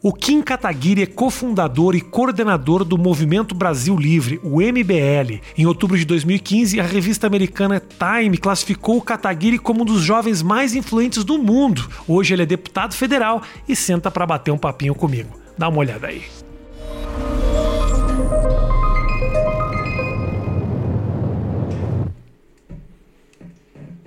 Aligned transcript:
O 0.00 0.12
Kim 0.12 0.40
Kataguiri 0.42 1.02
é 1.02 1.06
cofundador 1.06 1.96
e 1.96 2.00
coordenador 2.00 2.84
do 2.84 2.96
Movimento 2.96 3.52
Brasil 3.52 3.96
Livre, 3.96 4.38
o 4.44 4.60
MBL. 4.60 5.40
Em 5.56 5.66
outubro 5.66 5.98
de 5.98 6.04
2015, 6.04 6.78
a 6.78 6.84
revista 6.84 7.26
americana 7.26 7.80
Time 7.80 8.38
classificou 8.38 8.98
o 8.98 9.02
Kataguiri 9.02 9.58
como 9.58 9.82
um 9.82 9.84
dos 9.84 10.00
jovens 10.00 10.40
mais 10.40 10.76
influentes 10.76 11.24
do 11.24 11.36
mundo. 11.36 11.90
Hoje 12.06 12.32
ele 12.32 12.44
é 12.44 12.46
deputado 12.46 12.94
federal 12.94 13.42
e 13.68 13.74
senta 13.74 14.08
para 14.08 14.24
bater 14.24 14.52
um 14.52 14.58
papinho 14.58 14.94
comigo. 14.94 15.36
Dá 15.58 15.68
uma 15.68 15.78
olhada 15.78 16.06
aí. 16.06 16.22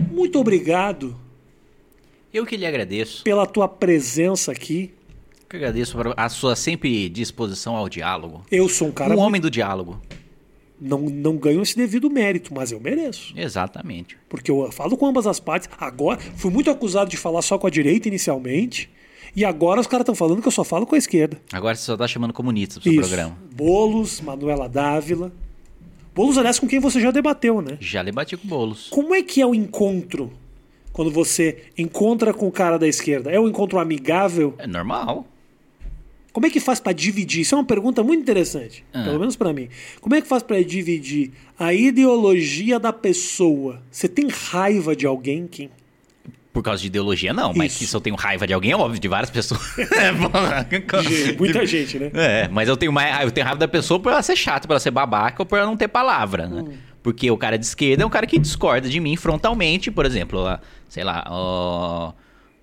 Muito 0.10 0.39
obrigado 0.39 1.18
Eu 2.34 2.46
que 2.46 2.55
lhe 2.55 2.66
agradeço. 2.66 3.23
pela 3.23 3.46
tua 3.46 3.68
presença 3.68 4.54
aqui. 4.54 4.94
Eu 5.52 5.59
que 5.59 5.65
agradeço 5.65 5.97
a 6.15 6.29
sua 6.29 6.55
sempre 6.55 7.09
disposição 7.09 7.75
ao 7.75 7.89
diálogo. 7.89 8.45
Eu 8.49 8.70
sou 8.70 8.88
um 8.88 8.91
cara 8.91 9.13
um 9.13 9.20
homem 9.20 9.41
do 9.41 9.52
diálogo. 9.52 10.02
não, 10.80 11.02
não 11.02 11.35
ganho 11.35 11.62
esse 11.62 11.76
devido 11.76 12.09
mérito, 12.09 12.53
mas 12.53 12.71
eu 12.71 12.80
mereço. 12.80 13.34
Exatamente. 13.35 14.17
Porque 14.29 14.49
eu 14.49 14.71
falo 14.71 14.95
com 14.95 15.05
ambas 15.05 15.27
as 15.27 15.41
partes. 15.41 15.70
Agora, 15.77 16.21
fui 16.38 16.49
muito 16.49 16.71
acusado 16.71 17.09
de 17.09 17.17
falar 17.17 17.41
só 17.41 17.57
com 17.57 17.67
a 17.67 17.70
direita 17.70 18.07
inicialmente. 18.07 18.90
E 19.35 19.43
agora 19.43 19.81
os 19.81 19.88
caras 19.88 20.03
estão 20.03 20.16
falando 20.16 20.41
que 20.41 20.48
eu 20.48 20.53
só 20.53 20.63
falo 20.63 20.85
com 20.85 20.95
a 20.95 20.98
esquerda. 20.98 21.38
Agora 21.52 21.76
você 21.76 21.84
só 21.84 21.98
tá 21.98 22.07
chamando 22.07 22.31
comunista 22.31 22.76
pro 22.76 22.84
seu 22.84 22.93
Isso. 22.93 23.09
programa. 23.09 23.38
Boulos, 23.54 24.21
Manuela 24.21 24.70
Dávila. 24.70 25.34
Boulos, 26.15 26.38
aliás, 26.38 26.59
com 26.59 26.68
quem 26.68 26.79
você 26.79 27.02
já 27.02 27.12
debateu, 27.12 27.62
né? 27.62 27.77
Já 27.81 28.02
debati 28.04 28.38
com 28.38 28.48
bolos. 28.48 28.88
Como 28.90 29.13
é 29.13 29.21
que 29.21 29.41
é 29.41 29.45
o 29.45 29.54
encontro 29.54 30.31
quando 30.93 31.12
você 31.12 31.65
encontra 31.77 32.34
com 32.34 32.48
o 32.48 32.52
cara 32.52 32.79
da 32.79 32.88
esquerda? 32.88 33.29
É 33.29 33.40
um 33.40 33.49
encontro 33.49 33.79
amigável? 33.79 34.55
É 34.57 34.65
normal. 34.65 35.27
Como 36.34 36.45
é 36.45 36.49
que 36.49 36.59
faz 36.62 36.80
pra 36.80 36.94
dividir? 36.94 37.41
Isso 37.41 37.53
é 37.55 37.58
uma 37.58 37.63
pergunta 37.66 38.02
muito 38.03 38.21
interessante, 38.21 38.85
Ah. 38.94 39.03
pelo 39.03 39.20
menos 39.20 39.35
pra 39.35 39.52
mim. 39.52 39.67
Como 39.99 40.15
é 40.15 40.21
que 40.21 40.27
faz 40.27 40.41
pra 40.41 40.62
dividir 40.63 41.32
a 41.60 41.74
ideologia 41.74 42.79
da 42.79 42.93
pessoa? 42.93 43.82
Você 43.91 44.07
tem 44.07 44.27
raiva 44.29 44.96
de 44.96 45.05
alguém, 45.05 45.46
Kim? 45.48 45.70
Por 46.54 46.62
causa 46.63 46.82
de 46.82 46.87
ideologia, 46.87 47.34
não. 47.34 47.54
Mas 47.54 47.71
Isso. 47.74 47.79
que 47.79 47.87
se 47.87 47.96
eu 47.96 48.02
tenho 48.02 48.15
raiva 48.15 48.46
de 48.46 48.54
alguém, 48.54 48.71
é 48.71 48.76
óbvio, 48.76 48.99
de 48.99 49.07
várias 49.07 49.29
pessoas. 49.29 49.62
É, 49.91 50.12
porra. 50.13 50.68
Muita 51.37 51.65
gente, 51.65 51.98
né? 51.98 52.12
É, 52.13 52.48
mas 52.49 52.68
eu 52.68 52.76
tenho 52.76 52.91
mais. 52.91 53.24
Eu 53.24 53.32
tenho 53.32 53.46
raiva 53.46 53.59
da 53.59 53.68
pessoa 53.68 53.99
por 53.99 54.12
ela 54.12 54.21
ser 54.21 54.35
chata, 54.35 54.68
por 54.68 54.74
ela 54.74 54.79
ser 54.79 54.91
babaca 54.91 55.41
ou 55.41 55.46
por 55.46 55.57
ela 55.57 55.65
não 55.68 55.77
ter 55.77 55.87
palavra, 55.87 56.48
né? 56.48 56.62
Hum. 56.62 56.74
Porque 57.02 57.32
o 57.32 57.37
cara 57.37 57.57
de 57.57 57.65
esquerda 57.65 58.04
é 58.04 58.05
um 58.05 58.09
cara 58.09 58.27
que 58.27 58.37
discorda 58.37 58.87
de 58.90 58.99
mim 58.99 59.15
frontalmente, 59.15 59.90
por 59.90 60.05
exemplo, 60.05 60.40
sei 60.87 61.04
lá, 61.04 61.26
ó, 61.27 62.09
o 62.09 62.13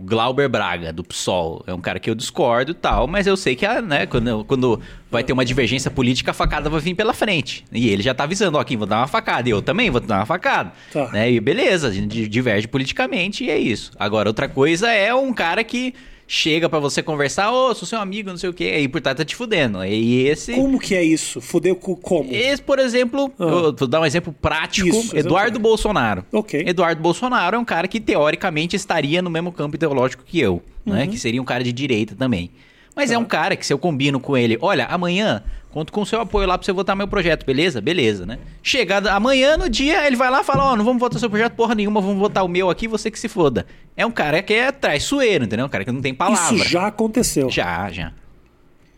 Glauber 0.00 0.48
Braga, 0.48 0.92
do 0.92 1.02
PSOL. 1.02 1.64
É 1.66 1.74
um 1.74 1.80
cara 1.80 1.98
que 1.98 2.08
eu 2.08 2.14
discordo 2.14 2.70
e 2.70 2.74
tal, 2.74 3.06
mas 3.06 3.26
eu 3.26 3.36
sei 3.36 3.56
que 3.56 3.66
a, 3.66 3.82
né, 3.82 4.06
quando, 4.06 4.44
quando 4.44 4.80
vai 5.10 5.24
ter 5.24 5.32
uma 5.32 5.44
divergência 5.44 5.90
política, 5.90 6.30
a 6.30 6.34
facada 6.34 6.70
vai 6.70 6.80
vir 6.80 6.94
pela 6.94 7.12
frente. 7.12 7.64
E 7.72 7.88
ele 7.88 8.02
já 8.02 8.14
tá 8.14 8.24
avisando, 8.24 8.58
ó, 8.58 8.60
aqui 8.60 8.76
vou 8.76 8.86
dar 8.86 8.98
uma 8.98 9.08
facada. 9.08 9.48
E 9.48 9.52
eu 9.52 9.60
também 9.60 9.90
vou 9.90 10.00
dar 10.00 10.18
uma 10.18 10.26
facada. 10.26 10.72
Tá. 10.92 11.08
Né? 11.08 11.32
E 11.32 11.40
beleza, 11.40 11.88
a 11.88 11.92
gente 11.92 12.28
diverge 12.28 12.68
politicamente 12.68 13.44
e 13.44 13.50
é 13.50 13.58
isso. 13.58 13.90
Agora, 13.98 14.28
outra 14.28 14.48
coisa 14.48 14.90
é 14.90 15.12
um 15.12 15.32
cara 15.32 15.64
que 15.64 15.94
chega 16.30 16.68
pra 16.68 16.78
você 16.78 17.02
conversar, 17.02 17.50
ô, 17.50 17.74
sou 17.74 17.88
seu 17.88 17.98
amigo, 17.98 18.28
não 18.28 18.36
sei 18.36 18.50
o 18.50 18.52
quê, 18.52 18.64
aí 18.76 18.86
por 18.86 19.00
trás 19.00 19.16
tá 19.16 19.24
te 19.24 19.34
fudendo. 19.34 19.82
E 19.84 20.28
esse. 20.28 20.52
Como 20.54 20.78
que 20.78 20.94
é 20.94 21.02
isso? 21.02 21.40
Fudeu 21.40 21.74
com 21.74 21.96
como? 21.96 22.28
Esse, 22.32 22.60
por 22.60 22.78
exemplo, 22.78 23.32
Ah. 23.38 23.42
eu 23.44 23.74
vou 23.74 23.88
dar 23.88 24.00
um 24.00 24.04
exemplo 24.06 24.32
prático: 24.40 24.86
Isso, 24.88 25.16
Eduardo. 25.16 25.58
Bolsonaro. 25.58 26.24
Ok. 26.30 26.62
Eduardo 26.66 27.00
Bolsonaro 27.00 27.56
é 27.56 27.58
um 27.58 27.64
cara 27.64 27.88
que 27.88 27.98
teoricamente 27.98 28.76
estaria 28.76 29.22
no 29.22 29.30
mesmo 29.30 29.50
campo 29.50 29.74
ideológico 29.76 30.22
que 30.24 30.38
eu, 30.38 30.62
né? 30.84 31.04
Uhum. 31.04 31.10
Que 31.10 31.18
seria 31.18 31.40
um 31.40 31.44
cara 31.44 31.64
de 31.64 31.72
direita 31.72 32.14
também. 32.14 32.50
Mas 32.98 33.10
Tá. 33.10 33.14
é 33.14 33.18
um 33.18 33.24
cara 33.24 33.54
que 33.54 33.64
se 33.64 33.72
eu 33.72 33.78
combino 33.78 34.18
com 34.18 34.36
ele, 34.36 34.58
olha, 34.60 34.84
amanhã 34.86 35.40
conto 35.70 35.92
com 35.92 36.00
o 36.02 36.06
seu 36.06 36.20
apoio 36.20 36.48
lá 36.48 36.58
pra 36.58 36.64
você 36.64 36.72
votar 36.72 36.96
meu 36.96 37.06
projeto, 37.06 37.46
beleza? 37.46 37.80
Beleza, 37.80 38.26
né? 38.26 38.38
Chegada 38.60 39.12
amanhã 39.12 39.56
no 39.56 39.68
dia, 39.68 40.04
ele 40.04 40.16
vai 40.16 40.28
lá 40.30 40.40
e 40.40 40.44
fala, 40.44 40.64
ó, 40.72 40.74
não 40.76 40.84
vamos 40.84 40.98
votar 40.98 41.20
seu 41.20 41.30
projeto 41.30 41.52
porra 41.52 41.76
nenhuma, 41.76 42.00
vamos 42.00 42.18
votar 42.18 42.44
o 42.44 42.48
meu 42.48 42.68
aqui, 42.68 42.88
você 42.88 43.08
que 43.08 43.18
se 43.20 43.28
foda. 43.28 43.64
É 43.96 44.04
um 44.04 44.10
cara 44.10 44.42
que 44.42 44.52
é 44.52 44.72
traiçoeiro, 44.72 45.44
entendeu? 45.44 45.66
Um 45.66 45.68
cara 45.68 45.84
que 45.84 45.92
não 45.92 46.00
tem 46.00 46.12
palavra. 46.12 46.56
Isso 46.56 46.68
já 46.68 46.88
aconteceu. 46.88 47.48
Já, 47.48 47.88
já. 47.90 48.12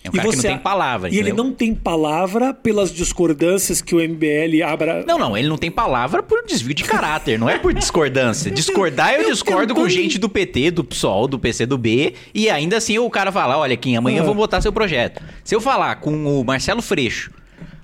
É 0.03 0.09
um 0.09 0.13
E 0.13 0.17
cara 0.17 0.29
que 0.31 0.37
você- 0.37 0.49
não 0.49 0.55
tem 0.55 0.63
palavra, 0.63 1.09
E 1.09 1.13
ele 1.13 1.29
entendeu? 1.29 1.45
não 1.45 1.53
tem 1.53 1.75
palavra 1.75 2.55
pelas 2.55 2.91
discordâncias 2.91 3.83
que 3.83 3.95
o 3.95 4.01
MBL 4.01 4.63
abra. 4.63 5.05
Não, 5.07 5.19
não, 5.19 5.37
ele 5.37 5.47
não 5.47 5.59
tem 5.59 5.71
palavra 5.71 6.23
por 6.23 6.43
desvio 6.45 6.73
de 6.75 6.85
caráter, 6.85 7.39
não 7.39 7.51
é 7.51 7.59
por 7.59 7.75
discordância. 7.75 8.51
Discordar, 8.51 9.13
eu 9.15 9.23
Eu 9.23 9.31
discordo 9.33 9.75
com 9.75 9.87
gente 9.89 10.19
do 10.19 10.29
PT, 10.29 10.71
do 10.71 10.83
PSOL, 10.83 11.29
do 11.29 11.39
PC 11.39 11.67
do 11.67 11.77
B, 11.77 12.15
e 12.35 12.49
ainda 12.49 12.79
assim 12.79 12.99
o 12.99 13.11
cara 13.11 13.31
fala: 13.31 13.59
olha, 13.59 13.77
Kim, 13.77 13.95
amanhã 13.97 14.21
Ah. 14.21 14.23
eu 14.23 14.27
vou 14.27 14.35
votar 14.35 14.63
seu 14.63 14.73
projeto. 14.73 15.23
Se 15.45 15.55
eu 15.55 15.61
falar 15.61 15.97
com 15.97 16.41
o 16.41 16.45
Marcelo 16.45 16.81
Freixo, 16.81 17.31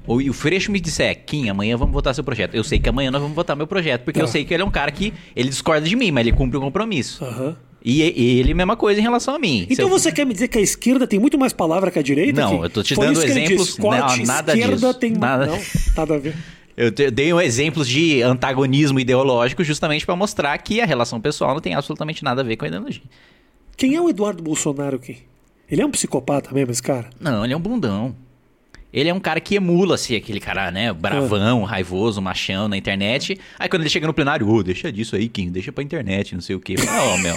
ou 0.06 0.20
e 0.20 0.30
o 0.30 0.32
Freixo 0.32 0.70
me 0.72 0.78
disser, 0.80 1.24
Kim, 1.26 1.48
amanhã 1.48 1.76
vamos 1.76 1.92
votar 1.92 2.14
seu 2.14 2.22
projeto. 2.24 2.54
Eu 2.54 2.64
sei 2.64 2.78
que 2.78 2.88
amanhã 2.88 3.10
nós 3.10 3.20
vamos 3.20 3.34
votar 3.34 3.56
meu 3.56 3.66
projeto, 3.66 4.02
porque 4.04 4.20
eu 4.20 4.26
sei 4.28 4.44
que 4.44 4.52
ele 4.54 4.62
é 4.62 4.66
um 4.66 4.70
cara 4.70 4.90
que 4.90 5.12
ele 5.34 5.48
discorda 5.48 5.86
de 5.88 5.96
mim, 5.96 6.10
mas 6.10 6.26
ele 6.26 6.36
cumpre 6.36 6.56
o 6.56 6.60
compromisso. 6.60 7.24
Aham. 7.24 7.56
E, 7.84 8.02
e 8.02 8.40
ele, 8.40 8.52
mesma 8.52 8.76
coisa 8.76 8.98
em 8.98 9.02
relação 9.02 9.34
a 9.34 9.38
mim. 9.38 9.64
Se 9.68 9.74
Então 9.74 9.86
eu- 9.86 9.90
você 9.98 10.10
quer 10.10 10.26
me 10.26 10.32
dizer 10.32 10.48
que 10.48 10.58
a 10.58 10.60
esquerda 10.60 11.06
tem 11.06 11.20
muito 11.20 11.38
mais 11.38 11.52
palavra 11.52 11.88
que 11.90 11.98
a 11.98 12.02
direita? 12.02 12.40
Não, 12.40 12.56
Kim? 12.56 12.62
eu 12.64 12.70
tô 12.70 12.82
te 12.82 12.94
Foi 12.96 13.06
dando 13.06 13.20
que 13.20 13.26
exemplos- 13.26 13.66
disse. 13.68 13.80
Corte, 13.80 14.18
não, 14.18 14.26
nada 14.26 14.52
esquerda 14.56 14.74
disso. 14.88 14.94
tem. 14.94 15.12
Nada- 15.12 15.46
Não, 15.46 15.58
nada 15.96 16.14
a 16.14 16.18
ver. 16.18 16.34
Eu 16.76 16.90
dei 16.90 17.32
um 17.32 17.40
exemplos 17.40 17.88
de 17.88 18.20
antagonismo 18.20 19.00
ideológico 19.00 19.64
justamente 19.64 20.04
pra 20.04 20.14
mostrar 20.14 20.58
que 20.58 20.78
a 20.78 20.84
relação 20.84 21.18
pessoal 21.18 21.54
não 21.54 21.60
tem 21.60 21.74
absolutamente 21.74 22.22
nada 22.22 22.42
a 22.42 22.44
ver 22.44 22.56
com 22.56 22.66
a 22.66 22.68
ideologia. 22.68 23.00
Quem 23.78 23.94
é 23.94 24.00
o 24.00 24.10
Eduardo 24.10 24.42
Bolsonaro, 24.42 24.98
Kim? 24.98 25.16
Ele 25.70 25.80
é 25.80 25.86
um 25.86 25.90
psicopata 25.90 26.52
mesmo, 26.52 26.72
esse 26.72 26.82
cara? 26.82 27.08
Não, 27.18 27.44
ele 27.44 27.54
é 27.54 27.56
um 27.56 27.60
bundão. 27.60 28.14
Ele 28.96 29.10
é 29.10 29.14
um 29.14 29.20
cara 29.20 29.38
que 29.40 29.56
emula, 29.56 29.96
assim, 29.96 30.16
aquele 30.16 30.40
cara, 30.40 30.70
né, 30.70 30.90
bravão, 30.90 31.64
raivoso, 31.64 32.22
machão 32.22 32.66
na 32.66 32.78
internet. 32.78 33.38
Aí 33.58 33.68
quando 33.68 33.82
ele 33.82 33.90
chega 33.90 34.06
no 34.06 34.14
plenário, 34.14 34.48
ô, 34.48 34.62
deixa 34.62 34.90
disso 34.90 35.14
aí, 35.14 35.28
Kim, 35.28 35.50
deixa 35.50 35.70
pra 35.70 35.84
internet, 35.84 36.34
não 36.34 36.40
sei 36.40 36.56
o 36.56 36.60
quê. 36.60 36.76
Não, 36.82 37.18
meu. 37.18 37.36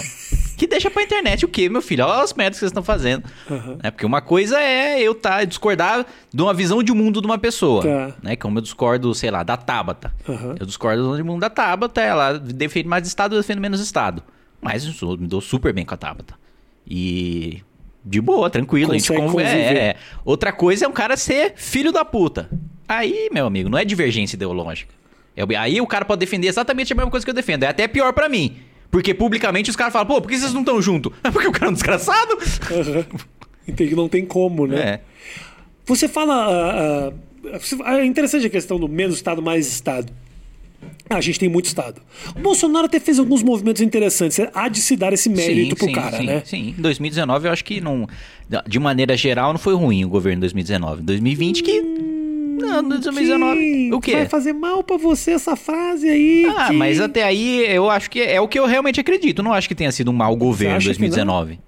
Que 0.56 0.66
deixa 0.66 0.90
pra 0.90 1.02
internet 1.02 1.44
o 1.44 1.48
quê, 1.48 1.68
meu 1.68 1.82
filho? 1.82 2.06
Olha 2.06 2.22
as 2.22 2.32
merdas 2.32 2.56
que 2.56 2.60
vocês 2.60 2.70
estão 2.70 2.82
fazendo. 2.82 3.24
Aham. 3.50 3.76
É, 3.82 3.90
porque 3.90 4.06
uma 4.06 4.22
coisa 4.22 4.58
é 4.58 5.02
eu 5.02 5.14
tá, 5.14 5.44
discordar 5.44 6.06
de 6.32 6.42
uma 6.42 6.54
visão 6.54 6.82
de 6.82 6.92
mundo 6.94 7.20
de 7.20 7.26
uma 7.26 7.36
pessoa. 7.36 7.82
Tá. 7.82 8.16
Né? 8.22 8.36
Como 8.36 8.56
eu 8.56 8.62
discordo, 8.62 9.14
sei 9.14 9.30
lá, 9.30 9.42
da 9.42 9.58
Tabata. 9.58 10.14
Aham. 10.26 10.54
Eu 10.58 10.64
discordo 10.64 11.02
da 11.02 11.08
visão 11.08 11.16
de 11.18 11.22
mundo 11.22 11.40
da 11.40 11.50
Tabata, 11.50 12.00
ela 12.00 12.38
defende 12.38 12.88
mais 12.88 13.06
Estado, 13.06 13.34
eu 13.34 13.40
defendo 13.42 13.60
menos 13.60 13.82
Estado. 13.82 14.22
Mas 14.62 14.86
eu 15.02 15.16
me 15.18 15.26
dou 15.26 15.42
super 15.42 15.74
bem 15.74 15.84
com 15.84 15.92
a 15.92 15.98
Tabata. 15.98 16.34
E. 16.86 17.62
De 18.04 18.20
boa, 18.20 18.48
tranquilo. 18.48 18.92
a 18.92 18.94
gente 18.98 19.08
Consegue 19.08 19.26
conv- 19.26 19.40
é, 19.44 19.88
é. 19.90 19.96
Outra 20.24 20.52
coisa 20.52 20.84
é 20.86 20.88
um 20.88 20.92
cara 20.92 21.16
ser 21.16 21.52
filho 21.56 21.92
da 21.92 22.04
puta. 22.04 22.48
Aí, 22.88 23.28
meu 23.32 23.46
amigo, 23.46 23.68
não 23.68 23.78
é 23.78 23.84
divergência 23.84 24.36
ideológica. 24.36 24.92
É- 25.36 25.56
aí 25.56 25.80
o 25.80 25.86
cara 25.86 26.04
pode 26.04 26.18
defender 26.20 26.48
exatamente 26.48 26.92
a 26.92 26.96
mesma 26.96 27.10
coisa 27.10 27.24
que 27.24 27.30
eu 27.30 27.34
defendo. 27.34 27.62
É 27.64 27.68
até 27.68 27.86
pior 27.86 28.12
pra 28.12 28.28
mim. 28.28 28.56
Porque 28.90 29.14
publicamente 29.14 29.70
os 29.70 29.76
caras 29.76 29.92
falam, 29.92 30.06
pô, 30.08 30.20
por 30.20 30.28
que 30.28 30.36
vocês 30.38 30.52
não 30.52 30.60
estão 30.62 30.80
juntos? 30.82 31.12
É 31.22 31.30
porque 31.30 31.46
o 31.46 31.52
cara 31.52 31.66
é 31.66 31.70
um 31.70 31.72
desgraçado? 31.72 32.36
Entendi, 33.68 33.94
não 33.94 34.08
tem 34.08 34.24
como, 34.24 34.66
né? 34.66 34.80
É. 34.80 35.00
Você 35.86 36.08
fala. 36.08 36.34
ah, 36.34 37.12
você- 37.58 37.80
é 37.84 38.04
interessante 38.04 38.46
a 38.46 38.50
questão 38.50 38.78
do 38.80 38.88
menos 38.88 39.16
Estado, 39.16 39.40
mais 39.42 39.66
Estado. 39.68 40.12
A 41.08 41.20
gente 41.20 41.40
tem 41.40 41.48
muito 41.48 41.66
Estado. 41.66 42.00
O 42.36 42.38
Bolsonaro 42.38 42.86
até 42.86 43.00
fez 43.00 43.18
alguns 43.18 43.42
movimentos 43.42 43.82
interessantes. 43.82 44.38
Há 44.54 44.68
de 44.68 44.78
se 44.78 44.96
dar 44.96 45.12
esse 45.12 45.28
mérito 45.28 45.74
pro 45.74 45.90
cara, 45.92 46.18
sim, 46.18 46.26
né? 46.26 46.42
Sim, 46.44 46.74
em 46.78 46.80
2019 46.80 47.48
eu 47.48 47.52
acho 47.52 47.64
que 47.64 47.80
não. 47.80 48.06
De 48.66 48.78
maneira 48.78 49.16
geral, 49.16 49.52
não 49.52 49.58
foi 49.58 49.74
ruim 49.74 50.04
o 50.04 50.08
governo 50.08 50.38
em 50.38 50.40
2019. 50.40 51.02
2020 51.02 51.62
que. 51.62 51.82
Não, 51.82 52.88
2019. 52.88 53.60
Kim, 53.60 53.92
O 53.92 54.00
quê? 54.00 54.12
Vai 54.12 54.28
fazer 54.28 54.52
mal 54.52 54.84
pra 54.84 54.96
você 54.96 55.32
essa 55.32 55.56
frase 55.56 56.08
aí. 56.08 56.44
Ah, 56.56 56.68
Kim. 56.68 56.76
mas 56.76 57.00
até 57.00 57.24
aí 57.24 57.66
eu 57.66 57.90
acho 57.90 58.08
que 58.08 58.20
é 58.20 58.40
o 58.40 58.46
que 58.46 58.58
eu 58.58 58.66
realmente 58.66 59.00
acredito. 59.00 59.42
Não 59.42 59.52
acho 59.52 59.66
que 59.66 59.74
tenha 59.74 59.90
sido 59.90 60.10
um 60.10 60.14
mau 60.14 60.36
governo 60.36 60.74
em 60.74 60.76
acha 60.76 60.94
que 60.94 61.00
não? 61.00 61.08
2019. 61.08 61.58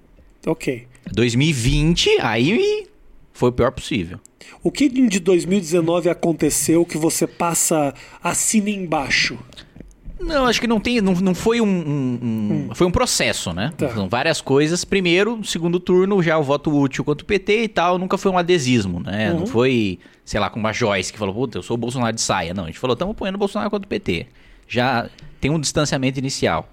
Ok. 0.45 0.87
2020, 1.11 2.09
aí 2.21 2.87
foi 3.33 3.49
o 3.49 3.51
pior 3.51 3.71
possível. 3.71 4.19
O 4.61 4.71
que 4.71 4.87
de 4.87 5.19
2019 5.19 6.09
aconteceu 6.09 6.85
que 6.85 6.97
você 6.97 7.25
passa 7.27 7.93
assina 8.21 8.69
embaixo? 8.69 9.37
Não, 10.19 10.45
acho 10.45 10.61
que 10.61 10.67
não 10.67 10.79
tem. 10.79 11.01
Não, 11.01 11.13
não 11.15 11.35
foi 11.35 11.59
um, 11.59 11.65
um- 11.67 12.67
um- 12.69 12.75
Foi 12.75 12.87
um 12.87 12.91
processo, 12.91 13.51
né? 13.51 13.73
Tá. 13.77 13.89
São 13.89 14.07
várias 14.07 14.39
coisas. 14.39 14.85
Primeiro, 14.85 15.43
segundo 15.43 15.79
turno, 15.81 16.21
já 16.23 16.37
o 16.37 16.43
voto 16.43 16.71
útil 16.73 17.03
contra 17.03 17.23
o 17.23 17.27
PT 17.27 17.63
e 17.63 17.67
tal, 17.67 17.97
nunca 17.97 18.17
foi 18.17 18.31
um 18.31 18.37
adesismo, 18.37 19.01
né? 19.01 19.31
Uhum. 19.33 19.39
Não 19.41 19.45
foi, 19.47 19.99
sei 20.23 20.39
lá, 20.39 20.49
com 20.49 20.59
uma 20.59 20.71
Joyce 20.71 21.11
que 21.11 21.19
falou, 21.19 21.33
puta, 21.35 21.57
eu 21.57 21.63
sou 21.63 21.75
o 21.75 21.77
Bolsonaro 21.77 22.13
de 22.15 22.21
saia. 22.21 22.53
Não, 22.53 22.63
a 22.63 22.67
gente 22.67 22.79
falou, 22.79 22.93
estamos 22.93 23.11
apoiando 23.13 23.35
o 23.35 23.39
Bolsonaro 23.39 23.69
contra 23.69 23.85
o 23.85 23.89
PT. 23.89 24.27
Já 24.67 25.09
tem 25.41 25.51
um 25.51 25.59
distanciamento 25.59 26.19
inicial. 26.19 26.69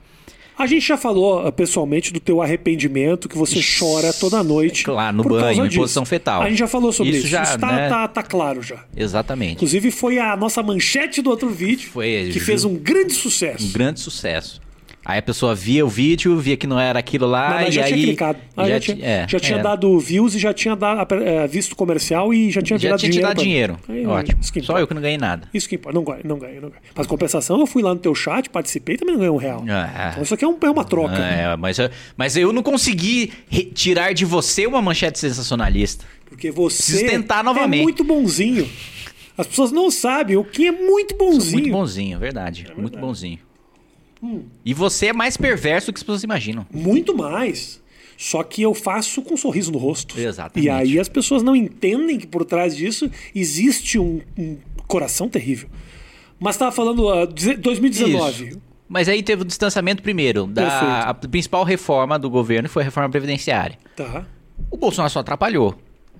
A 0.61 0.67
gente 0.67 0.87
já 0.87 0.99
falou 0.99 1.47
ah, 1.47 1.51
pessoalmente 1.51 2.12
do 2.12 2.21
teu 2.21 2.43
arrependimento, 2.43 3.31
que 3.31 3.39
você 3.39 3.61
chora 3.62 4.12
toda 4.12 4.43
noite. 4.43 4.85
Claro, 4.85 5.17
no 5.17 5.25
banho, 5.25 5.65
em 5.65 5.71
posição 5.75 6.05
fetal. 6.05 6.43
A 6.43 6.51
gente 6.51 6.59
já 6.59 6.69
falou 6.69 6.93
sobre 6.93 7.12
Isso 7.12 7.21
isso. 7.21 7.29
já, 7.29 7.43
isso 7.45 7.59
tá, 7.59 7.73
né? 7.73 7.89
tá- 7.89 8.07
tá 8.07 8.23
claro 8.23 8.61
já. 8.62 8.85
Exatamente. 8.95 9.55
Inclusive 9.55 9.91
foi 9.91 10.19
a 10.19 10.37
nossa 10.37 10.62
manchete 10.62 11.23
do 11.23 11.31
outro 11.31 11.49
vídeo, 11.49 11.89
Foi, 11.91 12.29
que 12.31 12.39
fez 12.39 12.62
um 12.67 12.75
grande 12.75 13.15
sucesso. 13.15 13.69
Um 13.69 13.73
grande 13.73 14.01
sucesso. 14.01 14.61
Aí 15.05 15.19
a 15.19 15.23
pessoa 15.23 15.55
via 15.55 15.85
o 15.85 15.88
vídeo, 15.88 16.37
via 16.38 16.56
que 16.58 16.67
não 16.67 16.79
era 16.79 16.99
aquilo 16.99 17.26
lá, 17.26 17.50
Mas 17.55 17.70
e 17.70 17.73
já 17.73 17.85
aí. 17.85 17.93
tinha 17.94 18.05
clicado. 18.06 18.38
Ah, 18.55 18.69
já, 18.69 18.79
tinha, 18.81 18.99
é, 19.06 19.26
já 19.26 19.41
tinha 19.41 19.58
é. 19.58 19.62
dado 19.62 19.99
views 19.99 20.35
e 20.35 20.38
já 20.38 20.52
tinha 20.52 20.76
dado, 20.76 21.14
é, 21.14 21.47
visto 21.49 21.75
comercial 21.75 22.35
e 22.35 22.50
já 22.50 22.61
tinha 22.61 22.79
Já 22.79 22.82
virado 22.88 23.00
tinha 23.00 23.11
dinheiro. 23.11 23.26
dado 23.29 23.37
pra- 23.37 23.43
dinheiro. 23.44 23.79
Aí, 23.88 24.06
Ótimo. 24.06 24.41
Que 24.52 24.61
Só 24.62 24.79
eu 24.79 24.87
que 24.87 24.93
não 24.93 25.00
ganhei 25.00 25.17
nada. 25.17 25.49
Isso 25.55 25.67
que 25.69 25.76
importa. 25.76 25.97
Não 25.99 26.05
ganho, 26.05 26.20
não 26.25 26.38
ganho, 26.38 26.61
não 26.61 26.69
ganho. 26.69 26.82
Mas 26.94 27.06
compensação, 27.06 27.58
eu 27.58 27.67
fui 27.67 27.82
lá 27.82 27.94
no 27.94 28.00
teu 28.00 28.14
chat, 28.14 28.50
participei 28.50 28.97
e 28.97 28.99
também 28.99 29.14
não 29.14 29.20
ganhei 29.20 29.32
um 29.35 29.38
real. 29.38 29.64
Ah. 29.70 30.11
Então 30.12 30.23
isso 30.23 30.35
aqui 30.35 30.44
é, 30.44 30.49
um- 30.49 30.58
é 30.62 30.70
uma 30.70 30.85
troca. 30.85 31.17
É, 31.17 31.56
mas, 31.56 31.79
eu- 31.79 31.91
mas 32.17 32.37
eu 32.37 32.52
não 32.52 32.62
consegui 32.62 33.32
tirar 33.75 34.12
de 34.12 34.26
você 34.26 34.67
uma 34.67 34.82
manchete 34.82 35.19
sensacionalista. 35.19 36.05
Porque 36.26 36.50
você 36.50 36.93
Preciso 36.93 37.11
tentar 37.11 37.43
novamente. 37.43 37.81
é 37.81 37.85
muito 37.85 38.05
bonzinho. 38.05 38.69
As 39.37 39.47
pessoas 39.47 39.73
não 39.73 39.91
sabem. 39.91 40.37
O 40.37 40.44
Kim 40.44 40.67
é 40.67 40.73
muito 40.73 41.17
bonzinho. 41.17 41.52
Muito 41.52 41.70
bonzinho, 41.70 42.19
verdade. 42.19 42.67
Muito 42.76 42.99
bonzinho. 42.99 43.38
E 44.65 44.75
você 44.75 45.07
é 45.07 45.13
mais 45.13 45.37
perverso 45.37 45.87
do 45.87 45.95
que 45.95 45.99
as 45.99 46.03
pessoas 46.03 46.23
imaginam. 46.23 46.67
Muito 46.73 47.17
mais. 47.17 47.81
Só 48.17 48.43
que 48.43 48.61
eu 48.61 48.75
faço 48.75 49.23
com 49.23 49.33
um 49.33 49.37
sorriso 49.37 49.73
no 49.73 49.79
rosto. 49.79 50.21
Exatamente. 50.21 50.67
E 50.67 50.69
aí 50.71 51.01
as 51.01 51.09
pessoas 51.09 51.43
não 51.43 51.57
entendem 51.57 52.19
que 52.19 52.27
por 52.27 52.45
trás 52.45 52.77
disso 52.77 53.11
existe 53.35 53.99
um, 53.99 54.21
um 54.37 54.59
coração 54.87 55.27
terrível. 55.29 55.71
Mas 56.39 56.55
estava 56.57 56.71
falando 56.71 57.09
ah, 57.09 57.25
deze- 57.25 57.57
2019. 57.57 58.49
Isso. 58.49 58.61
Mas 58.87 59.09
aí 59.09 59.23
teve 59.23 59.43
o 59.43 59.45
distanciamento 59.45 60.03
primeiro 60.03 60.47
da 60.47 61.03
a 61.03 61.15
principal 61.15 61.65
reforma 61.65 62.19
do 62.19 62.29
governo 62.29 62.69
foi 62.69 62.83
a 62.83 62.85
reforma 62.85 63.09
previdenciária. 63.09 63.79
Tá. 63.97 64.27
O 64.71 64.77
Bolsonaro 64.77 65.11
só 65.13 65.21
atrapalhou. 65.21 65.77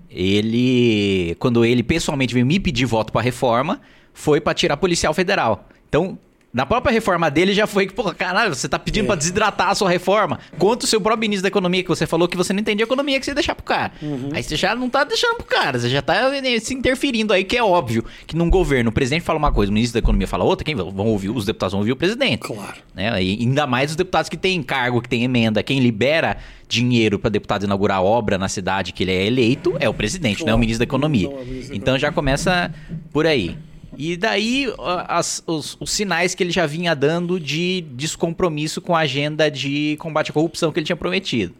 Ele, 0.09 1.37
quando 1.39 1.65
ele 1.65 1.83
pessoalmente 1.83 2.33
veio 2.33 2.47
me 2.47 2.59
pedir 2.59 2.85
voto 2.87 3.13
pra 3.13 3.21
reforma, 3.21 3.81
foi 4.13 4.41
pra 4.41 4.55
tirar 4.55 4.77
policial 4.77 5.13
federal. 5.15 5.69
Então, 5.89 6.19
na 6.53 6.67
própria 6.67 6.93
reforma 6.93 7.31
dele 7.31 7.55
já 7.55 7.67
foi 7.67 7.87
que, 7.87 7.95
pô, 7.95 8.03
caralho, 8.13 8.53
você 8.55 8.69
tá 8.69 8.79
pedindo 8.79 9.05
É. 9.05 9.07
pra 9.07 9.15
desidratar 9.15 9.69
a 9.71 9.75
sua 9.75 9.89
reforma. 9.89 10.41
Quanto 10.59 10.83
o 10.83 10.87
seu 10.87 11.01
próprio 11.01 11.21
ministro 11.21 11.43
da 11.43 11.49
economia, 11.49 11.83
que 11.83 11.89
você 11.89 12.07
falou 12.07 12.27
que 12.27 12.37
você 12.37 12.53
não 12.53 12.61
entendia 12.61 12.85
economia, 12.85 13.19
que 13.21 13.25
você 13.25 13.31
ia 13.31 13.35
deixar 13.37 13.55
pro 13.55 13.65
cara. 13.65 13.93
Uhum. 14.03 14.31
Aí 14.33 14.43
você 14.43 14.57
já 14.57 14.75
não 14.75 14.91
tá 14.91 15.05
deixando 15.05 15.37
pro 15.37 15.45
cara, 15.47 15.79
você 15.79 15.89
já 15.89 16.03
tá 16.03 16.15
eh, 16.35 16.59
se 16.61 16.75
interferindo 16.75 17.33
aí, 17.33 17.45
que 17.45 17.57
é 17.57 17.63
óbvio 17.63 18.05
que 18.27 18.35
num 18.37 18.51
governo 18.51 18.91
o 18.91 18.93
presidente 18.93 19.23
fala 19.23 19.39
uma 19.39 19.53
coisa, 19.53 19.71
o 19.71 19.75
ministro 19.75 20.01
da 20.01 20.05
economia 20.05 20.27
fala 20.27 20.43
outra, 20.43 20.65
quem 20.65 20.75
vão 20.75 21.07
ouvir? 21.07 21.29
Os 21.31 21.45
deputados 21.45 21.73
vão 21.73 21.81
ouvir 21.81 21.93
o 21.93 21.97
presidente. 21.97 22.41
Claro. 22.41 22.79
Né? 22.95 23.23
E 23.23 23.39
ainda 23.41 23.67
mais 23.67 23.91
os 23.91 23.97
deputados 23.97 24.29
que 24.29 24.37
têm 24.37 24.61
cargo, 24.63 25.01
que 25.01 25.09
têm 25.09 25.23
emenda. 25.23 25.63
Quem 25.63 25.79
libera 25.79 26.37
dinheiro 26.69 27.19
para 27.19 27.31
deputado 27.31 27.65
inaugurar 27.65 28.03
obra 28.03 28.39
na 28.39 28.49
cidade 28.49 28.93
que 28.93 29.03
ele 29.05 29.13
é 29.13 29.25
eleito 29.27 29.77
é 29.81 29.89
o 29.89 29.95
presidente, 29.95 30.41
não 30.41 30.49
é 30.49 30.53
o 30.53 30.55
Claro. 30.55 30.59
ministro 30.61 30.79
da 30.81 30.85
Economia. 30.85 31.29
Não 31.29 31.39
é 31.41 31.45
ministro 31.45 31.71
da 31.71 31.77
Então 31.77 31.99
já 31.99 32.11
começa 32.13 32.73
por 33.13 33.27
aí. 33.27 33.57
E 34.03 34.17
daí 34.17 34.67
as- 35.09 35.43
os, 35.47 35.77
os 35.79 35.91
sinais 35.91 36.35
que 36.35 36.43
ele 36.43 36.51
já 36.51 36.65
vinha 36.65 36.95
dando 36.95 37.39
de 37.39 37.83
descompromisso 37.93 38.81
com 38.81 38.97
a 38.97 39.01
agenda 39.01 39.51
de 39.51 39.97
combate 39.99 40.31
à 40.31 40.33
corrupção 40.33 40.73
que 40.73 40.79
ele 40.79 40.87
tinha 40.87 40.97
prometido. 40.97 41.53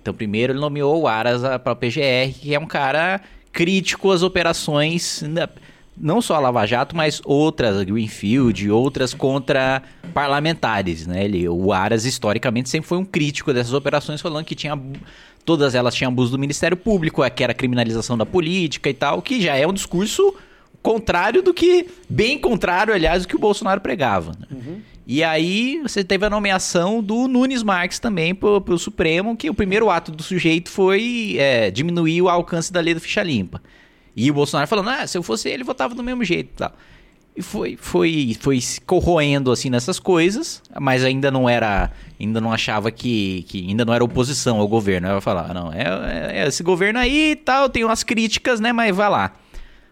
Então, 0.00 0.14
primeiro 0.14 0.52
ele 0.52 0.60
nomeou 0.60 1.02
o 1.02 1.08
Aras 1.08 1.42
para 1.58 1.72
o 1.72 1.76
PGR, 1.76 2.32
que 2.40 2.54
é 2.54 2.58
um 2.58 2.66
cara 2.66 3.20
crítico 3.50 4.12
às 4.12 4.22
operações, 4.22 5.22
na- 5.28 5.48
não 5.96 6.22
só 6.22 6.36
a 6.36 6.38
Lava 6.38 6.64
Jato, 6.66 6.94
mas 6.94 7.20
outras, 7.24 7.82
Greenfield, 7.82 8.70
outras 8.70 9.12
contra 9.12 9.82
parlamentares. 10.14 11.04
Né? 11.04 11.24
Ele, 11.24 11.48
o 11.48 11.72
Aras, 11.72 12.04
historicamente, 12.04 12.68
sempre 12.68 12.88
foi 12.88 12.98
um 12.98 13.04
crítico 13.04 13.52
dessas 13.52 13.72
operações, 13.72 14.20
falando 14.20 14.44
que 14.44 14.54
tinha. 14.54 14.78
Todas 15.44 15.74
elas 15.74 15.94
tinham 15.96 16.12
abuso 16.12 16.30
do 16.30 16.38
Ministério 16.38 16.76
Público, 16.76 17.28
que 17.30 17.42
era 17.42 17.52
criminalização 17.54 18.16
da 18.16 18.24
política 18.26 18.88
e 18.88 18.94
tal, 18.94 19.20
que 19.20 19.40
já 19.40 19.56
é 19.56 19.66
um 19.66 19.72
discurso 19.72 20.32
contrário 20.82 21.42
do 21.42 21.52
que. 21.54 21.86
Bem 22.08 22.38
contrário, 22.38 22.92
aliás, 22.94 23.22
do 23.22 23.28
que 23.28 23.36
o 23.36 23.38
Bolsonaro 23.38 23.80
pregava. 23.80 24.32
né? 24.38 24.46
E 25.06 25.24
aí 25.24 25.80
você 25.82 26.04
teve 26.04 26.26
a 26.26 26.30
nomeação 26.30 27.02
do 27.02 27.26
Nunes 27.26 27.62
Marques 27.62 27.98
também 27.98 28.34
pro, 28.34 28.60
pro 28.60 28.78
Supremo, 28.78 29.34
que 29.36 29.48
o 29.48 29.54
primeiro 29.54 29.88
ato 29.88 30.12
do 30.12 30.22
sujeito 30.22 30.68
foi 30.70 31.36
é, 31.38 31.70
diminuir 31.70 32.20
o 32.20 32.28
alcance 32.28 32.70
da 32.72 32.78
lei 32.80 32.92
do 32.92 33.00
ficha 33.00 33.22
limpa. 33.22 33.62
E 34.14 34.30
o 34.30 34.34
Bolsonaro 34.34 34.68
falando, 34.68 34.90
ah, 34.90 35.06
se 35.06 35.16
eu 35.16 35.22
fosse 35.22 35.48
ele, 35.48 35.64
votava 35.64 35.94
do 35.94 36.02
mesmo 36.02 36.22
jeito 36.24 36.50
e 36.52 36.56
tal. 36.56 36.72
E 37.34 37.40
foi, 37.40 37.78
foi, 37.80 38.36
foi 38.38 38.60
se 38.60 38.80
corroendo 38.82 39.50
assim 39.52 39.70
nessas 39.70 39.98
coisas, 40.00 40.60
mas 40.78 41.02
ainda 41.04 41.30
não 41.30 41.48
era, 41.48 41.90
ainda 42.20 42.38
não 42.40 42.52
achava 42.52 42.90
que, 42.90 43.46
que 43.48 43.66
ainda 43.66 43.84
não 43.86 43.94
era 43.94 44.02
oposição 44.04 44.58
ao 44.58 44.66
governo. 44.68 45.08
Eu 45.08 45.14
ia 45.14 45.20
falar, 45.22 45.54
não, 45.54 45.72
é, 45.72 45.84
é- 45.84 46.40
é 46.42 46.48
esse 46.48 46.62
governo 46.62 46.98
aí 46.98 47.30
e 47.30 47.36
tal, 47.36 47.68
tem 47.70 47.82
umas 47.84 48.02
críticas, 48.02 48.58
né, 48.60 48.72
mas 48.74 48.94
vai 48.94 49.08
lá. 49.08 49.32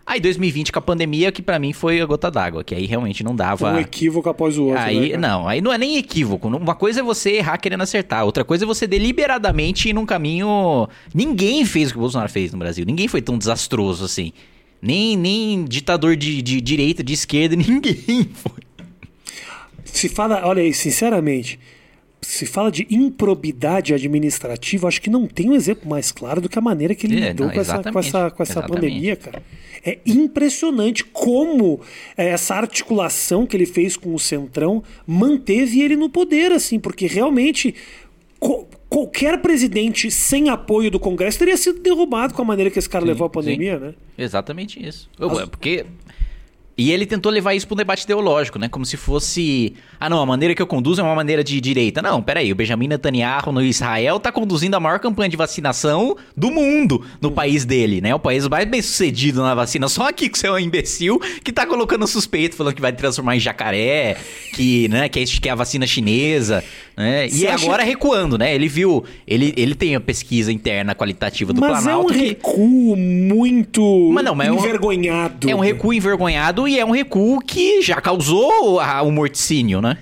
Aí 0.06 0.20
2020 0.20 0.70
com 0.70 0.78
a 0.78 0.82
pandemia, 0.82 1.32
que 1.32 1.42
pra 1.42 1.58
mim 1.58 1.72
foi 1.72 2.00
a 2.00 2.06
gota 2.06 2.30
d'água, 2.30 2.62
que 2.62 2.72
aí 2.72 2.86
realmente 2.86 3.24
não 3.24 3.34
dava. 3.34 3.72
Um 3.72 3.80
equívoco 3.80 4.28
após 4.28 4.56
o 4.56 4.66
outro. 4.66 4.80
Aí, 4.80 5.10
né, 5.10 5.16
não, 5.16 5.48
aí 5.48 5.60
não 5.60 5.72
é 5.72 5.76
nem 5.76 5.96
equívoco. 5.96 6.46
Uma 6.46 6.76
coisa 6.76 7.00
é 7.00 7.02
você 7.02 7.32
errar 7.32 7.58
querendo 7.58 7.82
acertar, 7.82 8.24
outra 8.24 8.44
coisa 8.44 8.64
é 8.64 8.66
você 8.66 8.86
deliberadamente 8.86 9.88
ir 9.88 9.92
num 9.92 10.06
caminho. 10.06 10.88
Ninguém 11.12 11.64
fez 11.64 11.88
o 11.88 11.92
que 11.92 11.98
o 11.98 12.02
Bolsonaro 12.02 12.30
fez 12.30 12.52
no 12.52 12.58
Brasil. 12.58 12.84
Ninguém 12.86 13.08
foi 13.08 13.20
tão 13.20 13.36
desastroso 13.36 14.04
assim. 14.04 14.32
Nem, 14.80 15.16
nem 15.16 15.64
ditador 15.64 16.14
de, 16.14 16.40
de 16.40 16.60
direita, 16.60 17.02
de 17.02 17.12
esquerda, 17.12 17.56
ninguém 17.58 18.30
foi. 18.32 18.62
Se 19.84 20.08
fala, 20.08 20.46
olha 20.46 20.62
aí, 20.62 20.72
sinceramente, 20.72 21.58
se 22.28 22.44
fala 22.44 22.72
de 22.72 22.86
improbidade 22.90 23.94
administrativa, 23.94 24.88
acho 24.88 25.00
que 25.00 25.08
não 25.08 25.26
tem 25.28 25.48
um 25.50 25.54
exemplo 25.54 25.88
mais 25.88 26.10
claro 26.10 26.40
do 26.40 26.48
que 26.48 26.58
a 26.58 26.62
maneira 26.62 26.92
que 26.94 27.06
ele 27.06 27.22
É, 27.22 27.28
lidou 27.28 27.46
não, 27.46 27.54
com, 27.54 27.60
essa, 27.60 27.82
com, 27.92 27.98
essa, 28.00 28.30
com 28.32 28.42
essa 28.42 28.52
exatamente. 28.54 28.74
pandemia, 28.80 29.14
cara. 29.16 29.42
É 29.84 29.98
impressionante 30.04 31.04
como 31.04 31.80
é, 32.16 32.28
essa 32.30 32.56
articulação 32.56 33.46
que 33.46 33.56
ele 33.56 33.64
fez 33.66 33.96
com 33.96 34.12
o 34.12 34.18
Centrão 34.18 34.82
manteve 35.06 35.80
ele 35.80 35.94
no 35.94 36.08
poder, 36.10 36.50
assim, 36.50 36.80
porque 36.80 37.06
realmente 37.06 37.72
qualquer 38.88 39.40
presidente 39.40 40.10
sem 40.10 40.48
apoio 40.48 40.90
do 40.90 40.98
Congresso 40.98 41.38
teria 41.38 41.56
sido 41.56 41.80
derrubado 41.80 42.34
com 42.34 42.42
a 42.42 42.44
maneira 42.44 42.70
que 42.70 42.78
esse 42.78 42.88
cara 42.88 43.02
Sim, 43.04 43.08
levou 43.10 43.26
a 43.26 43.30
pandemia, 43.30 43.78
né? 43.78 43.94
Exatamente 44.18 44.84
isso. 44.84 45.08
Eu- 45.18 45.30
Porque. 45.48 45.84
E 46.78 46.92
ele 46.92 47.06
tentou 47.06 47.32
levar 47.32 47.54
isso 47.54 47.66
para 47.66 47.74
um 47.74 47.78
debate 47.78 48.02
ideológico, 48.04 48.58
né? 48.58 48.68
Como 48.68 48.84
se 48.84 48.98
fosse. 48.98 49.72
Ah, 49.98 50.10
não, 50.10 50.20
a 50.20 50.26
maneira 50.26 50.54
que 50.54 50.60
eu 50.60 50.66
conduzo 50.66 51.00
é 51.00 51.04
uma 51.04 51.14
maneira 51.14 51.42
de 51.42 51.58
direita. 51.58 52.02
Não, 52.02 52.20
peraí, 52.22 52.52
o 52.52 52.54
Benjamin 52.54 52.86
Netanyahu 52.88 53.50
no 53.50 53.62
Israel 53.62 54.20
tá 54.20 54.30
conduzindo 54.30 54.74
a 54.74 54.80
maior 54.80 54.98
campanha 54.98 55.30
de 55.30 55.38
vacinação 55.38 56.14
do 56.36 56.50
mundo 56.50 57.02
no 57.18 57.30
país 57.30 57.64
dele, 57.64 58.02
né? 58.02 58.14
O 58.14 58.18
país 58.18 58.46
mais 58.46 58.66
bem 58.68 58.82
sucedido 58.82 59.40
na 59.40 59.54
vacina. 59.54 59.88
Só 59.88 60.06
aqui 60.08 60.28
que 60.28 60.38
você 60.38 60.48
é 60.48 60.52
um 60.52 60.58
imbecil 60.58 61.18
que 61.42 61.50
tá 61.50 61.64
colocando 61.66 62.06
suspeito, 62.06 62.54
falando 62.56 62.74
que 62.74 62.82
vai 62.82 62.92
transformar 62.92 63.36
em 63.36 63.40
jacaré, 63.40 64.18
que, 64.54 64.86
né, 64.88 65.08
que 65.08 65.20
é, 65.20 65.24
que 65.24 65.48
é 65.48 65.52
a 65.52 65.54
vacina 65.54 65.86
chinesa, 65.86 66.62
né? 66.94 67.26
Você 67.26 67.44
E 67.44 67.48
acha- 67.48 67.64
agora 67.64 67.84
recuando, 67.84 68.36
né? 68.36 68.54
Ele 68.54 68.68
viu. 68.68 69.02
Ele, 69.26 69.54
ele 69.56 69.74
tem 69.74 69.96
a 69.96 70.00
pesquisa 70.00 70.52
interna 70.52 70.94
qualitativa 70.94 71.54
do 71.54 71.60
Mas 71.62 71.70
é 71.70 71.72
um 71.78 71.82
Planalto 71.82 72.12
que. 72.12 72.18
recuo 72.20 72.96
muito 72.96 74.10
Mas 74.12 74.24
não, 74.24 74.34
mas 74.34 74.48
é 74.48 74.52
um- 74.52 74.58
envergonhado. 74.58 75.48
É 75.50 75.54
um 75.54 75.60
recuo 75.60 75.92
envergonhado 75.94 76.65
e 76.68 76.78
é 76.78 76.84
um 76.84 76.90
recuo 76.90 77.40
que 77.40 77.82
já 77.82 78.00
causou 78.00 78.80
a- 78.80 79.02
o 79.02 79.10
morticínio, 79.10 79.80
né? 79.80 79.98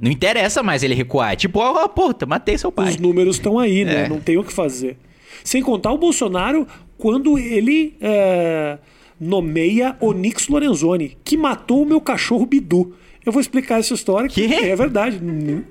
Não 0.00 0.10
interessa 0.10 0.62
mais 0.62 0.82
ele 0.82 0.94
recuar. 0.94 1.32
É 1.32 1.36
tipo, 1.36 1.58
ó, 1.58 1.88
puta, 1.88 2.26
matei 2.26 2.58
seu 2.58 2.70
pai. 2.70 2.90
Os 2.90 2.96
números 2.98 3.36
estão 3.36 3.58
aí, 3.58 3.84
né? 3.84 4.04
É. 4.04 4.08
Não 4.08 4.20
tem 4.20 4.36
o 4.36 4.44
que 4.44 4.52
fazer. 4.52 4.96
Sem 5.42 5.62
contar 5.62 5.92
o 5.92 5.98
Bolsonaro 5.98 6.66
quando 6.98 7.38
ele 7.38 7.94
é, 8.00 8.78
nomeia 9.18 9.96
Onix 10.00 10.48
Lorenzoni, 10.48 11.16
que 11.24 11.36
matou 11.36 11.82
o 11.82 11.86
meu 11.86 12.00
cachorro 12.00 12.44
Bidu. 12.44 12.94
Eu 13.24 13.32
vou 13.32 13.40
explicar 13.40 13.78
essa 13.80 13.94
história 13.94 14.28
que 14.28 14.44
é 14.44 14.76
verdade. 14.76 15.18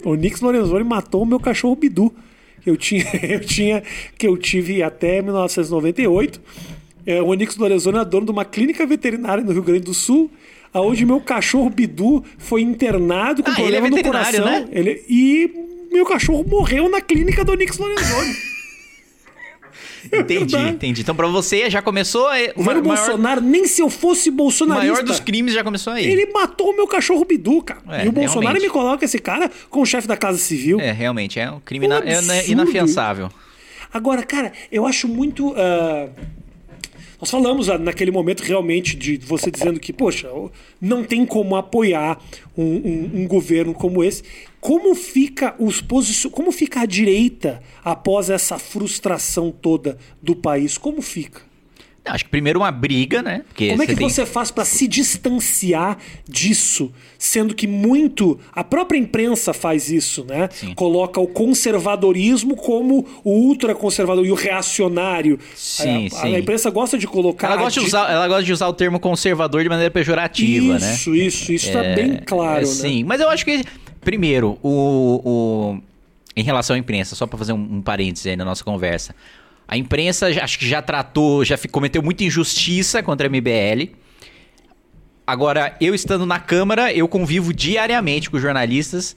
Onix 0.04 0.42
Lorenzoni 0.42 0.84
matou 0.84 1.22
o 1.22 1.26
meu 1.26 1.40
cachorro 1.40 1.76
Bidu. 1.76 2.14
Eu 2.66 2.76
tinha, 2.76 3.06
eu 3.22 3.40
tinha, 3.42 3.84
que 4.18 4.28
eu 4.28 4.36
tive 4.38 4.82
até 4.82 5.22
1998. 5.22 6.42
É, 7.06 7.22
o 7.22 7.28
Onix 7.28 7.56
Lorenzoni 7.56 7.98
é 8.00 8.06
dono 8.06 8.26
de 8.26 8.32
uma 8.32 8.44
clínica 8.46 8.86
veterinária 8.86 9.44
no 9.44 9.52
Rio 9.52 9.62
Grande 9.64 9.82
do 9.82 9.94
Sul, 9.94 10.30
aonde 10.74 11.06
meu 11.06 11.22
cachorro 11.22 11.70
Bidu 11.70 12.24
foi 12.38 12.62
internado 12.62 13.44
com 13.44 13.52
Ah, 13.52 13.62
ele 13.62 13.76
é 13.76 13.80
problema 13.82 13.98
no 13.98 14.04
coração. 14.04 14.46
né? 14.46 14.68
Ele- 14.72 15.04
e 15.08 15.50
meu 15.92 16.06
cachorro 16.06 16.44
morreu 16.48 16.90
na 16.90 17.00
clínica 17.02 17.44
do 17.46 17.52
Onix 17.52 17.78
Lorenzoni. 17.78 18.34
Entendi, 20.14 20.56
entendi. 20.56 21.02
Então 21.02 21.16
pra 21.16 21.26
você 21.28 21.68
já 21.68 21.82
começou. 21.82 22.28
O 22.56 22.62
Uma, 22.62 22.74
velho 22.74 22.86
maior, 22.86 23.06
Bolsonaro, 23.08 23.42
nem 23.42 23.66
se 23.66 23.82
eu 23.82 23.90
fosse 23.90 24.30
o 24.30 24.32
bolsonarista. 24.32 24.92
maior 24.94 25.04
dos 25.04 25.20
crimes 25.20 25.52
já 25.54 25.64
começou 25.64 25.94
aí. 25.94 26.06
Ele 26.06 26.28
matou 26.32 26.70
o 26.70 26.76
meu 26.76 26.88
cachorro 26.88 27.26
Bidu, 27.26 27.62
cara. 27.64 27.82
É, 27.90 28.06
e 28.06 28.08
o 28.08 28.12
Bolsonaro 28.12 28.42
realmente. 28.42 28.64
me 28.64 28.70
coloca 28.70 29.04
esse 29.04 29.18
cara 29.18 29.50
como 29.68 29.84
chefe 29.84 30.08
da 30.08 30.16
Casa 30.16 30.38
Civil. 30.38 30.80
É, 30.80 30.92
realmente, 30.92 31.40
é 31.40 31.50
um 31.50 31.60
crime 31.60 31.86
Um 31.86 31.90
ina- 31.90 32.04
é 32.06 32.18
absurdo. 32.20 32.52
inafiançável. 32.52 33.30
Agora, 33.92 34.22
cara, 34.22 34.52
eu 34.72 34.86
acho 34.86 35.08
muito. 35.08 35.56
ah, 35.58 36.08
Nós 37.20 37.30
falamos 37.32 37.70
ah, 37.70 37.78
naquele 37.78 38.12
momento 38.12 38.42
realmente 38.42 38.96
de 38.96 39.18
você 39.18 39.50
dizendo 39.50 39.80
que, 39.80 39.94
poxa, 39.94 40.30
não 40.82 41.04
tem 41.04 41.26
como 41.26 41.56
apoiar 41.56 42.22
um, 42.58 42.64
um- 42.64 43.12
um 43.22 43.28
governo 43.28 43.74
como 43.74 44.04
esse. 44.04 44.24
Como 44.60 44.94
fica 44.96 45.56
os 45.60 45.80
posici... 45.82 46.30
como 46.30 46.52
fica 46.52 46.82
a 46.82 46.86
direita 46.86 47.62
após 47.84 48.30
essa 48.30 48.58
frustração 48.60 49.52
toda 49.52 49.98
do 50.22 50.36
país? 50.36 50.78
Como 50.78 51.02
fica? 51.02 51.42
Não, 52.06 52.14
acho 52.14 52.24
que 52.24 52.30
primeiro 52.30 52.60
uma 52.60 52.72
briga, 52.72 53.24
né? 53.24 53.44
Porque 53.48 53.70
Como 53.70 53.82
é 53.82 53.88
que 53.88 53.96
tem... 53.96 54.08
você 54.08 54.26
faz 54.26 54.52
para 54.52 54.64
se 54.64 54.88
distanciar 54.88 55.98
disso? 56.28 56.92
Sendo 57.18 57.56
que 57.56 57.66
muito. 57.66 58.40
A 58.54 58.64
própria 58.64 58.98
imprensa 58.98 59.54
faz 59.54 59.90
isso, 59.90 60.24
né? 60.24 60.48
Sim. 60.52 60.74
Coloca 60.76 61.20
o 61.20 61.28
conservadorismo 61.28 62.56
como 62.56 63.08
o 63.24 63.32
ultraconservador 63.32 64.24
e 64.24 64.32
o 64.32 64.36
reacionário. 64.36 65.40
Sim, 65.56 66.08
a, 66.08 66.22
sim. 66.22 66.36
A 66.36 66.40
imprensa 66.40 66.70
gosta 66.70 66.96
de 66.98 67.08
colocar. 67.08 67.48
Ela 67.48 67.58
gosta 67.64 67.80
de, 67.80 67.86
usar, 67.88 68.12
ela 68.12 68.28
gosta 68.28 68.44
de 68.44 68.54
usar 68.54 68.68
o 68.68 68.74
termo 68.74 69.00
conservador 69.00 69.64
de 69.64 69.70
maneira 69.70 69.90
pejorativa, 69.90 70.76
isso, 70.76 70.86
né? 70.86 70.94
Isso, 70.94 71.16
isso. 71.16 71.54
Isso 71.54 71.72
tá 71.72 71.84
é, 71.84 71.96
bem 71.96 72.22
claro, 72.24 72.60
é, 72.60 72.62
né? 72.62 72.66
Sim, 72.66 73.04
mas 73.04 73.20
eu 73.20 73.30
acho 73.30 73.44
que. 73.44 73.64
Primeiro, 74.02 74.60
o, 74.62 75.22
o 75.26 75.82
em 76.36 76.44
relação 76.44 76.76
à 76.76 76.80
imprensa, 76.80 77.16
só 77.16 77.26
para 77.26 77.40
fazer 77.40 77.54
um, 77.54 77.78
um 77.78 77.82
parênteses 77.82 78.28
aí 78.28 78.36
na 78.36 78.46
nossa 78.46 78.64
conversa. 78.64 79.16
A 79.68 79.78
imprensa 79.78 80.28
acho 80.28 80.60
que 80.60 80.68
já 80.68 80.82
tratou, 80.82 81.44
já 81.44 81.58
cometeu 81.72 82.02
muita 82.02 82.24
injustiça 82.24 83.02
contra 83.02 83.28
a 83.28 83.30
MBL. 83.30 83.92
Agora, 85.26 85.76
eu 85.82 85.96
estando 85.96 86.26
na 86.26 86.40
Câmara, 86.40 86.94
eu 86.94 87.08
convivo 87.08 87.52
diariamente 87.52 88.30
com 88.30 88.38
jornalistas 88.38 89.16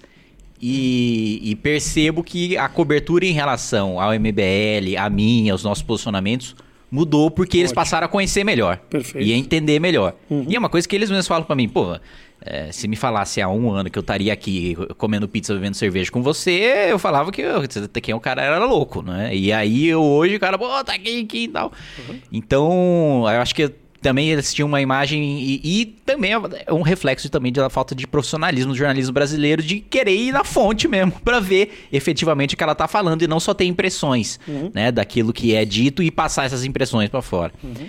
e, 0.61 1.41
e, 1.43 1.55
percebo 1.55 2.25
que 2.25 2.57
a 2.57 2.69
cobertura 2.69 3.27
em 3.27 3.33
relação 3.33 4.01
ao 4.01 4.13
MBL, 4.19 4.97
a 4.99 5.09
mim, 5.11 5.51
aos 5.51 5.63
nossos 5.63 5.83
posicionamentos, 5.83 6.57
mudou 6.91 7.31
porque 7.31 7.59
Ótimo. 7.59 7.61
eles 7.63 7.73
passaram 7.73 8.07
a 8.07 8.09
conhecer 8.09 8.43
melhor. 8.43 8.79
Perfeito. 8.91 9.27
E 9.27 9.33
a 9.33 9.37
entender 9.37 9.79
melhor. 9.79 10.15
Uhum. 10.31 10.47
E 10.49 10.57
é 10.57 10.59
uma 10.59 10.71
coisa 10.71 10.89
que 10.89 10.97
eles 10.97 11.11
mesmos 11.11 11.29
falam 11.29 11.45
para 11.45 11.55
mim, 11.55 11.69
pô, 11.69 11.99
é, 12.41 12.71
se 12.73 12.87
me 12.87 12.97
falasse 12.97 13.41
há 13.41 13.49
um 13.49 13.71
ano 13.71 13.91
que 13.91 13.99
eu 13.99 14.03
estaria 14.03 14.33
aqui 14.33 14.77
comendo 14.97 15.29
pizza, 15.29 15.55
bebendo 15.55 15.77
cerveja 15.77 16.11
com 16.11 16.23
você, 16.23 16.87
eu 16.89 16.99
falava 16.99 17.33
que 17.33 17.43
eu, 17.43 17.63
quem 18.03 18.15
o 18.15 18.21
cara 18.21 18.43
era 18.43 18.65
louco, 18.65 19.03
né? 19.03 19.35
E 19.35 19.53
aí 19.53 19.89
eu, 19.89 20.03
hoje 20.03 20.37
o 20.37 20.41
cara, 20.41 20.59
pô, 20.59 20.67
tá 20.85 20.95
aqui, 20.95 21.23
aqui 21.23 21.45
e 21.45 21.49
tal. 21.49 21.73
Uhum. 22.09 22.21
Então, 22.33 23.25
eu 23.25 23.41
acho 23.41 23.55
que 23.55 23.73
também 24.01 24.31
eles 24.31 24.55
tinham 24.55 24.69
uma 24.69 24.81
imagem 24.81 25.41
e, 25.41 25.61
e, 25.65 25.85
também 25.85 26.33
é 26.33 26.73
um 26.73 26.83
reflexo 26.83 27.29
também 27.29 27.53
da 27.53 27.69
falta 27.69 27.95
de 27.95 28.07
profissionalismo 28.07 28.73
do 28.73 28.79
jornalismo 28.79 29.13
brasileiro 29.13 29.63
de 29.63 29.81
querer 29.81 30.15
ir 30.15 30.33
na 30.33 30.45
fonte 30.45 30.87
mesmo 30.87 31.13
para 31.25 31.41
ver 31.41 31.87
efetivamente 31.93 32.55
o 32.55 32.57
que 32.57 32.63
ela 32.63 32.75
tá 32.75 32.87
falando 32.87 33.23
e 33.23 33.27
não 33.27 33.41
só 33.41 33.53
ter 33.53 33.65
impressões, 33.65 34.39
uhum. 34.47 34.71
né, 34.73 34.93
daquilo 34.93 35.33
que 35.33 35.55
é 35.55 35.65
dito 35.65 36.03
e 36.03 36.11
passar 36.11 36.45
essas 36.45 36.65
impressões 36.65 37.09
para 37.09 37.23
fora. 37.23 37.53
Uhum. 37.63 37.89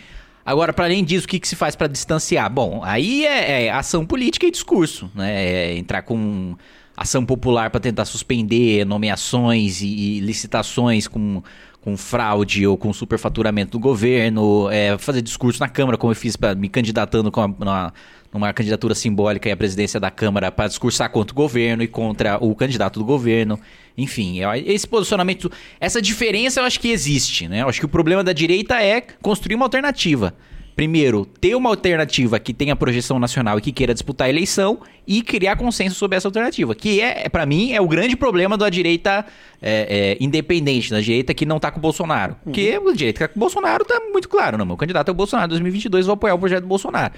Agora, 0.49 0.73
para 0.73 0.85
além 0.85 1.03
disso, 1.03 1.27
o 1.27 1.29
que, 1.29 1.39
que 1.39 1.47
se 1.47 1.55
faz 1.55 1.75
para 1.75 1.85
distanciar? 1.85 2.51
Bom, 2.51 2.81
aí 2.83 3.23
é, 3.23 3.65
é, 3.65 3.71
ação 3.71 4.03
política 4.03 4.47
e 4.47 4.51
discurso, 4.51 5.07
né? 5.13 5.45
É 5.45 5.77
entrar 5.77 6.01
com 6.01 6.55
ação 6.97 7.23
popular 7.23 7.69
para 7.69 7.79
tentar 7.79 8.03
suspender 8.05 8.83
nomeações 8.83 9.79
e, 9.83 9.85
e, 9.85 10.19
licitações 10.21 11.07
com, 11.07 11.43
com 11.81 11.95
fraude 11.95 12.65
ou 12.65 12.75
com 12.79 12.91
superfaturamento 12.91 13.73
do 13.73 13.79
governo, 13.79 14.67
é, 14.71 14.97
fazer 14.97 15.21
discurso 15.21 15.59
na 15.59 15.69
Câmara, 15.69 15.99
como 15.99 16.13
eu 16.13 16.15
fiz 16.15 16.35
pra, 16.35 16.55
me 16.55 16.67
candidatando 16.67 17.31
a, 17.35 17.63
na, 17.63 17.93
numa 18.33 18.53
candidatura 18.53 18.93
simbólica 18.93 19.51
à 19.51 19.57
presidência 19.57 19.99
da 19.99 20.11
Câmara 20.11 20.51
para 20.51 20.67
discursar 20.67 21.09
contra 21.09 21.33
o 21.33 21.35
governo 21.35 21.83
e 21.83 21.87
contra 21.87 22.37
o 22.43 22.55
candidato 22.55 22.99
do 22.99 23.05
governo. 23.05 23.59
Enfim, 23.97 24.39
esse 24.65 24.87
posicionamento, 24.87 25.51
essa 25.79 26.01
diferença 26.01 26.61
eu 26.61 26.65
acho 26.65 26.79
que 26.79 26.89
existe, 26.89 27.47
né? 27.47 27.63
Eu 27.63 27.69
acho 27.69 27.79
que 27.79 27.85
o 27.85 27.89
problema 27.89 28.23
da 28.23 28.31
direita 28.31 28.81
é 28.81 29.01
construir 29.21 29.55
uma 29.55 29.65
alternativa. 29.65 30.33
Primeiro, 30.79 31.25
ter 31.25 31.55
uma 31.55 31.69
alternativa 31.69 32.39
que 32.39 32.53
tenha 32.53 32.73
projeção 32.73 33.19
nacional 33.19 33.57
e 33.57 33.61
que 33.61 33.69
queira 33.69 33.93
disputar 33.93 34.27
a 34.27 34.29
eleição 34.29 34.79
e 35.05 35.21
criar 35.21 35.57
consenso 35.57 35.95
sobre 35.95 36.15
essa 36.15 36.29
alternativa. 36.29 36.73
Que 36.73 37.01
é, 37.01 37.27
para 37.27 37.45
mim, 37.45 37.73
é 37.73 37.81
o 37.81 37.87
grande 37.87 38.15
problema 38.15 38.57
da 38.57 38.69
direita 38.69 39.25
é, 39.61 40.15
é, 40.17 40.23
independente, 40.23 40.89
da 40.89 41.01
direita 41.01 41.33
que 41.33 41.45
não 41.45 41.59
tá 41.59 41.69
com 41.69 41.79
o 41.79 41.81
Bolsonaro. 41.81 42.31
Uhum. 42.45 42.53
Porque 42.53 42.79
a 42.81 42.93
direita 42.93 43.17
que 43.17 43.27
tá 43.27 43.27
com 43.27 43.37
o 43.37 43.41
Bolsonaro 43.41 43.83
tá 43.83 43.99
muito 44.09 44.29
claro, 44.29 44.57
não. 44.57 44.65
Meu 44.65 44.77
candidato 44.77 45.09
é 45.09 45.11
o 45.11 45.13
Bolsonaro. 45.13 45.47
Em 45.47 45.49
2022 45.49 46.05
vou 46.05 46.13
apoiar 46.13 46.35
o 46.35 46.39
projeto 46.39 46.61
do 46.61 46.69
Bolsonaro. 46.69 47.13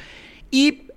E 0.51 0.87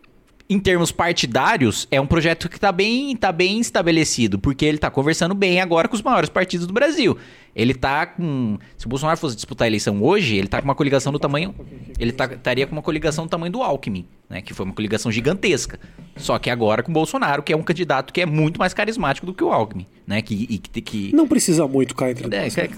em 0.48 0.58
termos 0.58 0.92
partidários, 0.92 1.88
é 1.90 1.98
um 1.98 2.06
projeto 2.06 2.48
que 2.50 2.56
está 2.56 2.70
bem, 2.70 3.16
tá 3.16 3.32
bem 3.32 3.60
estabelecido, 3.60 4.38
porque 4.38 4.64
ele 4.64 4.76
está 4.76 4.90
conversando 4.90 5.34
bem 5.34 5.60
agora 5.60 5.88
com 5.88 5.94
os 5.94 6.02
maiores 6.02 6.28
partidos 6.28 6.66
do 6.66 6.72
Brasil. 6.72 7.16
Ele 7.56 7.72
está 7.72 8.04
com. 8.04 8.58
Se 8.76 8.84
o 8.84 8.88
Bolsonaro 8.88 9.18
fosse 9.18 9.36
disputar 9.36 9.64
a 9.64 9.68
eleição 9.68 10.02
hoje, 10.02 10.36
ele 10.36 10.46
está 10.46 10.60
com 10.60 10.66
uma 10.66 10.74
coligação 10.74 11.12
do 11.12 11.18
tamanho. 11.18 11.54
Ele 11.98 12.12
tá, 12.12 12.26
estaria 12.26 12.66
com 12.66 12.72
uma 12.72 12.82
coligação 12.82 13.24
do 13.24 13.30
tamanho 13.30 13.52
do 13.52 13.62
Alckmin, 13.62 14.06
né? 14.28 14.42
Que 14.42 14.52
foi 14.52 14.66
uma 14.66 14.74
coligação 14.74 15.10
gigantesca. 15.10 15.78
Só 16.16 16.38
que 16.38 16.50
agora 16.50 16.82
com 16.82 16.90
o 16.90 16.94
Bolsonaro, 16.94 17.42
que 17.42 17.52
é 17.52 17.56
um 17.56 17.62
candidato 17.62 18.12
que 18.12 18.20
é 18.20 18.26
muito 18.26 18.58
mais 18.58 18.74
carismático 18.74 19.24
do 19.24 19.32
que 19.32 19.44
o 19.44 19.52
Alckmin, 19.52 19.86
né? 20.06 20.20
Que, 20.20 20.34
e, 20.50 20.58
que... 20.58 21.14
Não 21.14 21.28
precisa 21.28 21.66
muito 21.66 21.94
cá 21.94 22.10
entre 22.10 22.34
é, 22.36 22.48
é, 22.48 22.70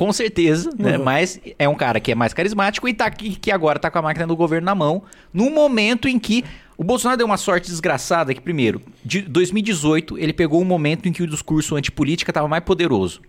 com 0.00 0.12
certeza, 0.14 0.70
né? 0.78 0.92
uhum. 0.92 0.98
né? 0.98 0.98
Mas 0.98 1.38
é 1.58 1.68
um 1.68 1.74
cara 1.74 2.00
que 2.00 2.10
é 2.10 2.14
mais 2.14 2.32
carismático 2.32 2.88
e 2.88 2.94
tá 2.94 3.04
aqui, 3.04 3.36
que 3.36 3.50
agora 3.50 3.78
tá 3.78 3.90
com 3.90 3.98
a 3.98 4.02
máquina 4.02 4.26
do 4.26 4.34
governo 4.34 4.64
na 4.64 4.74
mão, 4.74 5.02
num 5.32 5.50
momento 5.50 6.08
em 6.08 6.18
que 6.18 6.42
o 6.80 6.82
Bolsonaro 6.82 7.18
deu 7.18 7.26
uma 7.26 7.36
sorte 7.36 7.68
desgraçada 7.68 8.32
que, 8.32 8.40
primeiro, 8.40 8.80
de 9.04 9.20
2018, 9.20 10.16
ele 10.16 10.32
pegou 10.32 10.62
um 10.62 10.64
momento 10.64 11.06
em 11.06 11.12
que 11.12 11.22
o 11.22 11.26
discurso 11.26 11.76
antipolítica 11.76 12.30
estava 12.30 12.48
mais 12.48 12.64
poderoso. 12.64 13.20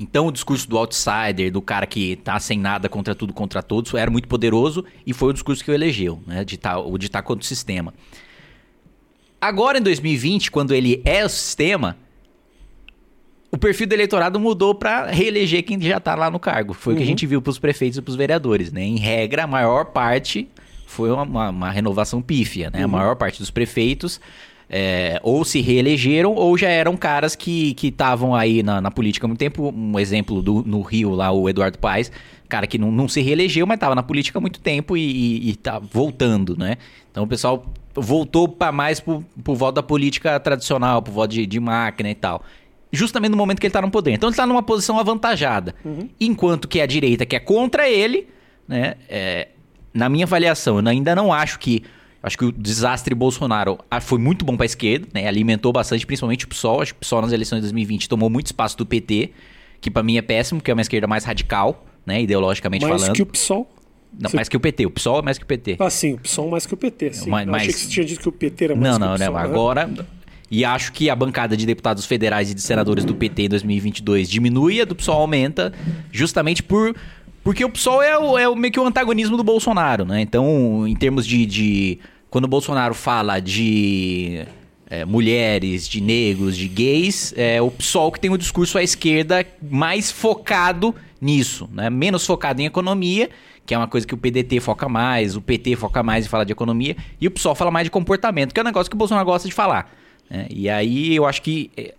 Então, 0.00 0.28
o 0.28 0.32
discurso 0.32 0.66
do 0.66 0.78
outsider, 0.78 1.52
do 1.52 1.60
cara 1.60 1.86
que 1.86 2.16
tá 2.16 2.40
sem 2.40 2.58
nada 2.58 2.88
contra 2.88 3.14
tudo, 3.14 3.34
contra 3.34 3.62
todos, 3.62 3.92
era 3.92 4.10
muito 4.10 4.26
poderoso 4.26 4.86
e 5.06 5.12
foi 5.12 5.28
o 5.28 5.32
discurso 5.34 5.62
que 5.62 5.70
o 5.70 5.74
elegeu, 5.74 6.18
né? 6.26 6.46
De 6.46 6.56
tá, 6.56 6.78
o 6.78 6.96
de 6.96 7.08
estar 7.08 7.20
tá 7.20 7.22
contra 7.28 7.42
o 7.42 7.46
sistema. 7.46 7.92
Agora, 9.38 9.76
em 9.76 9.82
2020, 9.82 10.50
quando 10.50 10.72
ele 10.72 11.02
é 11.04 11.26
o 11.26 11.28
sistema, 11.28 11.94
o 13.52 13.58
perfil 13.58 13.86
do 13.86 13.92
eleitorado 13.92 14.40
mudou 14.40 14.74
para 14.74 15.08
reeleger 15.10 15.62
quem 15.62 15.78
já 15.78 15.98
está 15.98 16.14
lá 16.14 16.30
no 16.30 16.40
cargo. 16.40 16.72
Foi 16.72 16.94
uhum. 16.94 16.94
o 16.94 16.96
que 16.96 17.02
a 17.02 17.04
uhum. 17.04 17.10
gente 17.10 17.26
viu 17.26 17.42
para 17.42 17.50
os 17.50 17.58
prefeitos 17.58 17.98
e 17.98 18.00
para 18.00 18.10
os 18.12 18.16
vereadores, 18.16 18.72
né? 18.72 18.82
Em 18.82 18.96
regra, 18.96 19.44
a 19.44 19.46
maior 19.46 19.84
parte 19.84 20.48
foi 20.86 21.10
uma, 21.10 21.50
uma, 21.50 21.70
renovação 21.70 22.22
pífia, 22.22 22.70
né? 22.70 22.78
Uhum. 22.80 22.84
A 22.84 22.88
maior 22.88 23.16
parte 23.16 23.38
dos 23.38 23.50
prefeitos 23.50 24.20
é, 24.68 25.20
ou 25.22 25.44
se 25.44 25.60
reelegeram 25.60 26.34
ou 26.34 26.56
já 26.56 26.68
eram 26.68 26.96
caras 26.96 27.36
que 27.36 27.76
estavam 27.82 28.34
aí 28.34 28.62
na, 28.62 28.80
na, 28.80 28.90
política 28.90 29.26
há 29.26 29.28
muito 29.28 29.38
tempo. 29.38 29.72
Um 29.74 29.98
exemplo 29.98 30.42
do, 30.42 30.62
no 30.62 30.80
Rio, 30.80 31.10
lá, 31.10 31.30
o 31.30 31.48
Eduardo 31.48 31.78
Paes, 31.78 32.10
cara 32.48 32.66
que 32.66 32.78
não, 32.78 32.90
não 32.90 33.08
se 33.08 33.20
reelegeu, 33.20 33.66
mas 33.66 33.76
estava 33.76 33.94
na 33.94 34.02
política 34.02 34.38
há 34.38 34.40
muito 34.40 34.60
tempo 34.60 34.96
e, 34.96 35.50
está 35.50 35.78
voltando, 35.78 36.56
né? 36.56 36.76
Então 37.10 37.24
o 37.24 37.26
pessoal 37.26 37.66
voltou 37.94 38.48
para 38.48 38.72
mais 38.72 39.00
pro, 39.00 39.24
pro 39.42 39.54
voto 39.54 39.76
da 39.76 39.82
política 39.82 40.38
tradicional, 40.40 41.00
pro 41.00 41.12
voto 41.12 41.30
de, 41.32 41.46
de 41.46 41.60
máquina 41.60 42.10
e 42.10 42.14
tal 42.14 42.42
justamente 42.92 43.32
no 43.32 43.36
momento 43.36 43.60
que 43.60 43.66
ele 43.66 43.70
está 43.70 43.82
no 43.82 43.90
poder. 43.90 44.12
Então 44.12 44.28
ele 44.28 44.32
está 44.32 44.46
numa 44.46 44.62
posição 44.62 44.98
avantajada. 44.98 45.74
Uhum. 45.84 46.08
Enquanto 46.18 46.66
que 46.66 46.80
a 46.80 46.86
direita, 46.86 47.26
que 47.26 47.36
é 47.36 47.40
contra 47.40 47.88
ele, 47.88 48.28
né, 48.66 48.94
é, 49.08 49.48
na 49.96 50.08
minha 50.08 50.26
avaliação, 50.26 50.78
eu 50.78 50.86
ainda 50.86 51.14
não 51.14 51.32
acho 51.32 51.58
que. 51.58 51.82
Acho 52.22 52.36
que 52.38 52.44
o 52.44 52.50
desastre 52.50 53.14
Bolsonaro 53.14 53.78
ah, 53.88 54.00
foi 54.00 54.18
muito 54.18 54.44
bom 54.44 54.56
para 54.56 54.64
a 54.64 54.66
esquerda, 54.66 55.06
né? 55.14 55.28
Alimentou 55.28 55.72
bastante, 55.72 56.04
principalmente 56.04 56.44
o 56.44 56.48
PSOL. 56.48 56.82
Acho 56.82 56.92
que 56.92 56.98
o 56.98 57.00
PSOL 57.00 57.22
nas 57.22 57.30
eleições 57.30 57.58
de 57.58 57.62
2020 57.62 58.08
tomou 58.08 58.28
muito 58.28 58.46
espaço 58.46 58.76
do 58.76 58.84
PT, 58.84 59.30
que 59.80 59.90
para 59.90 60.02
mim 60.02 60.16
é 60.16 60.22
péssimo, 60.22 60.60
que 60.60 60.68
é 60.68 60.74
uma 60.74 60.80
esquerda 60.80 61.06
mais 61.06 61.24
radical, 61.24 61.86
né? 62.04 62.22
Ideologicamente 62.22 62.84
mais 62.84 62.94
falando. 62.94 63.08
Mais 63.08 63.16
que 63.16 63.22
o 63.22 63.26
PSOL? 63.26 63.70
Não, 64.18 64.30
mais 64.34 64.48
que 64.48 64.56
o 64.56 64.60
PT. 64.60 64.86
O 64.86 64.90
PSOL 64.90 65.20
é 65.20 65.22
mais 65.22 65.38
que 65.38 65.44
o 65.44 65.46
PT. 65.46 65.76
Ah, 65.78 65.88
sim. 65.88 66.14
O 66.14 66.18
PSOL 66.18 66.50
mais 66.50 66.66
que 66.66 66.74
o 66.74 66.76
PT, 66.76 67.12
sim. 67.12 67.30
Mas, 67.30 67.46
eu 67.46 67.54
achei 67.54 67.72
que 67.72 67.78
você 67.78 67.88
tinha 67.88 68.06
dito 68.06 68.20
que 68.20 68.28
o 68.28 68.32
PT 68.32 68.64
era 68.64 68.74
mais 68.74 68.98
não, 68.98 68.98
que 68.98 69.00
não, 69.00 69.14
o 69.14 69.18
PSOL. 69.18 69.32
Não, 69.32 69.42
não. 69.42 69.50
Agora... 69.50 70.06
E 70.48 70.64
acho 70.64 70.92
que 70.92 71.10
a 71.10 71.16
bancada 71.16 71.56
de 71.56 71.66
deputados 71.66 72.06
federais 72.06 72.52
e 72.52 72.54
de 72.54 72.62
senadores 72.62 73.04
do 73.04 73.16
PT 73.16 73.42
em 73.42 73.48
2022 73.48 74.30
diminui, 74.30 74.80
a 74.80 74.84
do 74.84 74.94
PSOL 74.94 75.20
aumenta, 75.20 75.72
justamente 76.12 76.62
por 76.62 76.94
porque 77.46 77.64
o 77.64 77.70
PSOL 77.70 78.02
é, 78.02 78.18
o, 78.18 78.36
é 78.36 78.48
o, 78.48 78.56
meio 78.56 78.72
que 78.72 78.80
o 78.80 78.84
antagonismo 78.84 79.36
do 79.36 79.44
Bolsonaro, 79.44 80.04
né? 80.04 80.20
Então, 80.20 80.84
em 80.84 80.96
termos 80.96 81.24
de. 81.24 81.46
de 81.46 81.98
quando 82.28 82.46
o 82.46 82.48
Bolsonaro 82.48 82.92
fala 82.92 83.38
de 83.38 84.44
é, 84.90 85.04
mulheres, 85.04 85.86
de 85.86 86.00
negros, 86.00 86.56
de 86.56 86.66
gays, 86.66 87.32
é 87.36 87.62
o 87.62 87.70
PSOL 87.70 88.10
que 88.10 88.18
tem 88.18 88.32
o 88.32 88.36
discurso 88.36 88.76
à 88.76 88.82
esquerda 88.82 89.46
mais 89.62 90.10
focado 90.10 90.92
nisso, 91.20 91.70
né? 91.72 91.88
Menos 91.88 92.26
focado 92.26 92.60
em 92.60 92.64
economia, 92.64 93.30
que 93.64 93.72
é 93.72 93.78
uma 93.78 93.86
coisa 93.86 94.04
que 94.04 94.12
o 94.12 94.18
PDT 94.18 94.58
foca 94.58 94.88
mais, 94.88 95.36
o 95.36 95.40
PT 95.40 95.76
foca 95.76 96.02
mais 96.02 96.26
em 96.26 96.28
falar 96.28 96.42
de 96.42 96.50
economia, 96.50 96.96
e 97.20 97.28
o 97.28 97.30
PSOL 97.30 97.54
fala 97.54 97.70
mais 97.70 97.84
de 97.84 97.92
comportamento, 97.92 98.52
que 98.52 98.58
é 98.58 98.62
um 98.64 98.66
negócio 98.66 98.90
que 98.90 98.96
o 98.96 98.98
Bolsonaro 98.98 99.24
gosta 99.24 99.46
de 99.46 99.54
falar. 99.54 99.88
Né? 100.28 100.48
E 100.50 100.68
aí 100.68 101.14
eu 101.14 101.24
acho 101.24 101.40
que 101.42 101.70
é, 101.76 101.94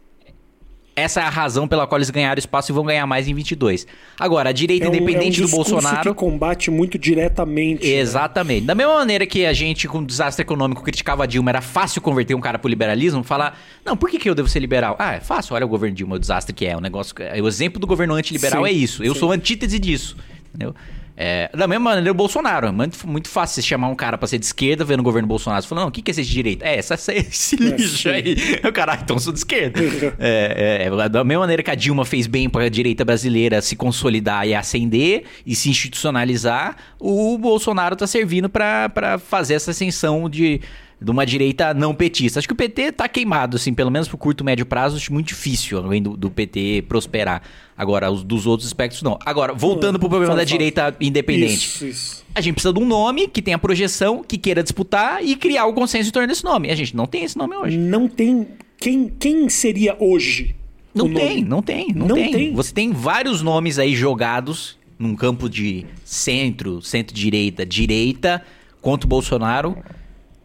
essa 0.98 1.22
é 1.22 1.24
a 1.24 1.30
razão 1.30 1.68
pela 1.68 1.86
qual 1.86 2.00
eles 2.00 2.10
ganharam 2.10 2.40
espaço 2.40 2.72
e 2.72 2.74
vão 2.74 2.84
ganhar 2.84 3.06
mais 3.06 3.28
em 3.28 3.34
22. 3.36 3.86
Agora, 4.20 4.50
a 4.50 4.52
direita 4.52 4.88
é 4.88 4.90
um, 4.90 4.96
independente 4.96 5.40
é 5.40 5.44
um 5.44 5.46
do 5.46 5.52
Bolsonaro. 5.52 6.10
que 6.10 6.14
combate 6.16 6.72
muito 6.72 6.98
diretamente. 6.98 7.88
Né? 7.88 7.94
Exatamente. 7.94 8.62
Né? 8.62 8.68
Da 8.68 8.74
mesma 8.74 8.96
maneira 8.96 9.24
que 9.28 9.46
a 9.46 9.54
gente, 9.54 9.88
com 9.88 10.00
o 10.00 10.06
desastre 10.06 10.42
econômico, 10.42 10.82
criticava 10.82 11.24
a 11.24 11.26
Dilma, 11.28 11.52
era 11.52 11.62
fácil 11.62 12.02
converter 12.02 12.34
um 12.34 12.42
cara 12.42 12.58
pro 12.58 12.68
liberalismo, 12.68 13.24
falar, 13.24 13.60
não, 13.86 13.96
por 13.96 14.10
que, 14.10 14.18
que 14.18 14.28
eu 14.28 14.34
devo 14.34 14.50
ser 14.50 14.60
liberal? 14.60 14.96
Ah, 14.98 15.14
é 15.14 15.20
fácil, 15.20 15.54
olha 15.54 15.68
o 15.68 15.70
governo 15.70 15.96
Dilma, 15.96 16.16
o 16.16 16.20
desastre 16.20 16.52
que 16.52 16.66
é. 16.66 16.76
O 16.76 16.82
negócio. 16.82 17.14
O 17.44 17.48
exemplo 17.48 17.80
do 17.80 17.86
governo 17.86 18.16
antiliberal 18.16 18.64
sim, 18.64 18.70
é 18.70 18.74
isso. 18.74 19.04
Eu 19.04 19.14
sim. 19.14 19.20
sou 19.20 19.32
antítese 19.32 19.78
disso. 19.78 20.18
Entendeu? 20.50 20.74
É, 21.20 21.50
da 21.52 21.68
mesma 21.68 21.90
maneira, 21.90 22.12
o 22.12 22.14
Bolsonaro. 22.14 22.68
É 22.68 22.72
muito, 22.72 23.08
muito 23.08 23.28
fácil 23.28 23.56
você 23.56 23.68
chamar 23.68 23.88
um 23.88 23.96
cara 23.96 24.20
pra 24.20 24.28
ser 24.28 24.38
de 24.38 24.46
esquerda 24.46 24.86
vendo 24.86 25.00
o 25.00 25.04
governo 25.04 25.28
Bolsonaro. 25.28 25.64
Você 25.64 25.68
fala, 25.68 25.82
não, 25.82 25.88
o 25.88 25.92
que, 25.92 26.04
que 26.04 26.12
é 26.12 26.14
ser 26.14 26.22
de 26.22 26.30
direita? 26.30 26.64
É, 26.64 26.78
essa, 26.78 26.94
essa, 26.94 27.12
esse 27.12 27.56
lixo 27.56 28.10
aí. 28.10 28.38
O 28.68 28.72
caralho, 28.72 29.02
então 29.02 29.16
eu 29.16 29.20
sou 29.20 29.34
de 29.34 29.40
esquerda. 29.40 29.80
é, 30.20 30.86
é, 30.86 31.10
da 31.10 31.24
mesma 31.24 31.42
maneira 31.42 31.64
que 31.64 31.72
a 31.72 31.76
Dilma 31.76 32.06
fez 32.06 32.28
bem 32.28 32.50
pra 32.50 32.70
direita 32.70 33.04
brasileira 33.04 33.62
se 33.62 33.76
consolidar 33.76 34.48
e 34.48 34.54
ascender 34.54 35.24
e 35.46 35.56
se 35.56 35.70
institucionalizar, 35.70 36.76
o 37.00 37.38
Bolsonaro 37.38 37.96
tá 37.96 38.06
servindo 38.06 38.50
pra, 38.50 38.90
pra 38.90 39.18
fazer 39.18 39.56
essa 39.56 39.72
ascensão 39.72 40.30
de 40.30 40.62
de 41.00 41.12
uma 41.12 41.26
direita 41.26 41.74
não 41.74 41.94
petista. 41.94 42.40
Acho 42.40 42.48
que 42.48 42.54
o 42.54 42.58
PT 42.58 42.92
tá 42.92 43.08
queimado, 43.08 43.58
assim, 43.58 43.74
pelo 43.74 43.92
menos 43.92 44.08
pro 44.08 44.18
curto 44.18 44.44
médio 44.44 44.66
prazo, 44.66 44.98
acho 44.98 45.14
muito 45.14 45.28
difícil 45.28 45.78
além 45.78 46.02
do, 46.02 46.18
do 46.18 46.30
PT 46.30 46.86
prosperar. 46.88 47.44
Agora, 47.78 48.12
os 48.12 48.24
dos 48.24 48.48
outros 48.48 48.68
aspectos, 48.68 49.04
não. 49.04 49.20
Agora, 49.24 49.54
voltando 49.54 50.00
pro 50.00 50.10
problema 50.10 50.34
fala, 50.34 50.44
da 50.44 50.48
fala. 50.48 50.58
direita 50.58 50.96
independente. 51.00 51.66
Isso, 51.66 51.86
isso. 51.86 52.26
A 52.34 52.42
gente 52.42 52.56
precisa 52.56 52.74
de 52.74 52.80
um 52.80 52.86
nome 52.86 53.28
que 53.28 53.42
tenha 53.42 53.60
projeção, 53.60 54.24
que 54.24 54.38
queira 54.38 54.64
disputar 54.64 55.24
e 55.24 55.36
criar 55.36 55.68
o 55.68 55.74
consenso 55.74 56.10
em 56.10 56.12
torno 56.12 56.28
desse 56.28 56.44
nome. 56.44 56.72
A 56.72 56.76
gente 56.76 56.96
não 56.96 57.06
tem 57.06 57.24
esse 57.24 57.38
nome 57.38 57.56
hoje. 57.56 57.78
Não 57.78 58.08
tem. 58.08 58.48
Quem, 58.80 59.10
quem 59.20 59.50
seria 59.50 59.96
hoje? 60.00 60.56
Não 60.94 61.14
tem, 61.14 61.44
não 61.44 61.62
tem, 61.62 61.94
não, 61.94 62.08
não 62.08 62.16
tem. 62.16 62.32
tem. 62.32 62.54
Você 62.54 62.74
tem 62.74 62.92
vários 62.92 63.44
nomes 63.44 63.78
aí 63.78 63.96
jogados 63.96 64.78
num 64.98 65.16
campo 65.16 65.48
de 65.48 65.86
centro, 66.04 66.82
centro-direita, 66.82 67.64
direita, 67.64 68.42
contra 68.82 69.06
o 69.06 69.10
Bolsonaro 69.10 69.78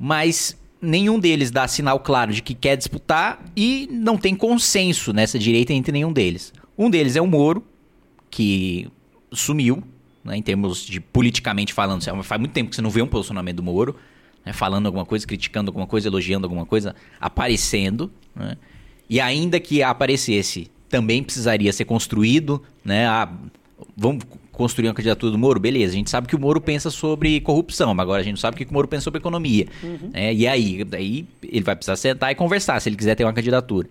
mas 0.04 0.60
nenhum 0.80 1.16
deles 1.16 1.52
dá 1.52 1.68
sinal 1.68 2.00
claro 2.00 2.32
de 2.32 2.42
que 2.42 2.54
quer 2.54 2.76
disputar 2.76 3.40
e 3.54 3.88
não 3.88 4.18
tem 4.18 4.34
consenso 4.34 5.12
nessa 5.12 5.38
direita 5.38 5.72
entre 5.72 5.92
nenhum 5.92 6.12
deles. 6.12 6.52
Um 6.76 6.90
deles 6.90 7.14
é 7.14 7.22
o 7.22 7.26
Moro, 7.26 7.64
que 8.28 8.90
sumiu, 9.30 9.80
né, 10.24 10.36
em 10.36 10.42
termos 10.42 10.84
de 10.84 10.98
politicamente 10.98 11.72
falando. 11.72 12.02
Faz 12.24 12.40
muito 12.40 12.50
tempo 12.50 12.70
que 12.70 12.74
você 12.74 12.82
não 12.82 12.90
vê 12.90 13.00
um 13.00 13.06
posicionamento 13.06 13.58
do 13.58 13.62
Moro, 13.62 13.94
né, 14.44 14.52
falando 14.52 14.86
alguma 14.86 15.06
coisa, 15.06 15.24
criticando 15.24 15.70
alguma 15.70 15.86
coisa, 15.86 16.08
elogiando 16.08 16.46
alguma 16.46 16.66
coisa, 16.66 16.96
aparecendo. 17.20 18.10
Né? 18.34 18.56
E 19.08 19.20
ainda 19.20 19.60
que 19.60 19.84
aparecesse, 19.84 20.68
também 20.88 21.22
precisaria 21.22 21.72
ser 21.72 21.84
construído, 21.84 22.60
né? 22.84 23.06
Ah, 23.06 23.32
vamos 23.96 24.24
construir 24.62 24.86
uma 24.86 24.94
candidatura 24.94 25.32
do 25.32 25.38
Moro, 25.38 25.58
beleza. 25.58 25.92
A 25.92 25.96
gente 25.96 26.08
sabe 26.08 26.28
que 26.28 26.36
o 26.36 26.38
Moro 26.38 26.60
pensa 26.60 26.88
sobre 26.88 27.40
corrupção, 27.40 27.92
mas 27.92 28.04
agora 28.04 28.20
a 28.20 28.22
gente 28.22 28.34
não 28.34 28.40
sabe 28.40 28.54
o 28.54 28.58
que 28.58 28.70
o 28.70 28.72
Moro 28.72 28.86
pensa 28.86 29.02
sobre 29.02 29.18
economia. 29.18 29.66
Uhum. 29.82 30.10
É, 30.14 30.32
e 30.32 30.46
aí, 30.46 30.84
daí 30.84 31.26
ele 31.42 31.64
vai 31.64 31.74
precisar 31.74 31.96
sentar 31.96 32.30
e 32.30 32.34
conversar 32.36 32.80
se 32.80 32.88
ele 32.88 32.96
quiser 32.96 33.16
ter 33.16 33.24
uma 33.24 33.32
candidatura. 33.32 33.88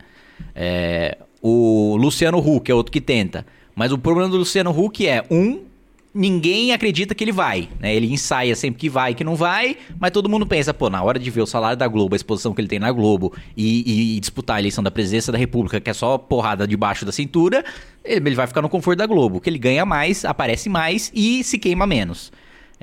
É, 0.55 1.17
o 1.41 1.97
Luciano 1.97 2.37
Huck 2.37 2.71
é 2.71 2.73
outro 2.73 2.91
que 2.91 3.01
tenta. 3.01 3.45
Mas 3.75 3.91
o 3.91 3.97
problema 3.97 4.29
do 4.29 4.37
Luciano 4.37 4.71
Huck 4.71 5.05
é, 5.05 5.25
um, 5.29 5.59
ninguém 6.13 6.73
acredita 6.73 7.15
que 7.15 7.23
ele 7.23 7.31
vai. 7.31 7.69
Né? 7.79 7.95
Ele 7.95 8.11
ensaia 8.11 8.55
sempre 8.55 8.79
que 8.79 8.89
vai, 8.89 9.13
que 9.13 9.23
não 9.23 9.35
vai, 9.35 9.77
mas 9.99 10.11
todo 10.11 10.29
mundo 10.29 10.45
pensa, 10.45 10.73
pô, 10.73 10.89
na 10.89 11.01
hora 11.01 11.17
de 11.17 11.29
ver 11.29 11.41
o 11.41 11.45
salário 11.45 11.77
da 11.77 11.87
Globo, 11.87 12.15
a 12.15 12.17
exposição 12.17 12.53
que 12.53 12.61
ele 12.61 12.67
tem 12.67 12.79
na 12.79 12.91
Globo 12.91 13.33
e, 13.55 14.15
e 14.15 14.19
disputar 14.19 14.57
a 14.57 14.59
eleição 14.59 14.83
da 14.83 14.91
presidência 14.91 15.31
da 15.31 15.37
República, 15.37 15.79
que 15.79 15.89
é 15.89 15.93
só 15.93 16.17
porrada 16.17 16.67
debaixo 16.67 17.05
da 17.05 17.11
cintura, 17.11 17.63
ele, 18.03 18.35
vai 18.35 18.47
ficar 18.47 18.61
no 18.61 18.69
conforto 18.69 18.97
da 18.97 19.05
Globo, 19.05 19.39
que 19.39 19.49
ele 19.49 19.59
ganha 19.59 19.85
mais, 19.85 20.25
aparece 20.25 20.69
mais 20.69 21.11
e 21.13 21.43
se 21.43 21.57
queima 21.57 21.87
menos. 21.87 22.31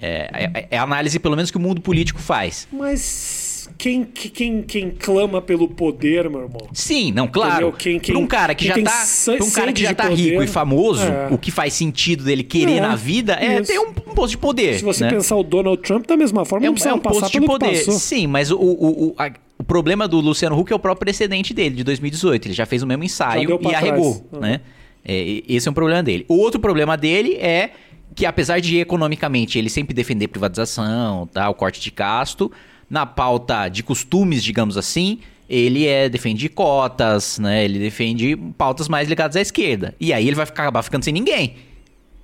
É, 0.01 0.31
é, 0.55 0.69
é 0.71 0.79
a 0.79 0.83
análise, 0.83 1.19
pelo 1.19 1.35
menos, 1.35 1.51
que 1.51 1.57
o 1.57 1.61
mundo 1.61 1.81
político 1.81 2.21
faz. 2.21 2.69
Mas 2.73 3.48
quem, 3.77 4.05
quem, 4.05 4.63
quem 4.63 4.91
clama 4.91 5.41
pelo 5.43 5.69
poder, 5.69 6.29
meu 6.31 6.43
irmão. 6.43 6.69
Sim, 6.73 7.13
não, 7.13 7.27
claro. 7.27 7.73
Quem, 7.73 7.99
quem, 7.99 8.15
pra 8.15 8.23
um 8.23 8.27
cara 8.27 8.55
que 8.55 8.67
já 8.67 8.75
tá, 8.75 9.05
um 9.43 9.51
cara 9.51 9.73
que 9.73 9.83
já 9.83 9.95
tá 9.95 10.09
rico 10.09 10.43
e 10.43 10.47
famoso, 10.47 11.05
é. 11.05 11.29
o 11.31 11.39
que 11.39 11.51
faz 11.51 11.75
sentido 11.75 12.25
dele 12.25 12.43
querer 12.43 12.77
é, 12.77 12.81
na 12.81 12.97
vida 12.97 13.35
é 13.35 13.61
isso. 13.61 13.73
ter 13.73 13.79
um, 13.79 13.89
um, 13.89 14.15
posto 14.15 14.31
de 14.31 14.39
poder. 14.39 14.79
Se 14.79 14.85
você 14.85 15.05
né? 15.05 15.11
pensar 15.11 15.37
o 15.37 15.43
Donald 15.43 15.83
Trump 15.83 16.07
da 16.07 16.17
mesma 16.17 16.45
forma, 16.45 16.67
é, 16.67 16.71
não 16.71 16.77
é 16.77 16.95
um 16.95 16.99
posto 16.99 17.31
de 17.31 17.41
poder. 17.41 17.77
Sim, 17.77 18.27
mas 18.27 18.51
o, 18.51 18.57
o, 18.57 19.09
o, 19.09 19.15
a, 19.19 19.31
o 19.59 19.65
problema 19.65 20.07
do 20.07 20.21
Luciano 20.21 20.59
Huck 20.59 20.73
é 20.73 20.77
o 20.77 20.79
próprio 20.79 21.01
precedente 21.01 21.53
dele, 21.53 21.75
de 21.75 21.85
2018. 21.85 22.47
Ele 22.47 22.55
já 22.55 22.67
fez 22.67 22.83
o 22.83 22.87
mesmo 22.87 23.05
ensaio 23.05 23.59
e 23.61 23.75
arregou, 23.75 24.25
uhum. 24.33 24.41
né? 24.41 24.61
É, 25.05 25.43
esse 25.49 25.67
é 25.67 25.71
um 25.71 25.75
problema 25.75 26.03
dele. 26.03 26.25
O 26.29 26.35
outro 26.35 26.61
problema 26.61 26.97
dele 26.97 27.35
é 27.35 27.71
que 28.15 28.27
apesar 28.27 28.61
de 28.61 28.79
economicamente 28.79 29.59
ele 29.59 29.71
sempre 29.71 29.95
defender 29.95 30.29
privatização, 30.29 31.29
tá, 31.33 31.49
o 31.49 31.55
corte 31.55 31.81
de 31.81 31.91
gasto, 31.91 32.51
na 32.89 33.05
pauta 33.05 33.69
de 33.69 33.83
costumes, 33.83 34.43
digamos 34.43 34.77
assim, 34.77 35.21
ele 35.49 35.87
é 35.87 36.09
defende 36.09 36.49
cotas, 36.49 37.39
né? 37.39 37.65
Ele 37.65 37.79
defende 37.79 38.37
pautas 38.57 38.89
mais 38.89 39.09
ligadas 39.09 39.37
à 39.37 39.41
esquerda. 39.41 39.95
E 39.99 40.13
aí 40.13 40.27
ele 40.27 40.37
vai 40.37 40.45
acabar 40.45 40.83
ficando 40.83 41.05
sem 41.05 41.13
ninguém. 41.13 41.57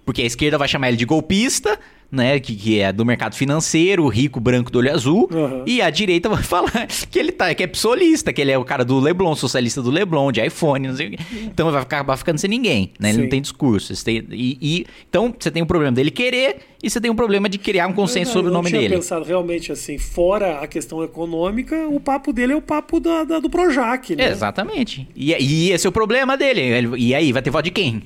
Porque 0.04 0.22
a 0.22 0.26
esquerda 0.26 0.58
vai 0.58 0.68
chamar 0.68 0.88
ele 0.88 0.96
de 0.96 1.06
golpista, 1.06 1.78
né, 2.14 2.38
que, 2.38 2.54
que 2.54 2.80
é 2.80 2.92
do 2.92 3.04
mercado 3.04 3.34
financeiro, 3.34 4.06
rico, 4.08 4.40
branco 4.40 4.70
do 4.70 4.78
olho 4.78 4.92
azul, 4.92 5.28
uhum. 5.32 5.62
e 5.66 5.82
a 5.82 5.90
direita 5.90 6.28
vai 6.30 6.42
falar 6.42 6.86
que 7.10 7.18
ele 7.18 7.32
tá, 7.32 7.54
que 7.54 7.62
é 7.62 7.66
psolista, 7.66 8.32
que 8.32 8.40
ele 8.40 8.52
é 8.52 8.58
o 8.58 8.64
cara 8.64 8.84
do 8.84 8.98
Leblon, 8.98 9.34
socialista 9.34 9.82
do 9.82 9.90
Leblon, 9.90 10.32
de 10.32 10.44
iPhone, 10.44 10.88
não 10.88 10.96
sei 10.96 11.08
o 11.08 11.10
quê. 11.10 11.18
Então 11.42 11.70
vai 11.70 11.82
acabar 11.82 12.16
ficando 12.16 12.38
sem 12.38 12.48
ninguém, 12.48 12.92
né? 12.98 13.10
Ele 13.10 13.16
Sim. 13.16 13.22
não 13.22 13.28
tem 13.28 13.42
discurso. 13.42 14.04
Tem, 14.04 14.24
e, 14.30 14.58
e, 14.60 14.86
então 15.08 15.34
você 15.38 15.50
tem 15.50 15.62
um 15.62 15.66
problema 15.66 15.92
dele 15.92 16.10
querer 16.10 16.58
e 16.82 16.90
você 16.90 17.00
tem 17.00 17.10
um 17.10 17.16
problema 17.16 17.48
de 17.48 17.58
criar 17.58 17.86
um 17.86 17.92
consenso 17.92 18.32
sobre 18.32 18.50
o 18.50 18.52
nome 18.52 18.70
dele. 18.70 18.84
Eu 18.84 18.88
tinha 18.88 18.98
pensado 18.98 19.24
realmente 19.24 19.72
assim, 19.72 19.96
fora 19.96 20.60
a 20.60 20.66
questão 20.66 21.02
econômica, 21.02 21.88
o 21.88 21.98
papo 21.98 22.32
dele 22.32 22.52
é 22.52 22.56
o 22.56 22.62
papo 22.62 23.00
da, 23.00 23.24
da 23.24 23.38
do 23.38 23.48
Projac, 23.48 24.14
né? 24.14 24.28
Exatamente. 24.28 25.08
E, 25.16 25.32
e 25.32 25.72
esse 25.72 25.86
é 25.86 25.88
o 25.88 25.92
problema 25.92 26.36
dele. 26.36 26.94
E 26.98 27.14
aí, 27.14 27.32
vai 27.32 27.40
ter 27.40 27.50
voto 27.50 27.64
de 27.64 27.70
quem? 27.70 28.02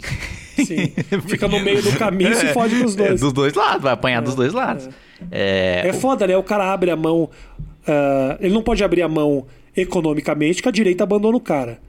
Sim. 0.65 0.93
Fica 1.27 1.49
no 1.49 1.61
meio 1.61 1.83
do 1.83 1.93
caminho 1.97 2.33
e 2.33 2.35
se 2.35 2.49
fode 2.49 2.75
nos 2.77 2.95
dois. 2.95 3.11
É, 3.11 3.15
dos 3.15 3.33
dois 3.33 3.55
lados, 3.55 3.83
vai 3.83 3.93
apanhar 3.93 4.19
é, 4.19 4.25
dos 4.25 4.35
dois 4.35 4.53
lados. 4.53 4.89
É. 5.31 5.83
é, 5.85 5.89
é 5.89 5.93
foda, 5.93 6.27
né? 6.27 6.37
O 6.37 6.43
cara 6.43 6.73
abre 6.73 6.91
a 6.91 6.97
mão. 6.97 7.31
Uh, 7.87 8.37
ele 8.41 8.53
não 8.53 8.63
pode 8.63 8.85
abrir 8.85 9.03
a 9.03 9.09
mão 9.09 9.47
economicamente, 9.77 10.63
que 10.63 10.69
a 10.69 10.73
direita 10.73 11.05
abandona 11.05 11.37
o 11.37 11.41
cara. 11.41 11.81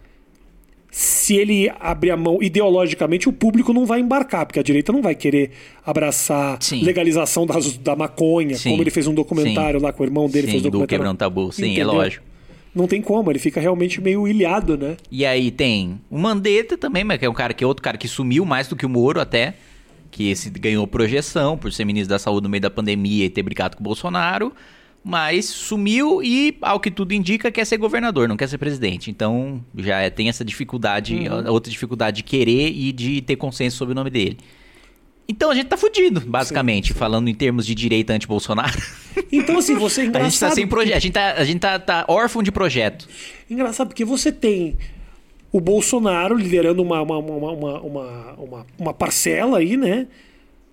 Se 0.92 1.36
ele 1.36 1.72
abrir 1.80 2.10
a 2.10 2.18
mão 2.18 2.42
ideologicamente, 2.42 3.30
o 3.30 3.34
público 3.34 3.72
não 3.74 3.86
vai 3.86 4.00
embarcar, 4.00 4.46
porque 4.46 4.60
a 4.60 4.64
direita 4.64 4.92
não 4.92 5.02
vai 5.02 5.14
querer 5.14 5.52
abraçar 5.86 6.58
Sim. 6.62 6.84
legalização 6.84 7.46
da, 7.46 7.56
da 7.82 7.96
maconha, 7.96 8.56
Sim. 8.56 8.72
como 8.72 8.82
ele 8.82 8.90
fez 8.90 9.06
um 9.06 9.14
documentário 9.14 9.80
Sim. 9.80 9.86
lá 9.86 9.94
com 9.94 10.02
o 10.02 10.06
irmão 10.06 10.28
dele, 10.28 10.48
Sim, 10.48 10.52
fez 10.54 10.66
um 10.66 10.70
documentário. 10.70 10.88
Do 10.88 10.90
quebrando 10.90 11.18
tabu, 11.18 11.52
Sim, 11.52 11.64
é 11.64 11.68
Entendeu? 11.68 11.92
é 11.92 11.94
lógico 11.94 12.29
não 12.74 12.88
tem 12.88 13.02
como, 13.02 13.32
ele 13.32 13.40
fica 13.40 13.60
realmente 13.60 14.00
meio 14.00 14.28
ilhado, 14.28 14.78
né? 14.78 14.98
E 15.12 15.26
aí 15.26 15.52
tem 15.52 16.00
o 16.10 16.18
Mandetta 16.18 16.78
também, 16.78 17.04
mas 17.04 17.18
que 17.18 17.26
é 17.26 17.30
um 17.30 17.34
cara 17.34 17.54
que 17.54 17.64
é 17.64 17.68
outro 17.68 17.84
cara 17.84 17.98
que 17.98 18.08
sumiu 18.08 18.46
mais 18.46 18.68
do 18.68 18.76
que 18.76 18.86
o 18.86 18.90
Moro 18.90 19.20
até, 19.20 19.56
que 20.12 20.30
esse 20.30 20.50
ganhou 20.50 20.86
projeção 20.88 21.58
por 21.58 21.72
ser 21.72 21.86
ministro 21.86 22.10
da 22.10 22.20
Saúde 22.20 22.44
no 22.44 22.50
meio 22.50 22.62
da 22.62 22.70
pandemia 22.70 23.26
e 23.26 23.30
ter 23.30 23.44
brigado 23.44 23.76
com 23.76 23.82
o 23.82 23.84
Bolsonaro, 23.84 24.54
mas 25.04 25.46
sumiu 25.46 26.22
e, 26.22 26.58
ao 26.62 26.80
que 26.80 26.92
tudo 26.92 27.14
indica, 27.14 27.52
quer 27.52 27.66
ser 27.66 27.78
governador, 27.78 28.28
não 28.28 28.38
quer 28.38 28.48
ser 28.48 28.58
presidente. 28.58 29.10
Então 29.10 29.64
já 29.78 30.00
é, 30.02 30.10
tem 30.10 30.30
essa 30.30 30.44
dificuldade, 30.44 31.16
uhum. 31.16 31.52
outra 31.52 31.72
dificuldade 31.72 32.18
de 32.18 32.24
querer 32.24 32.70
e 32.70 32.92
de 32.92 33.22
ter 33.22 33.36
consenso 33.36 33.78
sobre 33.78 33.94
o 33.94 33.96
nome 33.96 34.10
dele. 34.10 34.38
Então 35.30 35.52
a 35.52 35.56
gente 35.56 35.68
tá 35.68 35.78
fudido, 35.78 36.22
basicamente, 36.22 36.88
sim, 36.88 36.94
sim. 36.94 37.00
falando 37.00 37.30
em 37.30 37.36
termos 37.36 37.64
de 37.64 37.76
direita 37.76 38.14
anti-Bolsonaro. 38.14 38.82
Então, 39.32 39.60
assim, 39.60 39.76
você 39.78 40.02
é 40.02 40.06
engraçado. 40.06 40.26
a 40.26 40.30
gente 40.30 40.40
tá 40.40 40.52
sem 40.52 40.68
projeto, 40.68 40.96
a 40.96 41.00
gente 41.00 41.14
tá, 41.14 41.34
a 41.34 41.44
gente 41.44 41.60
tá, 41.60 41.78
tá 41.80 42.06
órfão 42.08 42.42
de 42.42 42.52
projeto. 42.52 43.08
Engraçado, 43.48 43.90
porque 43.90 44.04
você 44.04 44.32
tem 44.32 44.76
o 45.52 45.62
Bolsonaro 45.62 46.36
liderando 46.36 46.82
uma, 46.82 47.00
uma, 47.04 47.18
uma, 47.20 47.52
uma, 47.52 48.32
uma, 48.38 48.66
uma 48.80 48.94
parcela 48.94 49.60
aí, 49.60 49.78
né? 49.78 50.08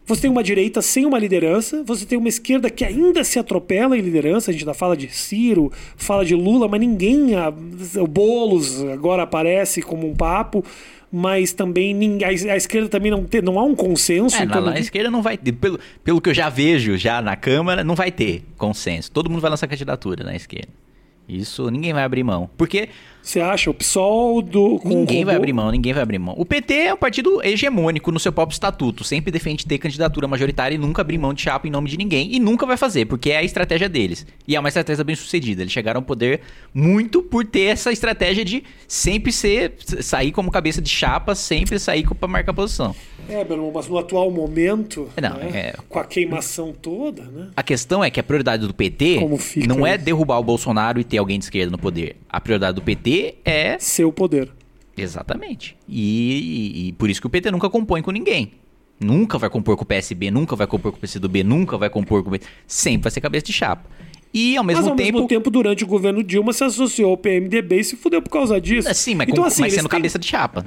Você 0.07 0.23
tem 0.23 0.31
uma 0.31 0.42
direita 0.42 0.81
sem 0.81 1.05
uma 1.05 1.19
liderança, 1.19 1.83
você 1.85 2.07
tem 2.07 2.16
uma 2.16 2.29
esquerda 2.29 2.71
que 2.71 2.85
ainda 2.85 3.25
se 3.25 3.38
atropela 3.40 3.99
em 3.99 4.01
liderança, 4.01 4.51
a 4.51 4.53
gente 4.53 4.62
ainda 4.62 4.73
fala 4.73 4.97
de 4.97 5.12
Ciro, 5.14 5.71
fala 5.97 6.25
de 6.25 6.35
Lula, 6.35 6.69
mas 6.69 6.81
ninguém. 6.81 7.35
A, 7.35 7.53
o 8.01 8.07
Boulos 8.07 8.83
agora 8.85 9.25
aparece 9.25 9.83
como 9.83 10.09
um 10.09 10.14
papo 10.14 10.64
mas 11.12 11.53
também 11.53 11.95
ninguém, 11.95 12.27
a, 12.27 12.53
a 12.53 12.57
esquerda 12.57 12.88
também 12.88 13.11
não, 13.11 13.25
tem, 13.25 13.40
não 13.40 13.59
há 13.59 13.62
um 13.62 13.75
consenso. 13.75 14.37
É, 14.37 14.45
na, 14.45 14.61
na, 14.61 14.79
esquerda 14.79 15.11
não 15.11 15.23
vai 15.23 15.37
ter, 15.37 15.53
pelo, 15.53 15.79
pelo 16.03 16.21
que 16.21 16.31
eu 16.31 16.35
já 16.35 16.49
vejo 16.49 16.97
já 16.97 17.23
na 17.23 17.37
Câmara, 17.37 17.85
não 17.85 17.95
vai 17.95 18.11
ter 18.11 18.45
consenso. 18.57 19.11
Todo 19.11 19.31
mundo 19.31 19.40
vai 19.40 19.51
lançar 19.51 19.66
candidatura 19.66 20.25
na 20.25 20.35
esquerda. 20.35 20.86
Isso 21.29 21.71
ninguém 21.71 21.93
vai 21.93 22.05
abrir 22.05 22.23
mão. 22.23 22.49
Porque 22.57 22.89
você 23.27 23.41
acha? 23.41 23.69
O 23.69 23.75
PSOL 23.75 24.41
do. 24.41 24.81
Ninguém 24.85 25.25
vai 25.25 25.35
abrir 25.35 25.53
mão, 25.53 25.73
ninguém 25.73 25.93
vai 25.93 26.01
abrir 26.01 26.17
mão. 26.17 26.37
O 26.39 26.45
PT 26.45 26.73
é 26.75 26.95
um 26.95 26.97
partido 26.97 27.45
hegemônico 27.45 28.12
no 28.12 28.21
seu 28.21 28.33
próprio 28.33 28.55
estatuto. 28.55 29.03
Sempre 29.03 29.33
defende 29.33 29.67
ter 29.67 29.79
candidatura 29.79 30.29
majoritária 30.29 30.77
e 30.77 30.79
nunca 30.79 31.03
abrir 31.03 31.19
mão 31.19 31.35
de 31.35 31.43
chapa 31.43 31.67
em 31.67 31.71
nome 31.71 31.91
de 31.91 31.97
ninguém. 31.97 32.33
E 32.33 32.39
nunca 32.39 32.65
vai 32.65 32.77
fazer, 32.77 33.07
porque 33.07 33.31
é 33.31 33.39
a 33.39 33.43
estratégia 33.43 33.89
deles. 33.89 34.25
E 34.47 34.55
é 34.55 34.61
uma 34.61 34.69
estratégia 34.69 35.03
bem 35.03 35.17
sucedida. 35.17 35.62
Eles 35.62 35.73
chegaram 35.73 35.99
ao 35.99 36.05
poder 36.05 36.41
muito 36.73 37.21
por 37.21 37.45
ter 37.45 37.62
essa 37.62 37.91
estratégia 37.91 38.45
de 38.45 38.62
sempre 38.87 39.33
ser 39.33 39.75
sair 40.01 40.31
como 40.31 40.49
cabeça 40.49 40.81
de 40.81 40.89
chapa, 40.89 41.35
sempre 41.35 41.81
sair 41.81 42.07
para 42.07 42.29
marcar 42.29 42.55
posição. 42.55 42.95
É, 43.29 43.45
Bruno, 43.45 43.71
mas 43.75 43.89
no 43.89 43.99
atual 43.99 44.31
momento, 44.31 45.09
não, 45.21 45.37
né, 45.37 45.51
é... 45.53 45.75
com 45.89 45.99
a 45.99 46.05
queimação 46.05 46.73
toda, 46.73 47.23
né? 47.23 47.49
A 47.57 47.62
questão 47.62 48.03
é 48.03 48.11
que 48.11 48.21
a 48.21 48.23
prioridade 48.23 48.67
do 48.67 48.75
PT 48.75 49.21
não 49.67 49.87
é 49.87 49.99
derrubar 49.99 50.39
o 50.39 50.43
Bolsonaro 50.45 51.01
e 51.01 51.05
ter 51.05 51.19
alguém 51.19 51.39
de 51.39 51.47
esquerda 51.47 51.71
no 51.71 51.79
poder. 51.79 52.17
A 52.29 52.41
prioridade 52.41 52.77
do 52.77 52.83
PT 52.83 53.37
é. 53.45 53.79
Seu 53.79 54.12
poder. 54.12 54.51
Exatamente. 54.97 55.77
E, 55.89 56.83
e, 56.85 56.89
e, 56.89 56.93
por 56.93 57.11
isso 57.11 57.21
que 57.21 57.27
o 57.27 57.31
PT 57.31 57.51
nunca 57.51 57.69
compõe 57.69 58.01
com 58.01 58.11
ninguém. 58.11 58.53
Nunca 58.99 59.37
vai 59.37 59.51
compor 59.51 59.77
com 59.77 59.83
o 59.83 59.87
PSB, 59.87 60.31
nunca 60.31 60.57
vai 60.57 60.67
compor 60.67 60.93
com 60.93 60.99
o 60.99 61.01
PCdoB, 61.01 61.45
nunca 61.45 61.77
vai 61.77 61.91
compor 61.91 62.23
com 62.23 62.31
o... 62.31 62.39
Sempre 62.67 63.03
vai 63.03 63.12
ser 63.12 63.21
cabeça 63.21 63.45
de 63.45 63.53
chapa. 63.53 63.85
E 64.33 64.57
ao 64.57 64.65
mesmo 64.65 64.83
mas 64.83 64.91
ao 64.91 64.97
tempo... 64.97 65.12
mesmo 65.12 65.29
tempo, 65.29 65.51
durante 65.51 65.85
o 65.85 65.87
governo 65.87 66.23
Dilma, 66.23 66.53
se 66.53 66.65
associou 66.65 67.11
ao 67.11 67.17
PMDB 67.17 67.81
e 67.81 67.85
se 67.85 67.97
fudeu 67.97 68.23
por 68.23 68.31
causa 68.31 68.61
disso. 68.61 68.93
Sim, 68.95 69.15
mas, 69.15 69.29
então, 69.29 69.43
com, 69.43 69.49
assim, 69.49 69.62
mas 69.62 69.73
sendo 69.73 69.89
têm- 69.89 69.99
cabeça 69.99 70.19
de 70.19 70.27
chapa. 70.27 70.67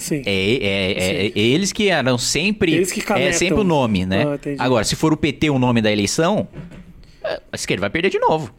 Sim. 0.00 0.22
É, 0.24 0.32
é, 0.32 0.92
é- 0.92 1.26
é 1.26 1.32
eles 1.38 1.72
que 1.72 1.90
eram 1.90 2.16
sempre. 2.16 2.72
Eles 2.74 2.90
que 2.90 3.00
é 3.12 3.32
sempre 3.32 3.60
o 3.60 3.64
nome, 3.64 4.06
né? 4.06 4.24
Ah. 4.58 4.64
Agora, 4.64 4.82
se 4.82 4.96
for 4.96 5.12
o 5.12 5.16
PT 5.16 5.50
o 5.50 5.58
nome 5.58 5.82
da 5.82 5.92
eleição, 5.92 6.48
é, 7.22 7.34
a 7.52 7.54
esquerda 7.54 7.82
vai 7.82 7.90
perder 7.90 8.08
de 8.08 8.18
novo. 8.18 8.52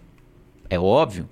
É 0.70 0.80
óbvio. 0.80 1.28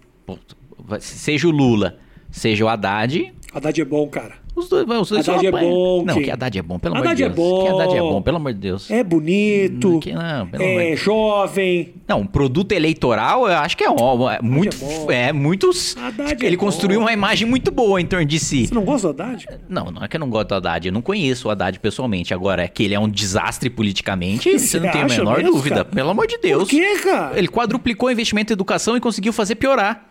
Seja 1.00 1.48
o 1.48 1.52
Lula, 1.52 2.00
seja 2.32 2.66
o 2.66 2.68
Haddad. 2.68 3.32
Haddad 3.54 3.80
é 3.80 3.86
bom, 3.86 4.08
cara. 4.08 4.34
Os 4.56 4.68
dois, 4.68 4.84
os 4.90 5.10
dois 5.10 5.30
Haddad 5.30 5.42
só 5.42 5.48
é 5.48 5.52
bom, 5.62 6.04
Não, 6.06 6.16
Kim. 6.16 6.24
que 6.24 6.32
Haddad 6.32 6.60
é 6.60 6.62
bom, 6.62 6.80
pelo 6.80 6.96
Haddad 6.98 7.22
é 7.24 7.26
amor 7.26 7.36
de 7.36 7.42
Deus. 7.42 7.64
Que 7.64 7.70
bom. 7.70 7.80
Haddad 7.82 7.96
é 7.98 8.00
bom, 8.02 8.22
pelo 8.22 8.38
amor 8.38 8.54
de 8.54 8.60
Deus. 8.60 8.92
É 8.92 9.04
bonito. 9.04 10.00
Que 10.00 10.12
não, 10.12 10.50
é 10.60 10.96
jovem. 10.96 11.94
Não, 12.08 12.22
um 12.22 12.26
produto 12.26 12.72
eleitoral, 12.74 13.48
eu 13.48 13.54
acho 13.58 13.78
que 13.78 13.84
é, 13.84 13.90
ó, 13.90 14.30
é 14.32 14.42
muito. 14.42 14.76
bom. 14.78 15.12
É, 15.12 15.32
muitos. 15.32 15.96
Haddad 15.98 16.44
é 16.44 16.48
ele 16.48 16.58
bom. 16.58 16.66
construiu 16.66 17.00
uma 17.00 17.14
imagem 17.14 17.48
muito 17.48 17.72
boa 17.72 18.02
em 18.02 18.06
torno 18.06 18.26
de 18.26 18.40
si. 18.40 18.68
Você 18.68 18.74
não 18.74 18.84
gosta 18.84 19.14
do 19.14 19.22
Haddad? 19.22 19.48
Não, 19.70 19.86
não 19.92 20.04
é 20.04 20.08
que 20.08 20.16
eu 20.18 20.20
não 20.20 20.30
gosto 20.30 20.50
do 20.50 20.56
Haddad. 20.56 20.88
Eu 20.88 20.94
não 20.94 21.02
conheço 21.02 21.48
o 21.48 21.52
Haddad 21.52 21.80
pessoalmente. 21.80 22.34
Agora, 22.34 22.64
é 22.64 22.68
que 22.68 22.84
ele 22.84 22.94
é 22.94 23.00
um 23.00 23.08
desastre 23.08 23.70
politicamente, 23.70 24.52
Você 24.52 24.68
você 24.68 24.80
não 24.80 24.92
tem 24.92 25.02
a 25.02 25.06
menor 25.06 25.38
mesmo, 25.38 25.52
dúvida. 25.54 25.76
cara? 25.78 25.86
Pelo 25.86 26.10
amor 26.10 26.28
de 26.28 26.38
Deus. 26.38 26.64
Por 26.64 26.70
quê, 26.70 26.98
cara? 27.04 27.38
Ele 27.38 27.48
quadruplicou 27.48 28.10
o 28.10 28.12
investimento 28.12 28.52
em 28.52 28.56
educação 28.56 28.98
e 28.98 29.00
conseguiu 29.00 29.32
fazer 29.32 29.56
piorar. 29.56 30.09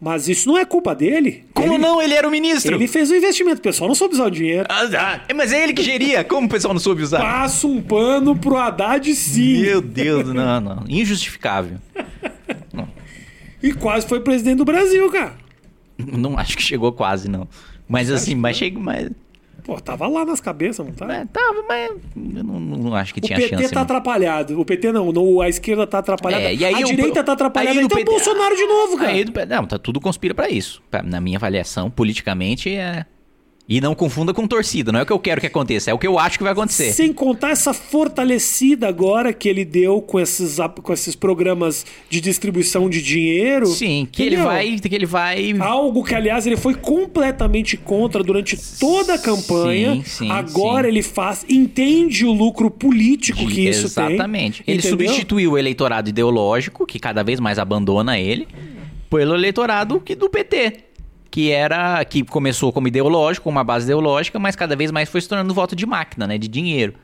Mas 0.00 0.28
isso 0.28 0.48
não 0.48 0.58
é 0.58 0.64
culpa 0.64 0.94
dele. 0.94 1.44
Como 1.54 1.74
ele, 1.74 1.78
não? 1.78 2.02
Ele 2.02 2.14
era 2.14 2.26
o 2.26 2.30
ministro. 2.30 2.74
Ele 2.74 2.86
fez 2.86 3.10
o 3.10 3.16
investimento, 3.16 3.58
o 3.58 3.62
pessoal 3.62 3.88
não 3.88 3.94
soube 3.94 4.14
usar 4.14 4.26
o 4.26 4.30
dinheiro. 4.30 4.66
Ah, 4.68 5.20
ah, 5.28 5.34
mas 5.34 5.52
é 5.52 5.62
ele 5.62 5.72
que 5.72 5.82
geria. 5.82 6.22
Como 6.24 6.46
o 6.46 6.50
pessoal 6.50 6.74
não 6.74 6.80
soube 6.80 7.02
usar? 7.02 7.20
Passa 7.20 7.66
um 7.66 7.80
pano 7.80 8.36
pro 8.36 8.56
Haddad 8.56 9.14
sim. 9.14 9.62
Meu 9.62 9.80
Deus, 9.80 10.28
não, 10.28 10.60
não. 10.60 10.84
Injustificável. 10.88 11.78
E 13.62 13.72
quase 13.72 14.06
foi 14.06 14.20
presidente 14.20 14.58
do 14.58 14.64
Brasil, 14.64 15.10
cara. 15.10 15.36
Não 15.96 16.36
acho 16.36 16.54
que 16.54 16.62
chegou 16.62 16.92
quase, 16.92 17.30
não. 17.30 17.48
Mas 17.88 18.10
assim, 18.10 18.34
mas 18.34 18.58
chega. 18.58 18.78
Mas, 18.78 19.08
Pô, 19.64 19.80
tava 19.80 20.06
lá 20.06 20.26
nas 20.26 20.42
cabeças, 20.42 20.84
não 20.86 20.92
tá? 20.92 21.10
é, 21.12 21.24
tava, 21.24 21.64
mas 21.66 21.90
eu 22.36 22.44
não, 22.44 22.60
não 22.60 22.94
acho 22.94 23.14
que 23.14 23.20
O 23.20 23.22
tinha 23.22 23.38
PT 23.38 23.48
chance. 23.56 23.68
tá 23.70 23.76
não. 23.76 23.82
atrapalhado. 23.82 24.60
O 24.60 24.64
PT 24.64 24.92
não, 24.92 25.10
não, 25.10 25.40
a 25.40 25.48
esquerda 25.48 25.86
tá 25.86 25.98
atrapalhada. 26.00 26.44
É, 26.44 26.54
e 26.54 26.64
aí 26.64 26.74
a 26.74 26.78
o- 26.80 26.84
direita 26.84 27.24
tá 27.24 27.32
atrapalhada. 27.32 27.78
aí 27.78 27.84
Então 27.84 27.96
PT 27.96 28.10
Bolsonaro 28.10 28.54
de 28.54 28.66
novo, 28.66 28.98
cara. 28.98 29.10
Aí, 29.10 29.24
do- 29.24 29.46
não, 29.46 29.66
tá 29.66 29.78
tudo 29.78 30.00
conspira 30.02 30.34
pra 30.34 30.50
isso. 30.50 30.82
Pra- 30.90 31.02
Na 31.02 31.18
minha 31.18 31.38
avaliação, 31.38 31.90
politicamente 31.90 32.68
é. 32.76 33.06
E 33.66 33.80
não 33.80 33.94
confunda 33.94 34.34
com 34.34 34.46
torcida, 34.46 34.92
não 34.92 35.00
é 35.00 35.02
o 35.04 35.06
que 35.06 35.12
eu 35.12 35.18
quero 35.18 35.40
que 35.40 35.46
aconteça, 35.46 35.90
é 35.90 35.94
o 35.94 35.98
que 35.98 36.06
eu 36.06 36.18
acho 36.18 36.36
que 36.36 36.44
vai 36.44 36.52
acontecer. 36.52 36.92
Sem 36.92 37.14
contar 37.14 37.50
essa 37.50 37.72
fortalecida 37.72 38.86
agora 38.86 39.32
que 39.32 39.48
ele 39.48 39.64
deu 39.64 40.02
com 40.02 40.20
esses, 40.20 40.58
com 40.82 40.92
esses 40.92 41.16
programas 41.16 41.86
de 42.10 42.20
distribuição 42.20 42.90
de 42.90 43.00
dinheiro. 43.00 43.66
Sim, 43.66 44.06
que 44.10 44.22
ele 44.22 44.36
vai. 44.36 44.78
Que 44.78 44.94
ele 44.94 45.06
vai. 45.06 45.54
Algo 45.60 46.04
que, 46.04 46.14
aliás, 46.14 46.46
ele 46.46 46.58
foi 46.58 46.74
completamente 46.74 47.78
contra 47.78 48.22
durante 48.22 48.54
toda 48.78 49.14
a 49.14 49.18
campanha. 49.18 49.94
Sim, 49.94 50.02
sim, 50.04 50.30
Agora 50.30 50.82
sim. 50.82 50.88
ele 50.88 51.02
faz, 51.02 51.46
entende 51.48 52.26
o 52.26 52.32
lucro 52.32 52.70
político 52.70 53.46
que 53.46 53.66
isso 53.66 53.86
Exatamente. 53.86 54.62
tem. 54.62 54.74
Ele 54.74 54.86
entendeu? 54.86 55.08
substituiu 55.08 55.52
o 55.52 55.58
eleitorado 55.58 56.10
ideológico, 56.10 56.84
que 56.84 56.98
cada 56.98 57.22
vez 57.22 57.40
mais 57.40 57.58
abandona 57.58 58.18
ele, 58.18 58.46
pelo 59.08 59.34
eleitorado 59.34 60.00
que 60.00 60.14
do 60.14 60.28
PT. 60.28 60.84
Que 61.34 61.50
era. 61.50 62.04
que 62.04 62.22
começou 62.22 62.72
como 62.72 62.86
ideológico, 62.86 63.48
uma 63.50 63.64
base 63.64 63.86
ideológica, 63.86 64.38
mas 64.38 64.54
cada 64.54 64.76
vez 64.76 64.92
mais 64.92 65.08
foi 65.08 65.20
se 65.20 65.28
tornando 65.28 65.52
voto 65.52 65.74
de 65.74 65.84
máquina, 65.84 66.28
né? 66.28 66.38
De 66.38 66.46
dinheiro. 66.46 66.94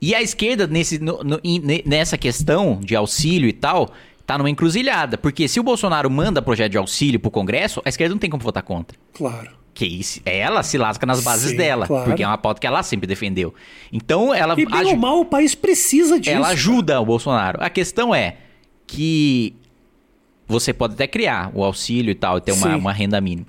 E 0.00 0.14
a 0.16 0.20
esquerda, 0.20 0.66
nesse, 0.66 0.98
no- 0.98 1.22
no- 1.22 1.40
nessa 1.86 2.18
questão 2.18 2.80
de 2.82 2.96
auxílio 2.96 3.48
e 3.48 3.52
tal, 3.52 3.90
tá 4.26 4.36
numa 4.36 4.50
encruzilhada. 4.50 5.16
Porque 5.16 5.46
se 5.46 5.60
o 5.60 5.62
Bolsonaro 5.62 6.10
manda 6.10 6.42
projeto 6.42 6.72
de 6.72 6.78
auxílio 6.78 7.20
pro 7.20 7.30
Congresso, 7.30 7.80
a 7.84 7.88
esquerda 7.88 8.12
não 8.14 8.18
tem 8.18 8.28
como 8.30 8.42
votar 8.42 8.64
contra. 8.64 8.98
Claro. 9.12 9.50
Que 9.72 9.86
isso, 9.86 10.20
ela 10.26 10.62
se 10.64 10.76
lasca 10.76 11.06
nas 11.06 11.22
bases 11.22 11.52
Sim, 11.52 11.56
dela, 11.56 11.86
claro. 11.86 12.04
porque 12.06 12.22
é 12.22 12.26
uma 12.26 12.36
pauta 12.38 12.60
que 12.60 12.66
ela 12.66 12.82
sempre 12.82 13.06
defendeu. 13.06 13.54
Então 13.92 14.34
ela 14.34 14.54
E 14.60 14.66
bem 14.66 14.86
ou 14.86 14.96
mal, 14.96 15.20
o 15.20 15.24
país 15.24 15.54
precisa 15.54 16.18
disso. 16.18 16.34
ela 16.34 16.48
ajuda 16.48 17.00
o 17.00 17.06
Bolsonaro. 17.06 17.58
A 17.62 17.70
questão 17.70 18.12
é 18.14 18.36
que 18.86 19.54
você 20.52 20.72
pode 20.72 20.94
até 20.94 21.06
criar 21.06 21.50
o 21.54 21.64
auxílio 21.64 22.12
e 22.12 22.14
tal, 22.14 22.38
e 22.38 22.40
ter 22.40 22.52
uma, 22.52 22.76
uma 22.76 22.92
renda 22.92 23.20
mínima. 23.20 23.46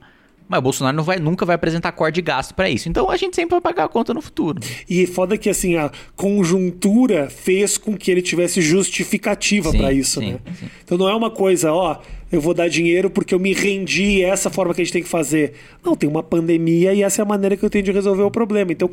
Mas 0.48 0.60
o 0.60 0.62
Bolsonaro 0.62 0.96
não 0.96 1.04
vai, 1.04 1.18
nunca 1.18 1.46
vai 1.46 1.56
apresentar 1.56 1.92
corte 1.94 2.16
de 2.16 2.22
gasto 2.22 2.54
pra 2.54 2.70
isso. 2.70 2.90
Então 2.90 3.10
a 3.10 3.18
gente 3.18 3.36
sempre 3.36 3.52
vai 3.52 3.62
pagar 3.62 3.86
a 3.86 3.88
conta 3.88 4.14
no 4.14 4.22
futuro. 4.22 4.60
E 4.90 5.08
foda 5.08 5.38
que 5.38 5.50
assim, 5.50 5.76
a 5.76 5.92
conjuntura 6.16 7.30
fez 7.30 7.78
com 7.78 7.98
que 7.98 8.12
ele 8.12 8.22
tivesse 8.22 8.62
justificativa 8.62 9.72
pra 9.72 9.92
isso, 9.92 10.20
sim, 10.20 10.34
né? 10.34 10.40
sim. 10.60 10.68
Então 10.84 10.98
não 10.98 11.10
é 11.10 11.16
uma 11.16 11.32
coisa, 11.32 11.74
ó, 11.74 12.00
eu 12.32 12.42
vou 12.42 12.54
dar 12.54 12.68
dinheiro 12.68 13.10
porque 13.10 13.34
eu 13.34 13.40
me 13.40 13.54
rendi, 13.54 14.22
é 14.22 14.30
essa 14.30 14.50
forma 14.50 14.74
que 14.74 14.82
a 14.82 14.84
gente 14.84 14.94
tem 14.94 15.02
que 15.04 15.10
fazer. 15.10 15.54
Não, 15.84 15.96
tem 15.96 16.10
uma 16.10 16.22
pandemia 16.22 16.94
e 16.94 17.02
essa 17.02 17.22
é 17.22 17.24
a 17.24 17.26
maneira 17.26 17.56
que 17.56 17.64
eu 17.64 17.70
tenho 17.70 17.86
de 17.86 17.92
resolver 17.92 18.24
o 18.24 18.32
problema. 18.32 18.72
Então 18.72 18.90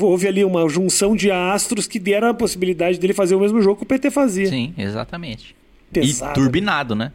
houve 0.00 0.28
ali 0.28 0.44
uma 0.44 0.68
junção 0.68 1.16
de 1.16 1.30
astros 1.30 1.86
que 1.86 1.98
deram 1.98 2.28
a 2.28 2.34
possibilidade 2.34 2.98
dele 2.98 3.12
fazer 3.12 3.34
o 3.34 3.40
mesmo 3.40 3.60
jogo 3.60 3.76
que 3.76 3.82
o 3.82 3.86
PT 3.86 4.10
fazia. 4.10 4.46
Sim, 4.46 4.72
exatamente. 4.78 5.56
Pesado, 5.92 6.32
e 6.32 6.34
turbinado, 6.34 6.94
né? 6.94 7.12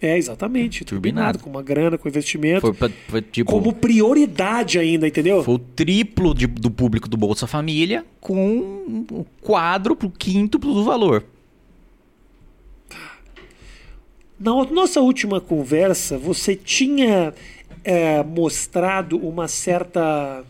É, 0.00 0.16
exatamente. 0.18 0.84
Turbinado. 0.84 1.38
Com 1.38 1.48
uma 1.48 1.62
grana, 1.62 1.96
com 1.96 2.06
investimento. 2.08 2.60
Foi, 2.60 2.72
pra- 2.74 2.90
foi 3.08 3.22
tipo. 3.22 3.50
Como 3.50 3.72
prioridade 3.72 4.78
ainda, 4.78 5.08
entendeu? 5.08 5.42
Foi 5.42 5.54
o 5.54 5.58
triplo 5.58 6.34
de- 6.34 6.46
do 6.46 6.70
público 6.70 7.08
do 7.08 7.16
Bolsa 7.16 7.46
Família 7.46 8.04
com 8.20 9.04
o 9.10 9.26
quádruplo, 9.42 10.10
quíntuplo 10.10 10.74
do 10.74 10.84
valor. 10.84 11.24
Na 14.38 14.52
nossa 14.66 15.00
última 15.00 15.40
conversa, 15.40 16.18
você 16.18 16.54
tinha 16.54 17.32
é, 17.82 18.22
mostrado 18.22 19.16
uma 19.16 19.48
certa. 19.48 20.44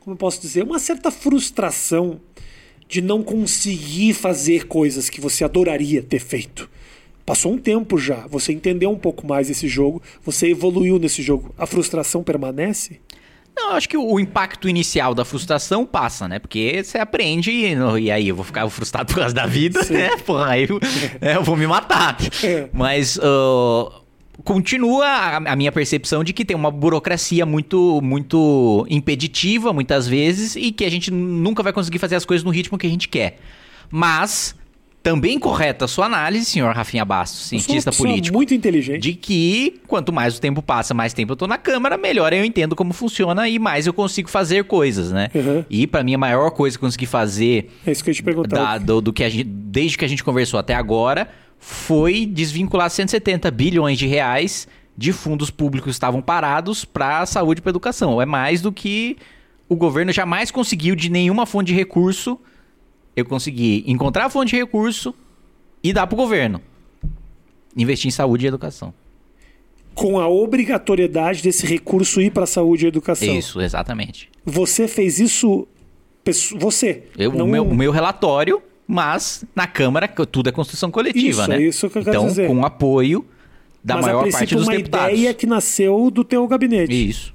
Como 0.00 0.14
eu 0.14 0.18
posso 0.18 0.40
dizer? 0.40 0.62
Uma 0.62 0.78
certa 0.78 1.10
frustração 1.10 2.18
de 2.88 3.02
não 3.02 3.22
conseguir 3.22 4.14
fazer 4.14 4.66
coisas 4.68 5.10
que 5.10 5.20
você 5.20 5.44
adoraria 5.44 6.02
ter 6.02 6.20
feito. 6.20 6.70
Passou 7.26 7.52
um 7.52 7.58
tempo 7.58 7.98
já, 7.98 8.24
você 8.28 8.52
entendeu 8.52 8.88
um 8.88 8.98
pouco 8.98 9.26
mais 9.26 9.50
esse 9.50 9.66
jogo, 9.66 10.00
você 10.24 10.50
evoluiu 10.50 10.96
nesse 10.96 11.22
jogo. 11.22 11.52
A 11.58 11.66
frustração 11.66 12.22
permanece? 12.22 13.00
Não, 13.56 13.72
acho 13.72 13.88
que 13.88 13.96
o 13.96 14.20
impacto 14.20 14.68
inicial 14.68 15.12
da 15.12 15.24
frustração 15.24 15.84
passa, 15.84 16.28
né? 16.28 16.38
Porque 16.38 16.84
você 16.84 16.98
aprende 16.98 17.50
e, 17.50 17.74
e 18.00 18.10
aí 18.12 18.28
eu 18.28 18.36
vou 18.36 18.44
ficar 18.44 18.68
frustrado 18.68 19.12
por 19.12 19.18
causa 19.18 19.34
da 19.34 19.44
vida, 19.44 19.80
né? 19.90 20.16
Porra, 20.18 20.50
aí 20.50 20.68
eu, 20.68 20.78
é, 21.20 21.36
eu 21.36 21.42
vou 21.42 21.56
me 21.56 21.66
matar. 21.66 22.16
É. 22.44 22.68
Mas 22.72 23.18
ah, 23.20 24.00
continua 24.44 25.06
a, 25.06 25.36
a 25.52 25.56
minha 25.56 25.72
percepção 25.72 26.22
de 26.22 26.32
que 26.32 26.44
tem 26.44 26.56
uma 26.56 26.70
burocracia 26.70 27.44
muito, 27.44 28.00
muito 28.02 28.86
impeditiva, 28.88 29.72
muitas 29.72 30.06
vezes, 30.06 30.54
e 30.54 30.70
que 30.70 30.84
a 30.84 30.90
gente 30.90 31.10
nunca 31.10 31.62
vai 31.62 31.72
conseguir 31.72 31.98
fazer 31.98 32.14
as 32.14 32.24
coisas 32.24 32.44
no 32.44 32.50
ritmo 32.50 32.78
que 32.78 32.86
a 32.86 32.90
gente 32.90 33.08
quer. 33.08 33.38
Mas 33.90 34.54
também 35.06 35.38
correta 35.38 35.84
a 35.84 35.88
sua 35.88 36.06
análise, 36.06 36.46
senhor 36.46 36.74
Rafinha 36.74 37.04
Bastos, 37.04 37.46
cientista 37.46 37.92
político 37.92 38.36
Muito 38.36 38.52
inteligente. 38.52 39.00
de 39.00 39.14
que 39.14 39.80
quanto 39.86 40.12
mais 40.12 40.36
o 40.36 40.40
tempo 40.40 40.60
passa, 40.60 40.92
mais 40.92 41.12
tempo 41.12 41.30
eu 41.32 41.36
tô 41.36 41.46
na 41.46 41.56
Câmara, 41.56 41.96
melhor 41.96 42.32
eu 42.32 42.44
entendo 42.44 42.74
como 42.74 42.92
funciona 42.92 43.48
e 43.48 43.56
mais 43.56 43.86
eu 43.86 43.92
consigo 43.94 44.28
fazer 44.28 44.64
coisas, 44.64 45.12
né? 45.12 45.28
Uhum. 45.32 45.64
E 45.70 45.86
pra 45.86 46.02
mim 46.02 46.14
a 46.14 46.18
maior 46.18 46.50
coisa 46.50 46.76
que 46.76 46.84
eu 46.84 46.88
consegui 46.88 47.06
fazer 47.06 47.70
É 47.86 47.92
isso 47.92 48.02
que 48.02 48.10
eu 48.10 48.14
te 48.14 48.20
perguntar. 48.20 48.56
da- 48.56 48.78
do, 48.78 49.00
do 49.00 49.12
que 49.12 49.22
a 49.22 49.28
gente, 49.28 49.44
desde 49.44 49.96
que 49.96 50.04
a 50.04 50.08
gente 50.08 50.24
conversou 50.24 50.58
até 50.58 50.74
agora 50.74 51.28
foi 51.56 52.26
desvincular 52.26 52.90
170 52.90 53.48
bilhões 53.52 53.96
de 53.98 54.08
reais 54.08 54.66
de 54.98 55.12
fundos 55.12 55.50
públicos 55.50 55.84
que 55.86 55.94
estavam 55.94 56.20
parados 56.20 56.84
para 56.84 57.24
saúde 57.26 57.60
e 57.60 57.62
para 57.62 57.70
educação. 57.70 58.20
É 58.20 58.26
mais 58.26 58.60
do 58.60 58.72
que 58.72 59.16
o 59.68 59.76
governo 59.76 60.10
jamais 60.10 60.50
conseguiu 60.50 60.96
de 60.96 61.08
nenhuma 61.08 61.46
fonte 61.46 61.68
de 61.68 61.74
recurso. 61.74 62.40
Eu 63.16 63.24
consegui 63.24 63.82
encontrar 63.86 64.26
a 64.26 64.30
fonte 64.30 64.50
de 64.50 64.56
recurso 64.56 65.14
e 65.82 65.92
dar 65.92 66.06
pro 66.06 66.16
governo. 66.16 66.60
Investir 67.76 68.08
em 68.08 68.10
saúde 68.10 68.44
e 68.44 68.48
educação. 68.48 68.92
Com 69.94 70.20
a 70.20 70.28
obrigatoriedade 70.28 71.42
desse 71.42 71.66
recurso 71.66 72.20
ir 72.20 72.30
para 72.30 72.44
a 72.44 72.46
saúde 72.46 72.84
e 72.84 72.88
educação. 72.88 73.34
Isso, 73.34 73.60
exatamente. 73.60 74.28
Você 74.44 74.86
fez 74.86 75.18
isso. 75.18 75.66
Você. 76.58 77.04
Eu, 77.16 77.32
não- 77.32 77.46
o, 77.46 77.48
meu, 77.48 77.64
o 77.64 77.74
meu 77.74 77.90
relatório, 77.92 78.60
mas 78.86 79.44
na 79.54 79.66
Câmara 79.66 80.06
tudo 80.08 80.48
é 80.48 80.52
construção 80.52 80.90
coletiva, 80.90 81.42
Isso, 81.42 81.48
né? 81.48 81.56
é 81.56 81.62
isso 81.62 81.88
que 81.88 81.98
eu 81.98 82.02
quero 82.04 82.16
então, 82.16 82.26
dizer. 82.26 82.48
com 82.48 82.64
apoio 82.66 83.24
da 83.82 83.94
mas 83.94 84.04
a 84.04 84.08
maior 84.08 84.30
parte 84.30 84.54
dos 84.54 84.66
uma 84.66 84.76
deputados. 84.76 85.14
ideia 85.18 85.32
que 85.32 85.46
nasceu 85.46 86.10
do 86.10 86.24
teu 86.24 86.46
gabinete. 86.48 87.08
Isso. 87.08 87.32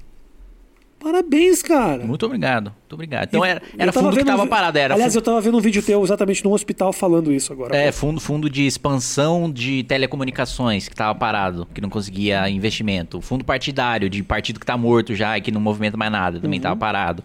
Parabéns, 1.02 1.62
cara. 1.62 2.04
Muito 2.04 2.24
obrigado. 2.26 2.66
Muito 2.70 2.92
obrigado. 2.92 3.24
Então 3.28 3.44
era, 3.44 3.60
era 3.76 3.92
fundo 3.92 4.10
que 4.10 4.16
vendo 4.16 4.26
tava 4.26 4.44
vi- 4.44 4.48
parado. 4.48 4.78
Era 4.78 4.94
Aliás, 4.94 5.12
fundo, 5.12 5.20
eu 5.20 5.24
tava 5.24 5.40
vendo 5.40 5.58
um 5.58 5.60
vídeo 5.60 5.82
teu 5.82 6.02
exatamente 6.04 6.44
no 6.44 6.52
hospital 6.52 6.92
falando 6.92 7.32
isso 7.32 7.52
agora. 7.52 7.76
é, 7.76 7.90
fundo, 7.90 8.20
fundo 8.20 8.48
de 8.48 8.66
expansão 8.66 9.50
de 9.50 9.82
telecomunicações 9.84 10.88
que 10.88 10.94
tava 10.94 11.14
parado, 11.18 11.66
que 11.74 11.80
não 11.80 11.88
conseguia 11.90 12.48
investimento. 12.48 13.20
Fundo 13.20 13.44
partidário 13.44 14.08
de 14.08 14.22
partido 14.22 14.60
que 14.60 14.66
tá 14.66 14.76
morto 14.76 15.14
já 15.14 15.36
e 15.36 15.40
que 15.40 15.50
não 15.50 15.60
movimenta 15.60 15.96
mais 15.96 16.12
nada, 16.12 16.38
também 16.40 16.58
Uhum. 16.58 16.62
tava 16.62 16.76
parado. 16.76 17.24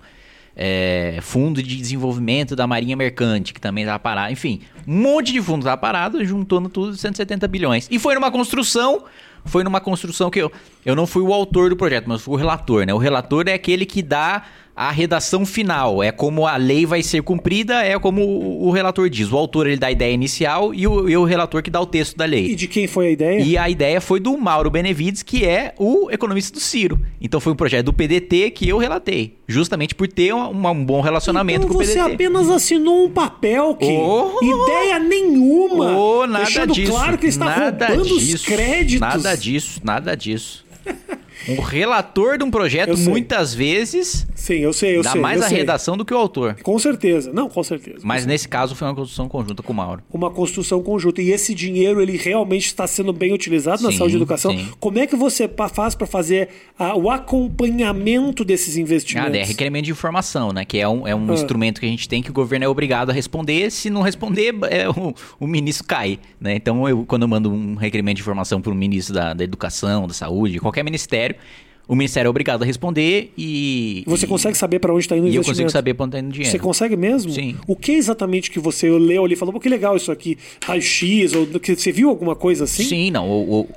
é, 0.60 1.20
fundo 1.22 1.62
de 1.62 1.78
desenvolvimento 1.78 2.56
da 2.56 2.66
Marinha 2.66 2.96
Mercante, 2.96 3.54
que 3.54 3.62
também 3.62 3.84
estava 3.84 4.00
parado. 4.00 4.34
Enfim, 4.34 4.62
um 4.88 5.02
monte 5.04 5.32
de 5.32 5.40
fundo 5.40 5.60
estava 5.60 5.78
parado, 5.78 6.26
juntando 6.26 6.68
tudo 6.68 6.98
170 6.98 7.48
bilhões. 7.48 7.88
E 7.92 8.00
foi 8.00 8.16
numa 8.16 8.32
construção 8.32 9.04
foi 9.46 9.64
numa 9.64 9.80
construção 9.80 10.30
que 10.32 10.40
eu, 10.40 10.52
eu 10.88 10.96
não 10.96 11.06
fui 11.06 11.22
o 11.22 11.34
autor 11.34 11.70
do 11.70 11.76
projeto, 11.76 12.06
mas 12.08 12.22
fui 12.22 12.34
o 12.34 12.38
relator, 12.38 12.86
né? 12.86 12.94
O 12.94 12.98
relator 12.98 13.46
é 13.50 13.54
aquele 13.54 13.86
que 13.86 14.02
dá 14.02 14.44
a 14.74 14.90
redação 14.90 15.46
final. 15.46 16.02
É 16.02 16.14
como 16.14 16.48
a 16.48 16.56
lei 16.56 16.86
vai 16.86 17.04
ser 17.04 17.22
cumprida, 17.24 17.84
é 17.84 18.00
como 18.00 18.22
o, 18.24 18.72
relator 18.72 19.10
diz. 19.10 19.30
O 19.30 19.36
autor 19.36 19.68
ele 19.68 19.76
dá 19.76 19.88
a 19.88 19.92
ideia 19.92 20.14
inicial 20.14 20.74
e 20.74 20.88
o, 20.88 21.10
e 21.10 21.18
o, 21.18 21.26
relator 21.26 21.62
que 21.62 21.70
dá 21.70 21.82
o 21.82 21.86
texto 21.86 22.16
da 22.16 22.24
lei. 22.24 22.52
E 22.52 22.56
de 22.56 22.70
quem 22.70 22.88
foi 22.88 23.08
a 23.08 23.12
ideia? 23.12 23.44
E 23.44 23.58
a 23.58 23.70
ideia 23.70 24.00
foi 24.00 24.22
do 24.22 24.38
Mauro 24.38 24.70
Benevides, 24.70 25.24
que 25.24 25.44
é 25.44 25.74
o 25.78 26.10
economista 26.10 26.54
do 26.54 26.62
Ciro. 26.62 27.02
Então 27.20 27.42
foi 27.42 27.52
um 27.52 27.56
projeto 27.58 27.88
do 27.88 27.94
PDT 27.94 28.52
que 28.52 28.70
eu 28.70 28.78
relatei. 28.78 29.36
Justamente 29.46 29.94
por 29.94 30.08
ter 30.08 30.34
um, 30.34 30.68
um 30.68 30.86
bom 30.86 31.02
relacionamento 31.02 31.66
então 31.66 31.70
com 31.70 31.76
o 31.76 31.80
PDT. 31.80 32.00
Você 32.00 32.14
apenas 32.14 32.50
assinou 32.50 33.08
um 33.08 33.10
papel 33.10 33.76
que 33.76 33.92
oh, 33.92 34.40
ideia 34.42 35.00
nenhuma. 35.00 35.98
Oh, 35.98 36.26
nada 36.26 36.46
deixando 36.46 36.74
disso. 36.74 36.94
claro 36.94 37.18
que 37.18 37.28
está 37.28 37.46
nada 37.46 37.88
roubando 37.88 38.08
disso, 38.08 38.36
os 38.36 38.46
créditos. 38.46 39.02
Nada 39.02 39.36
disso, 39.36 39.82
nada 39.84 40.16
disso. 40.16 40.66
Um 41.48 41.62
relator 41.62 42.38
de 42.38 42.44
um 42.44 42.52
projeto, 42.52 42.98
muitas 42.98 43.54
vezes, 43.54 44.28
Sim, 44.48 44.60
eu 44.60 44.72
sei, 44.72 44.98
eu 44.98 45.02
dá 45.04 45.12
sei, 45.12 45.22
mais 45.22 45.40
eu 45.42 45.46
a 45.46 45.50
sei. 45.50 45.58
redação 45.58 45.98
do 45.98 46.06
que 46.06 46.14
o 46.14 46.18
autor. 46.18 46.56
Com 46.64 46.80
certeza. 46.80 47.34
Não, 47.34 47.50
com 47.50 47.62
certeza. 47.64 48.00
Mas 48.04 48.26
nesse 48.26 48.48
caso 48.48 48.76
foi 48.76 48.88
uma 48.88 48.96
construção 48.96 49.28
conjunta 49.28 49.62
com 49.62 49.74
o 49.74 49.76
Mauro. 49.76 50.02
Uma 50.14 50.32
construção 50.32 50.82
conjunta. 50.82 51.22
E 51.22 51.32
esse 51.32 51.54
dinheiro, 51.54 52.02
ele 52.02 52.16
realmente 52.16 52.68
está 52.68 52.88
sendo 52.88 53.12
bem 53.12 53.34
utilizado 53.34 53.84
na 53.84 53.92
Sim, 53.92 53.98
saúde 53.98 54.14
e 54.14 54.18
educação. 54.18 54.52
sim. 54.52 54.70
Como 54.80 54.98
é 55.00 55.06
que 55.06 55.18
você 55.18 55.50
faz 55.74 55.96
para 55.96 56.08
fazer 56.08 56.48
ah, 56.80 56.96
o 56.96 57.10
acompanhamento 57.12 58.46
desses 58.46 58.78
Ah, 58.78 58.80
investimentos? 58.80 59.32
daí 59.32 59.42
é 59.42 59.44
requerimento 59.46 59.86
de 59.86 59.92
informação, 59.92 60.52
né? 60.54 60.64
Que 60.64 60.78
é 60.80 60.88
um, 60.88 61.08
é 61.08 61.14
um 61.16 61.30
Ah. 61.30 61.34
instrumento 61.34 61.80
que 61.80 61.86
a 61.86 61.90
gente 61.90 62.08
tem 62.08 62.22
que 62.22 62.30
o 62.30 62.34
governo 62.34 62.66
é 62.66 62.70
obrigado 62.70 63.10
a 63.10 63.14
responder. 63.14 63.70
Se 63.72 63.90
não 63.90 64.02
responder, 64.02 64.56
é, 64.70 64.90
o, 64.90 65.14
o 65.40 65.48
ministro 65.48 65.86
cai, 65.86 66.20
né? 66.40 66.56
Então, 66.56 66.88
eu, 66.88 67.04
quando 67.06 67.24
eu 67.24 67.28
mando 67.28 67.52
um 67.52 67.76
requerimento 67.76 68.16
de 68.18 68.22
informação 68.22 68.62
para 68.62 68.72
o 68.72 68.76
ministro 68.76 69.14
da, 69.14 69.34
da 69.34 69.44
Educação, 69.44 70.08
da 70.08 70.14
Saúde, 70.14 70.60
qualquer 70.60 70.84
ministério, 70.84 71.36
o 71.88 71.96
ministério 71.96 72.28
é 72.28 72.30
obrigado 72.30 72.64
a 72.64 72.66
responder 72.66 73.32
e... 73.38 74.04
Você 74.06 74.26
e- 74.26 74.28
consegue 74.28 74.58
saber 74.58 74.80
para 74.80 74.94
onde 74.94 75.06
está 75.06 75.16
indo 75.16 75.26
o 75.26 75.30
E 75.30 75.36
eu 75.36 75.44
consigo 75.44 75.70
saber 75.70 75.94
para 75.94 76.06
onde 76.06 76.16
está 76.16 76.20
indo 76.20 76.30
o 76.30 76.34
dinheiro. 76.34 76.52
Você 76.52 76.60
consegue 76.60 76.98
mesmo? 76.98 77.32
Sim. 77.32 77.56
O 77.66 77.76
que 77.76 77.94
exatamente 77.94 78.52
que 78.52 78.60
você 78.60 78.90
leu 78.90 79.24
ali 79.24 79.34
e 79.34 79.38
falou, 79.38 79.54
pô, 79.54 79.60
que 79.60 79.70
legal 79.70 79.96
isso 79.96 80.12
aqui, 80.12 80.38
raio-x, 80.66 81.34
ou 81.34 81.48
que 81.60 81.76
você 81.76 81.92
viu 81.92 82.10
alguma 82.10 82.36
coisa 82.36 82.66
assim? 82.66 82.84
Sim, 82.84 83.12
não. 83.12 83.30
O, 83.30 83.62
o, 83.62 83.70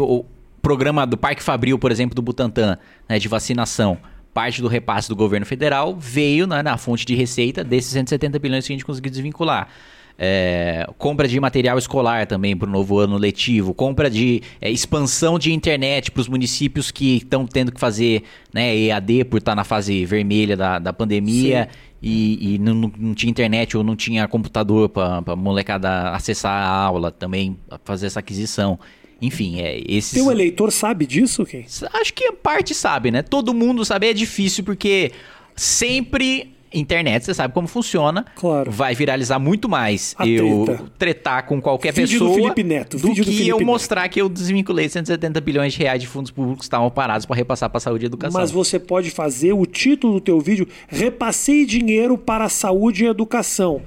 o 0.00 0.24
programa 0.60 1.06
do 1.06 1.16
Parque 1.16 1.42
Fabril, 1.42 1.78
por 1.78 1.90
exemplo, 1.90 2.14
do 2.14 2.20
Butantan, 2.20 2.76
né, 3.08 3.18
de 3.18 3.28
vacinação, 3.28 3.96
parte 4.34 4.60
do 4.60 4.68
repasse 4.68 5.08
do 5.08 5.16
governo 5.16 5.46
federal 5.46 5.96
veio 5.98 6.46
né, 6.46 6.62
na 6.62 6.76
fonte 6.76 7.06
de 7.06 7.14
receita 7.14 7.64
desses 7.64 7.92
170 7.92 8.38
bilhões 8.38 8.66
que 8.66 8.72
a 8.72 8.74
gente 8.74 8.84
conseguiu 8.84 9.10
desvincular. 9.10 9.68
É, 10.18 10.88
compra 10.96 11.28
de 11.28 11.38
material 11.38 11.76
escolar 11.76 12.26
também 12.26 12.56
para 12.56 12.66
o 12.68 12.72
novo 12.72 12.98
ano 12.98 13.18
letivo, 13.18 13.74
compra 13.74 14.08
de 14.08 14.42
é, 14.60 14.70
expansão 14.70 15.38
de 15.38 15.52
internet 15.52 16.10
para 16.10 16.22
os 16.22 16.28
municípios 16.28 16.90
que 16.90 17.18
estão 17.18 17.46
tendo 17.46 17.70
que 17.70 17.78
fazer 17.78 18.22
né, 18.52 18.74
EAD 18.74 19.24
por 19.26 19.36
estar 19.38 19.54
na 19.54 19.62
fase 19.62 20.06
vermelha 20.06 20.56
da, 20.56 20.78
da 20.78 20.90
pandemia 20.92 21.68
e, 22.02 22.54
e 22.54 22.58
não, 22.58 22.74
não- 22.98 23.14
tinha 23.14 23.30
internet 23.30 23.76
ou 23.76 23.84
não 23.84 23.94
tinha 23.94 24.26
computador 24.26 24.88
para 24.88 25.36
molecada 25.36 26.10
acessar 26.12 26.52
a 26.52 26.66
aula 26.66 27.10
também, 27.10 27.58
fazer 27.84 28.06
essa 28.06 28.20
aquisição. 28.20 28.78
Enfim, 29.20 29.60
é 29.60 29.82
esses. 29.86 30.12
Teu 30.12 30.30
eleitor 30.30 30.70
sabe 30.72 31.06
disso, 31.06 31.44
Ken? 31.44 31.64
Acho 31.92 32.12
que 32.14 32.24
a 32.26 32.32
parte 32.32 32.74
sabe, 32.74 33.10
né? 33.10 33.22
Todo 33.22 33.52
mundo 33.52 33.84
sabe, 33.84 34.08
é 34.08 34.12
difícil 34.14 34.62
porque 34.64 35.12
sempre 35.54 36.55
internet, 36.72 37.24
você 37.24 37.34
sabe 37.34 37.52
como 37.54 37.66
funciona. 37.66 38.24
Claro. 38.34 38.70
Vai 38.70 38.94
viralizar 38.94 39.38
muito 39.38 39.68
mais 39.68 40.14
A 40.18 40.26
eu 40.26 40.64
treta. 40.64 40.84
tretar 40.98 41.46
com 41.46 41.60
qualquer 41.60 41.92
Vídeo 41.92 42.18
do 42.18 42.26
pessoa 42.26 42.34
Felipe 42.34 42.64
Neto, 42.64 42.98
do 42.98 43.08
vídeo 43.08 43.24
do 43.24 43.30
que 43.30 43.36
Felipe 43.36 43.50
eu 43.50 43.58
Neto. 43.58 43.66
mostrar 43.66 44.08
que 44.08 44.20
eu 44.20 44.28
desvinculei 44.28 44.88
170 44.88 45.40
bilhões 45.40 45.72
de 45.72 45.78
reais 45.78 46.00
de 46.00 46.06
fundos 46.06 46.30
públicos 46.30 46.60
que 46.60 46.64
estavam 46.64 46.90
parados 46.90 47.26
para 47.26 47.36
repassar 47.36 47.70
para 47.70 47.80
saúde 47.80 48.04
e 48.04 48.06
educação. 48.06 48.40
Mas 48.40 48.50
você 48.50 48.78
pode 48.78 49.10
fazer 49.10 49.52
o 49.52 49.64
título 49.66 50.14
do 50.14 50.20
teu 50.20 50.40
vídeo 50.40 50.66
Repassei 50.88 51.64
dinheiro 51.64 52.18
para 52.18 52.44
a 52.44 52.48
saúde 52.48 53.04
e 53.04 53.06
educação. 53.08 53.82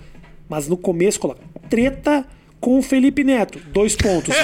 Mas 0.48 0.68
no 0.68 0.78
começo 0.78 1.20
coloca 1.20 1.42
treta 1.70 2.26
com 2.60 2.78
o 2.80 2.82
Felipe 2.82 3.24
Neto. 3.24 3.60
Dois 3.72 3.96
pontos. 3.96 4.34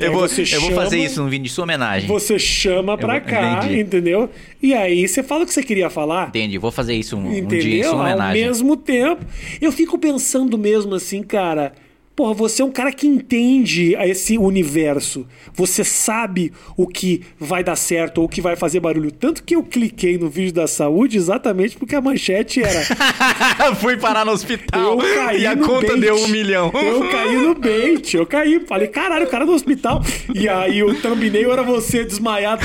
Eu, 0.00 0.12
vou, 0.12 0.22
você 0.28 0.42
eu 0.42 0.60
vou 0.60 0.72
fazer 0.72 0.96
chama- 0.96 1.06
isso 1.06 1.22
num 1.22 1.28
vídeo 1.28 1.44
de 1.44 1.50
sua 1.50 1.64
homenagem. 1.64 2.08
Você 2.08 2.38
chama 2.38 2.96
pra 2.96 3.20
cá, 3.20 3.58
entendi. 3.64 3.80
entendeu? 3.80 4.30
E 4.62 4.72
aí 4.74 5.06
você 5.06 5.22
fala 5.22 5.42
o 5.44 5.46
que 5.46 5.52
você 5.52 5.62
queria 5.62 5.90
falar. 5.90 6.28
Entendi, 6.28 6.58
vou 6.58 6.70
fazer 6.72 6.94
isso 6.94 7.16
um, 7.16 7.26
um 7.28 7.46
dia 7.46 7.80
em 7.80 7.82
sua 7.82 7.92
Ao 7.92 8.00
homenagem. 8.00 8.42
mesmo 8.44 8.76
tempo. 8.76 9.24
Eu 9.60 9.70
fico 9.72 9.98
pensando 9.98 10.56
mesmo 10.56 10.94
assim, 10.94 11.22
cara. 11.22 11.72
Porra, 12.16 12.32
você 12.32 12.62
é 12.62 12.64
um 12.64 12.70
cara 12.72 12.90
que 12.90 13.06
entende 13.06 13.94
esse 13.94 14.38
universo. 14.38 15.26
Você 15.52 15.84
sabe 15.84 16.50
o 16.74 16.86
que 16.86 17.22
vai 17.38 17.62
dar 17.62 17.76
certo 17.76 18.18
ou 18.18 18.24
o 18.24 18.28
que 18.28 18.40
vai 18.40 18.56
fazer 18.56 18.80
barulho. 18.80 19.10
Tanto 19.12 19.42
que 19.42 19.54
eu 19.54 19.62
cliquei 19.62 20.16
no 20.16 20.28
vídeo 20.30 20.54
da 20.54 20.66
saúde 20.66 21.18
exatamente 21.18 21.76
porque 21.76 21.94
a 21.94 22.00
manchete 22.00 22.62
era. 22.62 22.80
Fui 23.78 23.98
parar 23.98 24.24
no 24.24 24.32
hospital 24.32 24.98
Eu 25.02 25.14
caí 25.14 25.42
e 25.42 25.46
a 25.46 25.54
no 25.54 25.66
conta 25.66 25.88
bait. 25.88 26.00
deu 26.00 26.16
um 26.16 26.28
milhão. 26.28 26.72
Eu 26.74 27.08
caí 27.10 27.36
no 27.36 27.54
bait, 27.54 28.14
eu 28.14 28.24
caí. 28.26 28.60
Falei, 28.66 28.88
caralho, 28.88 29.26
o 29.26 29.30
cara 29.30 29.44
no 29.44 29.52
hospital. 29.52 30.02
E 30.34 30.48
aí 30.48 30.82
o 30.82 30.94
thumbnail 31.00 31.52
era 31.52 31.62
você 31.62 32.02
desmaiado 32.02 32.64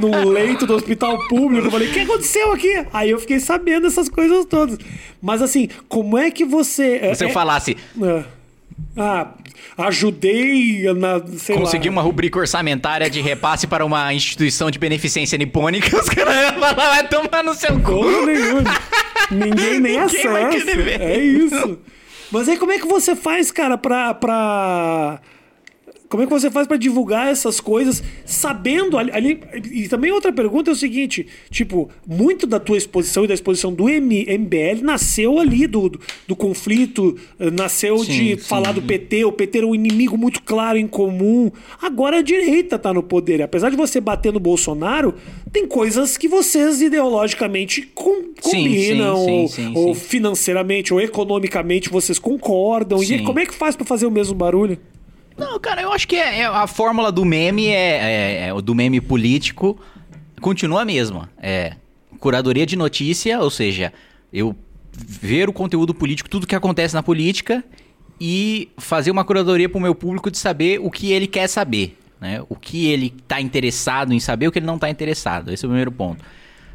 num 0.00 0.28
leito 0.28 0.66
do 0.66 0.74
hospital 0.74 1.18
público. 1.28 1.68
Eu 1.68 1.70
falei, 1.70 1.88
o 1.88 1.92
que 1.92 2.00
aconteceu 2.00 2.52
aqui? 2.52 2.84
Aí 2.92 3.10
eu 3.10 3.18
fiquei 3.18 3.40
sabendo 3.40 3.86
essas 3.86 4.08
coisas 4.08 4.44
todas. 4.44 4.78
Mas 5.22 5.42
assim, 5.42 5.68
como 5.88 6.16
é 6.16 6.30
que 6.30 6.44
você. 6.44 7.14
Se 7.14 7.24
eu 7.24 7.28
é- 7.28 7.32
falasse, 7.32 7.76
é- 8.02 8.09
ah, 8.96 9.28
ajudei 9.78 10.92
na. 10.94 11.20
Sei 11.38 11.56
consegui 11.56 11.88
lá. 11.88 11.92
uma 11.92 12.02
rubrica 12.02 12.38
orçamentária 12.38 13.08
de 13.08 13.20
repasse 13.20 13.66
para 13.66 13.84
uma 13.84 14.12
instituição 14.12 14.70
de 14.70 14.78
beneficência 14.78 15.36
nipônica, 15.38 15.96
os 15.98 16.08
caras 16.08 16.34
iam 16.34 16.60
falar, 16.60 16.74
vai 16.74 17.08
tomar 17.08 17.44
no 17.44 17.54
seu 17.54 17.78
cu. 17.80 18.02
Ninguém 19.30 19.80
nem 19.80 19.80
Ninguém 19.80 19.98
acessa. 19.98 20.38
É 21.00 21.18
isso. 21.18 21.78
Mas 22.30 22.48
aí 22.48 22.56
como 22.56 22.72
é 22.72 22.78
que 22.78 22.86
você 22.86 23.16
faz, 23.16 23.50
cara, 23.50 23.76
pra. 23.76 24.14
pra... 24.14 25.20
Como 26.10 26.24
é 26.24 26.26
que 26.26 26.32
você 26.32 26.50
faz 26.50 26.66
pra 26.66 26.76
divulgar 26.76 27.28
essas 27.30 27.60
coisas 27.60 28.02
sabendo 28.26 28.98
ali, 28.98 29.10
ali- 29.12 29.40
E 29.72 29.88
também 29.88 30.10
outra 30.10 30.32
pergunta 30.32 30.68
é 30.70 30.72
o 30.72 30.76
seguinte: 30.76 31.24
tipo, 31.50 31.88
muito 32.06 32.46
da 32.48 32.58
tua 32.58 32.76
exposição 32.76 33.24
e 33.24 33.28
da 33.28 33.34
exposição 33.34 33.72
do 33.72 33.88
M- 33.88 34.26
MBL 34.26 34.82
nasceu 34.82 35.38
ali 35.38 35.68
do, 35.68 35.88
do, 35.88 36.00
do 36.26 36.34
conflito, 36.34 37.16
eh, 37.38 37.48
nasceu 37.52 37.96
Sim, 38.00 38.10
de 38.10 38.28
sim. 38.30 38.36
falar 38.48 38.72
do 38.72 38.82
PT. 38.82 39.24
O 39.24 39.30
PT 39.30 39.58
era 39.58 39.66
um 39.68 39.74
inimigo 39.74 40.18
muito 40.18 40.42
claro 40.42 40.76
em 40.76 40.88
comum. 40.88 41.48
Agora 41.80 42.18
a 42.18 42.22
direita 42.22 42.76
tá 42.76 42.92
no 42.92 43.04
poder. 43.04 43.40
Apesar 43.40 43.70
de 43.70 43.76
você 43.76 44.00
bater 44.00 44.32
no 44.32 44.40
Bolsonaro, 44.40 45.14
tem 45.52 45.64
coisas 45.66 46.16
que 46.16 46.26
vocês 46.26 46.82
ideologicamente 46.82 47.82
com, 47.94 48.22
Sim, 48.40 48.64
combinam, 48.64 49.16
sim, 49.24 49.30
ou, 49.42 49.48
sim, 49.48 49.62
sim, 49.64 49.72
ou 49.76 49.94
sim. 49.94 50.00
financeiramente, 50.00 50.92
ou 50.92 51.00
economicamente 51.00 51.88
vocês 51.88 52.18
concordam. 52.18 53.00
E 53.00 53.06
Sim. 53.06 53.22
como 53.24 53.38
é 53.38 53.46
que 53.46 53.54
faz 53.54 53.76
pra 53.76 53.84
fazer 53.86 54.06
o 54.06 54.10
mesmo 54.10 54.34
barulho? 54.34 54.76
Não, 55.40 55.58
cara, 55.58 55.82
eu 55.82 55.92
acho 55.92 56.06
que 56.06 56.16
é, 56.16 56.40
é- 56.40 56.44
a 56.46 56.66
fórmula 56.66 57.10
do 57.10 57.24
meme 57.24 57.66
é, 57.68 57.72
é- 57.72 58.48
é- 58.48 58.62
do 58.62 58.74
meme 58.74 59.00
político 59.00 59.80
continua 60.40 60.82
a 60.82 60.84
mesma. 60.84 61.28
É 61.40 61.74
curadoria 62.18 62.66
de 62.66 62.76
notícia, 62.76 63.40
ou 63.40 63.50
seja, 63.50 63.92
eu 64.32 64.54
ver 64.92 65.48
o 65.48 65.52
conteúdo 65.52 65.94
político, 65.94 66.28
tudo 66.28 66.46
que 66.46 66.54
acontece 66.54 66.94
na 66.94 67.02
política 67.02 67.64
e 68.20 68.68
fazer 68.76 69.10
uma 69.10 69.24
curadoria 69.24 69.68
para 69.68 69.78
o 69.78 69.80
meu 69.80 69.94
público 69.94 70.30
de 70.30 70.36
saber 70.36 70.78
o 70.80 70.90
que 70.90 71.10
ele 71.12 71.26
quer 71.26 71.46
saber, 71.48 71.96
né? 72.20 72.42
O 72.48 72.54
que 72.56 72.88
ele 72.88 73.14
está 73.22 73.40
interessado 73.40 74.12
em 74.12 74.20
saber, 74.20 74.48
o 74.48 74.52
que 74.52 74.58
ele 74.58 74.66
não 74.66 74.74
está 74.74 74.90
interessado. 74.90 75.50
Esse 75.52 75.64
é 75.64 75.66
o 75.66 75.70
primeiro 75.70 75.90
ponto. 75.90 76.22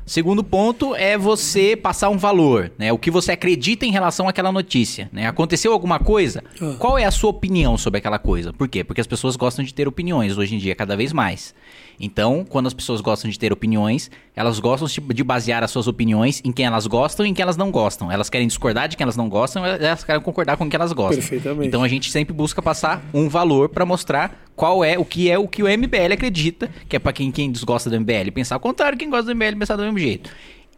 Segundo 0.06 0.44
ponto 0.44 0.94
é 0.96 1.18
você 1.18 1.76
passar 1.76 2.10
um 2.10 2.18
valor, 2.18 2.72
né? 2.78 2.94
O 2.94 2.98
que 2.98 3.10
você 3.10 3.32
acredita 3.32 3.88
em 3.88 3.92
relação 3.92 4.28
àquela 4.28 4.52
notícia, 4.52 5.10
né? 5.12 5.26
Aconteceu 5.26 5.74
alguma 5.74 5.98
coisa? 5.98 6.44
Ah. 6.62 6.76
Qual 6.78 6.96
é 6.96 7.06
a 7.06 7.12
sua 7.12 7.32
opinião 7.32 7.76
sobre 7.76 7.98
aquela 7.98 8.20
coisa? 8.20 8.54
Por 8.54 8.68
quê? 8.68 8.84
Porque 8.84 9.02
as 9.02 9.08
pessoas 9.08 9.36
gostam 9.36 9.66
de 9.66 9.74
ter 9.74 9.88
opiniões 9.88 10.38
hoje 10.38 10.56
em 10.56 10.60
dia, 10.60 10.76
cada 10.76 10.96
vez 10.96 11.12
mais. 11.12 11.56
Então, 12.00 12.46
quando 12.48 12.68
as 12.68 12.74
pessoas 12.74 13.02
gostam 13.02 13.30
de 13.30 13.40
ter 13.40 13.54
opiniões, 13.54 14.12
elas 14.36 14.60
gostam 14.60 14.88
de 15.14 15.24
basear 15.24 15.64
as 15.64 15.72
suas 15.72 15.88
opiniões 15.88 16.42
em 16.44 16.52
quem 16.52 16.66
elas 16.66 16.88
gostam 16.88 17.26
e 17.26 17.30
em 17.30 17.34
quem 17.34 17.44
elas 17.44 17.58
não 17.58 17.72
gostam. 17.72 18.12
Elas 18.12 18.30
querem 18.30 18.48
discordar 18.48 18.88
de 18.88 18.98
quem 18.98 19.04
elas 19.04 19.16
não 19.16 19.30
gostam, 19.30 19.66
elas 19.66 20.04
querem 20.04 20.22
concordar 20.22 20.58
com 20.58 20.70
quem 20.70 20.78
elas 20.78 20.92
gostam. 20.94 21.18
Perfeitamente. 21.20 21.68
Então 21.68 21.84
a 21.84 21.88
gente 21.88 22.12
sempre 22.12 22.34
busca 22.34 22.62
passar 22.62 23.04
um 23.14 23.30
valor 23.30 23.70
pra 23.70 23.86
mostrar 23.86 24.46
qual 24.56 24.84
é 24.84 24.98
o 24.98 25.06
que 25.06 25.30
é 25.30 25.38
o 25.38 25.48
que 25.48 25.64
o 25.64 25.68
MBL 25.68 26.14
acredita, 26.14 26.70
que 26.90 26.96
é 26.96 27.00
pra 27.00 27.14
quem, 27.14 27.32
quem 27.32 27.52
desgosta 27.52 27.90
do 27.90 28.00
MBL 28.00 28.32
pensar 28.34 28.58
o 28.58 28.60
contrário, 28.60 28.98
quem 28.98 29.10
gosta 29.10 29.26
do 29.26 29.36
MBL 29.36 29.58
pensar 29.60 29.76
do 29.76 29.84
mesmo 29.84 30.00
jeito. 30.00 30.30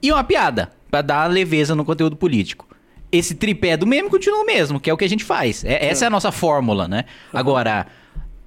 E 0.01 0.11
uma 0.11 0.23
piada, 0.23 0.71
pra 0.91 1.01
dar 1.01 1.29
leveza 1.29 1.73
no 1.75 1.83
conteúdo 1.83 2.15
político. 2.15 2.67
Esse 3.11 3.33
tripé 3.35 3.77
do 3.77 3.87
meme 3.87 4.09
continua 4.09 4.41
o 4.41 4.45
mesmo, 4.45 4.79
que 4.79 4.89
é 4.89 4.93
o 4.93 4.97
que 4.97 5.05
a 5.05 5.09
gente 5.09 5.23
faz. 5.23 5.63
É- 5.63 5.87
essa 5.87 6.05
é 6.05 6.07
a 6.07 6.09
nossa 6.09 6.31
fórmula, 6.31 6.87
né? 6.87 7.05
Agora, 7.33 7.87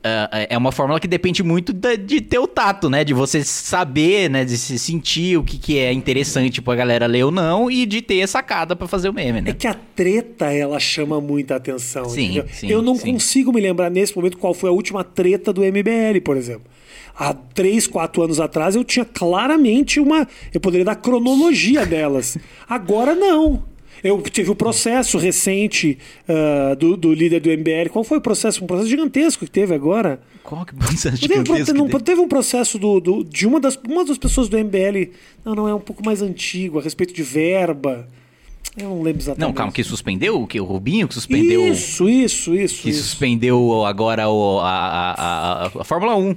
ah, 0.03 0.47
é 0.49 0.57
uma 0.57 0.73
fórmula 0.73 0.99
que 0.99 1.07
depende 1.07 1.43
muito 1.43 1.73
de 1.73 2.21
ter 2.21 2.39
o 2.39 2.47
tato, 2.47 2.89
né? 2.89 3.05
De 3.05 3.13
você 3.13 3.45
saber, 3.45 4.31
né? 4.31 4.45
De 4.45 4.57
se 4.57 4.79
sentir 4.79 5.37
o 5.39 5.45
que, 5.45 5.59
que 5.59 5.79
é 5.79 5.93
interessante 5.93 6.63
pra 6.63 6.75
galera 6.75 7.07
ler 7.07 7.25
ou 7.25 7.31
não 7.31 7.71
e 7.71 7.85
de 7.85 8.01
ter 8.01 8.23
a 8.23 8.27
sacada 8.27 8.75
pra 8.75 8.87
fazer 8.89 9.09
o 9.09 9.13
meme, 9.13 9.39
É 9.39 9.43
né? 9.43 9.53
que 9.53 9.67
a 9.67 9.75
treta, 9.75 10.53
ela 10.53 10.81
chama 10.81 11.21
muita 11.21 11.57
atenção. 11.57 12.07
Sim, 12.09 12.43
sim, 12.53 12.69
Eu 12.71 12.81
não 12.83 12.95
sim. 12.97 13.13
consigo 13.13 13.53
me 13.53 13.61
lembrar 13.61 13.91
nesse 13.91 14.17
momento 14.17 14.39
qual 14.39 14.55
foi 14.55 14.71
a 14.71 14.73
última 14.73 15.05
treta 15.05 15.53
do 15.53 15.61
MBL, 15.63 16.21
por 16.25 16.37
exemplo. 16.37 16.65
Há 17.15 17.35
três, 17.35 17.87
quatro 17.87 18.23
anos 18.23 18.41
atrás 18.41 18.75
eu 18.75 18.83
tinha 18.85 19.05
claramente 19.05 20.01
uma. 20.01 20.27
Eu 20.55 20.61
poderia 20.61 20.85
dar 20.87 20.95
cronologia 20.95 21.85
delas. 21.87 22.39
Agora 22.67 23.15
não. 23.15 23.63
Eu 24.03 24.21
tive 24.23 24.51
o 24.51 24.55
processo 24.55 25.19
recente 25.19 25.99
ah, 26.29 26.75
do, 26.75 26.97
do 26.97 27.13
líder 27.13 27.41
do 27.41 27.51
MBL. 27.51 27.91
Qual 27.91 28.03
foi 28.05 28.19
o 28.19 28.21
processo? 28.21 28.63
Um 28.65 28.67
processo 28.67 28.89
gigantesco 28.89 29.45
que 29.45 29.51
teve 29.51 29.75
agora. 29.75 30.21
Qual 30.43 30.65
que 30.65 30.75
processo 30.75 31.21
Teve, 31.21 31.41
um 31.41 31.45
pro- 31.45 31.55
gigantesco 31.55 31.79
não, 31.79 31.87
que 31.87 31.93
tem? 31.93 32.01
teve 32.01 32.21
um 32.21 32.29
processo 32.29 32.79
do, 32.79 32.99
do- 33.01 33.25
de 33.25 33.47
uma 33.47 33.61
das, 33.61 33.77
uma 33.87 34.05
das 34.05 34.17
pessoas 34.19 34.49
do 34.49 34.57
MBL. 34.59 35.11
Não, 35.45 35.55
não, 35.55 35.69
é 35.69 35.75
um 35.75 35.81
pouco 35.81 36.05
mais 36.05 36.23
antigo, 36.23 36.79
a 36.79 36.83
respeito 36.83 37.13
de 37.15 37.23
verba. 37.23 38.09
Eu 38.77 38.89
não 38.91 39.03
lembro 39.03 39.21
exatamente. 39.21 39.47
Não, 39.49 39.53
calma, 39.53 39.73
que 39.73 39.83
suspendeu? 39.83 40.41
O 40.41 40.47
que? 40.47 40.61
O 40.61 40.65
Rubinho 40.65 41.09
que 41.09 41.15
suspendeu... 41.15 41.67
Isso, 41.69 42.09
isso, 42.09 42.55
isso. 42.55 42.83
Que 42.83 42.91
isso. 42.91 43.03
suspendeu 43.03 43.85
agora 43.85 44.29
o, 44.29 44.61
a, 44.61 44.71
a, 44.71 45.13
a, 45.13 45.67
a 45.67 45.85
Fórmula 45.85 46.17
1. 46.17 46.37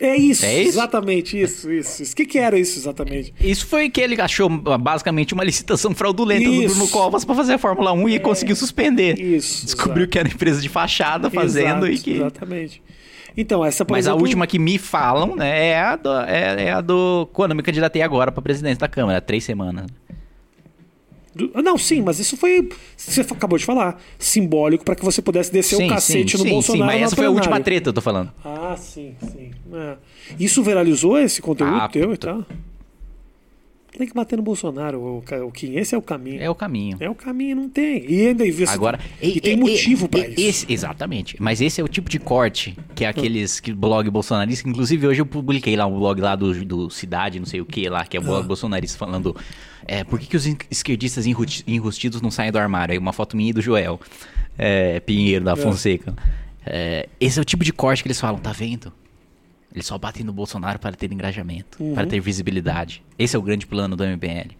É 0.00 0.16
isso, 0.16 0.44
É 0.44 0.60
isso? 0.62 0.68
exatamente, 0.70 1.40
isso, 1.40 1.70
isso. 1.72 2.02
O 2.04 2.14
que, 2.16 2.24
que 2.24 2.38
era 2.38 2.56
isso 2.58 2.78
exatamente? 2.78 3.34
Isso 3.40 3.66
foi 3.66 3.90
que 3.90 4.00
ele 4.00 4.20
achou 4.20 4.48
basicamente 4.48 5.34
uma 5.34 5.42
licitação 5.42 5.92
fraudulenta 5.94 6.44
Isso. 6.48 6.68
do 6.68 6.74
Bruno 6.74 6.88
Covas 6.88 7.24
pra 7.24 7.34
fazer 7.34 7.54
a 7.54 7.58
Fórmula 7.58 7.92
1 7.92 8.08
e 8.10 8.18
conseguiu 8.20 8.54
suspender. 8.54 9.18
Isso, 9.20 9.64
Descobriu 9.64 10.02
exato. 10.04 10.10
que 10.12 10.18
era 10.20 10.28
empresa 10.28 10.60
de 10.60 10.68
fachada 10.68 11.28
fazendo 11.28 11.86
Exato, 11.86 11.92
e 11.92 11.98
que. 11.98 12.12
Exatamente. 12.12 12.82
Então, 13.36 13.64
essa 13.64 13.84
Mas 13.88 14.06
a 14.06 14.10
exemplo, 14.10 14.22
última 14.22 14.46
que 14.46 14.58
me 14.58 14.78
falam, 14.78 15.34
né, 15.36 15.68
é 15.68 15.80
a 15.80 15.96
do. 15.96 16.08
É, 16.22 16.64
é 16.66 16.72
a 16.72 16.80
do 16.80 17.28
quando 17.32 17.52
eu 17.52 17.56
me 17.56 17.62
candidatei 17.62 18.02
agora 18.02 18.30
pra 18.32 18.40
presidência 18.42 18.78
da 18.78 18.88
Câmara, 18.88 19.20
três 19.20 19.42
semanas. 19.44 19.86
Do- 21.34 21.50
Não, 21.62 21.76
sim, 21.78 22.02
mas 22.02 22.18
isso 22.18 22.36
foi. 22.36 22.68
Você 22.96 23.20
acabou 23.20 23.58
de 23.58 23.64
falar. 23.64 24.00
Simbólico 24.18 24.84
para 24.84 24.94
que 24.94 25.04
você 25.04 25.20
pudesse 25.22 25.52
descer 25.52 25.76
o 25.76 25.88
cacete 25.88 26.36
no 26.36 26.44
sim, 26.44 26.50
Bolsonaro. 26.50 26.90
Sim, 26.90 26.96
mas 26.98 27.02
essa 27.06 27.16
foi 27.16 27.26
a 27.26 27.30
última 27.30 27.60
treta, 27.60 27.88
eu 27.90 27.92
tô 27.92 28.00
falando. 28.00 28.32
Ah, 28.44 28.74
sim, 28.76 29.14
sim. 29.32 29.50
É. 29.72 29.96
Isso 30.38 30.62
viralizou 30.62 31.18
esse 31.18 31.40
conteúdo 31.42 31.74
Ah, 31.76 31.88
teu 31.88 32.04
e 32.04 32.16
puta. 32.16 32.26
tal? 32.28 32.46
Tem 33.98 34.06
que 34.06 34.14
bater 34.14 34.36
no 34.36 34.42
Bolsonaro, 34.42 35.00
o, 35.00 35.18
o 35.46 35.50
Kim. 35.50 35.74
Esse 35.76 35.92
é 35.94 35.98
o 35.98 36.02
caminho. 36.02 36.40
É 36.40 36.48
o 36.48 36.54
caminho. 36.54 36.96
É 37.00 37.10
o 37.10 37.14
caminho, 37.16 37.56
não 37.56 37.68
tem. 37.68 38.04
E 38.08 38.28
ainda 38.28 38.46
e, 38.46 38.64
Agora, 38.68 38.98
e, 39.20 39.40
tem 39.40 39.56
motivo 39.56 40.08
pra 40.08 40.20
e- 40.20 40.34
isso. 40.34 40.40
esse- 40.40 40.72
exatamente. 40.72 41.36
Mas 41.40 41.60
esse 41.60 41.80
é 41.80 41.84
o 41.84 41.88
tipo 41.88 42.08
de 42.08 42.18
corte 42.20 42.76
que 42.94 43.04
é 43.04 43.08
aqueles 43.08 43.58
que 43.58 43.72
blog 43.72 44.08
bolsonarista. 44.08 44.68
Inclusive, 44.68 45.06
hoje 45.08 45.20
eu 45.20 45.26
publiquei 45.26 45.74
lá 45.76 45.84
um 45.86 45.98
blog 45.98 46.20
lá 46.20 46.36
do, 46.36 46.64
do 46.64 46.88
Cidade, 46.90 47.40
não 47.40 47.46
sei 47.46 47.60
o 47.60 47.66
que 47.66 47.88
lá, 47.88 48.06
que 48.06 48.16
é 48.16 48.20
o 48.20 48.22
blog 48.22 48.44
Ah. 48.44 48.46
bolsonarista, 48.46 48.96
falando 48.96 49.34
é, 49.84 50.04
por 50.04 50.20
que, 50.20 50.26
que 50.26 50.36
os 50.36 50.46
esquerdistas 50.70 51.24
enrustidos 51.66 52.22
não 52.22 52.30
saem 52.30 52.52
do 52.52 52.58
armário. 52.58 52.92
Aí 52.92 52.98
uma 52.98 53.12
foto 53.12 53.36
minha 53.36 53.50
e 53.50 53.52
do 53.52 53.60
Joel 53.60 54.00
é, 54.56 55.00
Pinheiro 55.00 55.44
da 55.44 55.56
Fonseca. 55.56 56.14
É, 56.64 57.08
esse 57.20 57.38
é 57.38 57.42
o 57.42 57.44
tipo 57.44 57.64
de 57.64 57.72
corte 57.72 58.02
que 58.02 58.08
eles 58.08 58.20
falam, 58.20 58.38
tá 58.38 58.52
vendo? 58.52 58.92
Eles 59.72 59.86
só 59.86 59.98
batem 59.98 60.24
no 60.24 60.32
Bolsonaro 60.32 60.78
para 60.78 60.96
ter 60.96 61.12
engajamento, 61.12 61.82
Uhum. 61.82 61.94
para 61.94 62.06
ter 62.06 62.20
visibilidade. 62.20 63.02
Esse 63.18 63.36
é 63.36 63.38
o 63.38 63.42
grande 63.42 63.66
plano 63.66 63.94
do 63.96 64.04
MBL. 64.04 64.52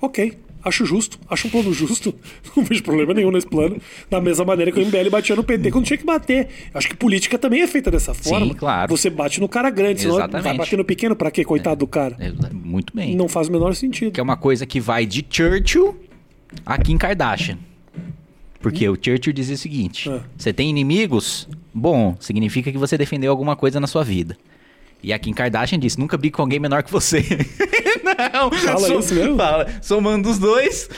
Ok, 0.00 0.34
acho 0.62 0.84
justo, 0.84 1.18
acho 1.28 1.48
um 1.48 1.50
plano 1.50 1.72
justo. 1.72 2.14
Não 2.54 2.62
vejo 2.62 2.82
problema 2.82 3.14
nenhum 3.14 3.30
nesse 3.30 3.46
plano. 3.46 3.80
Da 4.10 4.20
mesma 4.20 4.44
maneira 4.44 4.70
que 4.70 4.78
o 4.78 4.84
MBL 4.84 5.08
batia 5.10 5.34
no 5.34 5.42
PT 5.42 5.70
quando 5.70 5.86
tinha 5.86 5.96
que 5.96 6.04
bater. 6.04 6.48
Acho 6.74 6.86
que 6.88 6.94
política 6.94 7.38
também 7.38 7.62
é 7.62 7.66
feita 7.66 7.90
dessa 7.90 8.12
forma. 8.12 8.54
claro. 8.54 8.94
Você 8.94 9.08
bate 9.08 9.40
no 9.40 9.48
cara 9.48 9.70
grande, 9.70 10.02
senão 10.02 10.16
vai 10.28 10.54
bater 10.56 10.76
no 10.76 10.84
pequeno 10.84 11.16
pra 11.16 11.30
quê, 11.30 11.44
coitado 11.44 11.80
do 11.80 11.86
cara? 11.86 12.14
É, 12.18 12.30
muito 12.52 12.94
bem. 12.94 13.16
Não 13.16 13.26
faz 13.26 13.48
o 13.48 13.52
menor 13.52 13.74
sentido. 13.74 14.12
Que 14.12 14.20
é 14.20 14.22
uma 14.22 14.36
coisa 14.36 14.66
que 14.66 14.78
vai 14.80 15.06
de 15.06 15.24
Churchill 15.28 15.96
a 16.64 16.76
Kim 16.78 16.98
Kardashian. 16.98 17.58
Porque 18.60 18.88
o 18.88 18.94
Churchill 19.00 19.32
dizia 19.32 19.54
o 19.54 19.58
seguinte: 19.58 20.08
Ah. 20.10 20.22
você 20.36 20.52
tem 20.52 20.70
inimigos? 20.70 21.48
Bom, 21.72 22.16
significa 22.20 22.72
que 22.72 22.78
você 22.78 22.96
defendeu 22.96 23.30
alguma 23.30 23.54
coisa 23.56 23.78
na 23.78 23.86
sua 23.86 24.02
vida. 24.02 24.36
E 25.02 25.12
a 25.12 25.18
Kim 25.18 25.32
Kardashian 25.32 25.78
disse: 25.78 25.98
nunca 25.98 26.16
brigue 26.16 26.34
com 26.34 26.42
alguém 26.42 26.58
menor 26.58 26.82
que 26.82 26.90
você. 26.90 27.22
Não, 28.32 28.50
Fala 28.50 28.98
isso 28.98 29.14
mesmo? 29.14 29.36
Fala, 29.36 29.66
somando 29.82 30.28
os 30.30 30.38
dois. 30.38 30.88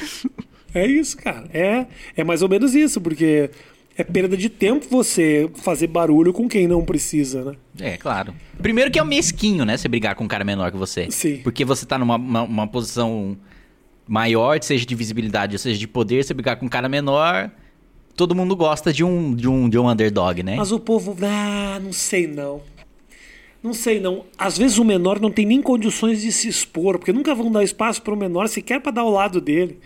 É 0.75 0.87
isso, 0.87 1.16
cara. 1.16 1.47
É, 1.53 1.87
é 2.16 2.25
mais 2.25 2.42
ou 2.42 2.49
menos 2.49 2.75
isso, 2.75 3.01
porque 3.01 3.51
é 3.97 4.05
perda 4.05 4.37
de 4.37 4.49
tempo 4.49 4.87
você 4.88 5.51
fazer 5.57 5.88
barulho 5.88 6.33
com 6.33 6.49
quem 6.49 6.68
não 6.68 6.85
precisa, 6.85 7.44
né? 7.44 7.53
É, 7.81 7.97
claro. 7.97 8.33
Primeiro 8.62 8.90
que 8.90 8.99
é 8.99 9.05
mesquinho, 9.05 9.64
né? 9.64 9.77
Você 9.77 9.88
brigar 9.88 10.14
com 10.14 10.25
um 10.25 10.29
cara 10.29 10.44
menor 10.44 10.71
que 10.71 10.77
você. 10.77 11.11
Sim. 11.11 11.38
Porque 11.42 11.64
você 11.64 11.85
tá 11.85 11.99
numa 11.99 12.16
uma, 12.16 12.42
uma 12.42 12.66
posição 12.66 13.37
maior, 14.09 14.61
seja 14.62 14.87
de 14.87 14.94
visibilidade, 14.94 15.55
ou 15.55 15.59
seja 15.59 15.79
de 15.79 15.87
poder, 15.87 16.25
você 16.25 16.33
brigar 16.33 16.57
com 16.57 16.66
um 16.66 16.68
cara 16.68 16.88
menor. 16.88 17.51
Todo 18.16 18.35
mundo 18.35 18.57
gosta 18.57 18.92
de 18.92 19.05
um, 19.05 19.35
de 19.35 19.47
um, 19.47 19.68
de 19.68 19.79
um 19.79 19.88
underdog, 19.88 20.42
né? 20.42 20.57
Mas 20.57 20.73
o 20.73 20.81
povo, 20.81 21.16
ah, 21.23 21.79
não 21.81 21.92
sei 21.92 22.27
não. 22.27 22.62
Não 23.62 23.75
sei 23.75 24.01
não. 24.01 24.25
Às 24.37 24.57
vezes 24.57 24.79
o 24.79 24.85
menor 24.85 25.21
não 25.21 25.31
tem 25.31 25.44
nem 25.44 25.61
condições 25.61 26.23
de 26.23 26.33
se 26.33 26.49
expor, 26.49 26.99
porque 26.99 27.12
nunca 27.12 27.35
vão 27.35 27.51
dar 27.51 27.62
espaço 27.62 28.03
para 28.03 28.14
o 28.14 28.16
menor 28.16 28.49
sequer 28.49 28.81
para 28.81 28.92
dar 28.92 29.03
ao 29.03 29.11
lado 29.11 29.40
dele. 29.40 29.79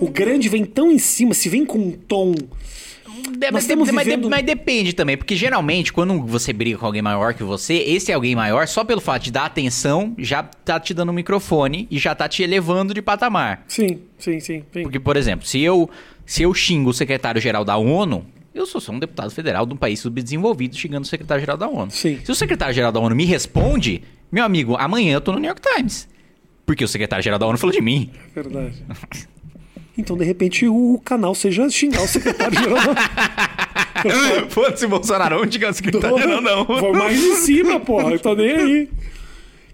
O 0.00 0.08
grande 0.08 0.48
vem 0.48 0.64
tão 0.64 0.90
em 0.90 0.98
cima, 0.98 1.34
se 1.34 1.48
vem 1.48 1.64
com 1.64 1.78
um 1.78 1.92
tom. 1.92 2.34
É, 3.40 3.50
mas, 3.50 3.66
de- 3.66 3.74
mas 3.76 4.04
vivendo- 4.06 4.28
mas 4.30 4.44
depende 4.44 4.92
também, 4.92 5.16
porque 5.16 5.34
geralmente 5.36 5.92
quando 5.92 6.20
você 6.22 6.52
briga 6.52 6.78
com 6.78 6.86
alguém 6.86 7.02
maior 7.02 7.34
que 7.34 7.42
você, 7.42 7.74
esse 7.74 8.12
alguém 8.12 8.34
maior, 8.34 8.66
só 8.68 8.84
pelo 8.84 9.00
fato 9.00 9.22
de 9.24 9.30
dar 9.32 9.44
atenção, 9.46 10.14
já 10.18 10.42
tá 10.42 10.78
te 10.80 10.92
dando 10.94 11.10
um 11.10 11.14
microfone 11.14 11.86
e 11.90 11.98
já 11.98 12.14
tá 12.14 12.28
te 12.28 12.42
elevando 12.42 12.92
de 12.94 13.00
patamar. 13.02 13.64
Sim, 13.68 14.00
sim, 14.18 14.40
sim. 14.40 14.62
sim. 14.72 14.82
Porque, 14.82 14.98
por 15.00 15.16
exemplo, 15.16 15.46
se 15.46 15.60
eu, 15.60 15.88
se 16.26 16.42
eu 16.42 16.52
xingo 16.54 16.90
o 16.90 16.94
secretário-geral 16.94 17.64
da 17.64 17.76
ONU, 17.76 18.24
eu 18.54 18.66
sou 18.66 18.80
só 18.80 18.92
um 18.92 18.98
deputado 18.98 19.30
federal 19.30 19.64
de 19.64 19.72
um 19.74 19.76
país 19.76 20.00
subdesenvolvido 20.00 20.76
xingando 20.76 21.02
o 21.02 21.08
secretário-geral 21.08 21.56
da 21.56 21.68
ONU. 21.68 21.90
Sim. 21.90 22.18
Se 22.24 22.30
o 22.32 22.34
secretário-geral 22.34 22.90
da 22.90 22.98
ONU 23.00 23.14
me 23.14 23.24
responde, 23.24 24.02
meu 24.32 24.44
amigo, 24.44 24.76
amanhã 24.76 25.14
eu 25.14 25.20
tô 25.20 25.32
no 25.32 25.38
New 25.38 25.48
York 25.48 25.62
Times. 25.62 26.08
Porque 26.66 26.84
o 26.84 26.88
secretário-geral 26.88 27.38
da 27.38 27.46
ONU 27.46 27.56
falou 27.56 27.74
de 27.74 27.80
mim. 27.80 28.10
É 28.36 28.42
verdade. 28.42 28.82
Então, 29.98 30.16
de 30.16 30.24
repente, 30.24 30.68
o 30.68 31.00
canal 31.04 31.34
seja 31.34 31.68
xingar 31.68 32.02
o 32.02 32.06
secretário-geral. 32.06 32.78
Foda-se, 34.48 34.86
Bolsonaro, 34.86 35.42
onde 35.42 35.54
xingar 35.54 35.70
o 35.70 35.74
secretário-geral, 35.74 36.40
não. 36.40 36.64
Vou 36.64 36.94
mais 36.94 37.20
em 37.20 37.34
cima, 37.34 37.80
porra. 37.80 38.12
Eu 38.12 38.20
tô 38.20 38.34
nem 38.36 38.50
aí. 38.52 38.88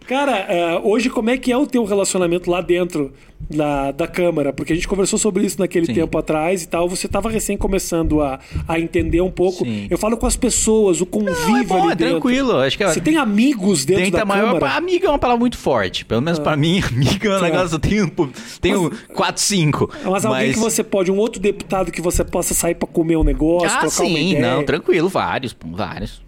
Cara, 0.06 0.36
eh, 0.48 0.80
hoje 0.84 1.08
como 1.08 1.30
é 1.30 1.38
que 1.38 1.50
é 1.50 1.56
o 1.56 1.66
teu 1.66 1.82
relacionamento 1.84 2.50
lá 2.50 2.60
dentro 2.60 3.10
da, 3.48 3.90
da 3.90 4.06
Câmara? 4.06 4.52
Porque 4.52 4.72
a 4.72 4.76
gente 4.76 4.86
conversou 4.86 5.18
sobre 5.18 5.44
isso 5.46 5.58
naquele 5.58 5.86
Sim. 5.86 5.94
tempo 5.94 6.18
atrás 6.18 6.62
e 6.62 6.68
tal. 6.68 6.86
Você 6.90 7.08
tava 7.08 7.30
recém 7.30 7.56
começando 7.56 8.20
a, 8.20 8.38
a 8.68 8.78
entender 8.78 9.22
um 9.22 9.30
pouco. 9.30 9.64
Sim. 9.64 9.86
Eu 9.88 9.96
falo 9.96 10.18
com 10.18 10.26
as 10.26 10.36
pessoas, 10.36 11.00
o 11.00 11.06
convívio 11.06 11.48
Não, 11.48 11.56
é 11.58 11.64
bom, 11.64 11.82
ali 11.84 11.92
é 11.92 11.94
dentro. 11.94 12.12
tranquilo. 12.20 12.56
Acho 12.58 12.76
que 12.76 12.84
Você 12.86 13.00
tem 13.00 13.16
amigos 13.16 13.86
dentro 13.86 14.10
da 14.10 14.26
maior. 14.26 14.52
Câmara? 14.54 14.66
Ah. 14.74 14.76
Amiga 14.76 15.06
é 15.06 15.10
uma 15.10 15.18
palavra 15.18 15.40
muito 15.40 15.56
forte. 15.56 16.04
Pelo 16.04 16.20
menos 16.20 16.38
pra 16.38 16.54
mim, 16.54 16.82
amiga 16.86 17.28
é 17.30 17.36
um 17.36 17.40
Tá. 17.40 17.44
negócio. 17.46 17.74
Eu 17.76 17.78
tenho, 17.78 18.12
tenho 18.60 18.90
4, 19.14 19.42
5. 19.42 19.90
Mas 20.04 20.24
alguém 20.26 20.52
que 20.52 20.58
você 20.58 20.84
pode, 20.84 21.10
um 21.10 21.16
outro 21.16 21.40
deputado 21.40 21.90
que 21.90 22.02
você 22.02 22.22
possa 22.22 22.52
sair 22.52 22.74
pra 22.74 22.86
comer 22.86 23.16
um 23.16 23.24
negócio, 23.24 23.70
Ah, 23.80 23.88
sim, 23.88 24.38
não, 24.38 24.62
tranquilo, 24.64 25.08
vários, 25.08 25.56
vários. 25.64 26.22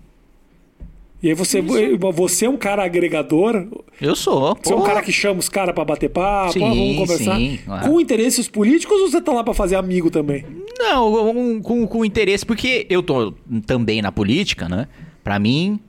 E 1.27 1.31
aí 1.31 1.35
você, 1.35 1.61
você 1.61 2.45
é 2.47 2.49
um 2.49 2.57
cara 2.57 2.85
agregador, 2.85 3.67
Eu 4.01 4.15
sou. 4.15 4.57
você 4.63 4.73
é 4.73 4.77
um 4.77 4.85
cara 4.85 5.03
que 5.03 5.11
chama 5.11 5.41
os 5.41 5.49
caras 5.49 5.75
pra 5.75 5.85
bater 5.85 6.09
papo, 6.09 6.53
Sim, 6.53 6.61
vamos 6.61 6.97
conversar. 6.99 7.37
sim, 7.37 7.59
claro. 7.65 7.91
Com 7.91 8.01
interesses 8.01 8.47
políticos 8.47 9.01
ou 9.01 9.11
você 9.11 9.21
tá 9.21 9.33
lá 9.33 9.43
pra 9.43 9.53
fazer 9.53 9.75
amigo 9.75 10.09
também? 10.09 10.47
Não, 10.79 11.61
com, 11.63 11.85
com 11.85 12.05
interesse, 12.05 12.47
porque 12.47 12.87
eu 12.89 13.03
tô 13.03 13.33
também 13.67 14.01
na 14.01 14.13
política, 14.13 14.69
né? 14.69 14.87
Pra 15.25 15.37
mim, 15.41 15.81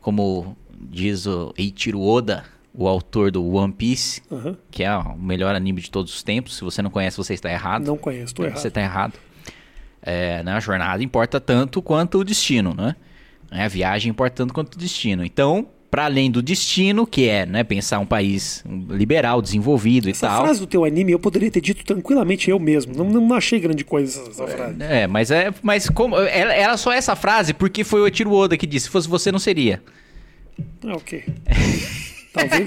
como 0.00 0.56
diz 0.80 1.26
o 1.26 1.52
Eiichiro 1.58 2.00
Oda, 2.00 2.44
o 2.72 2.86
autor 2.86 3.32
do 3.32 3.44
One 3.52 3.72
Piece, 3.72 4.22
Aham. 4.30 4.56
que 4.70 4.84
é 4.84 4.96
o 4.96 5.16
melhor 5.18 5.56
anime 5.56 5.80
de 5.80 5.90
todos 5.90 6.14
os 6.14 6.22
tempos, 6.22 6.56
se 6.56 6.62
você 6.62 6.80
não 6.82 6.90
conhece, 6.90 7.16
você 7.16 7.34
está 7.34 7.50
errado. 7.50 7.84
Não 7.84 7.96
conheço, 7.96 8.32
tô 8.32 8.44
errado. 8.44 8.58
Você 8.60 8.68
está 8.68 8.80
errado. 8.80 9.14
É, 10.00 10.40
né, 10.44 10.52
a 10.52 10.60
jornada 10.60 11.02
importa 11.02 11.40
tanto 11.40 11.82
quanto 11.82 12.18
o 12.20 12.24
destino, 12.24 12.72
né? 12.74 12.94
É, 13.50 13.64
A 13.64 13.68
viagem 13.68 14.10
importa 14.10 14.36
tanto 14.36 14.52
quanto 14.54 14.74
o 14.74 14.78
destino. 14.78 15.24
Então, 15.24 15.66
para 15.90 16.04
além 16.04 16.30
do 16.30 16.42
destino, 16.42 17.06
que 17.06 17.28
é 17.28 17.46
né, 17.46 17.64
pensar 17.64 17.98
um 17.98 18.06
país 18.06 18.62
liberal, 18.90 19.40
desenvolvido 19.40 20.08
Essa 20.10 20.26
e 20.26 20.28
tal. 20.28 20.44
frase 20.44 20.60
do 20.60 20.66
teu 20.66 20.84
anime 20.84 21.12
eu 21.12 21.18
poderia 21.18 21.50
ter 21.50 21.60
dito 21.60 21.84
tranquilamente 21.84 22.50
eu 22.50 22.58
mesmo. 22.58 22.94
Não, 22.94 23.20
não 23.20 23.34
achei 23.34 23.58
grande 23.58 23.84
coisa 23.84 24.20
essa, 24.20 24.30
essa 24.30 24.46
frase. 24.46 24.76
É, 24.80 25.06
mas 25.06 25.30
é, 25.30 25.52
mas 25.62 25.88
como 25.88 26.16
ela, 26.16 26.52
era 26.52 26.76
só 26.76 26.92
essa 26.92 27.16
frase 27.16 27.54
porque 27.54 27.84
foi 27.84 28.00
o 28.00 28.06
Etiro 28.06 28.32
Oda 28.32 28.56
que 28.56 28.66
disse, 28.66 28.86
se 28.86 28.90
fosse 28.90 29.08
você 29.08 29.32
não 29.32 29.38
seria. 29.38 29.82
Ah, 30.84 30.94
ok. 30.94 31.24
talvez, 32.32 32.66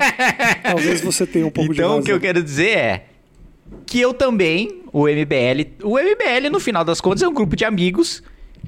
talvez 0.63 1.01
você 1.01 1.27
tenha 1.27 1.45
um 1.45 1.51
pouco 1.51 1.73
de 1.73 1.79
então, 1.79 1.99
o 1.99 2.03
que 2.03 2.11
eu 2.11 2.19
quero 2.19 2.41
dizer 2.41 2.77
é 2.77 3.05
que 3.85 3.99
eu 3.99 4.13
também, 4.13 4.81
o 4.91 5.03
MBL, 5.03 5.83
o 5.83 5.97
MBL 5.97 6.49
no 6.51 6.59
final 6.59 6.83
das 6.83 6.99
contas 6.99 7.21
é 7.21 7.27
um 7.27 7.33
grupo 7.33 7.55
de 7.55 7.65
amigos 7.65 8.23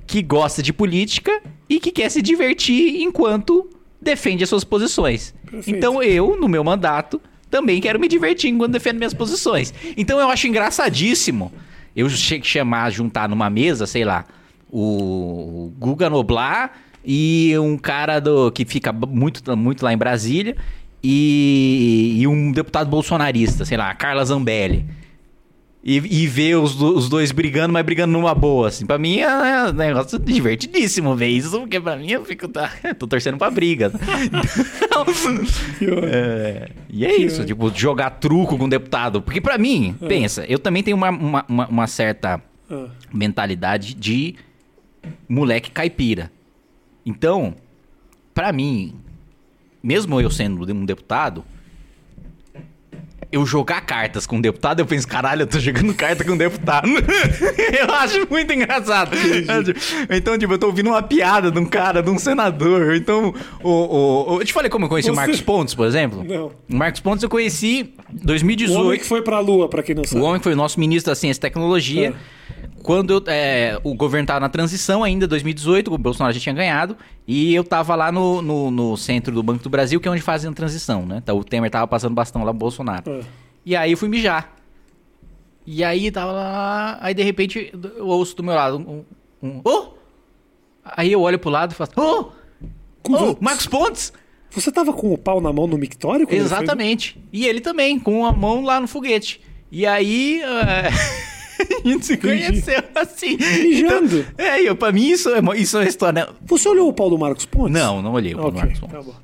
que 0.05 0.21
gosta 0.21 0.61
de 0.61 0.71
política 0.71 1.41
e 1.75 1.79
que 1.79 1.91
quer 1.91 2.09
se 2.09 2.21
divertir 2.21 3.01
enquanto 3.01 3.69
defende 4.01 4.43
as 4.43 4.49
suas 4.49 4.63
posições. 4.63 5.33
Perfeito. 5.49 5.75
Então 5.75 6.01
eu, 6.03 6.37
no 6.39 6.47
meu 6.47 6.63
mandato, 6.63 7.21
também 7.49 7.81
quero 7.81 7.99
me 7.99 8.07
divertir 8.07 8.49
enquanto 8.49 8.73
defendo 8.73 8.97
minhas 8.97 9.13
posições. 9.13 9.73
Então 9.97 10.19
eu 10.19 10.29
acho 10.29 10.47
engraçadíssimo 10.47 11.51
eu 11.95 12.09
chamar, 12.09 12.91
juntar 12.91 13.29
numa 13.29 13.49
mesa, 13.49 13.85
sei 13.85 14.03
lá, 14.03 14.25
o 14.71 15.71
Guga 15.77 16.09
Noblar 16.09 16.73
e 17.05 17.53
um 17.59 17.77
cara 17.77 18.19
do 18.19 18.51
que 18.51 18.65
fica 18.65 18.91
muito, 18.91 19.55
muito 19.55 19.83
lá 19.83 19.93
em 19.93 19.97
Brasília 19.97 20.55
e, 21.03 22.15
e 22.17 22.27
um 22.27 22.51
deputado 22.51 22.89
bolsonarista, 22.89 23.65
sei 23.65 23.77
lá, 23.77 23.93
Carla 23.93 24.25
Zambelli. 24.25 24.85
E, 25.85 25.97
e 26.23 26.27
ver 26.27 26.55
os, 26.55 26.75
do- 26.75 26.95
os 26.95 27.09
dois 27.09 27.33
brigando, 27.33 27.73
mas 27.73 27.83
brigando 27.85 28.13
numa 28.13 28.33
boa, 28.33 28.69
assim. 28.69 28.85
Pra 28.85 28.97
mim 28.97 29.17
é, 29.19 29.23
é 29.25 29.63
um 29.69 29.73
negócio 29.73 30.17
divertidíssimo 30.17 31.13
ver 31.13 31.27
isso, 31.27 31.59
porque 31.59 31.77
pra 31.79 31.97
mim 31.97 32.09
eu 32.09 32.23
fico. 32.23 32.47
Tá, 32.47 32.71
tô 32.97 33.05
torcendo 33.05 33.37
pra 33.37 33.51
briga. 33.51 33.91
Então, 34.81 35.05
é, 36.09 36.69
e 36.89 37.05
é 37.05 37.15
isso, 37.17 37.43
tipo, 37.45 37.69
jogar 37.75 38.11
truco 38.11 38.57
com 38.57 38.69
deputado. 38.69 39.21
Porque 39.21 39.41
pra 39.41 39.57
mim, 39.57 39.93
pensa, 40.07 40.45
eu 40.47 40.57
também 40.57 40.81
tenho 40.83 40.95
uma, 40.95 41.09
uma, 41.09 41.45
uma- 41.49 41.67
uma 41.67 41.87
certa 41.87 42.41
Ah, 42.71 42.87
mentalidade 43.13 43.93
de 43.93 44.35
moleque 45.27 45.69
caipira. 45.69 46.31
Então, 47.05 47.55
pra 48.33 48.53
mim, 48.53 48.95
mesmo 49.83 50.21
eu 50.21 50.29
sendo 50.31 50.63
um 50.73 50.85
deputado, 50.85 51.43
eu 53.33 53.45
jogar 53.45 53.81
cartas 53.81 54.25
com 54.27 54.37
um 54.37 54.41
deputado, 54.41 54.79
eu 54.79 54.85
penso, 54.85 55.07
caralho, 55.07 55.41
eu 55.41 55.47
tô 55.47 55.59
jogando 55.59 55.93
carta 55.93 56.23
com 56.23 56.31
um 56.33 56.37
deputado. 56.37 56.87
eu 57.79 57.93
acho 57.95 58.27
muito 58.29 58.53
engraçado. 58.53 59.11
Então, 60.09 60.37
tipo, 60.37 60.53
eu 60.53 60.57
tô 60.59 60.67
ouvindo 60.67 60.89
uma 60.89 61.01
piada 61.01 61.49
de 61.51 61.57
um 61.59 61.65
cara, 61.65 62.01
de 62.03 62.09
um 62.09 62.17
senador. 62.19 62.95
Então, 62.95 63.33
o, 63.63 63.69
o, 63.69 64.33
o- 64.35 64.41
eu 64.41 64.45
te 64.45 64.53
falei 64.53 64.69
como 64.69 64.85
eu 64.85 64.89
conheci 64.89 65.09
o 65.09 65.13
Você- 65.13 65.19
Marcos 65.19 65.41
Pontes, 65.41 65.73
por 65.73 65.87
exemplo? 65.87 66.23
Não. 66.23 66.51
O 66.69 66.75
Marcos 66.75 67.01
Pontes 67.01 67.23
eu 67.23 67.29
conheci 67.29 67.93
em 68.11 68.21
o 68.23 68.25
2018. 68.25 68.79
homem 68.85 68.99
que 68.99 69.05
foi 69.05 69.21
pra 69.21 69.39
lua, 69.39 69.67
pra 69.67 69.81
quem 69.81 69.95
não 69.95 70.03
O 70.03 70.07
sabe. 70.07 70.21
homem 70.23 70.37
que 70.39 70.43
foi 70.43 70.53
o 70.53 70.57
nosso 70.57 70.79
ministro 70.79 71.11
da 71.11 71.15
Ciência 71.15 71.39
e 71.39 71.41
Tecnologia. 71.41 72.13
Quando 72.83 73.13
eu, 73.13 73.23
é, 73.27 73.79
o 73.83 73.95
governo 73.95 74.25
estava 74.25 74.41
na 74.41 74.49
transição 74.49 75.03
ainda, 75.03 75.25
2018, 75.27 75.93
o 75.93 75.97
Bolsonaro 75.97 76.33
já 76.33 76.39
tinha 76.39 76.53
ganhado. 76.53 76.97
E 77.25 77.55
eu 77.55 77.63
tava 77.63 77.95
lá 77.95 78.11
no, 78.11 78.41
no, 78.41 78.69
no 78.69 78.97
centro 78.97 79.33
do 79.33 79.41
Banco 79.41 79.63
do 79.63 79.69
Brasil, 79.69 79.99
que 80.01 80.07
é 80.07 80.11
onde 80.11 80.21
fazem 80.21 80.51
a 80.51 80.53
transição, 80.53 81.05
né? 81.05 81.19
Então 81.23 81.37
o 81.37 81.43
Temer 81.43 81.71
tava 81.71 81.87
passando 81.87 82.13
bastão 82.13 82.43
lá 82.43 82.51
pro 82.51 82.59
Bolsonaro. 82.59 83.03
Ah, 83.07 83.25
E 83.65 83.75
aí 83.75 83.91
eu 83.91 83.97
fui 83.97 84.09
mijar. 84.09 84.53
E 85.65 85.83
aí 85.83 86.11
tava 86.11 86.33
lá. 86.33 86.97
Aí 87.01 87.13
de 87.13 87.23
repente 87.23 87.73
eu 87.97 88.05
ouço 88.07 88.35
do 88.35 88.43
meu 88.43 88.53
lado 88.53 88.77
um. 88.77 89.03
um 89.41 89.61
oh! 89.63 89.93
Aí 90.83 91.11
eu 91.11 91.21
olho 91.21 91.39
pro 91.39 91.49
lado 91.49 91.71
e 91.71 91.75
faço. 91.75 91.93
Oh! 91.95 92.31
Oh 93.09 93.37
Marcos 93.39 93.65
Pontes! 93.65 94.11
Você 94.51 94.71
tava 94.71 94.93
com 94.93 95.11
o 95.11 95.17
pau 95.17 95.41
na 95.41 95.51
mão 95.51 95.65
no 95.65 95.77
mictório? 95.77 96.27
quando 96.27 96.33
ele 96.33 96.41
fez? 96.47 96.51
Exatamente. 96.51 97.17
E 97.31 97.45
ele 97.45 97.59
também, 97.59 97.99
com 97.99 98.25
a 98.25 98.31
mão 98.31 98.61
lá 98.61 98.79
no 98.79 98.87
foguete. 98.87 99.41
E 99.71 99.85
aí. 99.85 100.41
é, 100.43 100.89
a 101.83 101.87
gente 101.87 102.05
se 102.05 102.17
conheceu 102.17 102.83
assim. 102.95 103.37
Mijando. 103.37 104.19
Então, 104.33 104.45
é, 104.45 104.61
eu, 104.61 104.75
pra 104.75 104.91
mim 104.91 105.09
isso 105.09 105.29
é, 105.29 105.39
isso 105.57 105.77
é 105.77 105.81
uma 105.81 105.87
história. 105.87 106.29
Você 106.45 106.67
olhou 106.69 106.87
o 106.89 106.93
pau 106.93 107.09
do 107.09 107.17
Marcos 107.17 107.45
Pontes? 107.45 107.73
Não, 107.73 108.01
não 108.01 108.13
olhei 108.13 108.33
o 108.35 108.39
Ok, 108.39 108.51
Marcos 108.59 108.79
Pontes. 108.79 108.95
tá 108.95 109.01
bom. 109.01 109.15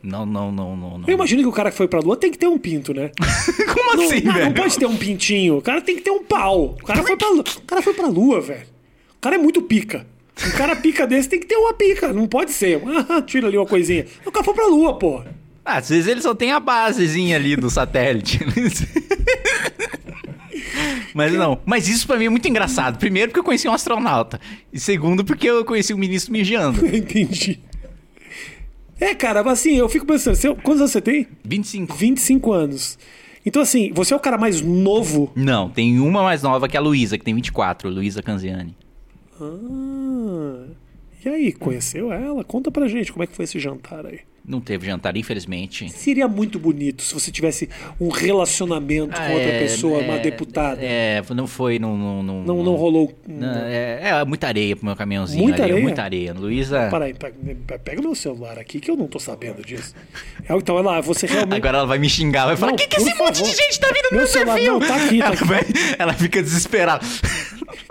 Não, 0.00 0.24
não, 0.24 0.52
não, 0.52 0.76
não. 0.76 0.98
não. 0.98 1.08
Eu 1.08 1.14
imagino 1.14 1.42
que 1.42 1.48
o 1.48 1.52
cara 1.52 1.70
que 1.72 1.76
foi 1.76 1.88
pra 1.88 1.98
lua 2.00 2.16
tem 2.16 2.30
que 2.30 2.38
ter 2.38 2.46
um 2.46 2.56
pinto, 2.56 2.94
né? 2.94 3.10
Como 3.74 3.96
Não, 3.96 4.04
assim, 4.04 4.20
não, 4.22 4.32
velho? 4.32 4.44
não 4.46 4.52
pode 4.52 4.78
ter 4.78 4.86
um 4.86 4.96
pintinho. 4.96 5.56
O 5.58 5.62
cara 5.62 5.80
tem 5.80 5.96
que 5.96 6.02
ter 6.02 6.10
um 6.12 6.22
pau. 6.22 6.76
O 6.80 6.84
cara 6.86 7.02
foi 7.02 7.16
pra 7.16 7.28
lua, 7.30 7.40
o 7.56 7.62
cara 7.62 7.82
foi 7.82 7.92
pra 7.94 8.06
lua 8.06 8.40
velho. 8.40 8.66
O 9.16 9.20
cara 9.20 9.34
é 9.34 9.38
muito 9.38 9.60
pica. 9.60 10.06
Um 10.46 10.50
cara 10.56 10.76
pica 10.76 11.04
desse 11.04 11.28
tem 11.28 11.40
que 11.40 11.46
ter 11.46 11.56
uma 11.56 11.74
pica. 11.74 12.12
Não 12.12 12.28
pode 12.28 12.52
ser. 12.52 12.80
Ah, 13.10 13.20
tira 13.20 13.48
ali 13.48 13.56
uma 13.58 13.66
coisinha. 13.66 14.06
O 14.24 14.30
cara 14.30 14.44
foi 14.44 14.54
pra 14.54 14.66
lua, 14.68 14.96
pô. 14.96 15.20
Ah, 15.64 15.78
às 15.78 15.88
vezes 15.88 16.06
ele 16.06 16.22
só 16.22 16.32
tem 16.32 16.52
a 16.52 16.60
basezinha 16.60 17.34
ali 17.36 17.56
do 17.56 17.68
satélite. 17.68 18.38
Mas 21.14 21.32
não. 21.32 21.60
Mas 21.64 21.88
isso 21.88 22.06
pra 22.06 22.16
mim 22.16 22.26
é 22.26 22.28
muito 22.28 22.48
engraçado. 22.48 22.98
Primeiro 22.98 23.28
porque 23.30 23.40
eu 23.40 23.44
conheci 23.44 23.68
um 23.68 23.72
astronauta. 23.72 24.40
E 24.72 24.78
segundo 24.80 25.24
porque 25.24 25.48
eu 25.48 25.64
conheci 25.64 25.92
um 25.94 25.98
ministro 25.98 26.32
mijando. 26.32 26.84
Entendi. 26.94 27.60
É, 29.00 29.14
cara, 29.14 29.44
mas 29.44 29.60
assim, 29.60 29.76
eu 29.76 29.88
fico 29.88 30.04
pensando, 30.04 30.34
você- 30.34 30.54
quantos 30.56 30.80
anos 30.80 30.90
você 30.92 31.00
tem? 31.00 31.26
25. 31.44 31.94
25 31.94 32.52
anos. 32.52 32.98
Então, 33.46 33.62
assim, 33.62 33.92
você 33.94 34.12
é 34.12 34.16
o 34.16 34.20
cara 34.20 34.36
mais 34.36 34.60
novo. 34.60 35.30
Não, 35.34 35.70
tem 35.70 36.00
uma 36.00 36.22
mais 36.22 36.42
nova 36.42 36.68
que 36.68 36.76
é 36.76 36.80
a 36.80 36.82
Luísa, 36.82 37.16
que 37.16 37.24
tem 37.24 37.34
24, 37.34 37.88
Luísa 37.88 38.22
Canziani. 38.22 38.76
Ah, 39.40 40.64
e 41.24 41.28
aí, 41.28 41.52
conheceu 41.52 42.12
ela? 42.12 42.42
Conta 42.44 42.70
pra 42.70 42.88
gente 42.88 43.12
como 43.12 43.22
é 43.22 43.26
que 43.26 43.34
foi 43.36 43.44
esse 43.44 43.58
jantar 43.58 44.04
aí. 44.04 44.20
Não 44.48 44.60
teve 44.62 44.86
jantar, 44.86 45.14
infelizmente. 45.14 45.90
Seria 45.90 46.26
muito 46.26 46.58
bonito 46.58 47.02
se 47.02 47.12
você 47.12 47.30
tivesse 47.30 47.68
um 48.00 48.08
relacionamento 48.08 49.14
com 49.14 49.32
outra 49.34 49.48
É, 49.50 49.58
pessoa, 49.60 49.98
uma 50.00 50.14
é, 50.14 50.18
deputada. 50.20 50.78
É, 50.82 51.22
não 51.34 51.46
foi, 51.46 51.78
não. 51.78 51.98
Não, 51.98 52.22
não, 52.22 52.42
Não, 52.44 52.62
não 52.64 52.74
rolou. 52.74 53.12
não, 53.26 53.58
é, 53.66 54.00
é 54.20 54.24
muita 54.24 54.46
areia 54.46 54.74
pro 54.74 54.86
meu 54.86 54.96
caminhãozinho. 54.96 55.42
Muita 55.42 55.62
ali, 55.64 55.72
areia? 55.72 55.82
Muita 55.82 56.02
areia. 56.02 56.32
Luísa. 56.32 56.88
Para 56.90 57.04
aí, 57.04 57.14
pega, 57.84 58.00
meu 58.00 58.14
celular 58.14 58.58
aqui 58.58 58.80
que 58.80 58.90
eu 58.90 58.96
não 58.96 59.06
tô 59.06 59.18
sabendo 59.18 59.62
disso. 59.62 59.94
É, 60.48 60.54
Então, 60.56 60.76
lá, 60.80 60.98
você 61.02 61.26
realmente. 61.26 61.56
Agora 61.58 61.78
ela 61.78 61.86
vai 61.86 61.98
me 61.98 62.08
xingar, 62.08 62.46
vai 62.46 62.56
falar: 62.56 62.72
o 62.72 62.76
que, 62.76 62.86
que 62.86 62.96
esse 62.96 63.14
monte 63.16 63.38
favor. 63.38 63.50
de 63.50 63.56
gente 63.56 63.78
tá 63.78 63.88
vindo 63.88 64.04
no 64.04 64.10
Meu 64.12 64.18
meu 64.20 64.26
celular, 64.26 64.54
perfil? 64.54 64.72
não, 64.72 64.80
tá 64.80 64.96
aqui, 64.96 65.18
tá 65.18 65.24
ela, 65.26 65.34
aqui. 65.34 65.44
vai- 65.44 65.66
ela 65.98 66.12
fica 66.14 66.42
desesperada. 66.42 67.04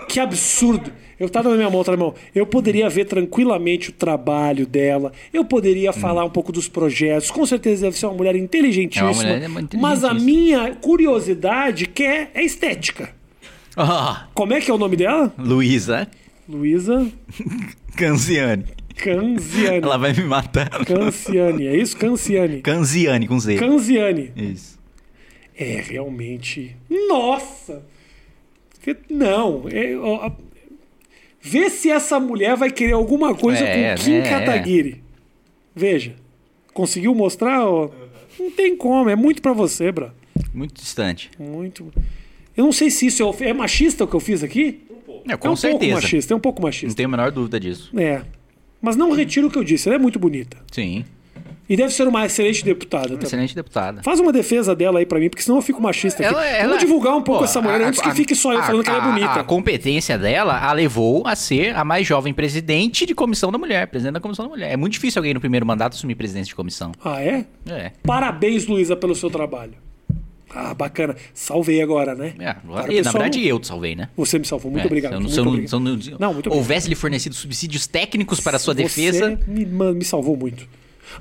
Que 0.08 0.18
absurdo! 0.18 0.92
Eu 1.18 1.28
tava 1.28 1.50
na 1.50 1.56
minha 1.56 1.68
mão, 1.70 1.82
tá 1.82 1.90
na 1.92 1.96
minha 1.96 2.08
mão. 2.10 2.14
Eu 2.34 2.46
poderia 2.46 2.88
ver 2.88 3.04
tranquilamente 3.06 3.90
o 3.90 3.92
trabalho 3.92 4.66
dela. 4.66 5.12
Eu 5.32 5.44
poderia 5.44 5.92
falar 5.92 6.24
um 6.24 6.30
pouco 6.30 6.52
dos 6.52 6.68
projetos. 6.68 7.30
Com 7.30 7.44
certeza 7.44 7.82
deve 7.86 7.98
ser 7.98 8.06
uma 8.06 8.14
mulher 8.14 8.36
inteligentíssima. 8.36 9.10
É 9.10 9.12
uma 9.12 9.22
mulher 9.34 9.48
muito 9.48 9.76
mas 9.78 10.04
a 10.04 10.12
inteligentíssima. 10.12 10.60
minha 10.64 10.74
curiosidade 10.76 11.86
quer 11.86 12.30
é 12.34 12.44
estética. 12.44 13.10
Ah, 13.76 14.28
Como 14.34 14.52
é 14.52 14.60
que 14.60 14.70
é 14.70 14.74
o 14.74 14.78
nome 14.78 14.96
dela? 14.96 15.32
Luísa 15.38 16.08
Luísa 16.48 17.06
Canziani. 17.96 18.64
Canziani. 18.96 19.78
Ela 19.82 19.96
vai 19.96 20.12
me 20.12 20.24
matar. 20.24 20.68
Canciane, 20.84 21.66
é 21.66 21.76
isso? 21.76 21.96
Canciane. 21.96 22.60
Canziani 22.60 23.26
com 23.28 23.38
Z. 23.38 23.56
Canziane. 23.56 24.32
Isso. 24.36 24.78
É 25.56 25.80
realmente. 25.80 26.76
Nossa! 27.08 27.82
Não. 29.10 29.64
É, 29.70 29.96
ó, 29.96 30.30
vê 31.40 31.70
se 31.70 31.90
essa 31.90 32.18
mulher 32.20 32.56
vai 32.56 32.70
querer 32.70 32.92
alguma 32.92 33.34
coisa 33.34 33.64
É, 33.64 33.94
com 33.96 34.02
Kim 34.04 34.18
né, 34.18 34.28
Kataguiri. 34.28 35.02
Veja. 35.74 36.14
Conseguiu 36.72 37.14
mostrar? 37.14 37.64
ó? 37.66 37.90
Não 38.38 38.50
tem 38.50 38.76
como. 38.76 39.08
É 39.10 39.16
muito 39.16 39.42
pra 39.42 39.52
você, 39.52 39.90
bro. 39.90 40.10
Muito 40.54 40.74
distante. 40.80 41.30
Muito. 41.38 41.92
Eu 42.56 42.64
não 42.64 42.72
sei 42.72 42.90
se 42.90 43.06
isso 43.06 43.22
é, 43.40 43.48
é 43.48 43.52
machista 43.52 44.04
o 44.04 44.06
que 44.08 44.14
eu 44.14 44.20
fiz 44.20 44.42
aqui. 44.42 44.82
É, 45.28 45.32
é 45.32 45.36
com 45.36 45.50
um 45.50 45.56
certeza. 45.56 45.78
pouco 45.80 45.94
machista. 46.02 46.34
É 46.34 46.36
um 46.36 46.40
pouco 46.40 46.60
Não 46.60 46.66
machista. 46.68 46.96
tenho 46.96 47.08
a 47.08 47.10
menor 47.10 47.30
dúvida 47.32 47.58
disso. 47.60 47.90
É. 47.98 48.22
Mas 48.80 48.96
não 48.96 49.12
retiro 49.12 49.48
o 49.48 49.50
que 49.50 49.58
eu 49.58 49.64
disse. 49.64 49.88
Ela 49.88 49.96
é 49.96 49.98
muito 49.98 50.18
bonita. 50.18 50.56
Sim. 50.72 51.04
E 51.68 51.76
deve 51.76 51.92
ser 51.92 52.08
uma 52.08 52.24
excelente 52.24 52.64
deputada 52.64 53.08
também. 53.08 53.24
Excelente 53.26 53.54
deputada. 53.54 54.02
Faz 54.02 54.18
uma 54.20 54.32
defesa 54.32 54.74
dela 54.74 55.00
aí 55.00 55.04
pra 55.06 55.18
mim, 55.20 55.28
porque 55.28 55.42
senão 55.42 55.58
eu 55.58 55.62
fico 55.62 55.82
machista 55.82 56.24
aqui. 56.26 56.34
Vamos 56.62 56.78
divulgar 56.78 57.14
um 57.14 57.22
pouco 57.22 57.40
Pô, 57.40 57.44
essa 57.44 57.60
mulher 57.60 57.82
a- 57.82 57.88
antes 57.88 58.00
que 58.00 58.08
a- 58.08 58.14
fique 58.14 58.34
só 58.34 58.52
eu 58.54 58.60
a- 58.60 58.62
falando 58.62 58.82
que 58.82 58.88
ela 58.90 58.98
é 58.98 59.10
bonita. 59.12 59.32
A 59.40 59.44
competência 59.44 60.16
dela 60.16 60.58
a 60.58 60.72
levou 60.72 61.26
a 61.26 61.36
ser 61.36 61.76
a 61.76 61.84
mais 61.84 62.06
jovem 62.06 62.32
presidente 62.32 63.04
de 63.04 63.14
comissão 63.14 63.52
da 63.52 63.58
mulher, 63.58 63.86
presidente 63.88 64.14
da 64.14 64.20
comissão 64.20 64.46
da 64.46 64.50
mulher. 64.50 64.72
É 64.72 64.76
muito 64.78 64.94
difícil 64.94 65.18
alguém 65.20 65.34
no 65.34 65.40
primeiro 65.40 65.66
mandato 65.66 65.92
assumir 65.94 66.14
presidência 66.14 66.48
de 66.48 66.54
comissão. 66.54 66.92
Ah, 67.04 67.22
é? 67.22 67.44
É. 67.68 67.92
Parabéns, 68.02 68.66
Luísa, 68.66 68.96
pelo 68.96 69.14
seu 69.14 69.28
trabalho. 69.28 69.74
Ah, 70.50 70.72
bacana. 70.72 71.14
Salvei 71.34 71.82
agora, 71.82 72.14
né? 72.14 72.32
É, 72.38 72.54
Para 72.54 72.88
o 72.88 72.92
e, 72.92 73.02
na 73.02 73.12
verdade, 73.12 73.38
não- 73.40 73.46
eu 73.46 73.58
te 73.60 73.66
salvei, 73.66 73.94
né? 73.94 74.08
Você 74.16 74.38
me 74.38 74.46
salvou. 74.46 74.70
Muito 74.70 74.84
É, 74.84 74.86
obrigado. 74.86 75.10
Se 75.28 75.38
eu 75.38 75.44
não, 75.44 75.52
muito 75.52 75.76
obrigado. 75.76 75.80
não- 75.80 76.18
Não, 76.18 76.32
muito 76.32 76.46
obrigado. 76.46 76.56
houvesse 76.56 76.88
lhe 76.88 76.94
fornecido 76.94 77.34
subsídios 77.34 77.86
técnicos 77.86 78.40
para 78.40 78.56
a 78.56 78.58
sua 78.58 78.72
Você 78.72 78.82
defesa. 78.82 79.38
Me, 79.46 79.66
me 79.66 80.04
salvou 80.06 80.34
muito. 80.34 80.66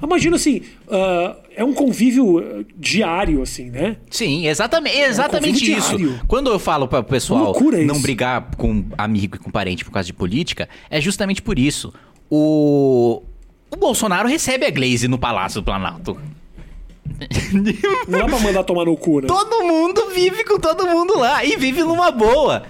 Imagina 0.01 0.35
assim, 0.35 0.61
ah, 0.89 1.35
é 1.55 1.63
um 1.63 1.73
convívio 1.73 2.39
ah, 2.39 2.63
diário, 2.75 3.41
assim, 3.41 3.69
né? 3.69 3.97
Sim, 4.09 4.47
exatamente, 4.47 4.97
exatamente 4.97 5.59
convívio 5.59 5.77
isso. 5.77 5.97
diário. 5.97 6.21
Quando 6.27 6.49
eu 6.49 6.59
falo 6.59 6.87
para 6.87 6.99
o 6.99 7.03
pessoal 7.03 7.45
loucura 7.45 7.77
não 7.83 7.95
isso. 7.95 8.03
brigar 8.03 8.55
com 8.55 8.85
amigo 8.97 9.35
e 9.35 9.39
com 9.39 9.49
parente 9.49 9.83
por 9.83 9.91
causa 9.91 10.05
de 10.05 10.13
política, 10.13 10.69
é 10.89 11.01
justamente 11.01 11.41
por 11.41 11.57
isso. 11.57 11.93
O, 12.29 13.23
o 13.71 13.75
Bolsonaro 13.75 14.27
recebe 14.27 14.65
a 14.65 14.69
Glaze 14.69 15.07
no 15.07 15.17
Palácio 15.17 15.61
do 15.61 15.65
Planalto. 15.65 16.17
Não 18.07 18.19
dá 18.19 18.25
pra 18.25 18.39
mandar 18.39 18.63
tomar 18.63 18.85
no 18.85 18.95
cu, 18.95 19.21
né? 19.21 19.27
Todo 19.27 19.63
mundo 19.63 20.09
vive 20.13 20.43
com 20.43 20.59
todo 20.59 20.85
mundo 20.87 21.17
lá 21.17 21.43
e 21.43 21.55
vive 21.55 21.81
numa 21.83 22.11
boa. 22.11 22.63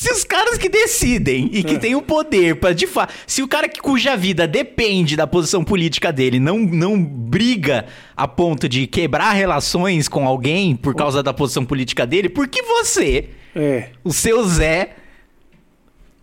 Se 0.00 0.12
os 0.12 0.22
caras 0.22 0.56
que 0.56 0.68
decidem 0.68 1.50
e 1.52 1.62
que 1.64 1.74
É. 1.74 1.78
têm 1.78 1.94
o 1.96 2.00
poder 2.02 2.54
para 2.60 2.72
de 2.72 2.86
fato, 2.86 3.12
se 3.26 3.42
o 3.42 3.48
cara 3.48 3.68
que, 3.68 3.80
cuja 3.80 4.16
vida 4.16 4.46
depende 4.46 5.16
da 5.16 5.26
posição 5.26 5.64
política 5.64 6.12
dele 6.12 6.38
não, 6.38 6.56
não 6.60 7.02
briga 7.02 7.84
a 8.16 8.28
ponto 8.28 8.68
de 8.68 8.86
quebrar 8.86 9.32
relações 9.32 10.06
com 10.08 10.24
alguém 10.24 10.76
por 10.76 10.94
causa 10.94 11.20
da 11.20 11.34
posição 11.34 11.64
política 11.64 12.06
dele, 12.06 12.28
por 12.28 12.46
que 12.46 12.62
você, 12.62 13.28
É. 13.56 13.88
o 14.04 14.12
seu 14.12 14.44
Zé, 14.44 14.90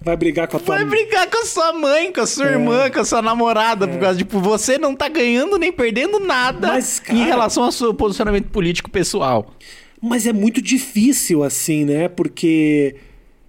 Vai 0.02 0.16
brigar 0.16 0.48
com 0.48 0.56
a 0.58 0.60
tua 0.60 0.76
Vai 0.76 0.86
brigar 0.86 1.28
com 1.30 1.38
a 1.40 1.46
sua 1.46 1.74
mãe, 1.74 2.14
com 2.14 2.22
a 2.22 2.28
sua 2.28 2.48
É. 2.48 2.52
irmã, 2.54 2.90
com 2.92 3.00
a 3.00 3.06
sua 3.06 3.22
namorada, 3.24 3.88
por 3.88 4.00
causa, 4.00 4.18
tipo, 4.20 4.40
você 4.40 4.78
não 4.78 4.96
tá 4.96 5.10
ganhando 5.10 5.58
nem 5.58 5.72
perdendo 5.72 6.20
nada 6.20 6.68
Mas, 6.68 7.00
cara- 7.00 7.18
em 7.18 7.26
relação 7.26 7.64
ao 7.64 7.72
seu 7.72 7.94
posicionamento 7.94 8.48
político 8.50 8.90
pessoal. 8.90 9.54
Mas 10.02 10.28
é 10.28 10.32
muito 10.34 10.62
difícil 10.62 11.44
assim, 11.44 11.84
né? 11.86 12.08
Porque 12.08 12.96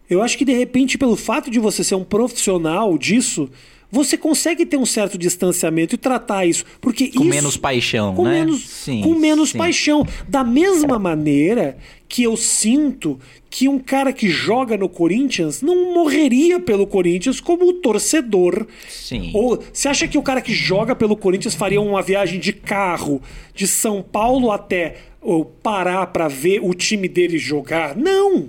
eu 0.09 0.23
acho 0.23 0.37
que 0.39 0.45
de 0.45 0.53
repente, 0.53 0.97
pelo 0.99 1.17
fato 1.17 1.51
de 1.51 1.59
você 1.59 1.83
ser 1.83 1.95
um 1.95 2.05
profissional 2.05 2.97
disso, 2.97 3.51
você 3.91 4.17
consegue 4.17 4.67
ter 4.67 4.77
um 4.77 4.87
certo 4.87 5.17
distanciamento 5.17 5.95
e 5.95 5.99
tratar 5.99 6.45
isso. 6.45 6.65
Porque 6.81 7.09
Com 7.09 7.21
isso, 7.21 7.25
menos 7.25 7.57
paixão, 7.57 8.15
com 8.15 8.25
né? 8.25 8.41
Menos, 8.41 8.69
Sim, 8.69 9.01
com 9.01 9.15
menos 9.15 9.51
sim. 9.51 9.59
paixão. 9.59 10.07
Da 10.29 10.43
mesma 10.43 10.99
maneira 10.99 11.79
que 12.09 12.23
eu 12.23 12.37
sinto 12.37 13.19
que 13.49 13.69
um 13.69 13.79
cara 13.79 14.13
que 14.13 14.29
joga 14.29 14.77
no 14.77 14.89
Corinthians 14.89 15.63
não 15.63 15.95
morreria 15.95 16.61
pelo 16.61 16.87
Corinthians 16.87 17.41
como 17.41 17.73
torcedor. 17.75 18.67
Sim. 18.89 19.31
Ou 19.35 19.63
você 19.73 19.89
acha 19.89 20.09
que 20.09 20.19
o 20.19 20.23
cara 20.23 20.41
que 20.41 20.53
joga 20.53 20.95
pelo 20.95 21.17
Corinthians 21.17 21.55
faria 21.55 21.81
uma 21.81 22.03
viagem 22.03 22.39
de 22.39 22.53
carro 22.53 23.23
de 23.55 23.67
São 23.67 24.03
Paulo 24.03 24.51
até 24.51 24.97
ou, 25.21 25.45
Pará 25.45 26.07
pra 26.07 26.29
ver 26.29 26.61
o 26.63 26.75
time 26.75 27.09
dele 27.09 27.39
jogar? 27.39 27.97
Não. 27.97 28.49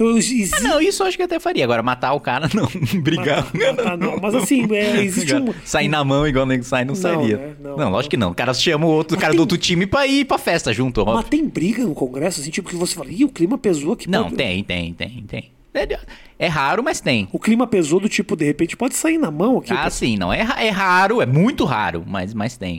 Então 0.00 0.58
Ah, 0.58 0.60
não, 0.62 0.80
isso 0.80 1.02
eu 1.02 1.06
acho 1.08 1.16
que 1.16 1.22
até 1.24 1.40
faria. 1.40 1.64
Agora, 1.64 1.82
matar 1.82 2.12
o 2.12 2.20
cara, 2.20 2.48
não. 2.54 2.68
Brigar. 3.02 3.46
Ah, 3.84 3.96
não, 3.96 4.16
mas 4.20 4.34
assim, 4.34 4.66
é, 4.72 5.02
existe 5.02 5.34
um. 5.34 5.52
Sair 5.64 5.88
na 5.88 6.04
mão 6.04 6.26
igual 6.26 6.44
o 6.44 6.48
nego 6.48 6.62
sai, 6.62 6.84
não, 6.84 6.94
sairia. 6.94 7.36
né? 7.36 7.54
Não, 7.60 7.70
Não, 7.70 7.84
não. 7.86 7.90
lógico 7.90 8.10
que 8.10 8.16
não. 8.16 8.30
O 8.30 8.34
cara 8.34 8.54
chama 8.54 8.86
o 8.86 8.90
outro 8.90 9.16
Mas 9.16 9.20
cara 9.20 9.32
tem- 9.32 9.36
do 9.38 9.40
outro 9.40 9.58
time 9.58 9.86
pra 9.86 10.06
ir 10.06 10.24
pra 10.24 10.38
festa 10.38 10.72
junto. 10.72 11.04
Mas 11.04 11.16
óbvio. 11.16 11.30
tem 11.30 11.48
briga 11.48 11.84
no 11.84 11.94
Congresso, 11.94 12.40
assim, 12.40 12.50
tipo 12.50 12.68
que 12.68 12.76
você 12.76 12.94
fala, 12.94 13.10
ih, 13.10 13.24
o 13.24 13.28
clima 13.28 13.58
pesou 13.58 13.92
aqui. 13.94 14.08
Não, 14.08 14.24
pode- 14.24 14.36
tem, 14.36 14.62
tem, 14.62 14.92
tem, 14.94 15.24
tem. 15.26 15.50
É, 15.74 15.98
é 16.38 16.46
raro, 16.48 16.82
mas 16.82 17.00
tem. 17.00 17.28
O 17.32 17.38
clima 17.38 17.66
pesou 17.66 18.00
do 18.00 18.08
tipo, 18.08 18.34
de 18.36 18.44
repente, 18.44 18.76
pode 18.76 18.94
sair 18.96 19.18
na 19.18 19.30
mão 19.30 19.58
aqui. 19.58 19.72
Ah, 19.72 19.88
sim, 19.90 20.16
não. 20.16 20.32
É, 20.32 20.40
é 20.58 20.70
raro, 20.70 21.20
é 21.20 21.26
muito 21.26 21.64
raro, 21.64 22.04
mas, 22.06 22.32
mas 22.34 22.56
tem. 22.56 22.78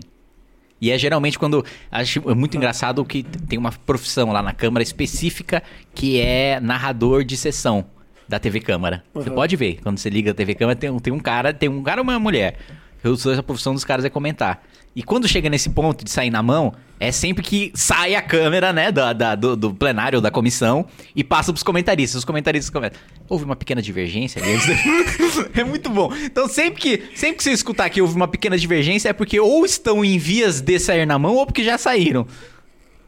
E 0.82 0.92
é 0.92 0.98
geralmente 0.98 1.38
quando. 1.38 1.64
Acho 1.92 2.30
é 2.30 2.34
muito 2.34 2.56
engraçado 2.56 3.04
que 3.04 3.24
tem 3.24 3.58
uma 3.60 3.72
profissão 3.72 4.32
lá 4.32 4.42
na 4.42 4.54
Câmara 4.54 4.82
específica 4.84 5.62
que 5.94 6.20
é 6.20 6.60
narrador 6.60 7.24
de 7.24 7.36
sessão 7.36 7.86
da 8.28 8.40
TV 8.40 8.60
Câmara. 8.60 9.04
Você 9.14 9.30
Uhum. 9.30 9.36
pode 9.36 9.56
ver, 9.56 9.80
quando 9.82 9.98
você 9.98 10.10
liga 10.10 10.32
a 10.32 10.34
TV 10.34 10.54
Câmara, 10.56 10.76
tem, 10.78 10.90
um- 10.90 11.00
tem 11.00 11.12
um 11.12 11.20
cara, 11.20 11.54
tem 11.54 11.68
um 11.68 11.82
cara 11.84 12.00
ou 12.00 12.04
uma 12.04 12.20
mulher. 12.20 12.58
Eu 13.04 13.16
sou 13.18 13.34
a 13.34 13.42
profissão 13.42 13.74
dos 13.74 13.84
caras 13.84 14.06
é 14.06 14.10
comentar. 14.10 14.62
E 14.96 15.04
quando 15.04 15.28
chega 15.28 15.50
nesse 15.50 15.70
ponto 15.70 16.04
de 16.04 16.10
sair 16.10 16.30
na 16.30 16.42
mão, 16.44 16.74
é 17.00 17.12
sempre 17.12 17.44
que 17.44 17.72
sai 17.76 18.16
a 18.16 18.22
câmera, 18.22 18.74
né, 18.74 18.92
da, 18.92 19.14
da- 19.14 19.36
do, 19.36 19.56
do 19.56 19.74
plenário 19.74 20.18
ou 20.18 20.22
da 20.22 20.30
comissão 20.32 20.86
e 21.16 21.24
passa 21.24 21.54
pros 21.54 21.64
comentaristas. 21.64 22.20
Os 22.20 22.26
comentaristas 22.26 22.70
comentam. 22.70 23.00
Houve 23.30 23.46
uma 23.46 23.56
pequena 23.56 23.82
divergência 23.82 24.42
ali. 24.42 24.58
é 25.56 25.64
muito 25.64 25.90
bom. 25.90 26.12
Então, 26.24 26.48
sempre 26.48 26.82
que, 26.82 27.04
sempre 27.16 27.38
que 27.38 27.44
você 27.44 27.52
escutar 27.52 27.90
que 27.90 28.02
houve 28.02 28.16
uma 28.16 28.28
pequena 28.28 28.58
divergência, 28.58 29.10
é 29.10 29.14
porque 29.14 29.40
ou 29.40 29.64
estão 29.64 30.04
em 30.04 30.18
vias 30.18 30.60
de 30.60 30.78
sair 30.80 31.06
na 31.06 31.18
mão 31.20 31.36
ou 31.36 31.46
porque 31.46 31.64
já 31.64 31.78
saíram. 31.78 32.28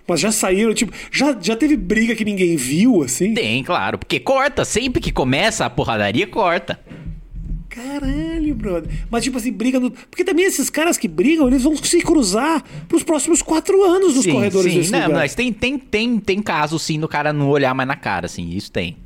Mas 0.07 0.19
já 0.19 0.31
saíram, 0.31 0.73
tipo, 0.73 0.91
já, 1.11 1.35
já 1.41 1.55
teve 1.55 1.75
briga 1.77 2.15
que 2.15 2.25
ninguém 2.25 2.55
viu, 2.55 3.03
assim? 3.03 3.33
Tem, 3.33 3.63
claro. 3.63 3.97
Porque 3.97 4.19
corta. 4.19 4.63
Sempre 4.65 5.01
que 5.01 5.11
começa 5.11 5.65
a 5.65 5.69
porradaria, 5.69 6.27
corta. 6.27 6.79
Caralho, 7.73 8.53
brother. 8.53 8.91
Mas, 9.09 9.23
tipo 9.23 9.37
assim, 9.37 9.51
briga 9.51 9.79
no. 9.79 9.89
Porque 9.91 10.23
também 10.25 10.45
esses 10.45 10.69
caras 10.69 10.97
que 10.97 11.07
brigam, 11.07 11.47
eles 11.47 11.63
vão 11.63 11.75
se 11.77 12.01
cruzar 12.01 12.61
pros 12.87 13.01
próximos 13.01 13.41
quatro 13.41 13.81
anos 13.83 14.15
nos 14.15 14.25
corredores 14.27 14.73
desse 14.73 14.91
Não, 14.91 15.03
lugar. 15.03 15.19
mas 15.19 15.33
tem, 15.33 15.53
tem, 15.53 15.77
tem, 15.79 16.19
tem 16.19 16.41
caso, 16.41 16.77
sim, 16.77 16.99
do 16.99 17.07
cara 17.07 17.31
não 17.31 17.49
olhar 17.49 17.73
mais 17.73 17.87
na 17.87 17.95
cara, 17.95 18.25
assim. 18.25 18.49
Isso 18.49 18.71
tem. 18.71 18.97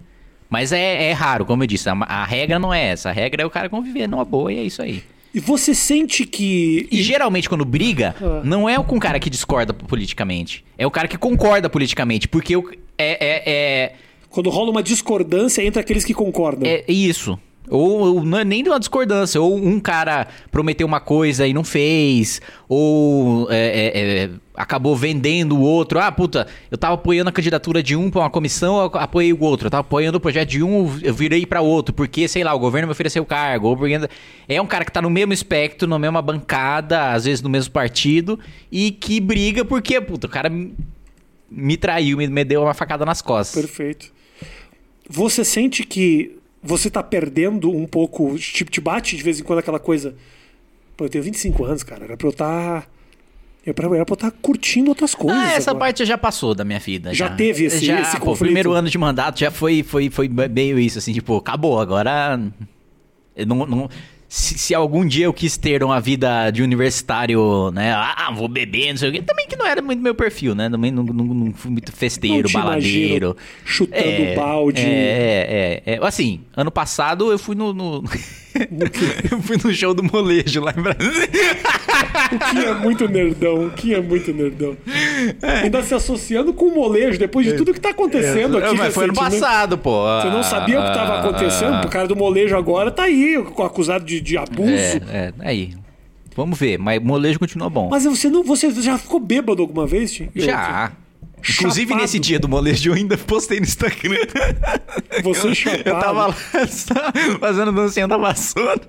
Mas 0.50 0.72
é, 0.72 1.10
é 1.10 1.12
raro, 1.14 1.46
como 1.46 1.62
eu 1.64 1.68
disse. 1.68 1.88
A, 1.88 1.94
a 1.94 2.26
regra 2.26 2.58
não 2.58 2.74
é 2.74 2.88
essa. 2.88 3.10
A 3.10 3.12
regra 3.12 3.44
é 3.44 3.46
o 3.46 3.50
cara 3.52 3.70
conviver 3.70 4.08
numa 4.08 4.26
boa 4.26 4.52
e 4.52 4.58
é 4.58 4.64
isso 4.64 4.82
aí. 4.82 5.04
E 5.34 5.40
você 5.40 5.76
sente 5.76 6.26
que. 6.26 6.88
E 6.92 7.04
geralmente 7.04 7.48
quando 7.50 7.66
briga, 7.66 8.16
Ah. 8.22 8.42
não 8.44 8.68
é 8.68 8.82
com 8.82 8.96
o 8.96 9.00
cara 9.00 9.20
que 9.20 9.30
discorda 9.30 9.74
politicamente. 9.74 10.64
É 10.78 10.88
o 10.88 10.92
cara 10.92 11.08
que 11.08 11.18
concorda 11.18 11.70
politicamente. 11.70 12.28
Porque 12.28 12.56
o, 12.56 12.68
é, 12.98 13.44
é, 13.46 13.94
Quando 14.30 14.50
rola 14.50 14.72
uma 14.72 14.82
discordância 14.82 15.62
entre 15.62 15.80
aqueles 15.80 16.04
que 16.06 16.14
concordam. 16.14 16.68
é, 16.68 16.84
é 16.88 16.92
isso. 16.92 17.38
Ou, 17.70 18.16
ou 18.16 18.26
não 18.26 18.40
é 18.40 18.46
nem 18.46 18.64
de 18.64 18.70
uma 18.70 18.80
discordância. 18.80 19.42
Ou 19.42 19.56
um 19.56 19.80
cara 19.80 20.28
prometeu 20.52 20.86
uma 20.86 21.00
coisa 21.00 21.48
e 21.48 21.54
não 21.54 21.64
fez. 21.64 22.42
Ou 22.68 23.48
é, 23.50 23.58
é, 23.58 24.24
é, 24.24 24.30
acabou 24.56 24.96
vendendo 24.96 25.58
o 25.58 25.62
outro. 25.62 26.00
Ah, 26.00 26.12
puta, 26.12 26.48
eu 26.70 26.78
tava 26.78 26.96
apoiando 26.96 27.30
a 27.30 27.34
candidatura 27.34 27.82
de 27.82 27.96
um 27.96 28.10
pra 28.10 28.22
uma 28.22 28.30
comissão, 28.30 28.80
eu 28.80 29.00
apoiei 29.00 29.34
o 29.34 29.42
outro. 29.42 29.68
Eu 29.68 29.72
tava 29.72 29.82
apoiando 29.82 30.18
o 30.18 30.22
projeto 30.22 30.50
de 30.50 30.64
um, 30.64 31.00
eu 31.02 31.14
virei 31.14 31.46
pra 31.46 31.62
outro. 31.62 31.94
Porque, 31.94 32.28
sei 32.28 32.44
lá, 32.44 32.54
o 32.54 32.60
governo 32.60 32.88
me 32.88 32.92
ofereceu 32.92 33.26
cargo. 33.26 33.70
Ou 33.70 33.78
porque... 33.78 34.10
É 34.48 34.62
um 34.62 34.68
cara 34.68 34.86
que 34.86 34.92
tá 34.92 35.02
no 35.02 35.10
mesmo 35.10 35.34
espectro, 35.34 35.88
na 35.88 35.98
mesma 35.98 36.22
bancada, 36.22 37.12
às 37.12 37.26
vezes 37.26 37.42
no 37.42 37.50
mesmo 37.50 37.72
partido. 37.72 38.40
E 38.72 38.92
que 38.92 39.20
briga 39.20 39.66
porque, 39.66 40.00
puta, 40.00 40.28
o 40.28 40.30
cara 40.30 40.50
me, 40.50 40.74
me 41.50 41.78
traiu, 41.78 42.18
me, 42.18 42.28
me 42.28 42.44
deu 42.44 42.62
uma 42.62 42.74
facada 42.74 43.06
nas 43.06 43.22
costas. 43.22 43.60
Perfeito. 43.60 44.14
Você 45.08 45.46
sente 45.46 45.84
que 45.84 46.38
você 46.66 46.90
tá 46.90 47.02
perdendo 47.04 47.70
um 47.72 47.86
pouco. 47.86 48.38
Tipo, 48.38 48.70
te 48.72 48.82
bate 48.82 49.16
de 49.16 49.24
vez 49.24 49.40
em 49.40 49.44
quando 49.44 49.60
aquela 49.60 49.80
coisa. 49.80 50.16
Pô, 50.98 51.06
eu 51.06 51.10
tenho 51.10 51.24
25 51.24 51.64
anos, 51.66 51.84
cara. 51.84 52.06
Era 52.06 52.18
pra 52.18 52.28
eu 52.28 52.32
estar. 52.32 52.88
Era 53.66 53.74
pra, 53.74 53.86
era 53.96 54.06
pra 54.06 54.14
eu 54.14 54.16
estar 54.16 54.32
curtindo 54.32 54.90
outras 54.90 55.16
coisas. 55.16 55.42
Ah, 55.42 55.54
essa 55.54 55.72
agora. 55.72 55.86
parte 55.86 56.06
já 56.06 56.18
passou 56.18 56.54
da 56.54 56.64
minha 56.64 56.80
vida. 56.80 57.14
Já 57.14 57.30
teve 57.36 57.66
esse- 57.66 57.86
já, 57.86 58.00
esse 58.02 58.18
pô, 58.20 58.26
conflito? 58.28 58.46
primeiro 58.48 58.72
ano 58.74 58.90
de 58.90 58.98
mandato 58.98 59.40
já 59.40 59.50
foi, 59.50 59.82
foi, 59.84 60.10
foi 60.10 60.28
meio 60.28 60.78
isso, 60.78 61.00
assim, 61.00 61.14
tipo, 61.14 61.36
acabou. 61.38 61.80
Agora. 61.80 62.40
eu 63.36 63.46
não, 63.46 63.66
não- 63.66 63.90
se, 64.28 64.58
se 64.58 64.74
algum 64.76 65.06
dia 65.06 65.26
eu 65.26 65.34
quis 65.34 65.58
ter 65.58 65.84
uma 65.84 66.00
vida 66.02 66.50
de 66.52 66.62
universitário, 66.64 67.72
né? 67.72 67.94
Ah, 67.94 68.32
vou 68.36 68.48
beber, 68.48 68.90
não 68.92 68.98
sei 68.98 69.10
o 69.10 69.14
quê. 69.14 69.22
Também 69.22 69.48
que 69.48 69.56
não 69.56 69.66
era 69.66 69.82
muito 69.82 70.02
meu 70.02 70.16
perfil, 70.16 70.54
né? 70.56 70.70
Também 70.70 70.92
não, 70.92 71.04
não, 71.04 71.26
não 71.26 71.54
fui 71.54 71.72
muito 71.72 71.92
festeiro, 71.92 72.48
te 72.48 72.54
baladeiro. 72.54 73.36
chutando 73.64 74.36
balde. 74.36 74.82
É, 74.82 75.82
é, 75.86 75.94
é. 75.96 76.00
Assim, 76.06 76.42
ano 76.56 76.72
passado 76.72 77.32
eu 77.32 77.40
fui 77.40 77.56
no. 77.56 77.74
no- 77.74 78.04
eu 79.32 79.42
fui 79.42 79.58
no 79.64 79.74
show 79.74 79.94
do 79.94 80.04
molejo 80.04 80.62
lá 80.62 80.74
em 80.76 80.82
Brasília. 80.82 81.30
O 82.32 82.40
que 82.40 82.66
é 82.66 82.74
muito 82.74 83.08
nerdão, 83.08 83.68
o 83.68 83.72
que 83.72 83.94
é 83.94 84.02
muito 84.02 84.34
nerdão. 84.34 84.78
Ainda 85.62 85.84
se 85.84 85.94
associando 85.94 86.54
com 86.54 86.66
o 86.66 86.76
molejo, 86.76 87.20
depois 87.20 87.46
de 87.46 87.54
tudo 87.54 87.74
que 87.74 87.80
tá 87.80 87.90
acontecendo 87.90 88.58
aqui. 88.58 88.68
É. 88.68 88.74
Mas 88.74 88.94
foi 88.94 89.06
ano 89.06 89.14
recentemente. 89.14 89.42
passado, 89.42 89.78
pô. 89.78 90.04
Você 90.22 90.30
não 90.30 90.44
sabia 90.44 90.80
o 90.80 90.84
que 90.84 90.90
estava 90.90 91.20
acontecendo? 91.20 91.86
O 91.86 91.90
cara 91.90 92.08
do 92.08 92.16
molejo 92.16 92.56
agora 92.56 92.92
tá 92.92 93.04
aí, 93.04 93.36
acusado 93.36 94.06
de, 94.06 94.22
de 94.22 94.38
abuso. 94.38 94.72
É, 94.72 95.02
é, 95.12 95.34
aí. 95.40 95.74
Vamos 96.36 96.60
ver, 96.60 96.78
mas 96.78 97.02
molejo 97.02 97.40
continua 97.40 97.70
bom. 97.70 97.88
Mas 97.90 98.04
você 98.04 98.30
não, 98.30 98.44
você 98.44 98.70
já 98.70 98.98
ficou 98.98 99.22
bêbado 99.22 99.62
alguma 99.62 99.88
vez, 99.88 100.12
Tim? 100.12 100.30
Já. 100.36 100.92
Inclusive, 101.50 101.88
Chapado. 101.88 102.02
nesse 102.02 102.20
dia 102.20 102.40
do 102.40 102.50
molejo, 102.50 102.90
eu 102.90 102.94
ainda 102.94 103.18
postei 103.18 103.60
no 103.60 103.66
Instagram. 103.66 104.18
Você 105.24 105.56
chapado. 105.56 105.84
Eu 105.90 106.00
tava 106.00 106.28
lá 106.28 106.34
fazendo 107.40 107.72
dancinha 107.72 108.08
da 108.08 108.18
vassoura. 108.18 108.82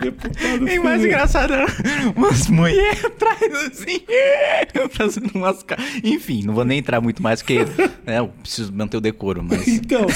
Deputado 0.00 0.68
E 0.68 0.78
mais 0.78 1.04
engraçado 1.04 1.54
era 1.54 1.66
umas 2.14 2.48
mulheres 2.48 3.04
atrás, 3.04 3.54
assim, 3.70 4.00
fazendo 4.90 5.30
umas. 5.34 5.64
Enfim, 6.02 6.42
não 6.44 6.54
vou 6.54 6.64
nem 6.64 6.78
entrar 6.78 7.00
muito 7.00 7.22
mais, 7.22 7.40
porque 7.40 7.60
né, 8.04 8.18
eu 8.18 8.28
preciso 8.28 8.72
manter 8.72 8.96
o 8.96 9.00
decoro, 9.00 9.42
mas. 9.42 9.66
Então, 9.66 10.06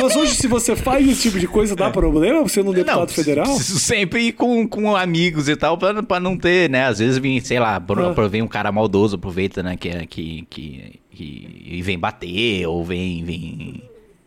mas 0.00 0.16
hoje 0.16 0.34
se 0.34 0.46
você 0.46 0.74
faz 0.76 1.06
esse 1.08 1.22
tipo 1.22 1.38
de 1.38 1.46
coisa, 1.48 1.74
dá 1.76 1.90
problema? 1.90 2.42
Você 2.42 2.62
não 2.62 2.72
é 2.72 2.76
deputado 2.76 3.04
preciso- 3.06 3.24
federal? 3.24 3.46
Sempre 3.56 4.22
ir 4.28 4.32
com, 4.32 4.66
com 4.68 4.94
amigos 4.96 5.48
e 5.48 5.56
tal, 5.56 5.76
pra, 5.78 6.02
pra 6.02 6.18
não 6.20 6.36
ter, 6.36 6.68
né? 6.70 6.86
Às 6.86 6.98
vezes 6.98 7.18
vem, 7.18 7.40
sei 7.40 7.58
lá, 7.58 7.76
Ah. 7.76 8.28
vem 8.28 8.42
um 8.42 8.48
cara 8.48 8.70
maldoso, 8.72 9.16
aproveita, 9.16 9.62
né? 9.62 9.76
Que, 9.76 9.88
é- 9.88 10.06
que, 10.06 10.46
que, 10.48 11.00
que 11.10 11.80
vem 11.82 11.98
bater 11.98 12.66
ou 12.66 12.84
vem, 12.84 13.24
vem 13.24 13.82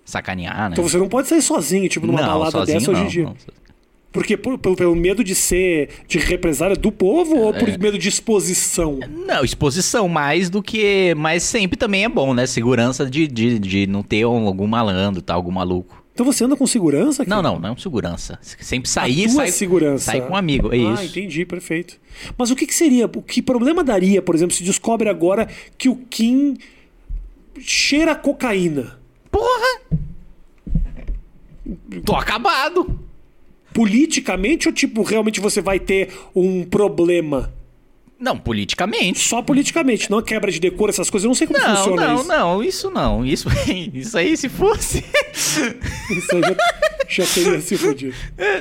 sacanear, 0.05 0.69
né? 0.69 0.73
Então 0.73 0.87
você 0.87 0.97
não 0.97 1.07
pode 1.07 1.27
sair 1.27 1.41
sozinho, 1.41 1.87
tipo, 1.87 2.05
numa 2.05 2.21
não, 2.21 2.27
balada 2.27 2.65
dessa 2.65 2.91
hoje 2.91 2.99
não, 2.99 3.05
em 3.05 3.09
dia. 3.09 3.23
não. 3.25 3.35
Porque 4.11 4.35
por- 4.35 4.57
pelo, 4.57 4.75
pelo 4.75 4.95
medo 4.95 5.23
de 5.23 5.33
ser 5.33 5.89
de 6.07 6.17
represália 6.17 6.75
do 6.75 6.91
povo 6.91 7.37
ou 7.37 7.55
É. 7.55 7.59
por 7.59 7.69
medo 7.79 7.97
de 7.97 8.09
exposição? 8.09 8.99
Não, 9.25 9.43
exposição 9.43 10.09
mais 10.09 10.49
do 10.49 10.61
que. 10.61 11.13
Mas 11.15 11.43
sempre 11.43 11.77
também 11.77 12.03
é 12.03 12.09
bom, 12.09 12.33
né? 12.33 12.45
Segurança 12.45 13.09
de, 13.09 13.25
de, 13.27 13.57
de 13.57 13.87
não 13.87 14.03
ter 14.03 14.25
um- 14.25 14.47
algum 14.47 14.67
malandro, 14.67 15.21
tá? 15.21 15.33
Algum 15.33 15.51
maluco. 15.51 16.01
Então 16.13 16.25
você 16.25 16.43
anda 16.43 16.57
com 16.57 16.67
segurança? 16.67 17.23
Não, 17.25 17.41
não, 17.41 17.57
não 17.57 17.77
segurança. 17.77 18.37
Sempre 18.41 18.89
sair, 18.89 19.29
sai, 19.29 19.49
segurança. 19.49 20.03
sai 20.11 20.19
com 20.19 20.33
um 20.33 20.35
amigo. 20.35 20.67
É 20.73 20.77
ah, 20.77 20.93
isso. 20.95 21.03
entendi, 21.05 21.45
perfeito. 21.45 21.97
Mas 22.37 22.51
o 22.51 22.55
que, 22.55 22.67
que 22.67 22.75
seria? 22.75 23.05
O 23.05 23.21
que 23.21 23.41
problema 23.41 23.81
daria, 23.81 24.21
por 24.21 24.35
exemplo, 24.35 24.53
se 24.53 24.61
descobre 24.61 25.07
agora 25.07 25.47
que 25.77 25.87
o 25.87 25.95
Kim 25.95 26.57
cheira 27.59 28.13
cocaína? 28.13 28.99
Porra! 29.31 29.81
Tô 32.05 32.13
acabado. 32.15 32.99
Politicamente 33.73 34.67
ou 34.67 34.73
tipo 34.73 35.01
realmente 35.03 35.39
você 35.39 35.61
vai 35.61 35.79
ter 35.79 36.09
um 36.35 36.63
problema? 36.63 37.51
Não, 38.21 38.37
politicamente. 38.37 39.17
Só 39.17 39.41
politicamente, 39.41 40.11
não 40.11 40.21
quebra 40.21 40.51
de 40.51 40.59
decoro, 40.59 40.91
essas 40.91 41.09
coisas. 41.09 41.25
Eu 41.25 41.29
não 41.29 41.35
sei 41.35 41.47
como 41.47 41.57
Não, 41.57 41.75
funciona 41.75 42.07
não, 42.07 42.15
isso. 42.15 42.27
não, 42.27 42.63
isso 42.63 42.91
não. 42.91 43.25
Isso, 43.25 43.47
isso 43.95 44.15
aí, 44.15 44.37
se 44.37 44.47
fosse. 44.47 45.03
Isso 45.33 46.35
aí 46.35 46.41
já, 46.41 46.55
já 47.09 47.25
teria 47.25 47.61
se 47.61 47.75
fudido. 47.75 48.13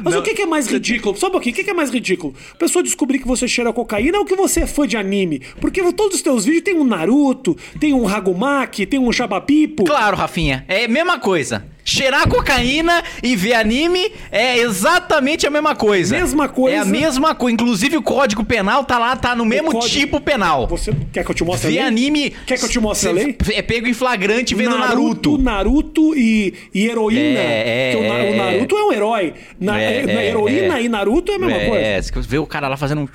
Mas 0.03 0.15
não. 0.15 0.21
o 0.21 0.25
que, 0.25 0.33
que 0.33 0.41
é 0.41 0.47
mais 0.47 0.67
ridículo? 0.67 1.15
Só 1.15 1.29
um 1.29 1.31
pouquinho, 1.31 1.53
o 1.53 1.57
que, 1.57 1.65
que 1.65 1.71
é 1.71 1.75
mais 1.75 1.91
ridículo? 1.91 2.35
A 2.53 2.57
pessoa 2.57 2.83
descobrir 2.83 3.19
que 3.19 3.29
você 3.29 3.47
cheira 3.47 3.71
cocaína 3.71 4.19
ou 4.19 4.25
que 4.25 4.35
você 4.35 4.61
é 4.61 4.67
fã 4.67 4.89
de 4.89 4.97
anime? 4.97 5.43
Porque 5.61 5.83
todos 5.93 6.17
os 6.17 6.23
teus 6.23 6.47
vídeos 6.47 6.65
tem 6.65 6.75
um 6.77 6.85
Naruto, 6.85 7.55
tem 7.79 7.93
um 7.93 8.09
Hagumaki, 8.09 8.87
tem 8.87 8.99
um 8.99 9.13
Shabapipo. 9.13 9.85
Claro, 9.85 10.17
Rafinha, 10.17 10.65
é 10.69 10.87
a 10.87 10.89
mesma 10.89 11.19
coisa. 11.19 11.67
Cheirar 11.91 12.29
cocaína 12.29 13.03
e 13.23 13.35
ver 13.35 13.55
anime 13.55 14.13
é 14.31 14.59
exatamente 14.59 15.47
a 15.47 15.51
mesma 15.51 15.75
coisa. 15.75 16.17
Mesma 16.17 16.49
coisa. 16.49 16.77
É 16.77 16.81
a 16.81 16.85
mesma 16.85 17.35
coisa. 17.35 17.53
Inclusive 17.55 17.97
o 17.97 18.03
código 18.03 18.45
penal 18.45 18.85
tá 18.85 18.99
lá, 18.99 19.17
tá 19.17 19.35
no 19.35 19.45
mesmo 19.45 19.73
código- 19.73 19.89
tipo 19.91 20.21
penal. 20.21 20.67
Você 20.69 20.93
quer 21.13 21.25
que 21.25 21.31
eu 21.31 21.35
te 21.35 21.43
mostre 21.45 21.71
Ver 21.73 21.79
a 21.79 21.83
lei? 21.83 21.89
anime. 21.89 22.31
Quer 22.47 22.59
que 22.59 22.65
eu 22.65 22.69
te 22.69 22.79
mostre 22.79 23.09
a 23.09 23.13
lei? 23.13 23.37
É 23.55 23.63
pego 23.63 23.87
em 23.89 23.93
flagrante 23.95 24.55
vendo 24.55 24.79
Naruto. 24.79 25.37
Naruto 25.37 26.15
e, 26.17 26.55
e 26.73 26.87
heroína. 26.87 27.39
É, 27.41 27.91
é, 27.91 27.93
Porque 27.93 28.07
o, 28.07 28.09
Na- 28.09 28.15
o 28.15 28.19
é. 28.19 28.37
Naruto 28.37 28.77
é 28.77 28.85
um 28.85 28.93
herói. 28.93 29.35
Na, 29.59 29.81
É, 29.81 30.05
é, 30.05 30.27
heroína 30.29 30.79
é. 30.79 30.83
e 30.85 30.89
Naruto 30.89 31.33
é 31.33 31.35
a 31.35 31.39
mesma 31.39 31.59
coisa. 31.67 31.75
É, 31.85 32.01
você 32.03 32.13
vê 32.21 32.39
o 32.39 32.47
cara 32.47 32.69
lá 32.69 32.77
fazendo 32.77 33.01
um. 33.03 33.09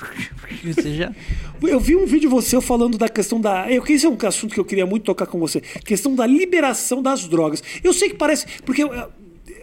Você 0.74 0.94
já. 0.96 1.12
Eu 1.68 1.80
vi 1.80 1.96
um 1.96 2.06
vídeo 2.06 2.30
você 2.30 2.60
falando 2.62 2.98
da 2.98 3.10
questão 3.10 3.40
da. 3.40 3.72
Eu, 3.72 3.84
esse 3.88 4.06
é 4.06 4.10
um 4.10 4.18
assunto 4.26 4.54
que 4.54 4.60
eu 4.60 4.66
queria 4.66 4.86
muito 4.86 5.04
tocar 5.04 5.26
com 5.26 5.40
você. 5.40 5.62
Questão 5.62 6.16
da 6.16 6.26
liberação 6.26 7.02
das 7.02 7.28
drogas. 7.28 7.64
Eu 7.84 7.94
sei 7.94 8.10
que 8.10 8.16
parece. 8.16 8.46
Porque, 8.64 8.84
eh, 8.84 9.08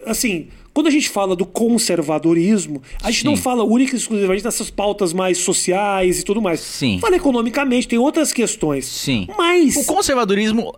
assim, 0.07 0.48
quando 0.72 0.86
a 0.86 0.90
gente 0.90 1.09
fala 1.09 1.36
do 1.36 1.44
conservadorismo, 1.44 2.82
a 3.03 3.11
gente 3.11 3.22
Sim. 3.22 3.26
não 3.26 3.36
fala 3.36 3.62
única 3.62 3.94
e 3.94 3.98
exclusivamente 3.98 4.42
dessas 4.42 4.70
pautas 4.70 5.12
mais 5.12 5.38
sociais 5.38 6.20
e 6.20 6.24
tudo 6.24 6.40
mais. 6.40 6.61
Sim. 6.61 6.98
Fala 7.00 7.16
economicamente, 7.16 7.86
tem 7.86 7.98
outras 7.98 8.32
questões. 8.32 8.86
Sim. 8.86 9.26
Mas. 9.36 9.76
O 9.76 9.84
conservadorismo 9.84 10.74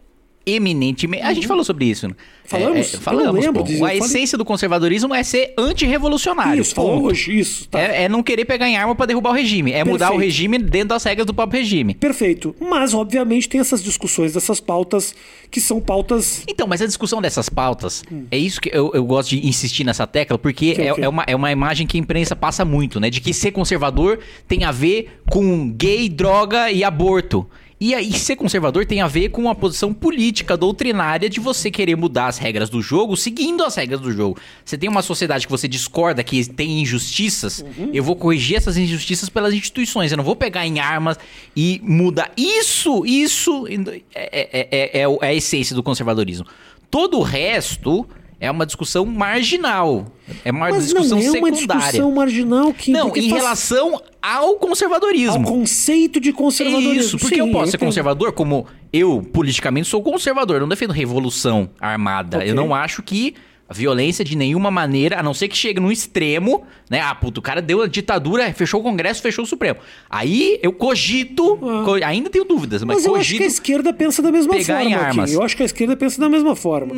eminentemente. 0.46 1.22
A 1.22 1.32
gente 1.32 1.46
falou 1.46 1.64
sobre 1.64 1.86
isso, 1.86 2.08
né? 2.08 2.14
Falamos? 2.44 2.92
É, 2.92 2.96
é, 2.96 3.00
falamos. 3.00 3.44
lembro 3.44 3.62
disso, 3.62 3.84
a 3.84 3.88
falei. 3.88 3.98
essência 3.98 4.36
do 4.36 4.44
conservadorismo 4.44 5.14
é 5.14 5.22
ser 5.22 5.54
antirrevolucionário. 5.56 6.60
Isso, 6.60 6.78
hoje, 6.80 7.38
isso. 7.38 7.68
Tá. 7.68 7.80
É, 7.80 8.04
é 8.04 8.08
não 8.08 8.22
querer 8.22 8.44
pegar 8.44 8.68
em 8.68 8.76
arma 8.76 8.94
pra 8.94 9.06
derrubar 9.06 9.30
o 9.30 9.32
regime. 9.32 9.72
É 9.72 9.82
mudar 9.82 10.08
o 10.08 10.10
Perfeito. 10.10 10.24
regime 10.24 10.58
dentro 10.58 10.88
das 10.88 11.04
regras 11.04 11.26
do 11.26 11.32
próprio 11.32 11.60
regime. 11.60 11.94
Perfeito. 11.94 12.54
Mas, 12.60 12.92
obviamente, 12.92 13.48
tem 13.48 13.60
essas 13.60 13.82
discussões 13.82 14.34
dessas 14.34 14.60
pautas 14.60 15.14
que 15.50 15.60
são 15.60 15.80
pautas. 15.80 16.42
Então, 16.46 16.66
mas 16.66 16.82
a 16.82 16.86
discussão 16.86 17.22
dessas 17.22 17.48
pautas, 17.48 18.02
é 18.30 18.36
isso 18.36 18.60
que 18.60 18.68
eu, 18.72 18.90
eu 18.92 19.04
gosto 19.04 19.30
de 19.30 19.46
insistir 19.46 19.84
nessa 19.84 20.06
tecla, 20.06 20.36
porque 20.36 20.64
Hum. 20.64 20.74
Que 20.74 20.82
é 20.82 20.86
é, 20.86 21.04
é 21.04 21.08
uma, 21.08 21.24
é 21.26 21.36
uma 21.36 21.52
imagem 21.52 21.86
que 21.86 21.96
a 21.96 22.00
imprensa 22.00 22.34
passa 22.34 22.64
muito, 22.64 23.00
né? 23.00 23.10
De 23.10 23.20
que 23.20 23.32
ser 23.32 23.52
conservador 23.52 24.18
tem 24.48 24.64
a 24.64 24.72
ver 24.72 25.20
com 25.30 25.70
gay, 25.70 26.08
droga 26.08 26.70
e 26.70 26.82
aborto. 26.82 27.46
E 27.80 27.94
aí, 27.94 28.12
ser 28.12 28.36
conservador 28.36 28.86
tem 28.86 29.00
a 29.00 29.08
ver 29.08 29.30
com 29.30 29.42
uma 29.42 29.54
posição 29.54 29.92
política, 29.92 30.56
doutrinária, 30.56 31.28
de 31.28 31.40
você 31.40 31.70
querer 31.70 31.96
mudar 31.96 32.28
as 32.28 32.38
regras 32.38 32.70
do 32.70 32.80
jogo, 32.80 33.16
seguindo 33.16 33.64
as 33.64 33.74
regras 33.74 34.00
do 34.00 34.12
jogo. 34.12 34.38
Você 34.64 34.78
tem 34.78 34.88
uma 34.88 35.02
sociedade 35.02 35.46
que 35.46 35.50
você 35.50 35.66
discorda, 35.66 36.22
que 36.22 36.44
tem 36.48 36.80
injustiças, 36.80 37.64
Uhum. 37.76 37.90
eu 37.92 38.02
vou 38.04 38.14
corrigir 38.16 38.56
essas 38.56 38.76
injustiças 38.76 39.28
pelas 39.28 39.52
instituições. 39.52 40.12
Eu 40.12 40.16
não 40.16 40.24
vou 40.24 40.36
pegar 40.36 40.66
em 40.66 40.78
armas 40.78 41.18
e 41.56 41.80
mudar. 41.82 42.32
Isso, 42.36 43.04
isso 43.04 43.66
é, 43.68 43.88
é, 44.14 44.68
é, 44.70 45.00
é 45.00 45.04
é 45.04 45.26
a 45.26 45.34
essência 45.34 45.74
do 45.74 45.82
conservadorismo. 45.82 46.46
Todo 46.90 47.18
o 47.18 47.22
resto 47.22 48.06
é 48.40 48.50
uma 48.50 48.66
discussão 48.66 49.04
marginal. 49.06 50.06
É 50.44 50.50
uma 50.50 50.60
Mas 50.70 50.92
não 50.92 51.02
discussão 51.02 51.18
é 51.18 51.22
uma 51.22 51.30
secundária. 51.52 51.82
discussão 51.82 52.12
marginal 52.12 52.74
que. 52.74 52.90
Não, 52.90 53.08
em 53.16 53.28
faz 53.30 53.42
relação 53.42 54.02
ao 54.22 54.56
conservadorismo. 54.56 55.36
ao 55.36 55.42
conceito 55.42 56.18
de 56.20 56.32
conservadorismo. 56.32 56.94
Isso, 57.00 57.18
porque 57.18 57.34
Sim, 57.36 57.40
eu 57.42 57.50
posso 57.52 57.70
ser 57.70 57.76
entendo. 57.76 57.88
conservador, 57.88 58.32
como 58.32 58.66
eu, 58.92 59.22
politicamente, 59.32 59.88
sou 59.88 60.02
conservador. 60.02 60.56
Eu 60.56 60.60
não 60.62 60.68
defendo 60.68 60.92
revolução 60.92 61.68
armada. 61.80 62.38
Ok. 62.38 62.50
Eu 62.50 62.54
não 62.54 62.74
acho 62.74 63.02
que 63.02 63.34
a 63.68 63.72
violência 63.72 64.24
de 64.24 64.36
nenhuma 64.36 64.70
maneira, 64.70 65.18
a 65.18 65.22
não 65.22 65.32
ser 65.32 65.48
que 65.48 65.56
chegue 65.56 65.80
num 65.80 65.90
extremo, 65.90 66.62
né? 66.90 67.00
Ah, 67.00 67.14
puto, 67.14 67.40
o 67.40 67.42
cara 67.42 67.62
deu 67.62 67.80
a 67.82 67.86
ditadura, 67.86 68.52
fechou 68.52 68.80
o 68.80 68.82
Congresso, 68.82 69.22
fechou 69.22 69.44
o 69.44 69.46
Supremo. 69.46 69.78
Aí 70.10 70.58
eu 70.62 70.72
cogito, 70.72 71.56
co- 71.84 71.94
ainda 72.04 72.28
tenho 72.28 72.44
dúvidas, 72.44 72.82
mas, 72.84 72.96
Ah. 72.96 72.98
Mas 72.98 73.06
eu 73.06 73.14
acho 73.16 73.24
que 73.24 73.34
cogito. 73.38 73.42
a 73.42 73.46
esquerda 73.46 73.92
pensa 73.92 74.22
da 74.22 74.30
mesma 74.30 74.52
pegar 74.54 74.82
em 74.84 74.90
forma. 74.90 74.96
Aqui. 74.96 75.06
armas. 75.06 75.32
Eu 75.32 75.42
acho 75.42 75.56
que 75.56 75.62
a 75.62 75.66
esquerda 75.66 75.96
pensa 75.96 76.20
da 76.20 76.28
mesma 76.28 76.54
forma. 76.54 76.94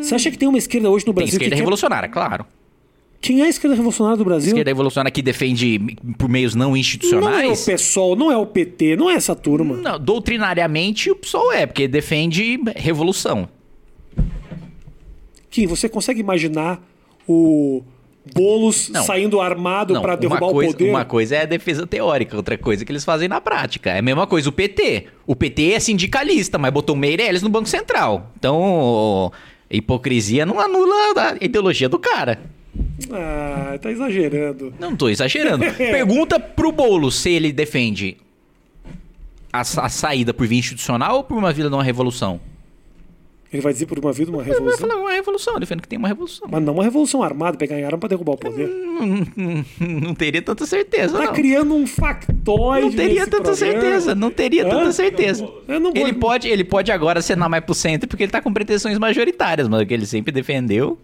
Você 0.00 0.14
acha 0.14 0.30
que 0.30 0.38
tem 0.38 0.48
uma 0.48 0.58
esquerda 0.58 0.88
hoje 0.88 1.04
no 1.06 1.12
Tem 1.12 1.22
Brasil 1.22 1.32
esquerda 1.34 1.44
que 1.46 1.50
quer... 1.50 1.56
revolucionária, 1.58 2.08
claro. 2.08 2.46
Quem 3.20 3.40
é 3.40 3.46
a 3.46 3.48
esquerda 3.48 3.74
revolucionária 3.74 4.16
do 4.16 4.24
Brasil? 4.24 4.50
Esquerda 4.50 4.70
revolucionária 4.70 5.10
que 5.10 5.20
defende 5.20 5.80
por 6.16 6.28
meios 6.28 6.54
não 6.54 6.68
Não 6.68 6.70
é 6.70 6.72
o 6.74 6.76
institucionais. 6.78 7.64
PSOL, 7.64 8.14
não 8.14 8.30
é 8.30 8.36
o 8.36 8.46
PT, 8.46 8.94
não 8.94 9.10
é 9.10 9.14
essa 9.14 9.34
turma. 9.34 9.76
Não, 9.76 9.98
doutrinariamente 9.98 11.10
o 11.10 11.16
PSOL 11.16 11.52
é, 11.52 11.66
porque 11.66 11.88
defende 11.88 12.60
revolução. 12.76 13.48
Você 15.66 15.88
consegue 15.88 16.20
imaginar 16.20 16.80
o 17.26 17.82
Boulos 18.34 18.88
Não. 18.88 19.02
saindo 19.02 19.40
armado 19.40 20.00
pra 20.00 20.16
derrubar 20.16 20.46
uma 20.46 20.52
coisa, 20.52 20.70
o 20.70 20.72
poder? 20.74 20.90
Uma 20.90 21.04
coisa 21.04 21.36
é 21.36 21.42
a 21.42 21.46
defesa 21.46 21.86
teórica, 21.86 22.36
outra 22.36 22.58
coisa 22.58 22.82
é 22.82 22.86
que 22.86 22.92
eles 22.92 23.04
fazem 23.04 23.28
na 23.28 23.40
prática. 23.40 23.90
É 23.90 23.98
a 23.98 24.02
mesma 24.02 24.26
coisa 24.26 24.48
o 24.48 24.52
PT. 24.52 25.06
O 25.26 25.34
PT 25.34 25.72
é 25.72 25.80
sindicalista, 25.80 26.58
mas 26.58 26.72
botou 26.72 26.94
Meirelles 26.96 27.42
no 27.42 27.48
Banco 27.48 27.68
Central. 27.68 28.30
Então, 28.38 29.32
hipocrisia 29.70 30.44
não 30.44 30.60
anula 30.60 30.94
a 31.16 31.44
ideologia 31.44 31.88
do 31.88 31.98
cara. 31.98 32.40
Ah, 33.10 33.78
tá 33.80 33.90
exagerando. 33.90 34.72
Não 34.78 34.94
tô 34.94 35.08
exagerando. 35.08 35.64
Pergunta 35.76 36.38
pro 36.38 36.70
Boulos 36.70 37.16
se 37.16 37.30
ele 37.30 37.52
defende 37.52 38.16
a, 39.52 39.60
a 39.60 39.88
saída 39.88 40.34
por 40.34 40.46
via 40.46 40.58
institucional 40.58 41.16
ou 41.16 41.24
por 41.24 41.36
uma 41.36 41.52
vida 41.52 41.68
de 41.68 41.74
uma 41.74 41.84
revolução. 41.84 42.40
Ele 43.50 43.62
vai 43.62 43.72
dizer 43.72 43.86
por 43.86 43.98
uma 43.98 44.12
vida 44.12 44.30
uma 44.30 44.42
Ele 44.42 44.50
vai 44.50 44.58
revolução. 44.58 44.88
falar 44.88 45.00
uma 45.00 45.12
revolução, 45.12 45.54
eu 45.54 45.60
defendo 45.60 45.80
que 45.80 45.88
tem 45.88 45.98
uma 45.98 46.08
revolução. 46.08 46.46
Mas 46.50 46.62
não 46.62 46.74
uma 46.74 46.84
revolução 46.84 47.22
armada, 47.22 47.56
pegar 47.56 47.78
em 47.78 47.84
arma 47.84 47.96
pra 47.96 48.08
derrubar 48.08 48.32
o 48.32 48.36
poder. 48.36 48.68
Não, 48.68 49.24
não 50.00 50.14
teria 50.14 50.42
tanta 50.42 50.66
certeza, 50.66 51.16
Tá 51.18 51.24
não. 51.26 51.32
criando 51.32 51.74
um 51.74 51.86
factoide 51.86 52.86
Não 52.86 52.92
teria 52.92 53.26
tanta 53.26 53.42
programa. 53.42 53.56
certeza, 53.56 54.14
não 54.14 54.30
teria 54.30 54.68
tanta 54.68 54.92
certeza. 54.92 55.48
Eu 55.66 55.80
não 55.80 55.92
vou- 55.92 56.00
Ele 56.02 56.12
pode, 56.12 56.46
ele 56.46 56.62
pode 56.64 56.92
agora 56.92 57.20
acenar 57.20 57.48
mais 57.48 57.64
pro 57.64 57.74
centro 57.74 58.06
porque 58.06 58.22
ele 58.24 58.32
tá 58.32 58.42
com 58.42 58.52
pretensões 58.52 58.98
majoritárias, 58.98 59.66
mas 59.66 59.80
o 59.80 59.86
que 59.86 59.94
ele 59.94 60.04
sempre 60.04 60.30
defendeu. 60.30 60.98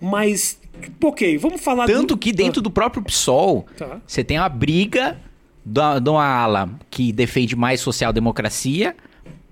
Mas, 0.00 0.58
ok, 1.04 1.38
vamos 1.38 1.60
falar... 1.60 1.86
Tanto 1.86 2.14
do- 2.14 2.18
que 2.18 2.32
dentro 2.32 2.60
do 2.62 2.70
próprio 2.70 3.02
PSOL, 3.02 3.66
Tá. 3.76 4.00
você 4.06 4.24
tem 4.24 4.38
uma 4.38 4.48
briga 4.48 5.18
de 5.64 6.10
uma 6.10 6.24
ala 6.24 6.70
que 6.90 7.12
defende 7.12 7.54
mais 7.54 7.80
social-democracia 7.80 8.96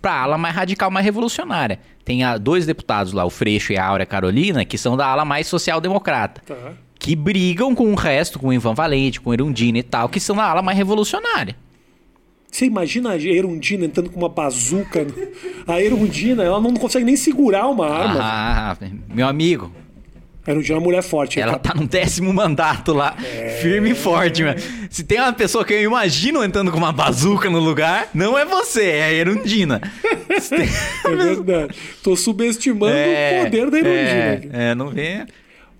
pra 0.00 0.22
ala 0.22 0.38
mais 0.38 0.54
radical, 0.54 0.90
mais 0.90 1.04
revolucionária. 1.04 1.78
Tem 2.08 2.24
ah, 2.24 2.38
dois 2.38 2.64
deputados 2.64 3.12
lá, 3.12 3.22
o 3.26 3.28
Freixo 3.28 3.70
e 3.70 3.76
a 3.76 3.84
Áurea 3.84 4.06
Carolina, 4.06 4.64
que 4.64 4.78
são 4.78 4.96
da 4.96 5.06
ala 5.06 5.26
mais 5.26 5.46
social-democrata. 5.46 6.40
Tá. 6.46 6.72
Que 6.98 7.14
brigam 7.14 7.74
com 7.74 7.92
o 7.92 7.94
resto, 7.94 8.38
com 8.38 8.48
o 8.48 8.52
Ivan 8.54 8.72
Valente, 8.72 9.20
com 9.20 9.28
o 9.28 9.34
Erundina 9.34 9.76
e 9.76 9.82
tal, 9.82 10.08
que 10.08 10.18
são 10.18 10.34
da 10.34 10.44
ala 10.44 10.62
mais 10.62 10.78
revolucionária. 10.78 11.54
Você 12.50 12.64
imagina 12.64 13.10
a 13.10 13.18
Erundina 13.18 13.84
entrando 13.84 14.08
com 14.08 14.18
uma 14.18 14.28
bazuca? 14.30 15.06
A 15.66 15.82
Erundina, 15.82 16.42
ela 16.42 16.58
não 16.58 16.72
consegue 16.72 17.04
nem 17.04 17.14
segurar 17.14 17.68
uma 17.68 17.86
arma. 17.86 18.20
Ah, 18.22 18.76
meu 19.06 19.28
amigo, 19.28 19.70
A 20.48 20.52
Erundina 20.52 20.76
é 20.76 20.78
uma 20.78 20.84
mulher 20.84 21.02
forte. 21.02 21.38
ela 21.38 21.58
tá 21.58 21.74
no 21.74 21.86
décimo 21.86 22.32
mandato 22.32 22.94
lá, 22.94 23.14
firme 23.60 23.90
e 23.90 23.94
forte, 23.94 24.42
mano. 24.42 24.58
Se 24.88 25.04
tem 25.04 25.20
uma 25.20 25.32
pessoa 25.32 25.62
que 25.62 25.74
eu 25.74 25.82
imagino 25.82 26.42
entrando 26.42 26.72
com 26.72 26.78
uma 26.78 26.90
bazuca 26.90 27.50
no 27.50 27.58
lugar, 27.58 28.08
não 28.14 28.38
é 28.38 28.46
você, 28.46 28.84
é 28.86 29.04
a 29.04 29.12
Erundina. 29.12 29.78
Tem- 30.48 30.68
É 31.04 31.16
verdade. 31.16 31.74
Tô 32.02 32.16
subestimando 32.16 32.94
o 32.94 33.44
poder 33.44 33.70
da 33.70 33.78
Erundina. 33.78 33.88
É, 33.92 34.40
é, 34.70 34.74
não 34.74 34.88
vê. 34.88 35.26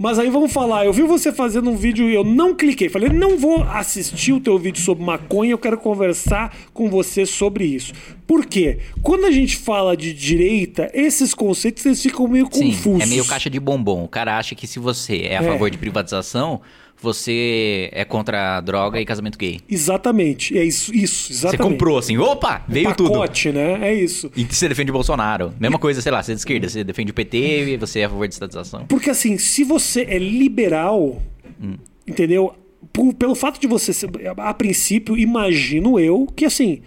Mas 0.01 0.17
aí 0.17 0.31
vamos 0.31 0.53
falar, 0.53 0.87
eu 0.87 0.93
vi 0.93 1.03
você 1.03 1.33
fazendo 1.33 1.71
um 1.71 1.77
vídeo 1.77 2.09
e 2.09 2.15
eu 2.15 2.23
não 2.23 2.55
cliquei. 2.55 2.89
Falei, 2.89 3.09
não 3.09 3.37
vou 3.37 3.65
assistir 3.65 4.33
o 4.33 4.39
teu 4.39 4.57
vídeo 4.57 4.81
sobre 4.81 5.03
maconha, 5.05 5.51
eu 5.51 5.59
quero 5.59 5.77
conversar 5.77 6.57
com 6.73 6.89
você 6.89 7.27
sobre 7.27 7.65
isso. 7.65 7.93
Por 8.25 8.47
quê? 8.47 8.79
Quando 9.03 9.25
a 9.27 9.31
gente 9.33 9.57
fala 9.57 9.97
de 9.97 10.13
direita, 10.13 10.89
esses 10.95 11.35
conceitos 11.35 11.85
eles 11.85 12.01
ficam 12.01 12.29
meio 12.29 12.47
Sim, 12.53 12.67
confusos. 12.71 13.03
é 13.03 13.07
meio 13.07 13.25
caixa 13.25 13.51
de 13.51 13.59
bombom. 13.59 14.05
O 14.05 14.09
cara 14.09 14.39
acha 14.39 14.55
que 14.55 14.69
se 14.69 14.79
você 14.79 15.23
é 15.23 15.39
a 15.39 15.43
É. 15.43 15.47
favor 15.47 15.69
de 15.69 15.77
privatização, 15.79 16.61
você 17.01 17.89
é 17.93 18.05
contra 18.05 18.57
a 18.57 18.61
droga 18.61 19.01
e 19.01 19.05
casamento 19.05 19.39
gay. 19.39 19.61
Exatamente, 19.69 20.57
é 20.59 20.65
isso, 20.65 20.95
isso, 20.95 21.27
Você 21.29 21.33
exatamente. 21.47 21.63
comprou 21.73 21.99
assim, 21.99 22.17
opa, 22.19 22.65
veio 22.69 22.95
tudo. 22.95 23.13
Pacote, 23.13 23.53
né? 23.53 23.79
É 23.89 23.95
isso. 23.95 24.31
E 24.37 24.45
você 24.45 24.69
defende 24.69 24.91
o 24.91 24.95
Bolsonaro. 24.95 25.53
Mesma 25.59 25.79
coisa, 25.79 26.01
sei 26.01 26.13
lá, 26.13 26.23
você 26.23 26.33
é 26.33 26.35
de 26.35 26.41
esquerda, 26.41 26.69
você 26.69 26.83
defende 26.85 27.11
o 27.11 27.15
PT, 27.15 27.77
você 27.79 28.01
é 28.01 28.05
a 28.05 28.09
favor 28.11 28.27
de 28.27 28.35
estatização. 28.35 28.85
Porque 28.87 29.11
assim, 29.11 29.39
se 29.39 29.65
você 29.65 30.03
é 30.09 30.19
liberal, 30.19 31.23
Hum. 31.63 31.75
entendeu? 32.07 32.55
Por- 32.93 33.15
pelo 33.15 33.35
fato 33.35 33.61
de 33.61 33.67
você 33.67 33.93
ser, 33.93 34.09
a 34.37 34.55
princípio, 34.55 35.17
imagino 35.17 35.99
eu 35.99 36.27
que 36.35 36.45
assim, 36.45 36.81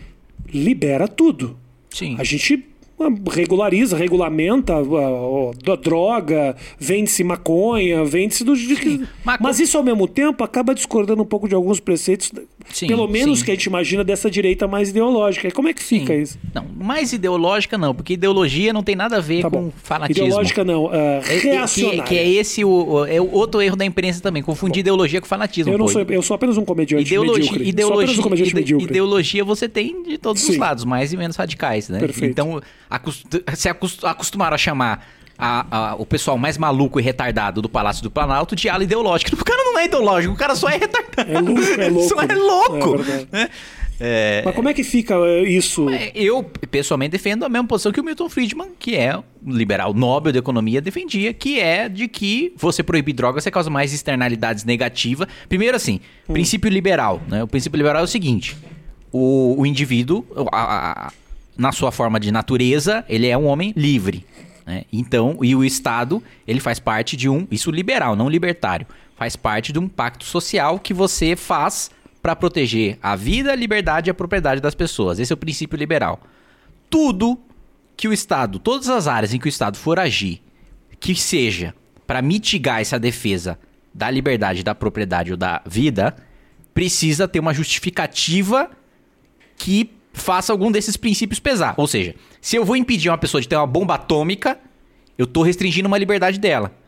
libera 0.53 1.07
tudo. 1.07 1.57
Sim. 1.89 2.15
A 2.17 2.23
gente 2.23 2.65
regulariza, 3.29 3.95
regulamenta 3.97 4.73
a, 4.75 4.79
a- 4.79 5.73
a 5.73 5.75
droga, 5.75 6.55
vende-se 6.79 7.23
maconha, 7.23 8.03
vende-se 8.05 8.43
do. 8.43 8.53
Mas 9.39 9.59
isso 9.59 9.77
ao 9.77 9.83
mesmo 9.83 10.07
tempo 10.07 10.43
acaba 10.43 10.73
discordando 10.75 11.21
um 11.21 11.25
pouco 11.25 11.47
de 11.47 11.55
alguns 11.55 11.79
preceitos 11.79 12.31
Sim, 12.73 12.87
pelo 12.87 13.07
menos 13.07 13.39
sim. 13.39 13.45
que 13.45 13.51
a 13.51 13.53
gente 13.53 13.65
imagina 13.65 14.03
dessa 14.03 14.29
direita 14.29 14.67
mais 14.67 14.89
ideológica. 14.89 15.47
E 15.47 15.51
como 15.51 15.67
é 15.67 15.73
que 15.73 15.83
fica 15.83 16.13
Sim. 16.13 16.21
isso? 16.21 16.39
Não, 16.53 16.65
mais 16.79 17.13
ideológica 17.13 17.77
não, 17.77 17.93
porque 17.93 18.13
ideologia 18.13 18.71
não 18.73 18.83
tem 18.83 18.95
nada 18.95 19.17
a 19.17 19.19
ver 19.19 19.41
Tá 19.41 19.49
com 19.49 19.63
bom. 19.65 19.71
fanatismo. 19.83 20.25
Ideológica 20.25 20.63
não, 20.63 20.93
é- 20.93 21.19
reacionária. 21.41 22.03
Que, 22.03 22.09
que 22.09 22.17
é 22.17 22.29
esse 22.29 22.63
o, 22.63 23.05
é 23.05 23.19
o 23.19 23.31
outro 23.31 23.61
erro 23.61 23.75
da 23.75 23.85
imprensa 23.85 24.21
também, 24.21 24.41
confundir 24.43 24.81
ideologia 24.81 25.19
com 25.21 25.27
fanatismo. 25.27 25.71
eu 25.73 25.77
não 25.77 25.85
pô. 25.85 25.91
sou, 25.91 26.01
eu 26.01 26.21
sou 26.21 26.35
apenas 26.35 26.57
um 26.57 26.65
comediante 26.65 27.03
Ideologia, 27.05 27.43
medíocre. 27.51 27.69
ideologia, 27.69 28.19
um 28.19 28.23
comediante 28.23 28.49
ide- 28.49 28.55
medíocre. 28.55 28.87
ideologia 28.87 29.43
você 29.43 29.67
tem 29.69 30.03
de 30.03 30.17
todos 30.17 30.47
os 30.47 30.57
lados, 30.57 30.83
mais 30.85 31.11
e 31.13 31.17
menos 31.17 31.35
radicais, 31.35 31.89
né? 31.89 31.99
Perfeito. 31.99 32.31
Então, 32.31 32.61
acos- 32.89 33.23
se 33.55 33.69
acos- 33.69 33.99
acostumaram 34.03 34.55
a 34.55 34.57
chamar 34.57 35.05
a- 35.43 35.65
a- 35.71 35.95
o 35.95 36.05
pessoal 36.05 36.37
mais 36.37 36.55
maluco 36.55 36.99
e 36.99 37.03
retardado 37.03 37.61
do 37.63 37.69
Palácio 37.69 38.03
do 38.03 38.11
Planalto 38.11 38.55
de 38.55 38.69
ala 38.69 38.83
ideológica. 38.83 39.35
Cara 39.43 39.60
não 39.73 39.79
é 39.79 39.85
ideológico, 39.85 40.33
o 40.33 40.37
cara 40.37 40.55
só 40.55 40.69
é 40.69 40.77
retardado. 40.77 41.31
É 41.31 41.39
louco, 41.39 41.61
é 41.81 41.87
louco. 41.89 42.09
Só 42.09 42.21
é 42.21 42.35
louco. 42.35 42.95
É 43.03 43.25
né? 43.37 43.49
É, 44.03 44.41
Mas 44.43 44.55
como 44.55 44.67
é 44.67 44.73
que 44.73 44.83
fica 44.83 45.13
eh, 45.13 45.43
isso? 45.43 45.85
Eu, 46.15 46.41
pessoalmente, 46.71 47.11
defendo 47.11 47.45
a 47.45 47.49
mesma 47.49 47.67
posição 47.67 47.91
que 47.91 48.01
o 48.01 48.03
Milton 48.03 48.27
Friedman, 48.29 48.69
que 48.79 48.95
é 48.95 49.15
um 49.15 49.23
liberal 49.45 49.93
nobel 49.93 50.33
da 50.33 50.39
economia, 50.39 50.81
defendia, 50.81 51.31
que 51.35 51.59
é 51.59 51.87
de 51.87 52.07
que 52.07 52.51
você 52.57 52.81
proibir 52.81 53.13
drogas 53.13 53.43
você 53.43 53.51
causa 53.51 53.69
mais 53.69 53.93
externalidades 53.93 54.63
negativas. 54.65 55.27
Primeiro, 55.47 55.77
assim, 55.77 55.99
princípio 56.25 56.67
liberal. 56.67 57.21
Né? 57.27 57.43
O 57.43 57.47
princípio 57.47 57.77
liberal 57.77 58.01
é 58.01 58.05
o 58.05 58.07
seguinte: 58.07 58.57
o, 59.11 59.53
o 59.61 59.65
indivíduo, 59.67 60.25
a- 60.51 61.07
a- 61.07 61.11
na 61.55 61.71
sua 61.71 61.91
forma 61.91 62.19
de 62.19 62.31
natureza, 62.31 63.05
ele 63.07 63.27
é 63.27 63.37
um 63.37 63.45
homem 63.45 63.71
livre. 63.77 64.25
né? 64.65 64.83
Então, 64.91 65.37
e 65.43 65.55
o 65.55 65.63
Estado, 65.63 66.23
ele 66.47 66.59
faz 66.59 66.79
parte 66.79 67.15
de 67.15 67.29
um. 67.29 67.45
Isso 67.51 67.69
liberal, 67.69 68.15
não 68.15 68.27
libertário. 68.27 68.87
Faz 69.21 69.35
parte 69.35 69.71
de 69.71 69.77
um 69.77 69.87
pacto 69.87 70.25
social 70.25 70.79
que 70.79 70.95
você 70.95 71.35
faz 71.35 71.91
para 72.23 72.35
proteger 72.35 72.97
a 73.03 73.15
vida, 73.15 73.51
a 73.51 73.55
liberdade 73.55 74.09
e 74.09 74.11
a 74.11 74.15
propriedade 74.15 74.59
das 74.59 74.73
pessoas. 74.73 75.19
Esse 75.19 75.31
é 75.31 75.35
o 75.35 75.37
princípio 75.37 75.77
liberal. 75.77 76.19
Tudo 76.89 77.39
que 77.95 78.07
o 78.07 78.13
Estado, 78.13 78.57
todas 78.57 78.89
as 78.89 79.07
áreas 79.07 79.31
em 79.31 79.37
que 79.37 79.45
o 79.45 79.47
Estado 79.47 79.77
for 79.77 79.99
agir, 79.99 80.41
que 80.99 81.13
seja 81.13 81.75
para 82.07 82.19
mitigar 82.19 82.81
essa 82.81 82.97
defesa 82.97 83.59
da 83.93 84.09
liberdade, 84.09 84.63
da 84.63 84.73
propriedade 84.73 85.29
ou 85.29 85.37
da 85.37 85.61
vida, 85.67 86.15
precisa 86.73 87.27
ter 87.27 87.39
uma 87.39 87.53
justificativa 87.53 88.71
que 89.55 89.91
faça 90.13 90.51
algum 90.51 90.71
desses 90.71 90.97
princípios 90.97 91.39
pesar. 91.39 91.75
Ou 91.77 91.85
seja, 91.85 92.15
se 92.41 92.55
eu 92.55 92.65
vou 92.65 92.75
impedir 92.75 93.09
uma 93.09 93.19
pessoa 93.19 93.39
de 93.39 93.47
ter 93.47 93.55
uma 93.55 93.67
bomba 93.67 93.93
atômica, 93.93 94.57
eu 95.15 95.25
estou 95.25 95.43
restringindo 95.43 95.87
uma 95.87 95.99
liberdade 95.99 96.39
dela. 96.39 96.80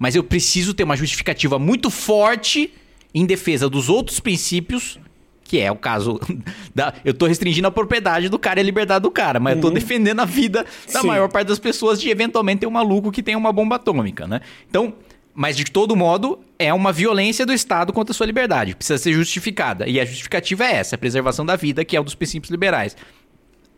Mas 0.00 0.16
eu 0.16 0.24
preciso 0.24 0.72
ter 0.72 0.82
uma 0.82 0.96
justificativa 0.96 1.58
muito 1.58 1.90
forte 1.90 2.72
em 3.14 3.26
defesa 3.26 3.68
dos 3.68 3.90
outros 3.90 4.18
princípios, 4.18 4.98
que 5.44 5.60
é 5.60 5.70
o 5.70 5.76
caso 5.76 6.18
da. 6.74 6.94
Eu 7.04 7.12
tô 7.12 7.26
restringindo 7.26 7.68
a 7.68 7.70
propriedade 7.70 8.30
do 8.30 8.38
cara 8.38 8.58
e 8.58 8.62
a 8.62 8.64
liberdade 8.64 9.02
do 9.02 9.10
cara, 9.10 9.38
mas 9.38 9.56
eu 9.56 9.60
tô 9.60 9.68
defendendo 9.68 10.20
a 10.20 10.24
vida 10.24 10.64
da 10.90 11.02
Sim. 11.02 11.06
maior 11.06 11.28
parte 11.28 11.48
das 11.48 11.58
pessoas 11.58 12.00
de 12.00 12.08
eventualmente 12.08 12.60
ter 12.60 12.66
um 12.66 12.70
maluco 12.70 13.12
que 13.12 13.22
tem 13.22 13.36
uma 13.36 13.52
bomba 13.52 13.76
atômica, 13.76 14.26
né? 14.26 14.40
Então. 14.68 14.94
Mas 15.32 15.56
de 15.56 15.64
todo 15.64 15.94
modo, 15.94 16.40
é 16.58 16.74
uma 16.74 16.92
violência 16.92 17.46
do 17.46 17.52
Estado 17.52 17.92
contra 17.92 18.12
a 18.12 18.14
sua 18.14 18.26
liberdade. 18.26 18.74
Precisa 18.74 18.98
ser 18.98 19.12
justificada. 19.12 19.88
E 19.88 20.00
a 20.00 20.04
justificativa 20.04 20.64
é 20.64 20.74
essa, 20.74 20.96
a 20.96 20.98
preservação 20.98 21.46
da 21.46 21.54
vida, 21.54 21.84
que 21.84 21.96
é 21.96 22.00
um 22.00 22.04
dos 22.04 22.16
princípios 22.16 22.50
liberais. 22.50 22.96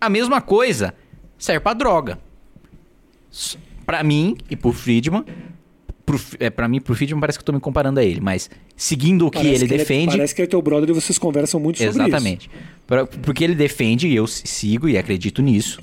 A 0.01 0.09
mesma 0.09 0.41
coisa 0.41 0.95
serve 1.39 1.61
pra 1.61 1.75
droga. 1.75 2.19
Pra 3.85 4.03
mim 4.03 4.35
e 4.49 4.57
pro 4.57 4.73
Friedman, 4.73 5.27
pro, 6.19 6.37
é, 6.41 6.51
pra 6.51 6.69
mim 6.69 6.81
pro 6.81 6.95
Friedman 6.95 7.21
parece 7.21 7.39
que 7.39 7.43
eu 7.43 7.47
tô 7.47 7.53
me 7.53 7.61
comparando 7.61 8.01
a 8.01 8.05
ele, 8.05 8.21
mas 8.21 8.49
seguindo 8.77 9.27
o 9.27 9.31
que 9.31 9.39
Parece 9.39 9.65
ele 9.65 9.75
é- 9.75 9.79
defende... 9.79 10.17
parece 10.17 10.35
que 10.35 10.43
é 10.43 10.47
teu 10.47 10.61
brother 10.63 10.91
e 10.91 10.93
vocês 10.93 11.19
conversam 11.19 11.59
muito 11.61 11.79
sobre 11.79 11.91
Exatamente. 11.91 12.51
Pra- 12.87 13.07
Porque 13.07 13.43
ele 13.45 13.55
defende, 13.55 14.09
e 14.09 14.15
eu 14.17 14.27
sigo 14.27 14.89
e 14.89 14.97
acredito 14.99 15.41
nisso, 15.43 15.81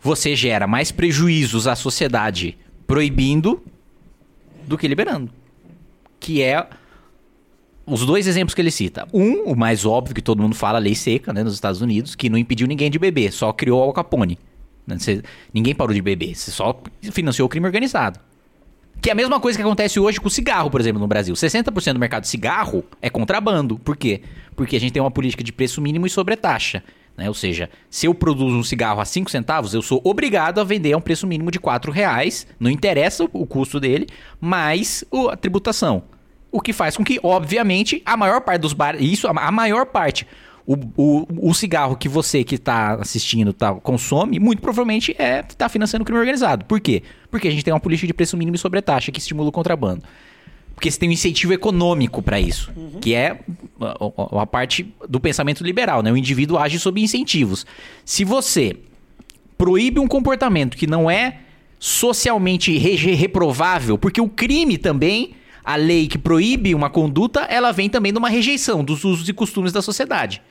você 0.00 0.34
gera 0.36 0.66
mais 0.66 0.90
prejuízos 0.92 1.66
à 1.66 1.74
sociedade 1.76 2.56
proibindo 2.86 3.62
do 4.66 4.76
que 4.78 4.86
liberando. 4.88 5.30
Que 6.20 6.42
é 6.42 6.66
os 7.84 8.06
dois 8.06 8.26
exemplos 8.26 8.54
que 8.54 8.60
ele 8.60 8.70
cita. 8.70 9.06
Um, 9.12 9.42
o 9.44 9.56
mais 9.56 9.84
óbvio 9.84 10.14
que 10.14 10.22
todo 10.22 10.40
mundo 10.42 10.54
fala, 10.54 10.78
a 10.78 10.80
lei 10.80 10.94
seca, 10.94 11.32
né, 11.32 11.42
nos 11.42 11.54
Estados 11.54 11.80
Unidos, 11.80 12.14
que 12.14 12.28
não 12.30 12.38
impediu 12.38 12.66
ninguém 12.66 12.90
de 12.90 12.98
beber, 12.98 13.32
só 13.32 13.52
criou 13.52 13.80
o 13.80 13.82
Al 13.82 13.92
Capone. 13.92 14.38
né? 14.86 14.98
Você- 14.98 15.22
ninguém 15.54 15.74
parou 15.74 15.94
de 15.94 16.02
beber, 16.02 16.34
você 16.34 16.50
só 16.50 16.80
financiou 17.12 17.46
o 17.46 17.48
crime 17.48 17.66
organizado. 17.66 18.18
Que 19.02 19.10
é 19.10 19.12
a 19.12 19.16
mesma 19.16 19.40
coisa 19.40 19.58
que 19.58 19.62
acontece 19.64 19.98
hoje 19.98 20.20
com 20.20 20.28
o 20.28 20.30
cigarro, 20.30 20.70
por 20.70 20.80
exemplo, 20.80 21.00
no 21.00 21.08
Brasil. 21.08 21.34
60% 21.34 21.92
do 21.94 21.98
mercado 21.98 22.22
de 22.22 22.28
cigarro 22.28 22.84
é 23.02 23.10
contrabando. 23.10 23.76
Por 23.76 23.96
quê? 23.96 24.22
Porque 24.54 24.76
a 24.76 24.80
gente 24.80 24.92
tem 24.92 25.02
uma 25.02 25.10
política 25.10 25.42
de 25.42 25.52
preço 25.52 25.80
mínimo 25.82 26.06
e 26.06 26.10
sobretaxa. 26.10 26.84
Né? 27.16 27.26
Ou 27.26 27.34
seja, 27.34 27.68
se 27.90 28.06
eu 28.06 28.14
produzo 28.14 28.56
um 28.56 28.62
cigarro 28.62 29.00
a 29.00 29.04
5 29.04 29.28
centavos, 29.28 29.74
eu 29.74 29.82
sou 29.82 30.00
obrigado 30.04 30.60
a 30.60 30.64
vender 30.64 30.92
a 30.92 30.96
um 30.96 31.00
preço 31.00 31.26
mínimo 31.26 31.50
de 31.50 31.58
4 31.58 31.90
reais. 31.90 32.46
Não 32.60 32.70
interessa 32.70 33.24
o- 33.32 33.44
custo 33.44 33.80
dele, 33.80 34.06
mais 34.40 35.04
o- 35.10 35.28
a 35.28 35.36
tributação. 35.36 36.04
O 36.52 36.60
que 36.60 36.72
faz 36.72 36.96
com 36.96 37.02
que, 37.02 37.18
obviamente, 37.24 38.00
a 38.06 38.16
maior 38.16 38.40
parte 38.42 38.60
dos 38.60 38.72
bares. 38.72 39.00
Isso, 39.02 39.26
a 39.26 39.50
maior 39.50 39.84
parte. 39.86 40.26
O, 40.66 40.76
o, 40.96 41.50
o 41.50 41.54
cigarro 41.54 41.96
que 41.96 42.08
você 42.08 42.44
que 42.44 42.54
está 42.54 42.94
assistindo 42.94 43.52
tá, 43.52 43.74
consome, 43.74 44.38
muito 44.38 44.62
provavelmente 44.62 45.14
é 45.18 45.40
está 45.40 45.68
financiando 45.68 46.02
o 46.02 46.06
crime 46.06 46.20
organizado. 46.20 46.64
Por 46.66 46.80
quê? 46.80 47.02
Porque 47.30 47.48
a 47.48 47.50
gente 47.50 47.64
tem 47.64 47.74
uma 47.74 47.80
política 47.80 48.06
de 48.06 48.14
preço 48.14 48.36
mínimo 48.36 48.54
e 48.54 48.58
sobretaxa 48.58 49.10
que 49.10 49.18
estimula 49.18 49.48
o 49.48 49.52
contrabando. 49.52 50.02
Porque 50.74 50.90
você 50.90 50.98
tem 50.98 51.08
um 51.08 51.12
incentivo 51.12 51.52
econômico 51.52 52.22
para 52.22 52.40
isso, 52.40 52.72
que 53.00 53.12
é 53.14 53.40
a, 53.80 54.38
a- 54.38 54.42
a 54.42 54.46
parte 54.46 54.92
do 55.08 55.18
pensamento 55.20 55.62
liberal, 55.64 56.02
né? 56.02 56.10
O 56.12 56.16
indivíduo 56.16 56.58
age 56.58 56.78
sob 56.78 57.00
incentivos. 57.00 57.66
Se 58.04 58.24
você 58.24 58.76
proíbe 59.58 59.98
um 60.00 60.06
comportamento 60.08 60.76
que 60.76 60.86
não 60.86 61.10
é 61.10 61.38
socialmente 61.78 62.76
re- 62.78 63.14
reprovável, 63.14 63.98
porque 63.98 64.20
o 64.20 64.28
crime 64.28 64.78
também, 64.78 65.34
a 65.64 65.76
lei 65.76 66.06
que 66.06 66.18
proíbe 66.18 66.74
uma 66.74 66.90
conduta, 66.90 67.40
ela 67.42 67.72
vem 67.72 67.88
também 67.88 68.12
de 68.12 68.18
uma 68.18 68.28
rejeição 68.28 68.84
dos 68.84 69.04
usos 69.04 69.28
e 69.28 69.32
costumes 69.32 69.72
da 69.72 69.82
sociedade. 69.82 70.42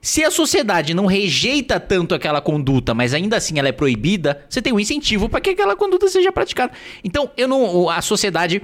Se 0.00 0.24
a 0.24 0.30
sociedade 0.30 0.94
não 0.94 1.06
rejeita 1.06 1.80
tanto 1.80 2.14
aquela 2.14 2.40
conduta, 2.40 2.94
mas 2.94 3.12
ainda 3.12 3.36
assim 3.36 3.58
ela 3.58 3.68
é 3.68 3.72
proibida, 3.72 4.44
você 4.48 4.62
tem 4.62 4.72
um 4.72 4.78
incentivo 4.78 5.28
para 5.28 5.40
que 5.40 5.50
aquela 5.50 5.74
conduta 5.74 6.06
seja 6.08 6.30
praticada. 6.30 6.72
Então, 7.02 7.30
eu 7.36 7.48
não, 7.48 7.90
a 7.90 8.00
sociedade 8.00 8.62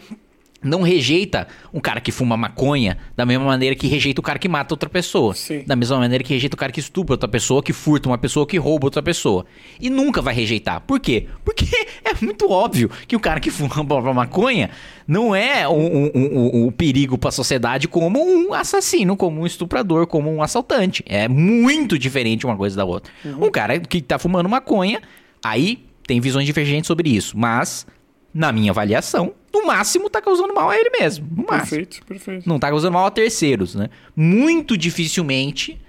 não 0.65 0.83
rejeita 0.83 1.47
um 1.73 1.79
cara 1.81 2.01
que 2.01 2.11
fuma 2.11 2.37
maconha 2.37 2.97
da 3.17 3.25
mesma 3.27 3.45
maneira 3.45 3.77
que 3.77 3.87
rejeita 3.87 4.21
o 4.21 4.25
cara 4.25 4.39
que 4.39 4.49
mata 4.49 4.73
outra 4.75 4.89
pessoa. 4.89 5.35
Sim. 5.35 5.63
Da 5.67 5.77
mesma 5.77 5.99
maneira 5.99 6.25
que 6.25 6.33
rejeita 6.33 6.55
o 6.55 6.59
cara 6.59 6.73
que 6.73 6.81
estupra 6.81 7.13
outra 7.15 7.29
pessoa, 7.29 7.63
que 7.63 7.73
furta 7.73 8.09
uma 8.09 8.19
pessoa, 8.19 8.47
que 8.47 8.57
rouba 8.57 8.87
outra 8.87 9.03
pessoa. 9.03 9.45
E 9.81 9.91
nunca 9.91 10.23
vai 10.23 10.35
rejeitar. 10.35 10.81
Por 10.81 10.99
quê? 10.99 11.27
Porque 11.45 11.67
é 12.05 12.15
muito 12.25 12.51
óbvio 12.51 12.91
que 13.07 13.15
o 13.15 13.21
cara 13.21 13.39
que 13.41 13.51
fuma 13.51 13.75
uma 13.83 14.15
maconha 14.15 14.71
não 15.07 15.35
é 15.35 15.69
um, 15.69 15.97
um- 16.07 16.11
um- 16.15 16.65
um 16.67 16.71
perigo 16.71 17.19
para 17.19 17.29
a 17.29 17.33
sociedade 17.33 17.87
como 17.87 18.19
um 18.25 18.55
assassino, 18.55 19.17
como 19.17 19.43
um 19.43 19.47
estuprador, 19.47 20.07
como 20.07 20.33
um 20.33 20.43
assaltante. 20.43 21.05
É 21.07 21.29
muito 21.29 21.99
diferente 21.99 22.47
uma 22.47 22.57
coisa 22.57 22.75
da 22.77 22.85
outra. 22.85 23.13
Um 23.25 23.51
cara 23.51 23.79
que 23.79 24.01
tá 24.01 24.19
fumando 24.19 24.49
maconha, 24.49 25.03
aí 25.43 25.85
tem 26.07 26.21
visões 26.21 26.47
divergentes 26.47 26.87
sobre 26.87 27.11
isso. 27.11 27.37
Mas, 27.37 27.87
na 28.35 28.51
minha 28.51 28.73
avaliação, 28.73 29.33
no 29.53 29.65
máximo 29.65 30.11
tá 30.11 30.21
causando 30.21 30.53
mal 30.53 30.69
a 30.69 30.77
ele 30.77 30.91
mesmo. 30.91 31.25
No 31.31 31.47
máximo 31.47 31.79
Perfeito, 31.79 32.05
perfeito. 32.05 32.49
não 32.49 32.59
tá 32.59 32.69
causando 32.69 32.93
mal 32.93 33.07
a 33.07 33.11
terceiros, 33.11 33.77
né? 33.77 33.89
Muito 34.17 34.77
dificilmente, 34.77 35.81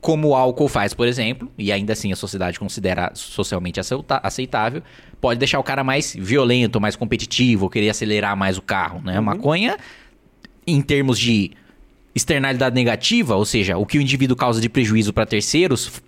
como 0.00 0.28
o 0.28 0.34
álcool 0.34 0.68
faz, 0.68 0.94
por 0.94 1.06
exemplo, 1.06 1.52
e 1.58 1.70
ainda 1.70 1.92
assim 1.92 2.10
a 2.10 2.16
sociedade 2.16 2.58
considera 2.58 3.10
socialmente 3.14 3.78
aceitável, 4.22 4.82
pode 5.20 5.38
deixar 5.38 5.58
o 5.58 5.62
cara 5.62 5.84
mais 5.84 6.16
violento, 6.18 6.80
mais 6.80 6.96
competitivo, 6.96 7.68
querer 7.68 7.90
acelerar 7.90 8.34
mais 8.34 8.56
o 8.56 8.62
carro, 8.62 9.02
né? 9.04 9.18
A 9.18 9.22
maconha, 9.22 9.76
em 10.66 10.80
termos 10.80 11.18
de 11.18 11.50
externalidade 12.14 12.74
negativa, 12.74 13.36
ou 13.36 13.44
seja, 13.44 13.76
o 13.76 13.84
que 13.84 13.98
o 13.98 14.00
indivíduo 14.00 14.34
causa 14.34 14.58
de 14.62 14.70
prejuízo 14.70 15.12
para 15.12 15.26
terceiros, 15.26 16.00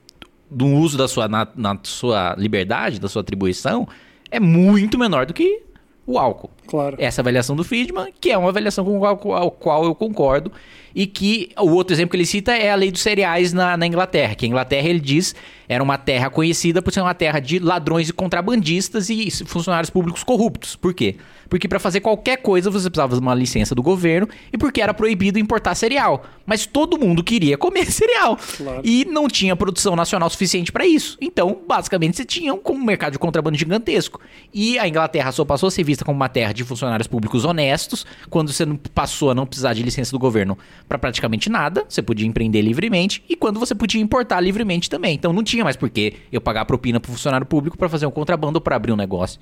do 0.50 0.64
uso 0.66 0.96
da 0.96 1.06
sua, 1.06 1.28
na, 1.28 1.46
na 1.54 1.78
sua 1.82 2.34
liberdade, 2.38 2.98
da 2.98 3.08
sua 3.08 3.20
atribuição, 3.20 3.86
é 4.30 4.40
muito 4.40 4.98
menor 4.98 5.26
do 5.26 5.34
que 5.34 5.62
o 6.06 6.18
álcool 6.18 6.50
Claro. 6.66 6.96
essa 6.98 7.20
avaliação 7.20 7.54
do 7.56 7.64
Friedman, 7.64 8.12
que 8.20 8.30
é 8.30 8.38
uma 8.38 8.48
avaliação 8.48 8.84
com 8.84 9.04
a 9.04 9.16
qual, 9.16 9.48
a 9.48 9.50
qual 9.50 9.84
eu 9.84 9.94
concordo, 9.94 10.52
e 10.98 11.06
que 11.06 11.52
o 11.56 11.70
outro 11.70 11.94
exemplo 11.94 12.10
que 12.10 12.16
ele 12.16 12.26
cita 12.26 12.52
é 12.52 12.72
a 12.72 12.74
lei 12.74 12.90
dos 12.90 13.02
cereais 13.02 13.52
na, 13.52 13.76
na 13.76 13.86
Inglaterra, 13.86 14.34
que 14.34 14.44
a 14.44 14.48
Inglaterra, 14.48 14.88
ele 14.88 14.98
diz, 14.98 15.32
era 15.68 15.80
uma 15.80 15.96
terra 15.96 16.28
conhecida 16.28 16.82
por 16.82 16.92
ser 16.92 17.02
uma 17.02 17.14
terra 17.14 17.38
de 17.38 17.60
ladrões 17.60 18.08
e 18.08 18.12
contrabandistas 18.12 19.08
e 19.08 19.30
funcionários 19.46 19.90
públicos 19.90 20.24
corruptos. 20.24 20.74
Por 20.74 20.92
quê? 20.92 21.14
Porque 21.48 21.68
para 21.68 21.78
fazer 21.78 22.00
qualquer 22.00 22.38
coisa 22.38 22.70
você 22.70 22.88
precisava 22.90 23.14
de 23.14 23.20
uma 23.20 23.34
licença 23.34 23.74
do 23.74 23.82
governo 23.82 24.28
e 24.52 24.58
porque 24.58 24.80
era 24.80 24.92
proibido 24.92 25.38
importar 25.38 25.74
cereal. 25.74 26.24
Mas 26.44 26.66
todo 26.66 26.98
mundo 26.98 27.22
queria 27.22 27.56
comer 27.58 27.86
cereal. 27.90 28.38
Claro. 28.56 28.82
E 28.84 29.04
não 29.04 29.28
tinha 29.28 29.54
produção 29.54 29.94
nacional 29.94 30.28
suficiente 30.30 30.72
para 30.72 30.86
isso. 30.86 31.16
Então, 31.20 31.58
basicamente, 31.66 32.16
você 32.16 32.24
tinha 32.24 32.54
um 32.54 32.84
mercado 32.84 33.12
de 33.12 33.18
contrabando 33.18 33.56
gigantesco. 33.56 34.20
E 34.52 34.78
a 34.78 34.88
Inglaterra 34.88 35.32
só 35.32 35.44
passou 35.44 35.68
a 35.68 35.70
ser 35.70 35.84
vista 35.84 36.04
como 36.04 36.16
uma 36.16 36.28
terra 36.28 36.52
de 36.52 36.64
funcionários 36.64 37.06
públicos 37.06 37.44
honestos. 37.44 38.06
Quando 38.30 38.52
você 38.52 38.64
não 38.64 38.76
passou 38.76 39.30
a 39.30 39.34
não 39.34 39.46
precisar 39.46 39.74
de 39.74 39.82
licença 39.82 40.12
do 40.12 40.18
governo 40.18 40.56
para 40.88 40.98
praticamente 40.98 41.50
nada, 41.50 41.84
você 41.88 42.00
podia 42.00 42.26
empreender 42.26 42.62
livremente. 42.62 43.22
E 43.28 43.36
quando 43.36 43.60
você 43.60 43.74
podia 43.74 44.00
importar 44.00 44.40
livremente 44.40 44.88
também. 44.88 45.14
Então 45.14 45.32
não 45.32 45.42
tinha 45.42 45.62
mais 45.62 45.76
por 45.76 45.90
que 45.90 46.14
eu 46.32 46.40
pagar 46.40 46.64
propina 46.64 46.98
pro 46.98 47.12
funcionário 47.12 47.46
público 47.46 47.76
para 47.76 47.88
fazer 47.88 48.06
um 48.06 48.10
contrabando 48.10 48.56
ou 48.56 48.60
para 48.60 48.76
abrir 48.76 48.92
um 48.92 48.96
negócio. 48.96 49.38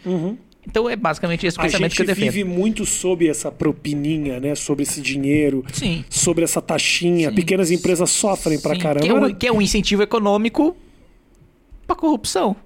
Então 0.66 0.90
é 0.90 0.96
basicamente 0.96 1.46
esse 1.46 1.58
A 1.58 1.62
pensamento 1.62 1.92
gente 1.92 1.96
que 1.96 2.02
eu 2.02 2.06
defendo. 2.06 2.32
vive 2.32 2.42
muito 2.42 2.84
sob 2.84 3.28
essa 3.28 3.52
propininha, 3.52 4.40
né? 4.40 4.56
Sobre 4.56 4.82
esse 4.82 5.00
dinheiro, 5.00 5.64
Sim. 5.72 6.04
sobre 6.10 6.42
essa 6.42 6.60
taxinha. 6.60 7.28
Sim. 7.28 7.34
Pequenas 7.36 7.70
empresas 7.70 8.10
sofrem 8.10 8.58
pra 8.58 8.74
Sim, 8.74 8.80
caramba. 8.80 9.06
Que 9.06 9.10
é, 9.10 9.14
um, 9.14 9.34
que 9.34 9.46
é 9.46 9.52
um 9.52 9.62
incentivo 9.62 10.02
econômico 10.02 10.76
pra 11.86 11.94
corrupção. 11.94 12.56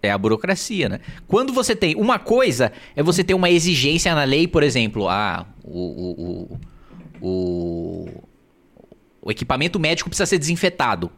É 0.00 0.12
a 0.12 0.16
burocracia, 0.16 0.88
né? 0.88 1.00
Quando 1.26 1.52
você 1.52 1.74
tem. 1.74 1.96
Uma 1.96 2.20
coisa 2.20 2.70
é 2.94 3.02
você 3.02 3.24
ter 3.24 3.34
uma 3.34 3.50
exigência 3.50 4.14
na 4.14 4.22
lei, 4.22 4.46
por 4.46 4.62
exemplo, 4.62 5.08
ah, 5.08 5.44
o. 5.64 5.80
o, 5.80 6.10
o, 6.52 6.60
o, 7.20 8.06
o 9.20 9.30
equipamento 9.30 9.78
médico 9.78 10.08
precisa 10.08 10.26
ser 10.26 10.38
desinfetado. 10.38 11.10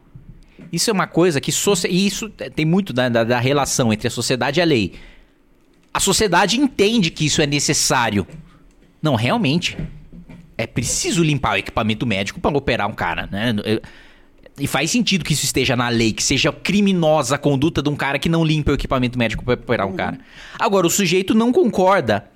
Isso 0.71 0.89
é 0.89 0.93
uma 0.93 1.07
coisa 1.07 1.41
que. 1.41 1.51
E 1.89 2.07
isso 2.07 2.29
tem 2.29 2.65
muito 2.65 2.93
da, 2.93 3.09
da, 3.09 3.23
da 3.23 3.39
relação 3.39 3.91
entre 3.91 4.07
a 4.07 4.11
sociedade 4.11 4.59
e 4.59 4.61
a 4.61 4.65
lei. 4.65 4.93
A 5.93 5.99
sociedade 5.99 6.59
entende 6.59 7.11
que 7.11 7.25
isso 7.25 7.41
é 7.41 7.47
necessário. 7.47 8.25
Não, 9.01 9.15
realmente. 9.15 9.77
É 10.57 10.67
preciso 10.67 11.23
limpar 11.23 11.53
o 11.53 11.57
equipamento 11.57 12.05
médico 12.05 12.39
para 12.39 12.55
operar 12.55 12.87
um 12.87 12.93
cara, 12.93 13.27
né? 13.31 13.55
E 14.59 14.67
faz 14.67 14.91
sentido 14.91 15.25
que 15.25 15.33
isso 15.33 15.43
esteja 15.43 15.75
na 15.75 15.89
lei, 15.89 16.13
que 16.13 16.21
seja 16.21 16.51
criminosa 16.51 17.33
a 17.35 17.37
conduta 17.37 17.81
de 17.81 17.89
um 17.89 17.95
cara 17.95 18.19
que 18.19 18.29
não 18.29 18.45
limpa 18.45 18.71
o 18.71 18.75
equipamento 18.75 19.17
médico 19.17 19.43
para 19.43 19.55
operar 19.55 19.87
um 19.87 19.93
cara. 19.93 20.19
Agora, 20.59 20.85
o 20.85 20.89
sujeito 20.89 21.33
não 21.33 21.51
concorda 21.51 22.29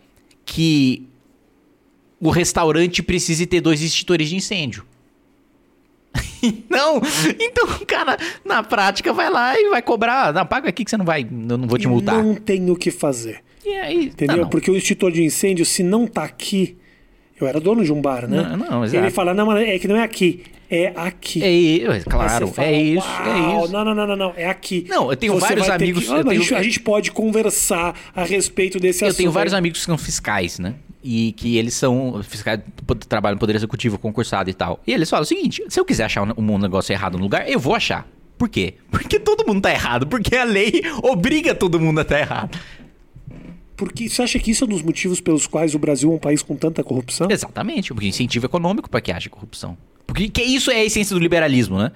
que 0.44 1.08
o 2.20 2.30
restaurante 2.30 3.02
precise 3.04 3.46
ter 3.46 3.62
dois 3.62 3.82
extintores 3.82 4.30
de 4.30 4.36
incêndio. 4.36 4.86
não, 6.70 7.02
então 7.40 7.66
o 7.82 7.86
cara, 7.86 8.18
na 8.46 8.64
prática, 8.64 9.12
vai 9.12 9.30
lá 9.30 9.60
e 9.60 9.70
vai 9.70 9.82
cobrar. 9.82 10.34
Não, 10.34 10.46
paga 10.46 10.70
aqui 10.70 10.84
que 10.86 10.90
você 10.90 10.98
não 10.98 11.06
vai, 11.06 11.24
eu 11.24 11.58
não 11.58 11.68
vou 11.68 11.78
te 11.78 11.88
multar. 11.88 12.24
Não 12.24 12.36
tem 12.36 12.70
o 12.70 12.76
que 12.76 12.90
fazer. 12.92 13.40
E 13.66 13.70
aí, 13.76 14.06
Entendeu? 14.06 14.36
tá, 14.38 14.42
não. 14.44 14.50
Porque 14.50 14.70
o 14.72 14.76
extintor 14.78 15.12
de 15.12 15.24
incêndio, 15.24 15.66
se 15.66 15.82
não 15.84 16.08
tá 16.08 16.24
aqui. 16.24 16.78
Eu 17.42 17.48
era 17.48 17.60
dono 17.60 17.84
de 17.84 17.92
um 17.92 18.02
bar, 18.02 18.28
né? 18.30 18.44
Não, 18.44 18.58
não, 18.58 18.86
exato. 18.86 19.04
Ele 19.04 19.12
fala, 19.12 19.34
não, 19.34 19.48
mas 19.48 19.68
é 19.68 19.78
que 19.78 19.88
não 19.90 19.98
é 19.98 20.04
aqui. 20.04 20.44
É 20.70 20.94
aqui. 20.96 21.44
É, 21.44 22.00
claro, 22.10 22.48
fala, 22.48 22.68
é 22.70 22.82
isso, 22.82 23.06
"Uau, 23.06 23.26
é 23.28 23.64
isso. 23.66 23.74
Não, 23.74 23.84
não, 23.86 23.94
não, 23.96 24.08
não, 24.08 24.16
não, 24.16 24.34
é 24.38 24.46
aqui. 24.48 24.86
Não, 24.88 25.12
eu 25.12 25.18
tenho 25.18 25.34
Você 25.34 25.42
vários 25.48 25.70
amigos- 25.70 26.06
que- 26.06 26.10
eu 26.10 26.14
Ah, 26.14 26.24
mas 26.24 26.28
tenho- 26.30 26.42
a, 26.42 26.44
gente, 26.44 26.56
a 26.56 26.64
gente 26.64 26.80
pode 26.80 27.12
conversar 27.12 27.94
a 28.16 28.24
respeito 28.24 28.80
desse 28.80 29.04
Eu 29.04 29.10
assunto. 29.10 29.18
tenho 29.18 29.32
vários 29.32 29.54
amigos 29.54 29.80
que 29.80 29.86
são 29.86 29.98
fiscais, 29.98 30.58
né? 30.60 30.76
E 31.08 31.34
que 31.34 31.56
eles 31.56 31.76
são 31.76 32.20
fiscais, 32.24 32.62
trabalham 33.08 33.36
no 33.36 33.40
Poder 33.40 33.56
Executivo, 33.56 34.00
concursado 34.00 34.50
e 34.50 34.54
tal. 34.56 34.82
E 34.88 34.92
eles 34.92 35.08
falam 35.08 35.22
o 35.22 35.26
seguinte: 35.26 35.64
se 35.70 35.80
eu 35.80 35.86
quiser 35.86 36.06
achar 36.06 36.24
um, 36.24 36.34
um 36.36 36.58
negócio 36.58 36.92
errado 36.92 37.16
no 37.16 37.24
lugar, 37.24 37.48
eu 37.48 37.60
vou 37.60 37.76
achar. 37.76 38.08
Por 38.40 38.50
quê? 38.50 38.74
Porque 38.90 39.20
todo 39.20 39.46
mundo 39.46 39.62
tá 39.62 39.72
errado. 39.72 40.08
Porque 40.08 40.36
a 40.36 40.44
lei 40.44 40.82
obriga 41.04 41.54
todo 41.54 41.80
mundo 41.80 42.00
a 42.00 42.02
estar 42.02 42.20
errado. 42.20 42.60
Porque 43.78 44.10
você 44.10 44.24
acha 44.24 44.40
que 44.40 44.50
isso 44.52 44.64
é 44.64 44.68
um 44.68 44.70
dos 44.72 44.82
motivos 44.82 45.22
pelos 45.22 45.46
quais 45.46 45.76
o 45.76 45.80
Brasil 45.80 46.12
é 46.12 46.16
um 46.16 46.18
país 46.18 46.42
com 46.42 46.56
tanta 46.56 46.84
corrupção? 46.84 47.28
Exatamente, 47.30 47.94
porque 47.94 48.08
incentivo 48.08 48.46
econômico 48.46 48.90
para 48.90 49.02
que 49.02 49.12
haja 49.12 49.30
corrupção. 49.30 49.78
Porque 50.08 50.30
que 50.30 50.42
isso 50.42 50.72
é 50.72 50.78
a 50.78 50.86
essência 50.86 51.14
do 51.14 51.20
liberalismo, 51.20 51.78
né? 51.78 51.92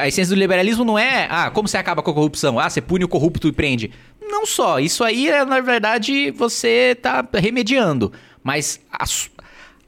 A 0.00 0.08
essência 0.08 0.34
do 0.34 0.38
liberalismo 0.38 0.84
não 0.84 0.98
é, 0.98 1.28
ah, 1.30 1.50
como 1.50 1.68
você 1.68 1.76
acaba 1.76 2.02
com 2.02 2.10
a 2.10 2.14
corrupção? 2.14 2.58
Ah, 2.58 2.68
você 2.68 2.80
pune 2.80 3.04
o 3.04 3.08
corrupto 3.08 3.48
e 3.48 3.52
prende. 3.52 3.90
Não 4.20 4.44
só, 4.44 4.80
isso 4.80 5.04
aí 5.04 5.28
é, 5.28 5.44
na 5.44 5.60
verdade, 5.60 6.32
você 6.32 6.96
tá 7.00 7.26
remediando. 7.34 8.12
Mas 8.46 8.78
a, 8.92 9.04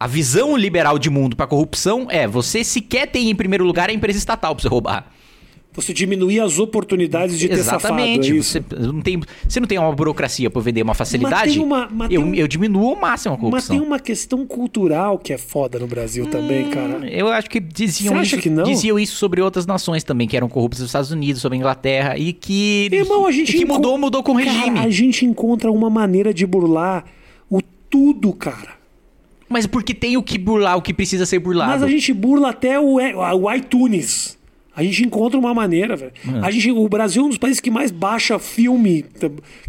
a 0.01 0.07
visão 0.09 0.57
liberal 0.57 0.99
de 0.99 1.09
mundo 1.09 1.37
para 1.37 1.47
corrupção 1.47 2.09
é, 2.11 2.27
você 2.27 2.65
sequer 2.65 3.07
tem 3.07 3.31
em 3.31 3.35
primeiro 3.37 3.63
lugar 3.65 3.89
a 3.89 3.93
empresa 3.93 4.19
estatal 4.19 4.53
para 4.53 4.63
você 4.63 4.69
roubar. 4.69 5.13
Você 5.75 5.93
diminuir 5.93 6.41
as 6.41 6.59
oportunidades 6.59 7.39
de 7.39 7.47
ter 7.47 7.55
Exatamente. 7.55 8.27
safado, 8.27 8.39
é 8.39 8.43
você, 8.43 8.65
não 8.93 9.01
tem, 9.01 9.21
você 9.49 9.61
não 9.61 9.69
tem 9.69 9.79
uma 9.79 9.93
burocracia 9.93 10.51
para 10.51 10.61
vender 10.61 10.83
uma 10.83 10.95
facilidade, 10.95 11.53
tem 11.53 11.63
uma- 11.63 11.89
mas 11.89 12.11
eu, 12.11 12.21
um- 12.21 12.35
eu 12.35 12.49
diminuo 12.49 12.89
ao 12.89 12.97
máximo 12.97 13.35
a 13.35 13.37
Mas 13.37 13.41
corrupção. 13.49 13.77
tem 13.79 13.87
uma 13.87 14.01
questão 14.01 14.45
cultural 14.45 15.21
que 15.21 15.33
é 15.33 15.39
foda 15.39 15.79
no 15.79 15.87
Brasil 15.87 16.27
também, 16.27 16.69
cara. 16.71 17.09
Eu 17.09 17.29
acho 17.29 17.49
que 17.49 17.61
diziam 17.61 18.15
Você 18.15 18.21
acha 18.23 18.35
isso, 18.37 18.43
que 18.43 18.51
não? 18.51 18.65
diziam 18.65 18.99
isso 18.99 19.15
sobre 19.15 19.41
outras 19.41 19.67
nações 19.67 20.03
também, 20.03 20.27
que 20.27 20.37
eram 20.37 20.49
corruptas 20.49 20.81
nos 20.81 20.89
Estados 20.89 21.13
Unidos, 21.13 21.41
sobre 21.41 21.55
a 21.57 21.59
Inglaterra, 21.61 22.19
e 22.19 22.33
que, 22.33 22.89
Irmão, 22.91 23.25
a 23.25 23.31
gente 23.31 23.53
que 23.53 23.65
mudou, 23.65 23.97
mudou 23.97 24.21
com 24.25 24.33
o 24.33 24.39
Cara, 24.39 24.51
regime. 24.51 24.79
a 24.81 24.91
gente 24.91 25.25
encontra 25.25 25.71
uma 25.71 25.89
maneira 25.89 26.35
de 26.35 26.45
burlar 26.45 27.05
tudo, 27.91 28.33
cara. 28.33 28.77
Mas 29.49 29.67
porque 29.67 29.95
tem 29.95 30.17
o 30.17 30.23
que 30.23 30.37
burlar, 30.39 30.77
o 30.77 30.83
que 30.83 30.93
precisa 30.93 31.25
ser 31.25 31.39
burlado. 31.39 31.71
Mas 31.71 31.83
a 31.83 31.89
gente 31.89 32.13
burla 32.13 32.51
até 32.51 32.79
o, 32.79 32.97
o 32.97 33.55
iTunes. 33.55 34.37
A 34.77 34.83
gente 34.85 35.05
encontra 35.05 35.37
uma 35.39 35.53
maneira, 35.53 35.97
velho. 35.97 36.13
É. 36.37 36.47
A 36.47 36.51
gente, 36.51 36.71
o 36.71 36.89
Brasil 36.89 37.23
é 37.23 37.27
um 37.27 37.29
dos 37.31 37.39
países 37.39 37.61
que 37.61 37.71
mais 37.71 37.91
baixa 37.91 38.39
filme, 38.39 39.05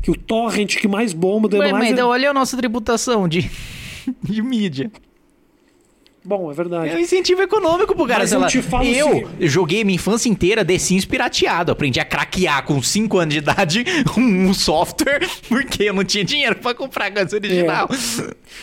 que 0.04 0.12
o 0.12 0.16
torrent 0.16 0.76
que 0.78 0.88
mais 0.88 1.14
bomba, 1.14 1.50
Mas, 1.52 1.72
mais 1.72 1.90
mas 1.90 1.98
é- 1.98 2.04
olha 2.04 2.30
a 2.30 2.34
nossa 2.34 2.56
tributação 2.56 3.28
de, 3.28 3.50
de 4.22 4.42
mídia. 4.44 4.92
Bom, 6.24 6.52
é 6.52 6.54
verdade. 6.54 6.92
É 6.92 6.96
um 6.96 7.00
incentivo 7.00 7.42
econômico 7.42 7.96
pro 7.96 8.06
cara. 8.06 8.20
Mas 8.20 8.32
eu 8.32 8.40
lá. 8.40 8.48
te 8.48 8.62
falo 8.62 8.84
eu 8.86 9.08
seguinte- 9.08 9.48
joguei 9.48 9.84
minha 9.84 9.96
infância 9.96 10.28
inteira 10.30 10.66
The 10.66 10.78
Sims 10.78 11.06
pirateado. 11.06 11.72
Aprendi 11.72 12.00
a 12.00 12.06
craquear 12.06 12.64
com 12.66 12.82
5 12.84 13.18
anos 13.18 13.34
de 13.34 13.40
idade 13.40 13.86
um 14.18 14.54
software, 14.54 15.28
porque 15.48 15.84
eu 15.84 15.94
não 15.94 16.04
tinha 16.04 16.24
dinheiro 16.24 16.56
pra 16.58 16.74
comprar 16.74 17.06
a 17.06 17.12
coisa 17.12 17.36
original. 17.36 17.90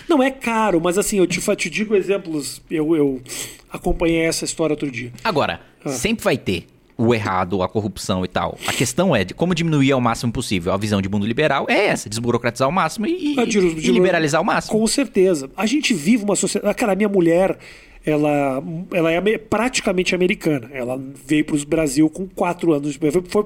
Não 0.08 0.22
é 0.22 0.30
caro, 0.30 0.80
mas 0.82 0.98
assim, 0.98 1.18
eu 1.18 1.26
te, 1.26 1.40
te 1.56 1.70
digo 1.70 1.96
exemplos. 1.96 2.60
Eu, 2.70 2.94
eu 2.94 3.22
acompanhei 3.70 4.20
essa 4.22 4.44
história 4.44 4.74
outro 4.74 4.90
dia. 4.90 5.10
Agora, 5.24 5.60
Ah. 5.84 5.90
sempre 5.90 6.24
vai 6.24 6.36
ter 6.36 6.66
o 6.98 7.14
errado, 7.14 7.62
a 7.62 7.68
corrupção 7.68 8.24
e 8.24 8.28
tal. 8.28 8.56
A 8.66 8.72
questão 8.72 9.14
é 9.14 9.22
de 9.24 9.34
como 9.34 9.54
diminuir 9.54 9.92
ao 9.92 10.00
máximo 10.00 10.32
possível. 10.32 10.72
A 10.72 10.76
visão 10.76 11.02
de 11.02 11.08
mundo 11.08 11.26
liberal 11.26 11.66
é 11.68 11.86
essa, 11.86 12.08
desburocratizar 12.08 12.66
ao 12.66 12.72
máximo 12.72 13.06
e, 13.06 13.34
e- 13.34 13.40
Ah, 13.40 13.44
de- 13.44 13.58
e 13.58 13.74
de- 13.74 13.92
liberalizar 13.92 14.38
ao 14.38 14.44
máximo. 14.44 14.78
Com 14.78 14.86
certeza. 14.86 15.50
A 15.56 15.66
gente 15.66 15.92
vive 15.92 16.24
uma 16.24 16.34
sociedade. 16.36 16.74
Cara, 16.74 16.92
a 16.92 16.96
minha 16.96 17.08
mulher, 17.08 17.58
ela, 18.04 18.62
ela 18.92 19.12
é 19.12 19.16
ame- 19.18 19.36
praticamente 19.36 20.14
americana. 20.14 20.70
Ela 20.72 20.98
veio 21.26 21.44
para 21.44 21.56
o 21.56 21.66
Brasil 21.66 22.08
com 22.08 22.26
4 22.26 22.72
anos. 22.72 22.96
Foi 23.28 23.42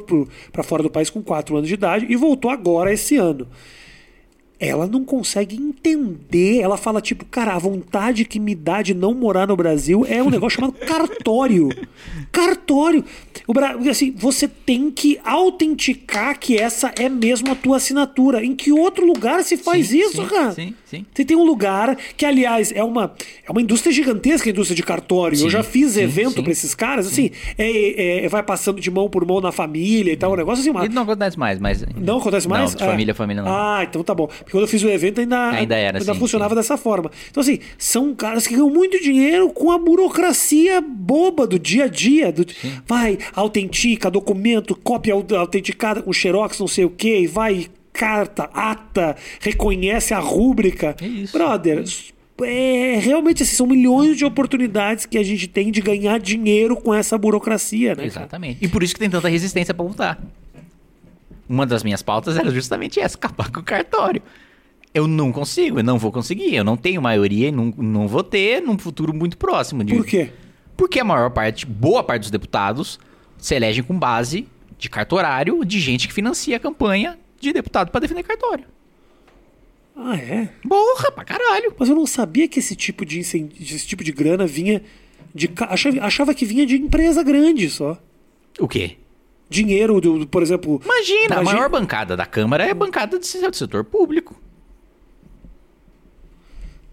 para 0.53 0.63
fora 0.63 0.83
do 0.83 0.91
país 0.91 1.11
com 1.11 1.21
4 1.23 1.57
anos 1.57 1.67
de 1.69 1.75
idade 1.75 2.07
e 2.09 2.15
voltou 2.15 2.51
agora 2.51 2.93
esse 2.93 3.17
ano. 3.17 3.49
Ela 4.61 4.87
não 4.87 5.03
consegue 5.03 5.57
entender. 5.57 6.61
Ela 6.61 6.77
fala, 6.77 7.01
tipo, 7.01 7.25
cara, 7.25 7.55
a 7.55 7.59
vontade 7.59 8.27
que 8.27 8.39
me 8.39 8.55
dá 8.55 8.83
de 8.83 8.93
não 8.93 9.15
morar 9.15 9.47
no 9.47 9.57
Brasil 9.57 10.05
é 10.07 10.23
um 10.23 10.29
negócio 10.29 10.61
chamado 10.61 10.75
cartório. 10.87 11.71
Cartório. 12.31 13.03
O 13.47 13.55
Bra... 13.55 13.77
assim, 13.91 14.11
você 14.11 14.47
tem 14.47 14.91
que 14.91 15.19
autenticar 15.25 16.39
que 16.39 16.59
essa 16.59 16.93
é 16.99 17.09
mesmo 17.09 17.51
a 17.51 17.55
tua 17.55 17.79
assinatura. 17.79 18.45
Em 18.45 18.55
que 18.55 18.71
outro 18.71 19.07
lugar 19.07 19.43
se 19.43 19.57
faz 19.57 19.89
Sim, 19.89 20.01
isso, 20.01 20.23
sim, 20.23 20.29
cara? 20.29 20.53
Sim, 20.53 20.75
sim. 20.91 21.07
Você 21.14 21.24
tem 21.24 21.36
um 21.36 21.45
lugar 21.45 21.97
que, 22.16 22.24
aliás, 22.24 22.72
é 22.72 22.82
uma, 22.82 23.14
é 23.47 23.51
uma 23.51 23.62
indústria 23.62 23.93
gigantesca, 23.93 24.49
a 24.49 24.53
indústria 24.53 24.76
de 24.76 24.82
cartório. 24.82 25.34
Eu 25.36 25.41
Sim, 25.43 25.51
já 25.51 25.62
fiz 25.62 25.93
sim, 25.93 26.03
evento 26.03 26.43
pra 26.43 26.53
esses 26.53 26.74
caras, 26.74 27.07
assim, 27.07 27.30
é, 27.57 28.24
é, 28.24 28.28
vai 28.28 28.43
passando 28.43 28.80
de 28.80 28.91
mão 28.91 29.09
por 29.09 29.24
mão 29.26 29.41
na 29.41 29.53
família 29.53 30.12
e 30.12 30.16
tal, 30.16 30.32
um 30.32 30.36
negócio 30.36 30.61
assim. 30.61 30.70
Uma... 30.70 30.84
E 30.84 30.88
não 30.88 31.03
acontece 31.03 31.38
mais, 31.38 31.59
mas. 31.59 31.84
Não 31.97 32.18
acontece 32.18 32.49
mais? 32.49 32.72
Não, 32.72 32.78
de 32.78 32.84
família, 32.84 33.14
família 33.14 33.43
não. 33.43 33.51
Ah, 33.53 33.84
então 33.88 34.03
tá 34.03 34.14
bom. 34.14 34.26
Porque 34.26 34.51
quando 34.51 34.62
eu 34.62 34.68
fiz 34.68 34.82
o 34.82 34.88
evento 34.88 35.20
ainda, 35.20 35.51
Ainda 35.51 35.76
era, 35.76 36.01
sim, 36.01 36.14
funcionava 36.14 36.55
dessa 36.55 36.76
forma. 36.76 37.11
Então, 37.30 37.41
assim, 37.41 37.59
são 37.78 38.14
caras 38.14 38.47
que 38.47 38.55
ganham 38.55 38.70
muito 38.70 39.01
dinheiro 39.01 39.51
com 39.51 39.70
a 39.70 39.78
burocracia 39.78 40.80
boba 40.80 41.47
do 41.47 41.59
dia 41.59 41.84
a 41.84 41.88
dia. 41.88 42.32
Do... 42.32 42.45
Vai, 42.86 43.18
autentica, 43.34 44.11
documento, 44.11 44.74
cópia 44.76 45.14
au- 45.14 45.24
autenticada 45.38 46.03
com 46.03 46.12
xerox, 46.12 46.59
não 46.59 46.68
sei 46.68 46.84
o 46.84 46.91
quê, 46.91 47.20
e 47.20 47.26
vai, 47.26 47.66
carta, 48.01 48.49
ata, 48.55 49.15
reconhece 49.41 50.15
a 50.15 50.19
rúbrica. 50.19 50.97
É 50.99 51.07
isso. 51.07 51.37
Brother, 51.37 51.85
é, 52.43 52.99
realmente 52.99 53.43
assim, 53.43 53.55
são 53.55 53.67
milhões 53.67 54.17
de 54.17 54.25
oportunidades 54.25 55.05
que 55.05 55.19
a 55.19 55.23
gente 55.23 55.47
tem 55.47 55.71
de 55.71 55.83
ganhar 55.83 56.19
dinheiro 56.19 56.75
com 56.77 56.95
essa 56.95 57.19
burocracia, 57.19 57.95
né? 57.95 58.07
Exatamente. 58.07 58.65
E 58.65 58.69
por 58.69 58.83
isso 58.83 58.95
que 58.95 59.01
tem 59.01 59.11
tanta 59.11 59.29
resistência 59.29 59.75
pra 59.75 59.85
votar. 59.85 60.19
Uma 61.47 61.67
das 61.67 61.85
minhas 61.85 62.01
pautas 62.03 62.39
era 62.39 62.51
justamente 62.51 62.99
essa, 62.99 63.19
acabar 63.19 63.51
com 63.51 63.61
o 63.61 63.63
cartório. 63.63 64.23
Eu 64.95 65.07
não 65.07 65.31
consigo, 65.31 65.81
eu 65.81 65.85
não 65.85 65.99
vou 65.99 66.11
conseguir. 66.11 66.55
Eu 66.55 66.65
não 66.65 66.79
tenho 66.79 67.03
maioria 67.03 67.49
e 67.49 67.53
não, 67.53 67.75
não 67.77 68.09
vou 68.09 68.25
ter 68.25 68.63
num 68.63 68.79
futuro 68.79 69.13
muito 69.13 69.37
próximo. 69.37 69.85
De... 69.85 69.95
Por 69.95 70.07
quê? 70.07 70.31
Porque 70.75 71.01
a 71.01 71.05
maior 71.05 71.31
parte, 71.31 71.67
boa 71.67 72.03
parte 72.03 72.23
dos 72.23 72.31
deputados 72.31 72.99
se 73.37 73.55
elegem 73.55 73.85
com 73.85 73.99
base 73.99 74.49
de 74.79 74.89
cartorário 74.89 75.63
de 75.67 75.79
gente 75.79 76.09
que 76.09 76.15
financia 76.15 76.57
a 76.57 76.61
campanha 76.61 77.19
de 77.41 77.53
deputado 77.53 77.91
pra 77.91 78.01
defender 78.01 78.22
cartório. 78.22 78.64
Ah, 79.97 80.16
é? 80.16 80.49
Porra, 80.68 81.11
pra 81.11 81.24
caralho. 81.24 81.74
Mas 81.78 81.88
eu 81.88 81.95
não 81.97 82.07
sabia 82.07 82.47
que 82.49 82.59
esse 82.59 82.76
tipo 82.76 83.05
de, 83.05 83.18
esse 83.20 83.86
tipo 83.86 84.05
de 84.05 84.12
grana 84.12 84.47
vinha 84.47 84.82
de. 85.34 85.51
Achava, 85.68 86.01
achava 86.01 86.34
que 86.34 86.45
vinha 86.45 86.64
de 86.64 86.76
empresa 86.76 87.22
grande 87.22 87.68
só. 87.68 87.99
O 88.59 88.68
quê? 88.68 88.97
Dinheiro, 89.49 90.01
do, 90.01 90.20
do- 90.20 90.26
por 90.26 90.43
exemplo. 90.43 90.80
Imagina, 90.84 91.36
a 91.38 91.43
maior 91.43 91.68
bancada 91.68 92.16
da 92.16 92.24
Câmara 92.24 92.64
é 92.64 92.72
bancada 92.72 93.18
do 93.18 93.26
setor 93.26 93.84
público. 93.84 94.41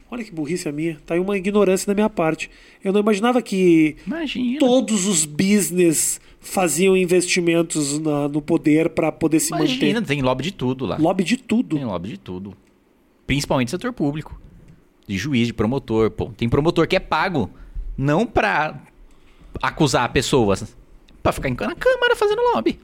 Olha 0.09 0.23
que 0.23 0.31
burrice 0.31 0.69
a 0.69 0.71
minha. 0.71 0.97
Tá 1.05 1.15
aí 1.15 1.19
uma 1.19 1.37
ignorância 1.37 1.85
da 1.85 1.93
minha 1.93 2.09
parte. 2.09 2.49
Eu 2.83 2.93
não 2.93 2.99
imaginava 3.01 3.41
que 3.41 3.97
Imagina. 4.07 4.59
todos 4.59 5.05
os 5.05 5.25
business 5.25 6.21
faziam 6.39 6.95
investimentos 6.95 7.99
na- 7.99 8.27
no 8.29 8.41
poder 8.41 8.89
para 8.89 9.11
poder 9.11 9.39
se 9.41 9.53
Imagina, 9.53 9.95
manter. 9.99 10.07
tem 10.07 10.21
lobby 10.21 10.43
de 10.45 10.51
tudo 10.53 10.85
lá. 10.85 10.97
Lobby 10.97 11.23
de 11.25 11.35
tudo. 11.35 11.75
Tem 11.75 11.85
lobby 11.85 12.09
de 12.09 12.17
tudo. 12.17 12.55
Principalmente 13.25 13.69
setor 13.71 13.91
público. 13.91 14.39
De 15.05 15.17
juiz, 15.17 15.47
de 15.47 15.53
promotor. 15.53 16.09
Pô, 16.11 16.31
tem 16.37 16.47
promotor 16.47 16.87
que 16.87 16.95
é 16.95 16.99
pago 16.99 17.49
não 17.97 18.25
pra 18.25 18.81
acusar 19.61 20.11
pessoas, 20.13 20.75
pra 21.21 21.31
ficar 21.33 21.49
na 21.49 21.75
Câmara 21.75 22.15
fazendo 22.15 22.41
lobby. 22.53 22.79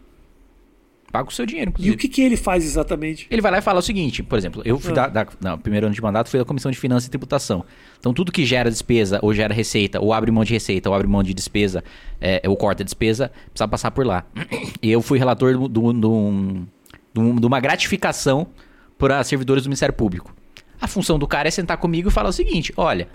Paga 1.14 1.30
o 1.30 1.32
seu 1.32 1.46
dinheiro, 1.46 1.70
E 1.70 1.72
inclusive. 1.72 1.96
o 1.96 1.98
que, 2.00 2.08
que 2.10 2.22
ele 2.24 2.36
faz 2.36 2.66
exatamente? 2.66 3.28
Ele 3.30 3.40
vai 3.40 3.52
lá 3.52 3.60
e 3.60 3.62
fala 3.62 3.78
o 3.78 3.82
seguinte, 3.84 4.24
por 4.24 4.36
exemplo, 4.36 4.64
eu 4.66 4.80
fui 4.80 4.92
Ah. 4.94 5.08
da, 5.08 5.24
da, 5.24 5.28
não, 5.40 5.58
primeiro 5.60 5.86
ano 5.86 5.94
de 5.94 6.02
mandato 6.02 6.28
fui 6.28 6.40
da 6.40 6.44
Comissão 6.46 6.72
de 6.72 6.78
Finanças 6.80 7.06
e 7.06 7.10
Tributação. 7.12 7.64
Então 8.00 8.12
tudo 8.16 8.32
que 8.32 8.44
gera 8.48 8.68
despesa, 8.68 9.20
ou 9.22 9.32
gera 9.32 9.54
receita, 9.54 10.02
ou 10.02 10.12
abre 10.12 10.32
mão 10.32 10.44
de 10.44 10.52
receita, 10.52 10.90
ou 10.90 10.96
abre 10.96 11.08
mão 11.08 11.22
de 11.22 11.32
despesa, 11.32 11.84
é, 12.20 12.42
ou 12.48 12.58
corta 12.58 12.84
despesa, 12.84 13.32
precisa 13.52 13.68
passar 13.68 13.92
por 13.92 14.06
lá. 14.08 14.26
E 14.82 14.92
eu 14.92 15.04
fui 15.04 15.20
relator 15.20 15.52
de 15.54 15.60
do, 15.60 15.68
do, 15.94 15.94
do, 17.14 17.40
de 17.40 17.46
uma 17.46 17.60
gratificação 17.60 18.48
para 18.98 19.24
servidores 19.24 19.62
do 19.64 19.68
Ministério 19.68 19.94
Público. 19.94 20.34
A 20.82 20.88
função 20.88 21.20
do 21.20 21.28
cara 21.28 21.48
é 21.48 21.52
sentar 21.52 21.78
comigo 21.78 22.10
e 22.10 22.12
falar 22.12 22.30
o 22.30 22.34
seguinte, 22.34 22.74
olha, 22.76 23.08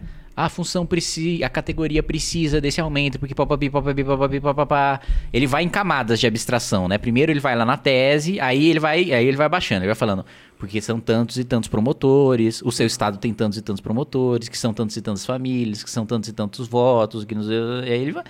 a 0.44 0.48
função 0.48 0.86
precisa, 0.86 1.44
a 1.44 1.48
categoria 1.48 2.00
precisa 2.00 2.60
desse 2.60 2.80
aumento, 2.80 3.18
porque 3.18 3.34
papapi, 3.34 3.68
papapi, 3.68 4.04
papapi, 4.04 4.40
papapá. 4.40 5.00
Ele 5.32 5.46
vai 5.48 5.64
em 5.64 5.68
camadas 5.68 6.20
de 6.20 6.26
abstração, 6.28 6.86
né? 6.86 6.96
Primeiro 6.96 7.32
ele 7.32 7.40
vai 7.40 7.56
lá 7.56 7.64
na 7.64 7.76
tese, 7.76 8.38
aí 8.38 8.70
ele 8.70 8.78
vai, 8.78 9.12
aí 9.12 9.26
ele 9.26 9.36
vai 9.36 9.48
baixando, 9.48 9.80
ele 9.80 9.88
vai 9.88 9.96
falando, 9.96 10.24
porque 10.56 10.80
são 10.80 11.00
tantos 11.00 11.38
e 11.38 11.44
tantos 11.44 11.68
promotores, 11.68 12.62
o 12.62 12.70
seu 12.70 12.86
estado 12.86 13.18
tem 13.18 13.34
tantos 13.34 13.58
e 13.58 13.62
tantos 13.62 13.80
promotores, 13.80 14.48
que 14.48 14.56
são 14.56 14.72
tantos 14.72 14.96
e 14.96 15.02
tantas 15.02 15.26
famílias, 15.26 15.82
que 15.82 15.90
são 15.90 16.06
tantos 16.06 16.28
e 16.28 16.32
tantos 16.32 16.68
votos, 16.68 17.24
que 17.24 17.34
e 17.34 17.92
aí 17.92 18.00
ele 18.02 18.12
vai 18.12 18.22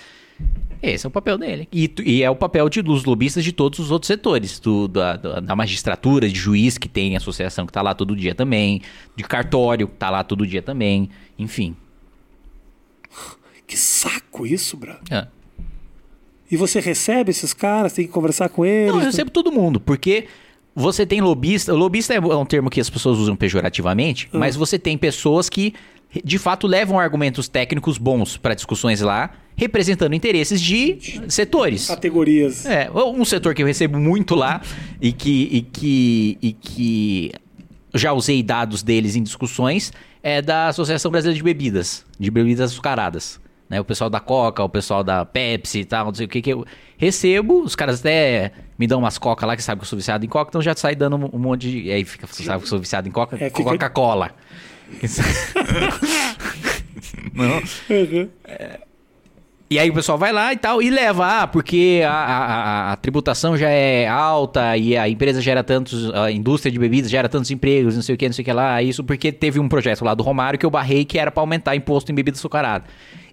esse 0.81 1.05
é 1.05 1.09
o 1.09 1.11
papel 1.11 1.37
dele. 1.37 1.69
E, 1.73 1.93
e 2.05 2.23
é 2.23 2.31
o 2.31 2.37
papel 2.37 2.69
de, 2.69 2.81
dos 2.81 3.05
lobistas 3.05 3.43
de 3.43 3.53
todos 3.53 3.81
os 3.81 3.91
outros 3.91 4.07
setores. 4.07 4.61
Do, 4.61 4.87
da- 4.87 5.17
da 5.17 5.57
magistratura, 5.57 6.29
de 6.29 6.39
juiz, 6.39 6.79
que 6.79 6.89
tem 6.89 7.17
associação 7.17 7.67
que 7.67 7.73
tá 7.73 7.83
lá 7.83 7.93
todo 7.95 8.15
dia 8.15 8.35
também. 8.37 8.81
De 9.17 9.25
cartório, 9.25 9.89
que 9.89 9.97
tá 9.97 10.09
lá 10.11 10.23
todo 10.23 10.47
dia 10.47 10.63
também. 10.63 11.11
Enfim. 11.37 11.75
Que 13.69 13.77
saco 13.77 14.47
isso, 14.47 14.77
brother. 14.77 15.03
É. 15.11 15.29
E 16.51 16.57
você 16.57 16.81
recebe 16.81 17.31
esses 17.31 17.53
caras, 17.53 17.93
tem 17.93 18.07
que 18.07 18.13
conversar 18.13 18.49
com 18.49 18.65
eles. 18.65 18.91
Não, 18.93 19.01
eu 19.01 19.07
recebo 19.07 19.31
todo 19.31 19.53
mundo, 19.53 19.79
porque 19.79 20.27
você 20.75 21.05
tem 21.05 21.21
lobista. 21.21 21.75
Lobista 21.75 22.15
é 22.15 22.19
um 22.19 22.47
termo 22.47 22.71
que 22.71 22.81
as 22.81 22.89
pessoas 22.89 23.19
usam 23.19 23.37
pejorativamente, 23.37 24.31
mas 24.33 24.57
você 24.57 24.79
tem 24.79 24.97
pessoas 24.97 25.51
que 25.51 25.75
de 26.25 26.39
fato 26.39 26.67
levam 26.67 26.99
argumentos 26.99 27.49
técnicos 27.49 27.99
bons 27.99 28.39
para 28.39 28.55
discussões 28.55 29.03
lá, 29.03 29.31
representando 29.55 30.15
interesses 30.15 30.59
de 30.59 30.99
setores. 31.29 31.89
Categorias. 31.89 32.65
É, 32.65 32.91
um 32.91 33.27
setor 33.27 33.55
que 33.55 33.63
eu 33.63 33.67
recebo 33.67 33.99
muito 33.99 34.35
lá 34.35 34.63
e 35.03 35.13
que, 35.13 35.49
e 35.53 35.61
que, 35.61 36.39
e 36.41 36.53
que 36.55 37.33
já 37.95 38.15
usei 38.15 38.43
dados 38.43 38.83
deles 38.83 39.17
em 39.17 39.23
discussões 39.23 39.93
é 40.23 40.41
da 40.41 40.69
Associação 40.69 41.11
Brasileira 41.11 41.37
de 41.37 41.43
Bebidas, 41.43 42.07
de 42.19 42.31
bebidas 42.31 42.73
açucaradas. 42.73 43.39
Né, 43.69 43.79
o 43.81 43.85
pessoal 43.85 44.09
da 44.09 44.19
Coca, 44.19 44.63
o 44.65 44.69
pessoal 44.69 45.05
da 45.05 45.27
Pepsi 45.27 45.81
e 45.81 45.85
tal, 45.85 46.07
não 46.07 46.15
sei 46.15 46.25
o 46.25 46.29
que 46.29 46.41
que 46.41 46.51
eu 46.55 46.65
recebo. 46.97 47.61
Os 47.63 47.77
caras 47.77 48.01
até 48.01 48.53
me 48.79 48.87
dão 48.87 48.99
umas 49.01 49.19
Coca 49.19 49.45
lá 49.45 49.55
que 49.57 49.63
sabem 49.63 49.79
que 49.81 49.85
eu 49.85 49.89
sou 49.89 49.97
viciado 49.99 50.25
em 50.25 50.29
Coca, 50.29 50.49
então 50.51 50.63
já 50.63 50.75
sai 50.75 50.95
dando 50.95 51.17
um, 51.17 51.39
monte 51.39 51.71
de. 51.71 51.91
Aí 51.93 52.03
fica, 52.05 52.27
sabe 52.27 52.59
que 52.61 52.65
eu 52.65 52.69
sou 52.69 52.79
viciado 52.79 53.07
em 53.07 53.11
Coca? 53.13 53.37
É, 53.37 53.51
fica- 53.51 53.63
Coca-Cola. 53.65 54.31
não. 57.35 57.57
Uhum. 57.91 58.29
E 59.71 59.79
aí 59.79 59.91
o 59.91 59.95
pessoal 59.95 60.17
vai 60.17 60.33
lá 60.33 60.51
e 60.51 60.57
tal 60.57 60.81
e 60.81 60.89
leva, 60.89 61.43
ah, 61.43 61.47
porque 61.47 62.01
a, 62.03 62.11
a, 62.11 62.45
a- 62.89 62.93
a 62.93 62.97
tributação 62.97 63.55
já 63.55 63.69
é 63.69 64.09
alta 64.09 64.75
e 64.79 64.97
a 64.97 65.07
empresa 65.07 65.43
gera 65.43 65.63
tantos, 65.63 66.11
a 66.15 66.31
indústria 66.33 66.73
de 66.73 66.79
bebidas 66.79 67.11
gera 67.11 67.29
tantos 67.29 67.51
empregos, 67.51 67.95
não 67.95 68.01
sei 68.03 68.15
o 68.15 68.19
que, 68.19 68.25
não 68.27 68.33
sei 68.33 68.43
o 68.43 68.47
que 68.47 68.53
lá. 68.53 68.83
Isso 68.83 69.05
porque 69.05 69.31
teve 69.31 69.61
um 69.61 69.69
projeto 69.69 70.07
lá 70.07 70.15
do 70.15 70.23
Romário 70.23 70.59
que 70.59 70.65
eu 70.65 70.71
barrei 70.71 71.05
que 71.05 71.19
era 71.19 71.31
pra 71.31 71.43
aumentar 71.43 71.77
imposto 71.77 72.11
em 72.11 72.15
bebida 72.15 72.39
açucarada. 72.39 72.85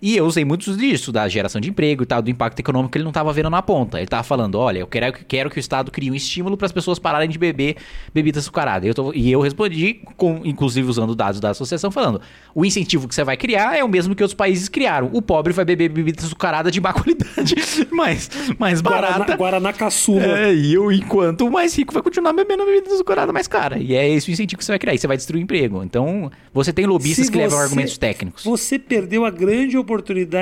E 0.02 0.16
eu 0.18 0.26
usei 0.26 0.44
muitos 0.46 0.78
disso, 0.78 1.12
da 1.12 1.28
geração 1.28 1.60
de 1.62 1.70
emprego 1.70 2.04
e 2.04 2.06
tal, 2.06 2.22
do 2.22 2.30
impacto 2.30 2.60
econômico 2.60 2.92
que 2.92 2.98
ele 2.98 3.06
não 3.06 3.12
tava 3.12 3.32
vendo 3.34 3.50
na 3.50 3.62
ponta. 3.62 3.98
Ele 3.98 4.08
tava 4.08 4.24
falando, 4.24 4.56
olha, 4.60 4.80
eu 4.80 4.88
quero, 4.88 5.14
quero 5.28 5.50
que 5.50 5.58
o 5.58 5.60
Estado 5.60 5.92
crie 5.92 6.12
um 6.12 6.16
estímulo 6.16 6.58
para 6.58 6.66
as 6.66 6.72
pessoas 6.72 7.00
pararem 7.00 7.30
de 7.30 7.38
beber 7.38 7.78
bebida 8.14 8.40
açucarada. 8.40 8.86
E 8.86 8.90
eu, 8.90 8.94
tô- 8.94 9.14
e 9.14 9.32
eu 9.32 9.40
respondi, 9.42 10.02
com, 10.18 10.42
inclusive 10.44 10.88
usando 10.90 11.16
dados 11.16 11.40
da 11.40 11.50
associação, 11.52 11.90
falando, 11.92 12.20
o 12.54 12.66
incentivo 12.66 13.08
que 13.08 13.16
você 13.16 13.24
vai 13.24 13.38
criar 13.38 13.78
é 13.78 13.84
o 13.84 13.88
mesmo 13.88 14.14
que 14.16 14.22
outros 14.24 14.36
países 14.36 14.68
criaram. 14.70 15.10
O 15.14 15.22
pobre 15.22 15.54
vai 15.54 15.64
beber 15.66 15.90
bebida 15.90 16.22
açucarada 16.24 16.70
de 16.70 16.80
má 16.82 16.92
qualidade, 16.94 17.56
mais, 17.92 18.30
mais 18.60 18.82
barata. 18.82 19.36
Guaraná, 19.36 19.36
Guaraná 19.36 19.74
caçula. 19.74 20.24
É, 20.40 20.54
e 20.54 20.74
eu, 20.74 20.92
enquanto 20.92 21.48
o 21.48 21.52
mais 21.52 21.76
rico 21.78 21.94
vai 21.94 22.04
continuar 22.04 22.34
bebendo 22.34 22.66
bebida 22.66 22.94
açucarada 22.94 23.32
mais 23.32 23.48
cara. 23.48 23.78
E 23.80 23.96
é 23.96 24.08
esse 24.10 24.30
o 24.30 24.32
incentivo 24.34 24.58
que 24.60 24.66
você 24.66 24.72
vai 24.72 24.80
criar. 24.80 24.94
E 24.94 24.98
você 24.98 25.08
vai 25.08 25.18
destruir 25.18 25.40
o 25.42 25.44
emprego. 25.44 25.84
Então, 25.84 26.30
você 26.54 26.72
tem 26.74 26.86
lobistas 26.86 27.26
Se 27.28 27.32
que 27.32 27.38
levam 27.38 27.58
argumentos 27.60 27.98
técnicos. 27.98 28.44
Você 28.44 28.78
perdeu 28.78 29.26
a 29.26 29.30
grande 29.32 29.78
oportunidade 29.78 29.85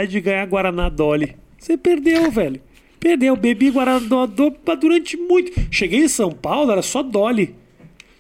de 0.08 0.22
ganhar 0.22 0.46
Guaraná 0.48 0.90
Dolly. 0.90 1.36
Você 1.58 1.78
perdeu, 1.78 2.32
velho. 2.32 2.62
Perdeu. 3.00 3.36
Bebi 3.36 3.70
Guaraná 3.70 4.00
Dolly 4.26 4.56
durante 4.80 5.18
muito. 5.18 5.52
Cheguei 5.70 6.00
em 6.00 6.08
São 6.08 6.32
Paulo, 6.32 6.72
era 6.72 6.82
só 6.82 7.04
Dolly. 7.04 7.56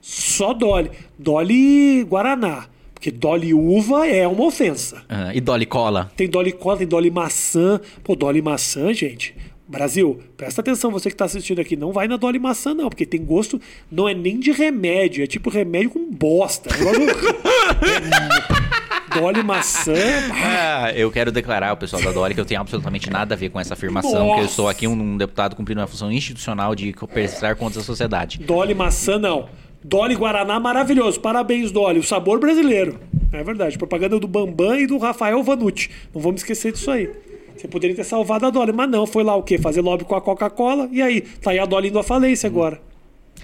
Só 0.01 0.53
Dolly. 0.53 0.91
Dolly 1.17 2.03
Guaraná. 2.03 2.67
Porque 2.93 3.11
Dolly 3.11 3.53
uva 3.53 4.07
é 4.07 4.27
uma 4.27 4.45
ofensa. 4.45 5.03
Ah, 5.09 5.33
e 5.33 5.41
Dolly 5.41 5.65
Cola. 5.65 6.11
Tem 6.15 6.29
Dolly 6.29 6.53
Cola, 6.53 6.77
tem 6.77 6.87
Dolly 6.87 7.11
Maçã. 7.11 7.81
Pô, 8.03 8.15
Dolly 8.15 8.41
Maçã, 8.41 8.93
gente. 8.93 9.35
Brasil, 9.67 10.19
presta 10.37 10.61
atenção, 10.61 10.91
você 10.91 11.09
que 11.09 11.15
tá 11.15 11.25
assistindo 11.25 11.59
aqui, 11.59 11.75
não 11.75 11.91
vai 11.91 12.07
na 12.07 12.17
Dolly 12.17 12.37
Maçã, 12.37 12.73
não, 12.73 12.89
porque 12.89 13.05
tem 13.05 13.23
gosto, 13.23 13.59
não 13.89 14.07
é 14.07 14.13
nem 14.13 14.37
de 14.39 14.51
remédio, 14.51 15.23
é 15.23 15.27
tipo 15.27 15.49
remédio 15.49 15.91
com 15.91 16.11
bosta. 16.11 16.69
É, 16.69 16.75
Dolly 19.13 19.43
Maçã. 19.43 19.93
Ah, 20.31 20.91
eu 20.93 21.11
quero 21.11 21.31
declarar 21.31 21.69
ao 21.69 21.77
pessoal 21.77 22.01
da 22.01 22.11
Dolly 22.11 22.33
que 22.33 22.39
eu 22.39 22.45
tenho 22.45 22.61
absolutamente 22.61 23.09
nada 23.09 23.35
a 23.35 23.37
ver 23.37 23.49
com 23.49 23.59
essa 23.59 23.73
afirmação, 23.73 24.11
que 24.11 24.17
eu 24.17 24.43
Nossa. 24.43 24.47
sou 24.47 24.67
aqui 24.69 24.87
um, 24.87 24.93
um 24.93 25.17
deputado 25.17 25.55
cumprindo 25.55 25.81
uma 25.81 25.87
função 25.87 26.11
institucional 26.11 26.75
de 26.75 26.93
prestar 27.11 27.55
contas 27.55 27.77
à 27.79 27.81
sociedade. 27.81 28.39
Dolly 28.39 28.73
maçã, 28.73 29.17
não. 29.17 29.47
Dolly 29.83 30.15
Guaraná, 30.15 30.59
maravilhoso. 30.59 31.19
Parabéns, 31.19 31.71
Dolly. 31.71 31.99
O 31.99 32.03
sabor 32.03 32.39
brasileiro. 32.39 32.99
É 33.31 33.43
verdade. 33.43 33.77
Propaganda 33.77 34.19
do 34.19 34.27
Bambam 34.27 34.79
e 34.79 34.87
do 34.87 34.97
Rafael 34.97 35.43
Vanucci. 35.43 35.89
Não 36.13 36.21
vamos 36.21 36.41
esquecer 36.41 36.71
disso 36.71 36.89
aí. 36.89 37.09
Você 37.55 37.67
poderia 37.67 37.95
ter 37.95 38.03
salvado 38.03 38.45
a 38.45 38.49
Dolly, 38.49 38.71
mas 38.71 38.89
não. 38.89 39.05
Foi 39.05 39.23
lá 39.23 39.35
o 39.35 39.43
quê? 39.43 39.57
Fazer 39.57 39.81
lobby 39.81 40.05
com 40.05 40.15
a 40.15 40.21
Coca-Cola. 40.21 40.87
E 40.91 41.01
aí? 41.01 41.21
Tá 41.21 41.51
aí 41.51 41.59
a 41.59 41.65
Dolly 41.65 41.89
indo 41.89 41.99
à 41.99 42.03
falência 42.03 42.47
agora. 42.47 42.79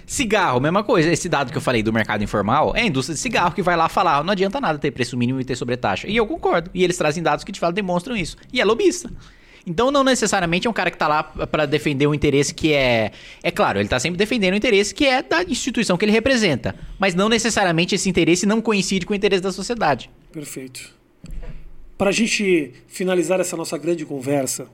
Cigarro, 0.10 0.60
mesma 0.60 0.84
coisa. 0.84 1.12
Esse 1.12 1.30
dado 1.30 1.52
que 1.52 1.58
eu 1.60 1.62
falei 1.62 1.84
do 1.84 1.94
mercado 1.94 2.24
informal 2.24 2.74
é 2.76 2.82
a 2.82 2.86
indústria 2.86 3.14
de 3.14 3.22
cigarro 3.22 3.54
que 3.54 3.62
vai 3.62 3.78
lá 3.78 3.88
falar, 3.88 4.24
não 4.24 4.32
adianta 4.32 4.60
nada 4.60 4.80
ter 4.80 4.90
preço 4.90 5.16
mínimo 5.16 5.40
e 5.40 5.46
ter 5.46 5.56
sobretaxa. 5.56 6.08
E 6.08 6.18
eu 6.18 6.26
concordo. 6.26 6.72
E 6.74 6.84
eles 6.84 6.98
trazem 6.98 7.22
dados 7.22 7.46
que 7.46 7.52
de 7.52 7.60
fato 7.60 7.76
demonstram 7.76 8.18
isso. 8.18 8.36
E 8.52 8.60
é 8.60 8.66
lobista. 8.66 9.08
Então 9.68 9.92
não 9.92 10.04
necessariamente 10.04 10.66
é 10.66 10.70
um 10.70 10.74
cara 10.74 10.90
que 10.90 10.98
tá 10.98 11.08
lá 11.08 11.22
pra 11.22 11.68
defender 11.68 12.08
um 12.08 12.14
interesse 12.16 12.56
que 12.56 12.74
é, 12.74 13.12
é 13.44 13.52
claro, 13.52 13.80
ele 13.80 13.88
tá 13.88 14.00
sempre 14.00 14.18
defendendo 14.18 14.54
o 14.54 14.58
interesse 14.58 14.96
que 14.96 15.06
é 15.06 15.22
da 15.22 15.44
instituição 15.44 15.96
que 15.96 16.06
ele 16.06 16.12
representa, 16.12 16.76
mas 16.98 17.14
não 17.14 17.30
necessariamente 17.30 17.94
esse 17.94 18.10
interesse 18.10 18.48
não 18.48 18.62
coincide 18.62 19.06
com 19.06 19.14
o 19.14 19.16
interesse 19.16 19.44
da 19.44 19.52
sociedade. 19.52 20.10
Perfeito. 20.32 20.99
Para 22.00 22.12
a 22.12 22.14
gente 22.14 22.72
finalizar 22.88 23.42
essa 23.42 23.58
nossa 23.58 23.78
grande 23.78 24.06
conversa, 24.06 24.68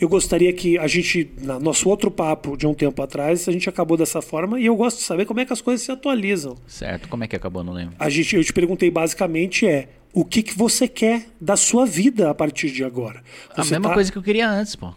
eu 0.00 0.08
gostaria 0.08 0.52
que 0.52 0.78
a 0.78 0.86
gente, 0.86 1.28
no 1.40 1.58
nosso 1.58 1.88
outro 1.88 2.08
papo 2.08 2.56
de 2.56 2.68
um 2.68 2.72
tempo 2.72 3.02
atrás, 3.02 3.48
a 3.48 3.52
gente 3.52 3.68
acabou 3.68 3.96
dessa 3.96 4.22
forma 4.22 4.60
e 4.60 4.66
eu 4.66 4.76
gosto 4.76 4.98
de 4.98 5.02
saber 5.02 5.24
como 5.26 5.40
é 5.40 5.44
que 5.44 5.52
as 5.52 5.60
coisas 5.60 5.84
se 5.84 5.90
atualizam. 5.90 6.56
Certo? 6.68 7.08
Como 7.08 7.24
é 7.24 7.26
que 7.26 7.34
acabou, 7.34 7.64
não 7.64 7.72
lembro. 7.72 7.96
A 7.98 8.08
gente, 8.08 8.36
eu 8.36 8.44
te 8.44 8.52
perguntei 8.52 8.92
basicamente 8.92 9.66
é 9.66 9.88
o 10.14 10.24
que, 10.24 10.40
que 10.40 10.56
você 10.56 10.86
quer 10.86 11.26
da 11.40 11.56
sua 11.56 11.84
vida 11.84 12.30
a 12.30 12.34
partir 12.34 12.70
de 12.70 12.84
agora. 12.84 13.24
A 13.56 13.64
Você 13.64 13.72
mesma 13.72 13.88
tá- 13.88 13.94
coisa 13.94 14.12
que 14.12 14.16
eu 14.18 14.22
queria 14.22 14.48
antes, 14.48 14.76
pô. 14.76 14.94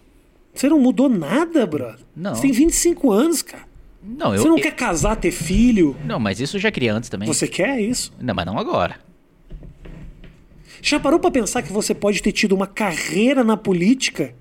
Você 0.54 0.70
não 0.70 0.80
mudou 0.80 1.10
nada, 1.10 1.66
brother. 1.66 2.06
Não. 2.16 2.36
Você 2.36 2.44
tem 2.44 2.52
25 2.52 3.12
anos, 3.12 3.42
cara. 3.42 3.64
Não, 4.04 4.36
eu 4.36 4.44
Você 4.44 4.48
não 4.50 4.58
eu- 4.58 4.64
quer 4.64 4.76
casar, 4.76 5.16
ter 5.16 5.32
filho? 5.32 5.98
Não, 6.06 6.20
mas 6.20 6.40
isso 6.40 6.58
eu 6.58 6.62
já 6.62 6.70
queria 6.70 6.94
antes 6.94 7.10
também. 7.10 7.28
Você 7.28 7.48
quer 7.48 7.80
isso? 7.82 8.14
Não, 8.22 8.36
mas 8.36 8.46
não 8.46 8.60
agora. 8.60 8.98
Já 10.82 11.00
parou 11.00 11.20
pra 11.20 11.30
pensar 11.32 11.62
que 11.62 11.72
você 11.72 11.94
pode 11.94 12.22
ter 12.22 12.32
tido 12.32 12.54
uma 12.54 12.68
carreira 12.68 13.44
na 13.44 13.56
política 13.58 14.34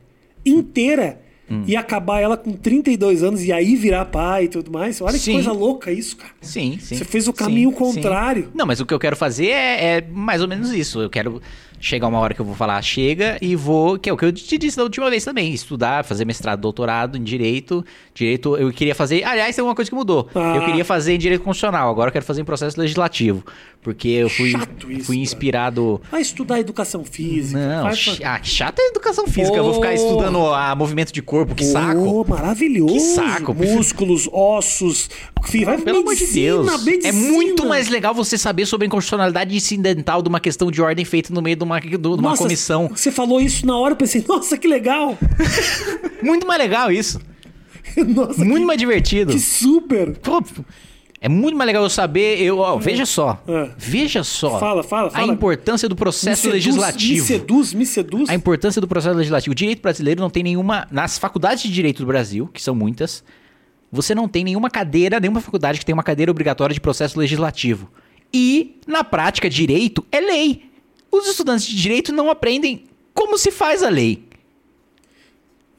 inteira 0.45 1.21
Hum. 1.53 1.65
e 1.67 1.75
acabar 1.75 2.21
ela 2.21 2.37
com 2.37 2.53
32 2.53 3.25
anos 3.25 3.43
e 3.43 3.51
aí 3.53 3.75
virar 3.75 4.05
pai 4.05 4.45
e 4.45 4.49
tudo 4.49 4.71
mais? 4.71 5.01
Olha 5.01 5.15
que 5.15 5.19
Sim. 5.19 5.33
coisa 5.33 5.51
louca 5.51 5.91
isso, 5.91 6.17
cara. 6.17 6.33
Sim, 6.41 6.79
sim. 6.81 6.95
Você 6.95 7.05
fez 7.05 7.27
o 7.27 7.33
caminho 7.33 7.71
sim, 7.71 7.77
contrário. 7.77 8.45
sim. 8.45 8.51
Não, 8.55 8.65
mas 8.65 8.79
o 8.79 8.87
que 8.87 8.95
eu 8.95 9.01
quero 9.01 9.17
fazer 9.17 9.49
é, 9.49 9.97
é 9.97 10.01
mais 10.13 10.41
ou 10.43 10.47
menos 10.47 10.73
isso. 10.73 11.01
Eu 11.01 11.11
quero 11.11 11.43
chegar 11.81 12.07
uma 12.09 12.19
hora 12.19 12.35
que 12.35 12.41
eu 12.41 12.45
vou 12.45 12.55
falar 12.55 12.81
chega 12.83 13.39
e 13.41 13.57
vou, 13.57 13.99
que 13.99 14.09
é 14.11 14.13
o 14.13 14.17
que 14.17 14.25
eu 14.27 14.33
te 14.33 14.59
disse 14.59 14.77
da 14.77 14.83
última 14.83 15.09
vez 15.09 15.25
também, 15.25 15.53
estudar, 15.53 16.05
fazer 16.05 16.25
mestrado, 16.27 16.61
doutorado 16.61 17.17
em 17.17 17.23
direito. 17.23 17.85
Direito, 18.15 18.57
eu 18.57 18.71
queria 18.73 18.95
fazer, 18.95 19.25
aliás, 19.25 19.57
tem 19.57 19.65
uma 19.65 19.75
coisa 19.75 19.91
que 19.91 19.95
mudou. 19.97 20.29
Ah. 20.35 20.57
Eu 20.57 20.65
queria 20.67 20.85
fazer 20.85 21.15
em 21.15 21.19
direito 21.19 21.43
constitucional, 21.43 21.91
agora 21.91 22.09
eu 22.09 22.13
quero 22.13 22.25
fazer 22.25 22.43
em 22.43 22.45
processo 22.45 22.79
legislativo, 22.79 23.43
porque 23.83 24.09
eu 24.09 24.29
fui 24.29 24.51
Chato 24.51 24.93
isso, 24.93 25.07
fui 25.07 25.17
cara. 25.17 25.23
inspirado 25.23 26.01
Vai 26.11 26.21
estudar 26.21 26.61
educação 26.61 27.05
física. 27.05 27.59
não, 27.59 27.85
vai 27.85 27.95
ch- 27.95 28.17
fa- 28.19 28.35
ah, 28.35 28.41
chato 28.43 28.79
é 28.79 28.89
educação 28.89 29.27
física. 29.27 29.57
Eu 29.57 29.65
vou 29.65 29.75
ficar 29.75 29.95
estudando 29.95 30.39
a 30.53 30.75
movimento 30.75 31.13
de 31.13 31.23
corpo, 31.23 31.55
que 31.55 31.65
saco. 31.65 32.01
Oh, 32.01 32.25
maravilhoso. 32.29 32.93
Que 32.93 33.01
saco. 33.01 33.55
Músculos, 33.55 34.29
ossos. 34.33 35.09
Vai 35.65 35.79
Pelo 35.79 36.01
amor 36.01 36.15
de 36.15 36.27
Deus. 36.27 36.85
medicina. 36.85 37.09
É 37.09 37.13
muito 37.13 37.67
mais 37.67 37.89
legal 37.89 38.13
você 38.15 38.37
saber 38.37 38.67
sobre 38.67 38.85
a 38.85 38.89
inconstitucionalidade 38.89 39.57
incidental 39.57 40.21
de 40.23 40.29
uma 40.29 40.39
questão 40.41 40.71
de 40.71 40.83
ordem 40.83 41.05
feita 41.05 41.33
no 41.33 41.41
meio 41.41 41.57
de 41.57 41.65
uma, 41.65 41.70
de 41.79 41.97
uma 42.09 42.17
Nossa, 42.17 42.43
comissão. 42.43 42.89
Você 42.89 43.11
falou 43.11 43.41
isso 43.41 43.67
na 43.67 43.77
hora, 43.77 43.93
eu 43.93 43.97
pensei, 43.97 44.25
nossa, 44.27 44.57
que 44.57 44.67
legal. 44.67 45.17
Muito 46.23 46.47
mais 46.47 46.59
legal 46.61 46.91
isso. 46.91 47.21
nossa, 47.97 48.45
Muito 48.45 48.61
que, 48.61 48.67
mais 48.67 48.79
divertido. 48.79 49.33
que 49.33 49.39
super. 49.39 50.17
Pô, 50.19 50.43
é 51.21 51.29
muito 51.29 51.57
mais 51.57 51.67
legal 51.67 51.83
eu 51.83 51.91
saber. 51.91 52.41
Eu, 52.41 52.59
ó, 52.59 52.79
veja 52.79 53.05
só. 53.05 53.43
É. 53.47 53.71
Veja 53.77 54.25
só. 54.25 54.59
Fala, 54.59 54.83
fala, 54.83 55.09
A 55.09 55.11
fala. 55.11 55.33
importância 55.33 55.87
do 55.87 55.95
processo 55.95 56.47
me 56.47 56.53
seduz, 56.53 56.65
legislativo. 56.65 57.21
Me 57.21 57.27
seduz, 57.27 57.75
me 57.75 57.87
seduz. 57.87 58.31
A 58.31 58.35
importância 58.35 58.81
do 58.81 58.89
processo 58.89 59.17
legislativo. 59.17 59.53
O 59.53 59.55
direito 59.55 59.83
brasileiro 59.83 60.21
não 60.21 60.31
tem 60.31 60.43
nenhuma. 60.43 60.89
Nas 60.91 61.19
faculdades 61.19 61.63
de 61.63 61.71
direito 61.71 61.99
do 61.99 62.07
Brasil, 62.07 62.49
que 62.53 62.63
são 62.63 62.75
muitas, 62.75 63.23
você 63.93 64.15
não 64.15 64.27
tem 64.27 64.45
nenhuma 64.45 64.71
cadeira, 64.71 65.21
nenhuma 65.21 65.43
faculdade 65.43 65.79
que 65.79 65.85
tem 65.85 65.93
uma 65.93 66.03
cadeira 66.03 66.31
obrigatória 66.31 66.73
de 66.73 66.81
processo 66.81 67.19
legislativo. 67.19 67.91
E, 68.33 68.77
na 68.87 69.05
prática, 69.05 69.51
direito 69.51 70.03
é 70.11 70.21
lei. 70.21 70.70
Os 71.11 71.27
estudantes 71.27 71.67
de 71.67 71.77
direito 71.81 72.13
não 72.13 72.31
aprendem 72.31 72.85
como 73.13 73.37
se 73.37 73.51
faz 73.51 73.83
a 73.83 73.89
lei. 73.89 74.23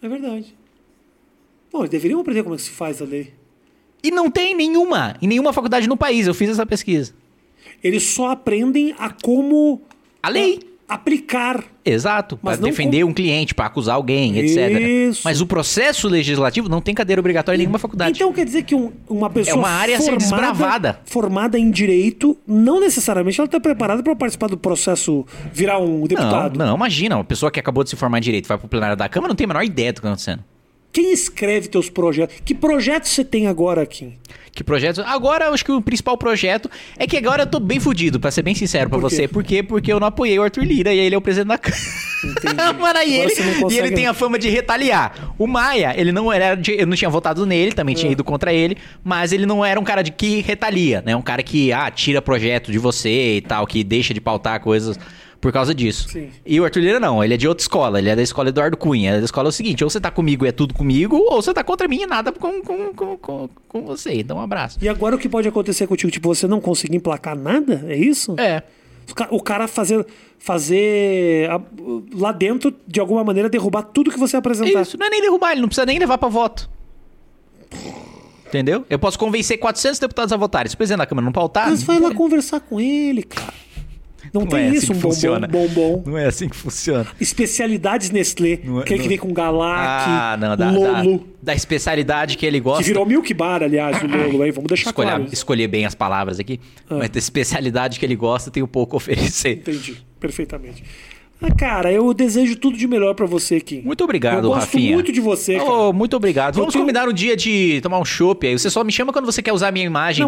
É 0.01 0.09
verdade. 0.09 0.55
Bom, 1.71 1.79
eles 1.79 1.89
deveriam 1.89 2.19
aprender 2.19 2.43
como 2.43 2.55
é 2.55 2.57
que 2.57 2.63
se 2.63 2.71
faz 2.71 3.01
a 3.01 3.05
lei. 3.05 3.33
E 4.03 4.11
não 4.11 4.29
tem 4.31 4.55
nenhuma, 4.55 5.15
em 5.21 5.27
nenhuma 5.27 5.53
faculdade 5.53 5.87
no 5.87 5.95
país. 5.95 6.27
Eu 6.27 6.33
fiz 6.33 6.49
essa 6.49 6.65
pesquisa. 6.65 7.13
Eles 7.83 8.03
só 8.03 8.31
aprendem 8.31 8.93
a 8.97 9.09
como 9.09 9.81
A 10.21 10.29
lei. 10.29 10.70
Aplicar. 10.93 11.63
Exato, 11.83 12.37
para 12.37 12.57
não 12.57 12.63
defender 12.69 13.03
um 13.03 13.11
cliente, 13.13 13.55
para 13.55 13.65
acusar 13.65 13.95
alguém, 13.95 14.37
etc. 14.37 14.79
Isso. 15.09 15.21
Mas 15.25 15.41
o 15.41 15.47
processo 15.47 16.07
legislativo 16.07 16.69
não 16.69 16.79
tem 16.79 16.93
cadeira 16.93 17.19
obrigatória 17.19 17.55
em 17.57 17.59
nenhuma 17.59 17.79
faculdade. 17.79 18.17
Então 18.17 18.31
quer 18.31 18.45
dizer 18.45 18.63
que 18.63 18.75
um- 18.75 18.91
uma 19.09 19.29
pessoa 19.29 19.55
É 19.55 19.57
uma 19.57 19.69
área 19.69 19.97
a 19.97 19.99
ser 20.01 20.15
desbravada. 20.17 20.99
formada 21.05 21.57
em 21.57 21.71
direito, 21.71 22.37
não 22.45 22.79
necessariamente 22.79 23.39
ela 23.39 23.45
está 23.47 23.59
preparada 23.59 24.03
para 24.03 24.15
participar 24.15 24.47
do 24.47 24.57
processo, 24.57 25.25
virar 25.51 25.79
um 25.79 25.99
não, 26.01 26.07
deputado. 26.07 26.57
não, 26.57 26.75
imagina, 26.75 27.15
uma 27.15 27.23
pessoa 27.23 27.51
que 27.51 27.59
acabou 27.59 27.83
de 27.83 27.89
se 27.89 27.95
formar 27.95 28.19
em 28.19 28.21
direito 28.21 28.47
vai 28.47 28.57
pro 28.57 28.67
plenário 28.67 28.95
da 28.95 29.09
Câmara 29.09 29.29
não 29.29 29.35
tem 29.35 29.45
a 29.45 29.47
menor 29.47 29.63
ideia 29.63 29.91
do 29.91 29.95
que 29.95 29.99
está 30.01 30.09
acontecendo. 30.09 30.43
Quem 30.91 31.13
escreve 31.13 31.67
teus 31.67 31.89
projetos? 31.89 32.35
Que 32.43 32.53
projetos 32.53 33.11
você 33.11 33.23
tem 33.23 33.47
agora, 33.47 33.85
Kim? 33.85 34.13
Que 34.53 34.61
projetos? 34.63 35.01
Agora, 35.07 35.45
eu 35.45 35.53
acho 35.53 35.63
que 35.63 35.71
o 35.71 35.81
principal 35.81 36.17
projeto 36.17 36.69
é 36.97 37.07
que 37.07 37.15
agora 37.15 37.43
eu 37.43 37.47
tô 37.47 37.57
bem 37.61 37.79
fudido, 37.79 38.19
pra 38.19 38.29
ser 38.29 38.41
bem 38.41 38.53
sincero 38.53 38.89
pra 38.89 38.99
Por 38.99 39.09
você. 39.09 39.25
Por 39.25 39.41
quê? 39.45 39.63
Porque 39.63 39.91
eu 39.93 39.97
não 39.99 40.07
apoiei 40.07 40.37
o 40.37 40.43
Arthur 40.43 40.65
Lira 40.65 40.93
e 40.93 40.99
ele 40.99 41.15
é 41.15 41.17
o 41.17 41.21
presidente 41.21 41.47
da 41.47 41.57
Câmara. 41.57 41.79
Agora 42.69 43.03
ele, 43.05 43.33
não 43.33 43.51
e 43.51 43.61
consegue- 43.61 43.79
ele 43.87 43.91
tem 43.95 44.07
a 44.07 44.13
fama 44.13 44.37
de 44.37 44.49
retaliar. 44.49 45.33
O 45.39 45.47
Maia, 45.47 45.93
ele 45.97 46.11
não 46.11 46.31
era. 46.31 46.55
de- 46.55 46.73
eu 46.79 46.85
não 46.85 46.95
tinha 46.97 47.09
votado 47.09 47.45
nele, 47.45 47.71
também 47.71 47.95
É. 47.95 47.97
tinha 47.97 48.11
ido 48.11 48.23
contra 48.25 48.53
ele, 48.53 48.75
mas 49.03 49.31
ele 49.31 49.45
não 49.45 49.63
era 49.65 49.79
um 49.79 49.83
cara 49.83 50.01
de 50.03 50.11
que 50.11 50.41
retalia, 50.41 51.01
né? 51.05 51.15
Um 51.15 51.21
cara 51.21 51.41
que, 51.41 51.71
ah, 51.71 51.89
tira 51.89 52.21
projeto 52.21 52.71
de 52.71 52.77
você 52.77 53.37
e 53.37 53.41
tal, 53.41 53.65
que 53.65 53.83
deixa 53.85 54.13
de 54.13 54.19
pautar 54.21 54.59
coisas 54.59 54.99
por 55.41 55.51
causa 55.51 55.73
disso. 55.73 56.07
Sim. 56.07 56.29
E 56.45 56.61
o 56.61 56.63
Arthur 56.63 56.79
Lira 56.81 56.99
não, 56.99 57.23
ele 57.23 57.33
é 57.33 57.37
de 57.37 57.47
outra 57.47 57.63
escola, 57.63 57.97
ele 57.99 58.09
é 58.09 58.15
da 58.15 58.21
escola 58.21 58.49
Eduardo 58.49 58.77
Cunha. 58.77 59.15
A 59.15 59.19
escola 59.19 59.47
é 59.47 59.49
o 59.49 59.51
seguinte: 59.51 59.83
ou 59.83 59.89
você 59.89 59.99
tá 59.99 60.11
comigo 60.11 60.45
e 60.45 60.49
é 60.49 60.51
tudo 60.51 60.73
comigo, 60.73 61.17
ou 61.17 61.41
você 61.41 61.53
tá 61.53 61.63
contra 61.63 61.87
mim 61.87 62.03
e 62.03 62.05
nada 62.05 62.31
com, 62.31 62.61
com, 62.61 62.93
com, 62.93 63.17
com, 63.17 63.49
com 63.67 63.81
você. 63.81 64.13
Então, 64.13 64.37
um 64.37 64.41
abraço. 64.41 64.77
E 64.81 64.87
agora 64.87 65.15
o 65.15 65.19
que 65.19 65.27
pode 65.27 65.47
acontecer 65.47 65.87
contigo? 65.87 66.11
Tipo, 66.11 66.33
você 66.33 66.47
não 66.47 66.61
conseguir 66.61 66.95
emplacar 66.95 67.35
nada? 67.35 67.83
É 67.87 67.97
isso? 67.97 68.35
É. 68.39 68.61
O 69.09 69.15
ca- 69.15 69.27
O 69.31 69.41
cara 69.41 69.67
fazer, 69.67 70.05
fazer 70.37 71.49
lá 72.13 72.31
dentro, 72.31 72.73
de 72.87 72.99
alguma 72.99 73.23
maneira, 73.23 73.49
derrubar 73.49 73.81
tudo 73.81 74.11
que 74.11 74.19
você 74.19 74.37
apresentar. 74.37 74.81
Isso, 74.83 74.97
não 74.97 75.07
é 75.07 75.09
nem 75.09 75.21
derrubar, 75.21 75.51
ele 75.53 75.61
não 75.61 75.67
precisa 75.67 75.85
nem 75.87 75.97
levar 75.97 76.17
pra 76.19 76.29
voto. 76.29 76.69
Entendeu? 78.47 78.85
Eu 78.89 78.99
posso 78.99 79.17
convencer 79.17 79.57
400 79.57 79.97
deputados 79.99 80.33
a 80.33 80.37
votarem. 80.37 80.69
Se 80.69 80.75
o 80.75 80.77
presidente 80.77 80.97
da 80.99 81.05
Câmara 81.05 81.23
não 81.25 81.31
pautar. 81.31 81.69
Mas 81.69 81.83
vai 81.83 81.99
lá 81.99 82.13
conversar 82.13 82.59
com 82.59 82.79
ele, 82.81 83.23
cara. 83.23 83.53
Não, 84.33 84.45
tem 84.45 84.59
é 84.59 84.67
assim 84.69 84.77
isso, 84.77 84.87
que 84.87 84.93
um 84.93 85.39
bombom, 85.39 85.67
bombom. 85.67 86.03
Não 86.05 86.17
é 86.17 86.25
assim 86.25 86.47
que 86.47 86.55
funciona. 86.55 87.05
Especialidades 87.19 88.09
Nestlé, 88.11 88.59
Não 88.63 88.81
é- 88.81 88.83
que 88.83 88.95
não- 88.95 89.07
vem 89.07 89.17
com 89.17 89.33
Galac, 89.33 90.05
Ah, 90.09 90.37
não, 90.39 90.55
da, 90.55 90.71
Lolo, 90.71 91.17
da, 91.41 91.51
da 91.51 91.55
especialidade 91.55 92.37
que 92.37 92.45
ele 92.45 92.59
gosta. 92.59 92.83
que 92.83 92.89
virou 92.89 93.05
Milk 93.05 93.33
Bar, 93.33 93.63
aliás, 93.63 94.01
o 94.01 94.07
Lolo, 94.07 94.41
aí, 94.43 94.51
vamos 94.51 94.67
deixar 94.69 94.89
escolher, 94.91 95.07
claro. 95.09 95.27
escolher 95.31 95.67
bem 95.67 95.85
as 95.85 95.93
palavras 95.95 96.39
aqui. 96.39 96.59
Ah. 96.89 96.95
Mas 96.99 97.09
da 97.09 97.19
especialidade 97.19 97.99
que 97.99 98.05
ele 98.05 98.15
gosta, 98.15 98.49
tem 98.49 98.63
um 98.63 98.67
pouco 98.67 98.95
a 98.95 98.97
oferecer. 98.97 99.57
Entendi, 99.57 99.97
perfeitamente. 100.19 100.83
Ah, 101.41 101.49
cara, 101.51 101.91
eu 101.91 102.13
desejo 102.13 102.55
tudo 102.55 102.77
de 102.77 102.87
melhor 102.87 103.15
pra 103.15 103.25
você, 103.25 103.59
Kim. 103.59 103.81
Muito 103.81 104.03
obrigado, 104.03 104.35
Eu 104.45 104.49
gosto 104.49 104.59
Rafinha. 104.59 104.93
muito 104.93 105.11
de 105.11 105.19
você, 105.19 105.55
cara. 105.57 105.69
Oh, 105.71 105.91
muito 105.93 106.15
obrigado. 106.15 106.55
Vamos 106.55 106.71
tenho- 106.73 106.83
combinar 106.83 107.07
um 107.09 107.13
dia 107.13 107.35
de 107.35 107.79
tomar 107.81 107.97
um 107.99 108.05
chopp 108.05 108.45
aí. 108.45 108.57
Você 108.57 108.69
só 108.69 108.83
me 108.83 108.91
chama 108.91 109.11
quando 109.11 109.25
você 109.25 109.41
quer 109.41 109.51
usar 109.51 109.69
a 109.69 109.71
minha 109.71 109.85
imagem 109.85 110.23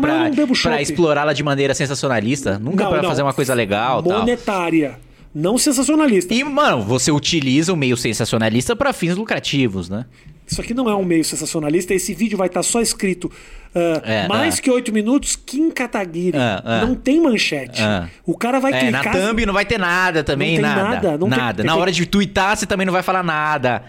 chopp. 0.55 0.82
explorá-la 0.82 1.34
de 1.34 1.43
maneira 1.43 1.74
sensacionalista. 1.76 2.57
Nunca 2.57 2.84
não. 3.03 3.09
fazer 3.09 3.22
uma 3.22 3.34
coisa 3.34 3.53
legal 3.53 4.01
tal. 4.01 4.20
Monetária, 4.20 4.99
não 5.36 5.57
sensacionalista. 5.57 6.34
E, 6.34 6.43
mano, 6.43 6.82
você 6.82 7.11
utiliza 7.11 7.72
o 7.72 7.78
meio 7.78 7.95
sensacionalista 7.95 8.76
pra 8.76 8.91
fins 8.91 9.16
lucrativos, 9.16 9.89
né? 9.89 10.05
Isso 10.46 10.60
aqui 10.62 10.74
não 10.74 10.89
é 10.89 10.96
um 10.96 11.04
meio 11.06 11.24
sensacionalista. 11.24 11.94
Esse 11.94 12.14
vídeo 12.14 12.38
vai 12.38 12.48
estar 12.48 12.62
só 12.64 12.82
escrito 12.82 13.32
ah, 13.74 14.02
É, 14.06 14.28
mais 14.28 14.60
é. 14.60 14.62
que 14.62 14.70
oito 14.70 14.91
minutos, 14.94 15.36
Kim 15.36 15.72
Kataguiri. 15.72 16.38
É, 16.38 16.62
é. 16.64 16.86
Não 16.86 16.94
tem 16.96 17.22
manchete. 17.22 17.82
É. 17.82 18.08
O 18.26 18.38
cara 18.38 18.60
vai 18.60 18.72
É, 18.74 18.91
na 18.91 19.00
clicar. 19.02 19.14
thumb 19.28 19.46
não 19.46 19.54
vai 19.54 19.66
ter 19.66 19.80
nada 19.80 20.24
também, 20.24 20.60
Não 20.60 20.68
tem 20.70 20.76
nada. 20.76 20.89
nada, 20.96 21.18
não 21.18 21.30
tem- 21.30 21.38
nada. 21.39 21.58
tem 21.64 21.66
Na 21.66 21.74
que- 21.74 21.80
hora 21.80 21.91
de 21.91 22.06
twittar, 22.06 22.56
você 22.58 22.66
também 22.66 22.86
não 22.86 22.94
vai 22.94 23.02
falar 23.02 23.24
nada. 23.24 23.82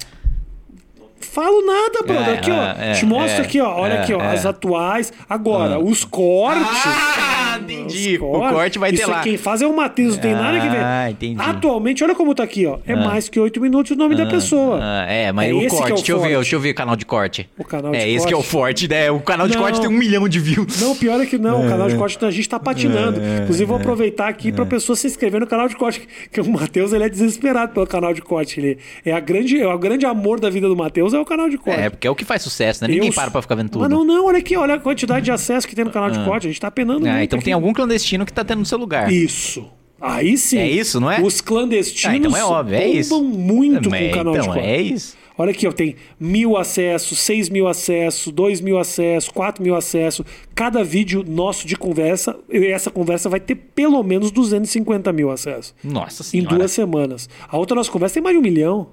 Falo 1.25 1.65
nada, 1.67 2.03
brother. 2.07 2.29
É, 2.35 2.39
aqui, 2.39 2.51
ó. 2.51 2.83
é, 2.83 2.93
Te 2.93 3.07
mostro 3.07 3.43
é, 3.43 3.45
aqui, 3.47 3.61
ó. 3.61 3.75
Olha 3.81 3.95
é, 3.95 4.03
aqui, 4.03 4.13
ó. 4.15 4.21
é. 4.21 4.33
As 4.33 4.47
atuais. 4.47 5.13
Agora, 5.29 5.79
os 5.79 6.05
cortes. 6.05 6.65
Ah, 6.87 7.59
entendi. 7.63 8.17
Os 8.17 8.23
O 8.23 8.31
cortes. 8.31 8.53
corte 8.53 8.79
vai 8.79 8.91
ter 8.91 9.01
Isso 9.01 9.11
lá. 9.11 9.21
quem 9.23 9.37
faz 9.37 9.63
é 9.63 9.67
o 9.67 9.75
Matheus, 9.77 10.15
não 10.15 10.23
tem 10.23 10.33
nada 10.33 10.61
que 10.61 10.69
ver. 10.69 10.79
Ah, 10.85 11.11
entendi. 11.11 11.41
Atualmente, 11.41 12.05
olha 12.05 12.15
como 12.15 12.35
tá 12.35 12.43
aqui, 12.43 12.67
ó. 12.67 12.79
É 12.87 12.95
mais 12.95 13.29
que 13.29 13.39
oito 13.41 13.61
minutos 13.61 13.93
o 13.93 13.97
nome 13.97 14.15
da 14.15 14.27
pessoa. 14.27 14.79
Ah, 14.83 15.07
é, 15.11 15.33
mas 15.33 15.51
É 15.51 15.53
o 15.55 15.59
esse 15.63 15.75
é 15.75 15.79
corte, 15.79 15.93
o 15.93 15.95
deixa 15.97 16.13
eu 16.13 16.21
ver, 16.21 16.35
deixa 16.35 16.57
eu 16.57 16.61
ver 16.61 16.71
o 16.71 16.75
canal 16.75 16.97
de 16.97 17.07
corte. 17.07 17.49
O 17.59 17.65
canal 17.65 17.95
é, 17.95 17.99
de 17.99 18.09
esse 18.11 18.19
corte. 18.19 18.29
que 18.29 18.35
é 18.35 18.37
o 18.37 18.43
forte, 18.43 18.89
né? 18.89 19.11
O 19.11 19.21
canal 19.21 19.49
de 19.49 19.55
Não. 19.55 19.63
corte 19.63 19.81
tem 19.81 19.89
um 19.89 19.93
milhão 19.93 20.29
de 20.29 20.39
views. 20.41 20.81
Não, 20.81 20.95
pior 20.95 21.21
é 21.21 21.27
que 21.27 21.39
não. 21.39 21.65
O 21.65 21.69
canal 21.69 21.89
de 21.89 21.97
corte 21.97 22.23
a 22.25 22.31
gente 22.31 22.49
tá 22.49 22.59
patinando. 22.59 23.21
É, 23.21 23.43
Inclusive, 23.43 23.65
vou 23.65 23.77
aproveitar 23.77 24.29
aqui 24.29 24.53
pra 24.53 24.67
pessoa 24.67 24.95
se 24.97 25.07
inscrever 25.07 25.41
no 25.41 25.47
canal 25.47 25.69
de 25.69 25.77
corte. 25.77 26.07
Que 26.31 26.41
o 26.41 26.49
Matheus 26.51 26.93
ele 26.93 27.05
é 27.05 27.09
desesperado 27.09 27.73
pelo 27.73 27.87
canal 27.87 28.13
de 28.13 28.21
corte. 28.21 28.61
Ele 28.61 28.79
é, 29.05 29.13
a 29.13 29.21
grande, 29.21 29.61
é 29.61 29.67
o 29.67 29.79
grande 29.79 30.05
amor 30.07 30.39
da 30.41 30.51
vida 30.51 30.69
do 30.69 30.77
Matheus 30.77 31.14
é 31.19 31.21
o 31.21 31.25
canal 31.25 31.49
de 31.49 31.57
corte. 31.59 31.81
É, 31.81 31.91
porque 31.91 32.07
é 32.07 32.11
o 32.11 32.15
que 32.15 32.25
faz 32.25 32.43
sucesso, 32.43 32.83
né? 32.85 32.89
Ninguém 32.93 33.09
Eu- 33.09 33.15
para 33.15 33.31
pra 33.31 33.43
ficar 33.43 33.55
vendo 33.55 33.71
tudo. 33.71 33.81
Mas 33.83 33.91
não, 33.91 34.05
não, 34.05 34.27
olha 34.27 34.39
aqui, 34.39 34.57
olha 34.57 34.75
a 34.75 34.79
quantidade 34.79 35.25
de 35.25 35.31
acesso 35.33 35.67
que 35.67 35.75
tem 35.75 35.85
no 35.85 35.91
canal 35.91 36.11
de 36.11 36.19
corte. 36.25 36.47
A 36.47 36.51
gente 36.51 36.61
tá 36.61 36.71
penando 36.71 37.07
Ah, 37.07 37.13
muito 37.13 37.25
então 37.25 37.37
aqui. 37.39 37.45
tem 37.45 37.55
algum 37.55 37.73
clandestino 37.73 38.25
que 38.27 38.33
tá 38.33 38.45
tendo 38.45 38.59
no 38.61 38.67
seu 38.67 38.79
lugar. 38.79 39.11
Isso. 39.13 39.67
Aí 40.01 40.37
sim. 40.37 40.59
É 40.59 40.69
isso, 40.69 41.01
não 41.01 41.11
é? 41.11 41.21
Os 41.23 41.41
clandestinos 41.41 42.15
Ah, 42.15 42.17
então 42.17 42.37
é 42.37 42.45
óbvio, 42.45 42.77
é 42.77 42.87
isso. 42.87 43.23
muito 43.23 43.89
Mas, 43.89 44.01
com 44.03 44.09
o 44.09 44.13
canal 44.13 44.35
então, 44.35 44.47
de 44.49 44.53
corte. 44.53 44.69
é 44.69 44.81
isso. 44.83 45.17
Olha 45.37 45.51
aqui, 45.51 45.67
ó, 45.67 45.73
tem 45.73 45.97
mil 46.21 46.57
acessos, 46.57 47.19
seis 47.19 47.49
mil 47.49 47.67
acessos, 47.67 48.33
dois 48.33 48.61
mil 48.61 48.79
acessos, 48.79 49.29
quatro 49.31 49.65
mil 49.65 49.75
acessos. 49.75 50.25
Cada 50.55 50.85
vídeo 50.85 51.25
nosso 51.27 51.67
de 51.67 51.75
conversa, 51.75 52.37
essa 52.51 52.89
conversa 52.91 53.29
vai 53.29 53.41
ter 53.41 53.55
pelo 53.57 54.01
menos 54.05 54.31
250 54.31 55.13
mil 55.13 55.31
acessos. 55.31 55.75
Nossa 55.83 56.23
Em 56.23 56.27
senhora. 56.27 56.57
duas 56.57 56.71
semanas. 56.71 57.29
A 57.49 57.57
outra 57.57 57.75
nossa 57.75 57.91
conversa 57.91 58.15
tem 58.15 58.23
mais 58.23 58.35
de 58.35 58.39
um 58.39 58.43
milhão. 58.43 58.89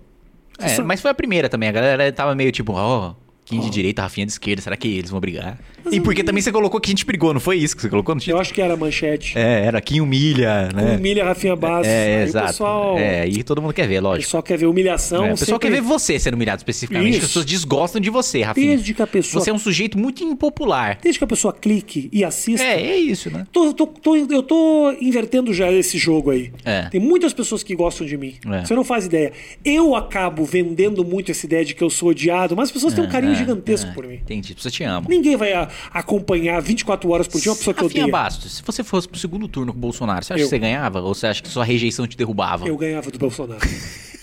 É, 0.64 0.82
mas 0.82 1.01
foi 1.01 1.12
a 1.12 1.14
primeira 1.14 1.49
também. 1.49 1.70
A 1.70 1.72
galera 1.72 2.12
tava 2.12 2.36
meio 2.36 2.51
tipo, 2.51 2.74
ó, 2.74 3.14
Kim 3.52 3.60
de 3.60 3.70
direita, 3.70 4.02
Rafinha 4.02 4.26
de 4.26 4.32
esquerda, 4.32 4.62
será 4.62 4.76
que 4.78 4.88
eles 4.88 5.10
vão 5.10 5.20
brigar? 5.20 5.58
E 5.91 5.99
porque 5.99 6.24
também 6.24 6.41
você 6.41 6.52
colocou 6.52 6.80
que 6.80 6.89
a 6.89 6.91
gente 6.91 7.06
brigou, 7.06 7.34
não 7.34 7.39
foi 7.39 7.58
isso 7.58 7.76
que 7.76 7.82
você 7.82 7.89
colocou 7.89 8.14
no 8.16 8.22
Eu 8.26 8.39
acho 8.39 8.54
que 8.54 8.62
era 8.62 8.74
a 8.76 8.78
manchete. 8.78 9.38
É, 9.38 9.66
era 9.66 9.82
Kim 9.82 10.00
humilha, 10.00 10.70
né? 10.74 10.96
Humilha 10.97 11.25
Rafinha 11.25 11.55
Bastos. 11.55 11.88
É, 11.88 12.17
Aí 12.17 12.24
exato. 12.24 12.46
O 12.46 12.50
pessoal, 12.50 12.97
É, 13.00 13.28
e 13.28 13.43
todo 13.43 13.62
mundo 13.62 13.74
quer 13.74 13.88
ver, 13.88 14.00
o 14.00 14.04
lógico. 14.04 14.25
pessoal 14.25 14.43
quer 14.43 14.58
ver 14.58 14.67
humilhação. 14.67 15.25
É, 15.25 15.28
o 15.28 15.38
pessoal 15.38 15.55
sempre- 15.59 15.70
quer 15.70 15.75
ver 15.75 15.82
você 15.82 16.20
sendo 16.20 16.36
humilhado 16.36 16.59
especificamente. 16.59 17.16
As 17.17 17.24
pessoas 17.24 17.46
desgostam 17.46 18.00
de 18.00 18.09
você, 18.09 18.42
Rafinha. 18.43 18.67
Desde 18.67 18.93
que 18.93 19.01
a 19.01 19.08
pessoa- 19.08 19.43
Você 19.43 19.50
é 19.50 19.54
um 19.54 19.58
sujeito 19.59 19.97
muito 19.97 20.24
impopular. 20.24 21.00
Desde 21.01 21.17
que 21.20 21.24
a 21.24 21.28
pessoa 21.28 21.51
clique 21.51 22.09
e 22.13 22.24
assista. 22.24 22.63
É, 22.66 22.80
é 22.82 22.97
isso, 22.97 23.30
né? 23.32 23.46
Tô- 23.51 23.74
tô- 23.74 23.88
tô- 23.88 24.16
eu 24.16 24.43
tô 24.43 24.96
invertendo 25.01 25.51
já 25.54 25.71
esse 25.71 25.97
jogo 25.97 26.30
aí. 26.30 26.51
É. 26.63 26.84
Tem 26.89 27.01
muitas 27.01 27.34
pessoas 27.34 27.63
que 27.63 27.75
gostam 27.75 28.05
de 28.05 28.16
mim. 28.17 28.36
É. 28.51 28.66
Você 28.66 28.75
não 28.75 28.84
faz 28.84 29.05
ideia. 29.05 29.32
Eu 29.66 29.96
acabo 29.96 30.46
vendendo 30.46 31.04
muito 31.04 31.32
essa 31.32 31.46
ideia 31.46 31.66
de 31.66 31.74
que 31.74 31.84
eu 31.84 31.89
sou 31.89 32.09
odiado, 32.09 32.55
mas 32.55 32.70
as 32.70 32.71
pessoas 32.71 32.93
têm 32.93 33.04
um 33.04 33.09
carinho 33.09 33.34
é, 33.34 33.36
gigantesco 33.42 33.89
é, 33.89 33.93
por 33.93 34.08
mim. 34.08 34.16
Entendi, 34.16 34.55
você 34.58 34.72
te 34.72 34.84
amo. 34.84 35.08
Ninguém 35.09 35.36
vai 35.36 35.54
a- 35.54 35.68
acompanhar 35.92 36.62
24 36.62 37.09
horas 37.09 37.28
por 37.28 37.39
dia 37.39 37.51
uma 37.51 37.58
pessoa 37.58 37.74
que 37.74 37.82
Rafinha 37.84 38.04
odeia. 38.04 38.12
Bastos, 38.12 38.58
se 38.58 38.63
você 38.63 38.84
fosse 38.84 39.08
pro 39.08 39.20
segundo 39.20 39.47
turno 39.47 39.72
com 39.72 39.78
o 39.78 39.82
Bolsonaro, 39.82 40.24
você 40.24 40.34
acha 40.34 40.42
Eu. 40.42 40.46
que 40.46 40.50
você 40.50 40.59
ganhava? 40.59 41.01
Ou 41.01 41.13
você 41.13 41.28
acha 41.28 41.42
que 41.42 41.50
sua 41.50 41.63
rejeição 41.66 42.08
te 42.08 42.18
derrubava? 42.18 42.68
Eu 42.68 42.78
ganhava 42.78 43.09
do 43.12 43.18
Bolsonaro. 43.20 43.62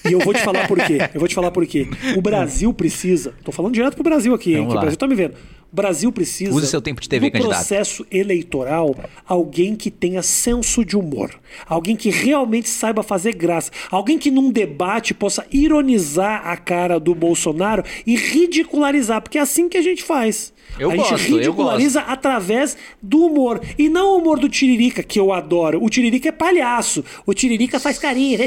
E 0.09 0.13
eu 0.13 0.21
vou 0.21 0.33
te 0.33 0.41
falar 0.41 0.67
por 0.69 0.79
quê. 0.79 0.99
Eu 1.13 1.19
vou 1.21 1.29
te 1.29 1.35
falar 1.35 1.51
por 1.51 1.67
quê. 1.67 1.89
O 2.17 2.23
Brasil 2.23 2.73
precisa. 2.73 3.35
Tô 3.45 3.51
falando 3.53 3.75
direto 3.75 3.95
pro 3.95 4.05
Brasil 4.05 4.33
aqui, 4.33 4.55
hein? 4.55 4.67
Que 4.69 4.77
o. 4.77 4.81
Brasil 4.81 4.97
tá 4.97 5.07
me 5.07 5.15
vendo. 5.15 5.35
O 5.71 5.77
Brasil 5.77 6.11
precisa. 6.11 6.53
Use 6.53 6.67
seu 6.67 6.81
tempo 6.81 7.01
de 7.01 7.09
TV, 7.09 7.27
no 7.27 7.33
candidato. 7.33 7.57
processo 7.57 8.07
eleitoral, 8.11 8.95
alguém 9.27 9.77
que 9.77 9.91
tenha 9.91 10.23
senso 10.23 10.83
de 10.83 10.97
humor. 10.97 11.31
Alguém 11.67 11.95
que 11.95 12.09
realmente 12.09 12.69
saiba 12.69 13.03
fazer 13.03 13.35
graça. 13.35 13.71
Alguém 13.91 14.19
que 14.19 14.31
num 14.31 14.51
debate 14.51 15.13
possa 15.13 15.47
ironizar 15.53 16.47
a 16.47 16.57
cara 16.57 16.99
do 16.99 17.15
Bolsonaro 17.15 17.85
e 18.07 18.17
ridicularizar. 18.17 19.21
Porque 19.21 19.37
é 19.37 19.43
assim 19.43 19.69
que 19.69 19.77
a 19.77 19.83
gente 19.83 20.03
faz. 20.03 20.55
Eu 20.79 20.91
a 20.91 20.97
gente 20.97 21.11
gosto, 21.11 21.29
eu 21.29 21.37
ridiculariza 21.39 22.01
através 22.01 22.77
do 23.03 23.27
humor. 23.27 23.61
E 23.77 23.89
não 23.89 24.15
o 24.15 24.19
humor 24.19 24.39
do 24.39 24.49
Tiririca, 24.49 25.03
que 25.03 25.21
eu 25.21 25.33
adoro. 25.33 25.83
O 25.83 25.91
Tiririca 25.91 26.29
é 26.29 26.33
palhaço. 26.33 27.05
O 27.27 27.35
Tiririca 27.35 27.79
faz 27.79 27.99
carinha. 27.99 28.39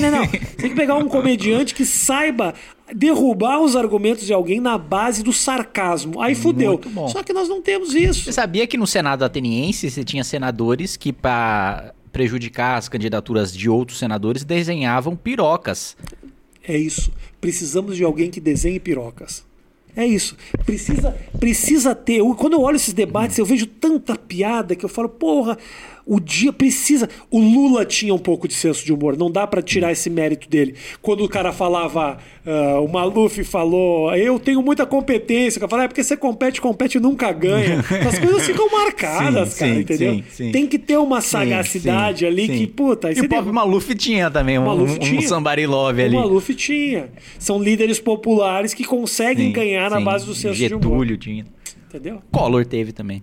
Não, 0.00 0.10
não. 0.10 0.26
Tem 0.26 0.70
que 0.70 0.76
pegar 0.76 0.96
um 0.96 1.08
comediante 1.08 1.74
que 1.74 1.84
saiba 1.84 2.54
derrubar 2.94 3.60
os 3.60 3.74
argumentos 3.76 4.26
de 4.26 4.32
alguém 4.32 4.60
na 4.60 4.76
base 4.76 5.22
do 5.22 5.32
sarcasmo. 5.32 6.20
Aí 6.20 6.34
fudeu. 6.34 6.80
Só 7.08 7.22
que 7.22 7.32
nós 7.32 7.48
não 7.48 7.62
temos 7.62 7.94
isso. 7.94 8.24
Você 8.24 8.32
sabia 8.32 8.66
que 8.66 8.76
no 8.76 8.86
Senado 8.86 9.24
ateniense 9.24 9.90
você 9.90 10.04
tinha 10.04 10.24
senadores 10.24 10.96
que, 10.96 11.12
pra 11.12 11.94
prejudicar 12.12 12.76
as 12.76 12.88
candidaturas 12.88 13.56
de 13.56 13.68
outros 13.68 13.98
senadores, 13.98 14.44
desenhavam 14.44 15.16
pirocas. 15.16 15.96
É 16.62 16.76
isso. 16.76 17.10
Precisamos 17.40 17.96
de 17.96 18.04
alguém 18.04 18.30
que 18.30 18.40
desenhe 18.40 18.78
pirocas. 18.78 19.44
É 19.94 20.06
isso. 20.06 20.36
Precisa, 20.64 21.16
precisa 21.38 21.94
ter. 21.94 22.22
Quando 22.36 22.54
eu 22.54 22.60
olho 22.60 22.76
esses 22.76 22.94
debates, 22.94 23.36
eu 23.36 23.44
vejo 23.44 23.66
tanta 23.66 24.16
piada 24.16 24.74
que 24.74 24.84
eu 24.84 24.88
falo, 24.88 25.08
porra, 25.08 25.58
o 26.06 26.18
dia 26.20 26.52
precisa. 26.52 27.08
O 27.30 27.38
Lula 27.38 27.84
tinha 27.84 28.14
um 28.14 28.18
pouco 28.18 28.48
de 28.48 28.54
senso 28.54 28.84
de 28.84 28.92
humor, 28.92 29.16
não 29.16 29.30
dá 29.30 29.46
pra 29.46 29.62
tirar 29.62 29.92
esse 29.92 30.08
mérito 30.10 30.48
dele. 30.48 30.74
Quando 31.00 31.24
o 31.24 31.28
cara 31.28 31.52
falava, 31.52 32.18
ah, 32.46 32.80
o 32.80 32.88
Maluf 32.88 33.42
falou, 33.44 34.14
eu 34.16 34.38
tenho 34.38 34.62
muita 34.62 34.84
competência, 34.86 35.58
o 35.58 35.60
cara 35.60 35.70
fala, 35.70 35.84
é 35.84 35.88
porque 35.88 36.02
você 36.02 36.16
compete, 36.16 36.60
compete 36.60 36.96
e 36.96 37.00
nunca 37.00 37.30
ganha. 37.32 37.80
As 38.08 38.18
coisas 38.18 38.44
ficam 38.46 38.70
marcadas, 38.70 39.50
Sim, 39.50 39.58
cara, 39.60 39.74
sim, 39.74 39.80
entendeu? 39.80 40.24
sim. 40.28 40.52
Tem 40.52 40.66
que 40.66 40.78
ter 40.78 40.96
uma 40.96 41.20
sagacidade 41.20 42.26
ali 42.26 42.48
que, 42.48 42.66
puta, 42.66 43.12
E 43.12 43.20
o 43.20 43.28
próprio 43.28 43.52
Maluf 43.54 43.94
tinha 43.94 44.30
também 44.30 44.58
um, 44.58 44.64
Maluf 44.66 44.94
um, 44.94 44.98
tinha. 44.98 45.18
um 45.20 45.22
somebody 45.22 45.66
love 45.66 46.02
ali. 46.02 46.16
o 46.16 46.20
Maluf 46.20 46.54
tinha. 46.54 47.10
São 47.38 47.62
líderes 47.62 48.00
populares 48.00 48.74
que 48.74 48.84
conseguem 48.84 49.52
ganhar 49.52 49.90
na 49.90 50.00
base 50.00 50.26
do 50.26 50.34
senso 50.34 50.54
de 50.56 50.66
humor. 50.74 50.82
Getúlio 50.82 51.16
tinha. 51.16 51.44
Entendeu? 51.88 52.22
Collor 52.32 52.64
teve 52.64 52.92
também. 52.92 53.22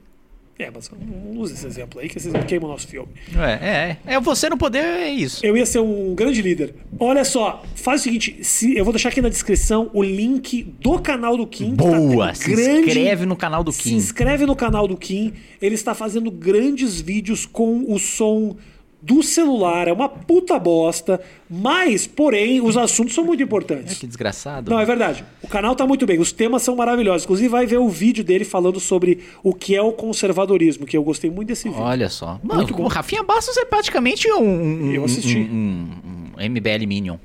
É, 0.60 0.70
mas 0.70 0.92
não 0.92 1.40
use 1.40 1.54
esse 1.54 1.66
exemplo 1.66 2.02
aí, 2.02 2.10
que 2.10 2.20
vocês 2.20 2.34
queimam 2.46 2.68
o 2.68 2.74
nosso 2.74 2.86
filme. 2.86 3.08
É, 3.34 3.98
é, 4.06 4.16
é. 4.16 4.20
Você 4.20 4.50
no 4.50 4.58
poder 4.58 4.84
é 4.84 5.10
isso. 5.10 5.46
Eu 5.46 5.56
ia 5.56 5.66
ser 5.66 5.80
um 5.80 6.14
grande 6.14 6.42
líder. 6.42 6.76
Olha 7.00 7.24
só, 7.24 7.64
faz 7.76 8.02
o 8.02 8.04
seguinte: 8.04 8.44
se, 8.44 8.76
eu 8.76 8.84
vou 8.84 8.92
deixar 8.92 9.08
aqui 9.08 9.22
na 9.22 9.30
descrição 9.30 9.90
o 9.94 10.04
link 10.04 10.64
do 10.82 11.00
canal 11.00 11.38
do 11.38 11.48
Kim. 11.48 11.78
tá 11.78 11.84
Boa! 11.86 12.34
tendo 12.34 12.58
Se 12.58 12.72
inscreve 12.72 13.26
no 13.26 13.38
canal 13.38 13.64
do 13.64 13.72
Se 13.72 13.84
Kim. 13.84 13.96
inscreve 13.96 14.46
no 14.46 14.54
canal 14.54 14.86
do 14.86 14.98
Kim. 14.98 15.32
Ele 15.62 15.76
está 15.76 15.94
fazendo 15.96 16.30
grandes 16.30 17.00
vídeos 17.00 17.46
com 17.46 17.86
o 17.88 17.98
som 17.98 18.58
do 19.02 19.24
celular. 19.24 19.88
É 19.88 19.94
uma 19.94 20.10
puta 20.10 20.60
bosta. 20.60 21.22
Mas, 21.50 22.06
porém, 22.06 22.62
os 22.62 22.76
assuntos 22.78 23.14
são 23.16 23.24
muito 23.24 23.42
importantes. 23.42 23.98
Que 23.98 24.06
desgraçado. 24.06 24.70
Não, 24.70 24.80
é 24.80 24.86
verdade. 24.86 25.24
O 25.42 25.48
canal 25.48 25.76
tá 25.76 25.88
muito 25.88 26.06
bem. 26.06 26.20
Os 26.20 26.32
temas 26.32 26.62
são 26.62 26.76
maravilhosos. 26.76 27.24
Inclusive, 27.24 27.48
vai 27.50 27.66
ver 27.66 27.78
o 27.78 27.88
vídeo 27.90 28.24
dele 28.24 28.44
falando 28.46 28.80
sobre 28.80 29.20
o 29.44 29.54
que 29.54 29.76
é 29.76 29.82
o 29.82 29.92
conservadorismo, 29.94 30.86
que 30.86 30.96
eu 30.98 31.04
gostei 31.04 31.30
muito 31.32 31.48
desse 31.48 31.70
vídeo. 31.70 31.82
Olha 31.82 32.10
só. 32.10 32.40
Mano, 32.44 32.62
Muito 32.62 32.74
bom. 32.76 32.84
o 32.84 32.88
Rafinha 32.88 33.24
Bastos 33.24 33.56
é 33.58 33.66
praticamente 33.66 34.32
um, 34.32 34.44
um, 34.44 34.92
Eu 34.92 35.06
assisti. 35.06 35.38
um, 35.38 35.42
um- 35.42 36.32
um 36.38 36.42
MBL 36.50 36.86
Minion. 36.88 37.18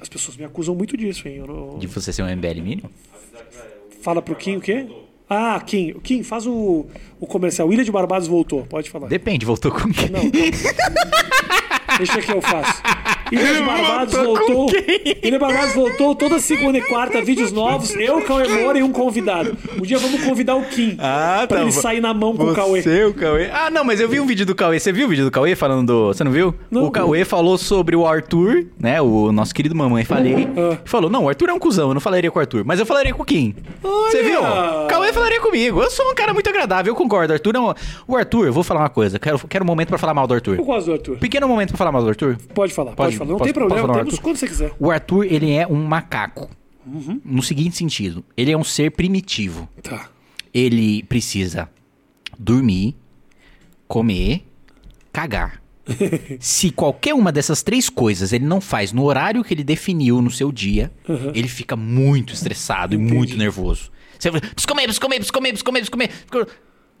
As 0.00 0.08
pessoas 0.08 0.36
me 0.36 0.44
acusam 0.44 0.74
muito 0.74 0.96
disso, 0.96 1.26
hein? 1.28 1.36
Eu 1.36 1.46
não- 1.46 1.78
De 1.78 1.86
você 1.86 2.12
ser 2.12 2.22
um 2.22 2.28
MBL 2.28 2.60
Minion? 2.62 2.88
Fala 4.02 4.20
pro 4.20 4.34
Kim 4.34 4.56
o 4.56 4.60
quê? 4.60 4.86
Ah, 5.28 5.60
Kim. 5.64 5.94
Kim, 6.00 6.22
faz 6.22 6.46
o, 6.46 6.86
o 7.18 7.26
comercial. 7.26 7.72
Ilha 7.72 7.84
de 7.84 7.90
Barbados 7.90 8.28
voltou. 8.28 8.64
Pode 8.64 8.90
falar. 8.90 9.08
Depende, 9.08 9.46
voltou 9.46 9.72
com 9.72 9.90
quem? 9.92 10.10
Não. 10.10 10.20
Deixa 11.98 12.20
que 12.20 12.32
eu 12.32 12.42
faço. 12.42 12.82
Ilha 13.32 13.54
de 13.54 13.62
Barbados 13.62 14.14
voltou. 14.14 14.66
Ilha 15.22 15.38
Barbados 15.38 15.74
voltou 15.74 16.14
toda 16.14 16.38
segunda 16.38 16.78
e 16.78 16.82
quarta, 16.82 17.22
vídeos 17.22 17.50
novos. 17.52 17.94
Eu, 17.96 18.22
Cauê 18.22 18.46
Moura 18.48 18.78
e 18.78 18.82
um 18.82 18.92
convidado. 18.92 19.56
Um 19.76 19.82
dia 19.82 19.98
vamos 19.98 20.22
convidar 20.24 20.54
o 20.56 20.64
Kim. 20.64 20.96
Ah, 20.98 21.44
pra 21.48 21.58
tá 21.58 21.62
ele 21.62 21.72
sair 21.72 22.00
na 22.00 22.12
mão 22.12 22.36
com 22.36 22.44
o 22.44 22.54
Cauê. 22.54 22.82
Você, 22.82 23.04
o 23.04 23.14
Cauê. 23.14 23.50
Ah, 23.52 23.70
não, 23.70 23.84
mas 23.84 24.00
eu 24.00 24.08
vi 24.08 24.20
um 24.20 24.26
vídeo 24.26 24.44
do 24.46 24.54
Cauê. 24.54 24.78
Você 24.78 24.92
viu 24.92 25.06
o 25.06 25.10
vídeo 25.10 25.24
do 25.24 25.30
Cauê 25.30 25.54
falando 25.56 25.86
do. 25.86 26.06
Você 26.08 26.22
não 26.22 26.30
viu? 26.32 26.54
Não. 26.70 26.84
O 26.84 26.90
Cauê 26.90 27.24
falou 27.24 27.56
sobre 27.58 27.96
o 27.96 28.06
Arthur, 28.06 28.66
né? 28.78 29.00
O 29.00 29.32
nosso 29.32 29.54
querido 29.54 29.74
Mamãe 29.74 30.04
Falei. 30.04 30.48
Ah. 30.56 30.78
Falou: 30.84 31.10
não, 31.10 31.24
o 31.24 31.28
Arthur 31.28 31.48
é 31.48 31.52
um 31.52 31.58
cuzão, 31.58 31.88
eu 31.88 31.94
não 31.94 32.00
falaria 32.00 32.30
com 32.30 32.38
o 32.38 32.40
Arthur, 32.40 32.62
mas 32.64 32.78
eu 32.78 32.86
falaria 32.86 33.12
com 33.14 33.22
o 33.22 33.26
Kim. 33.26 33.54
Você 33.82 34.22
viu? 34.22 34.40
O 34.40 34.86
Cauê 34.86 35.12
falaria 35.12 35.40
comigo. 35.40 35.82
Eu 35.82 35.90
sou 35.90 36.10
um 36.10 36.14
cara 36.14 36.32
muito 36.34 36.48
agradável, 36.48 36.92
eu 36.92 36.96
concordo. 36.96 37.32
Arthur 37.32 37.56
é 37.56 37.60
um... 37.60 37.74
O 38.06 38.16
Arthur, 38.16 38.46
eu 38.46 38.52
vou 38.52 38.62
falar 38.62 38.80
uma 38.80 38.88
coisa. 38.90 39.18
Quero, 39.18 39.38
quero 39.48 39.64
um 39.64 39.66
momento 39.66 39.88
pra 39.88 39.98
falar 39.98 40.14
mal 40.14 40.26
do 40.26 40.34
Arthur. 40.34 40.58
Eu 40.58 40.64
gosto 40.64 40.86
do 40.86 40.92
Arthur. 40.92 41.16
Pequeno 41.18 41.48
momento 41.48 41.68
pra 41.70 41.78
falar 41.78 41.92
mal 41.92 42.02
do 42.02 42.08
Arthur. 42.08 42.36
Pode 42.54 42.72
falar, 42.72 42.92
pode, 42.92 42.96
Pode- 42.96 43.13
falar. 43.16 43.30
Não 43.30 43.38
posso- 43.38 43.44
tem 43.52 43.54
problema, 43.54 43.94
temos 43.94 44.18
quando 44.18 44.36
você 44.36 44.46
quiser. 44.46 44.72
O 44.78 44.90
Arthur, 44.90 45.24
ele 45.24 45.50
é 45.52 45.66
um 45.66 45.84
macaco. 45.84 46.48
No 47.24 47.42
seguinte 47.42 47.76
sentido, 47.76 48.22
ele 48.36 48.52
é 48.52 48.56
um 48.58 48.64
ser 48.64 48.90
primitivo. 48.90 49.68
Tá. 49.82 50.10
Ele 50.52 51.02
precisa 51.04 51.68
dormir, 52.38 52.94
comer, 53.88 54.44
cagar. 55.12 55.62
Se 56.40 56.70
qualquer 56.70 57.14
uma 57.14 57.30
dessas 57.32 57.62
três 57.62 57.88
coisas 57.90 58.32
ele 58.32 58.44
não 58.44 58.60
faz 58.60 58.92
no 58.92 59.04
horário 59.04 59.42
que 59.44 59.52
ele 59.52 59.64
definiu 59.64 60.20
no 60.22 60.30
seu 60.30 60.50
dia, 60.52 60.90
ele 61.34 61.48
fica 61.48 61.76
muito 61.76 62.32
estressado 62.32 62.94
e 62.94 62.98
muito 62.98 63.36
nervoso. 63.36 63.90
Você 64.18 64.30
fala, 64.30 64.40
preciso 64.40 64.66
comer, 64.68 64.82
preciso 64.84 65.00
comer, 65.00 65.16
preciso 65.18 65.32
comer, 65.34 65.48
preciso 65.50 65.64
comer, 65.64 65.80
preciso 65.80 66.26
comer. 66.30 66.48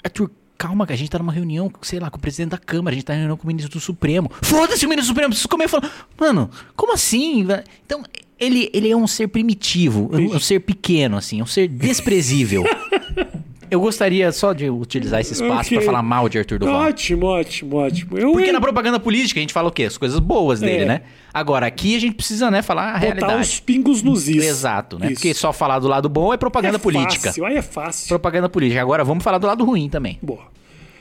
Arthur, 0.02 0.30
calma, 0.56 0.86
que 0.86 0.92
a 0.92 0.96
gente 0.96 1.10
tá 1.10 1.18
numa 1.18 1.32
reunião, 1.32 1.70
sei 1.82 1.98
lá, 1.98 2.10
com 2.10 2.16
o 2.16 2.20
presidente 2.20 2.50
da 2.50 2.58
Câmara, 2.58 2.94
a 2.94 2.96
gente 2.96 3.04
tá 3.04 3.14
em 3.14 3.18
reunião 3.18 3.36
com 3.36 3.44
o 3.44 3.46
ministro 3.46 3.72
do 3.72 3.80
Supremo. 3.80 4.30
Foda-se 4.42 4.86
o 4.86 4.88
ministro 4.88 5.12
do 5.12 5.14
Supremo, 5.14 5.30
preciso 5.30 5.48
comer. 5.48 5.68
Falo, 5.68 5.84
mano, 6.18 6.50
como 6.76 6.92
assim? 6.92 7.46
Então, 7.84 8.02
ele, 8.38 8.70
ele 8.72 8.90
é 8.90 8.96
um 8.96 9.06
ser 9.06 9.28
primitivo, 9.28 10.10
um, 10.12 10.36
um 10.36 10.40
ser 10.40 10.60
pequeno, 10.60 11.16
assim, 11.16 11.42
um 11.42 11.46
ser 11.46 11.68
desprezível. 11.68 12.64
Eu 13.70 13.80
gostaria 13.80 14.30
só 14.32 14.52
de 14.52 14.68
utilizar 14.70 15.20
esse 15.20 15.32
espaço 15.34 15.66
Ok. 15.68 15.78
pra 15.78 15.86
falar 15.86 16.02
mal 16.02 16.28
de 16.28 16.38
Arthur 16.38 16.58
Duval. 16.58 16.82
Ótimo, 16.88 17.26
ótimo, 17.26 17.76
ótimo. 17.76 18.18
Eu 18.18 18.32
Porque 18.32 18.46
ia 18.46 18.52
na 18.52 18.60
propaganda 18.60 18.98
política 19.00 19.40
a 19.40 19.42
gente 19.42 19.52
fala 19.52 19.68
o 19.68 19.72
quê? 19.72 19.84
As 19.84 19.96
coisas 19.98 20.18
boas 20.18 20.60
dele, 20.60 20.82
É. 20.82 20.86
né? 20.86 21.00
Agora, 21.32 21.66
aqui 21.66 21.96
a 21.96 22.00
gente 22.00 22.14
precisa, 22.14 22.50
né, 22.50 22.62
falar 22.62 22.90
a 22.90 22.92
botar 22.94 22.98
realidade. 23.00 23.40
os 23.40 23.60
pingos 23.60 24.02
nos 24.02 24.28
is. 24.28 24.44
Exato, 24.44 24.98
né? 24.98 25.06
Isso. 25.06 25.14
Porque 25.16 25.34
só 25.34 25.52
falar 25.52 25.78
do 25.80 25.88
lado 25.88 26.08
bom 26.08 26.32
é 26.32 26.36
propaganda 26.36 26.76
é 26.76 26.78
política. 26.80 27.28
Fácil, 27.28 27.44
aí 27.44 27.56
é 27.56 27.62
fácil. 27.62 28.08
Propaganda 28.08 28.48
política. 28.48 28.80
Agora 28.80 29.02
vamos 29.04 29.24
falar 29.24 29.38
do 29.38 29.46
lado 29.46 29.64
ruim 29.64 29.88
também. 29.88 30.18
Boa. 30.22 30.52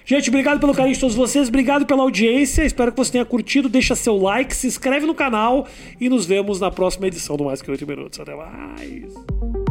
Gente, 0.05 0.27
obrigado 0.29 0.59
pelo 0.59 0.73
carinho 0.73 0.93
de 0.93 0.99
todos 0.99 1.15
vocês, 1.15 1.47
obrigado 1.47 1.85
pela 1.85 2.01
audiência. 2.03 2.65
Espero 2.65 2.91
que 2.91 2.97
você 2.97 3.13
tenha 3.13 3.23
curtido. 3.23 3.69
Deixa 3.69 3.95
seu 3.95 4.17
like, 4.17 4.53
se 4.53 4.67
inscreve 4.67 5.05
no 5.05 5.15
canal 5.15 5.65
e 5.97 6.09
nos 6.09 6.25
vemos 6.25 6.59
na 6.59 6.69
próxima 6.69 7.07
edição 7.07 7.37
do 7.37 7.45
Mais 7.45 7.61
Que 7.61 7.71
8 7.71 7.87
Minutos. 7.87 8.19
Até 8.19 8.35
mais. 8.35 9.62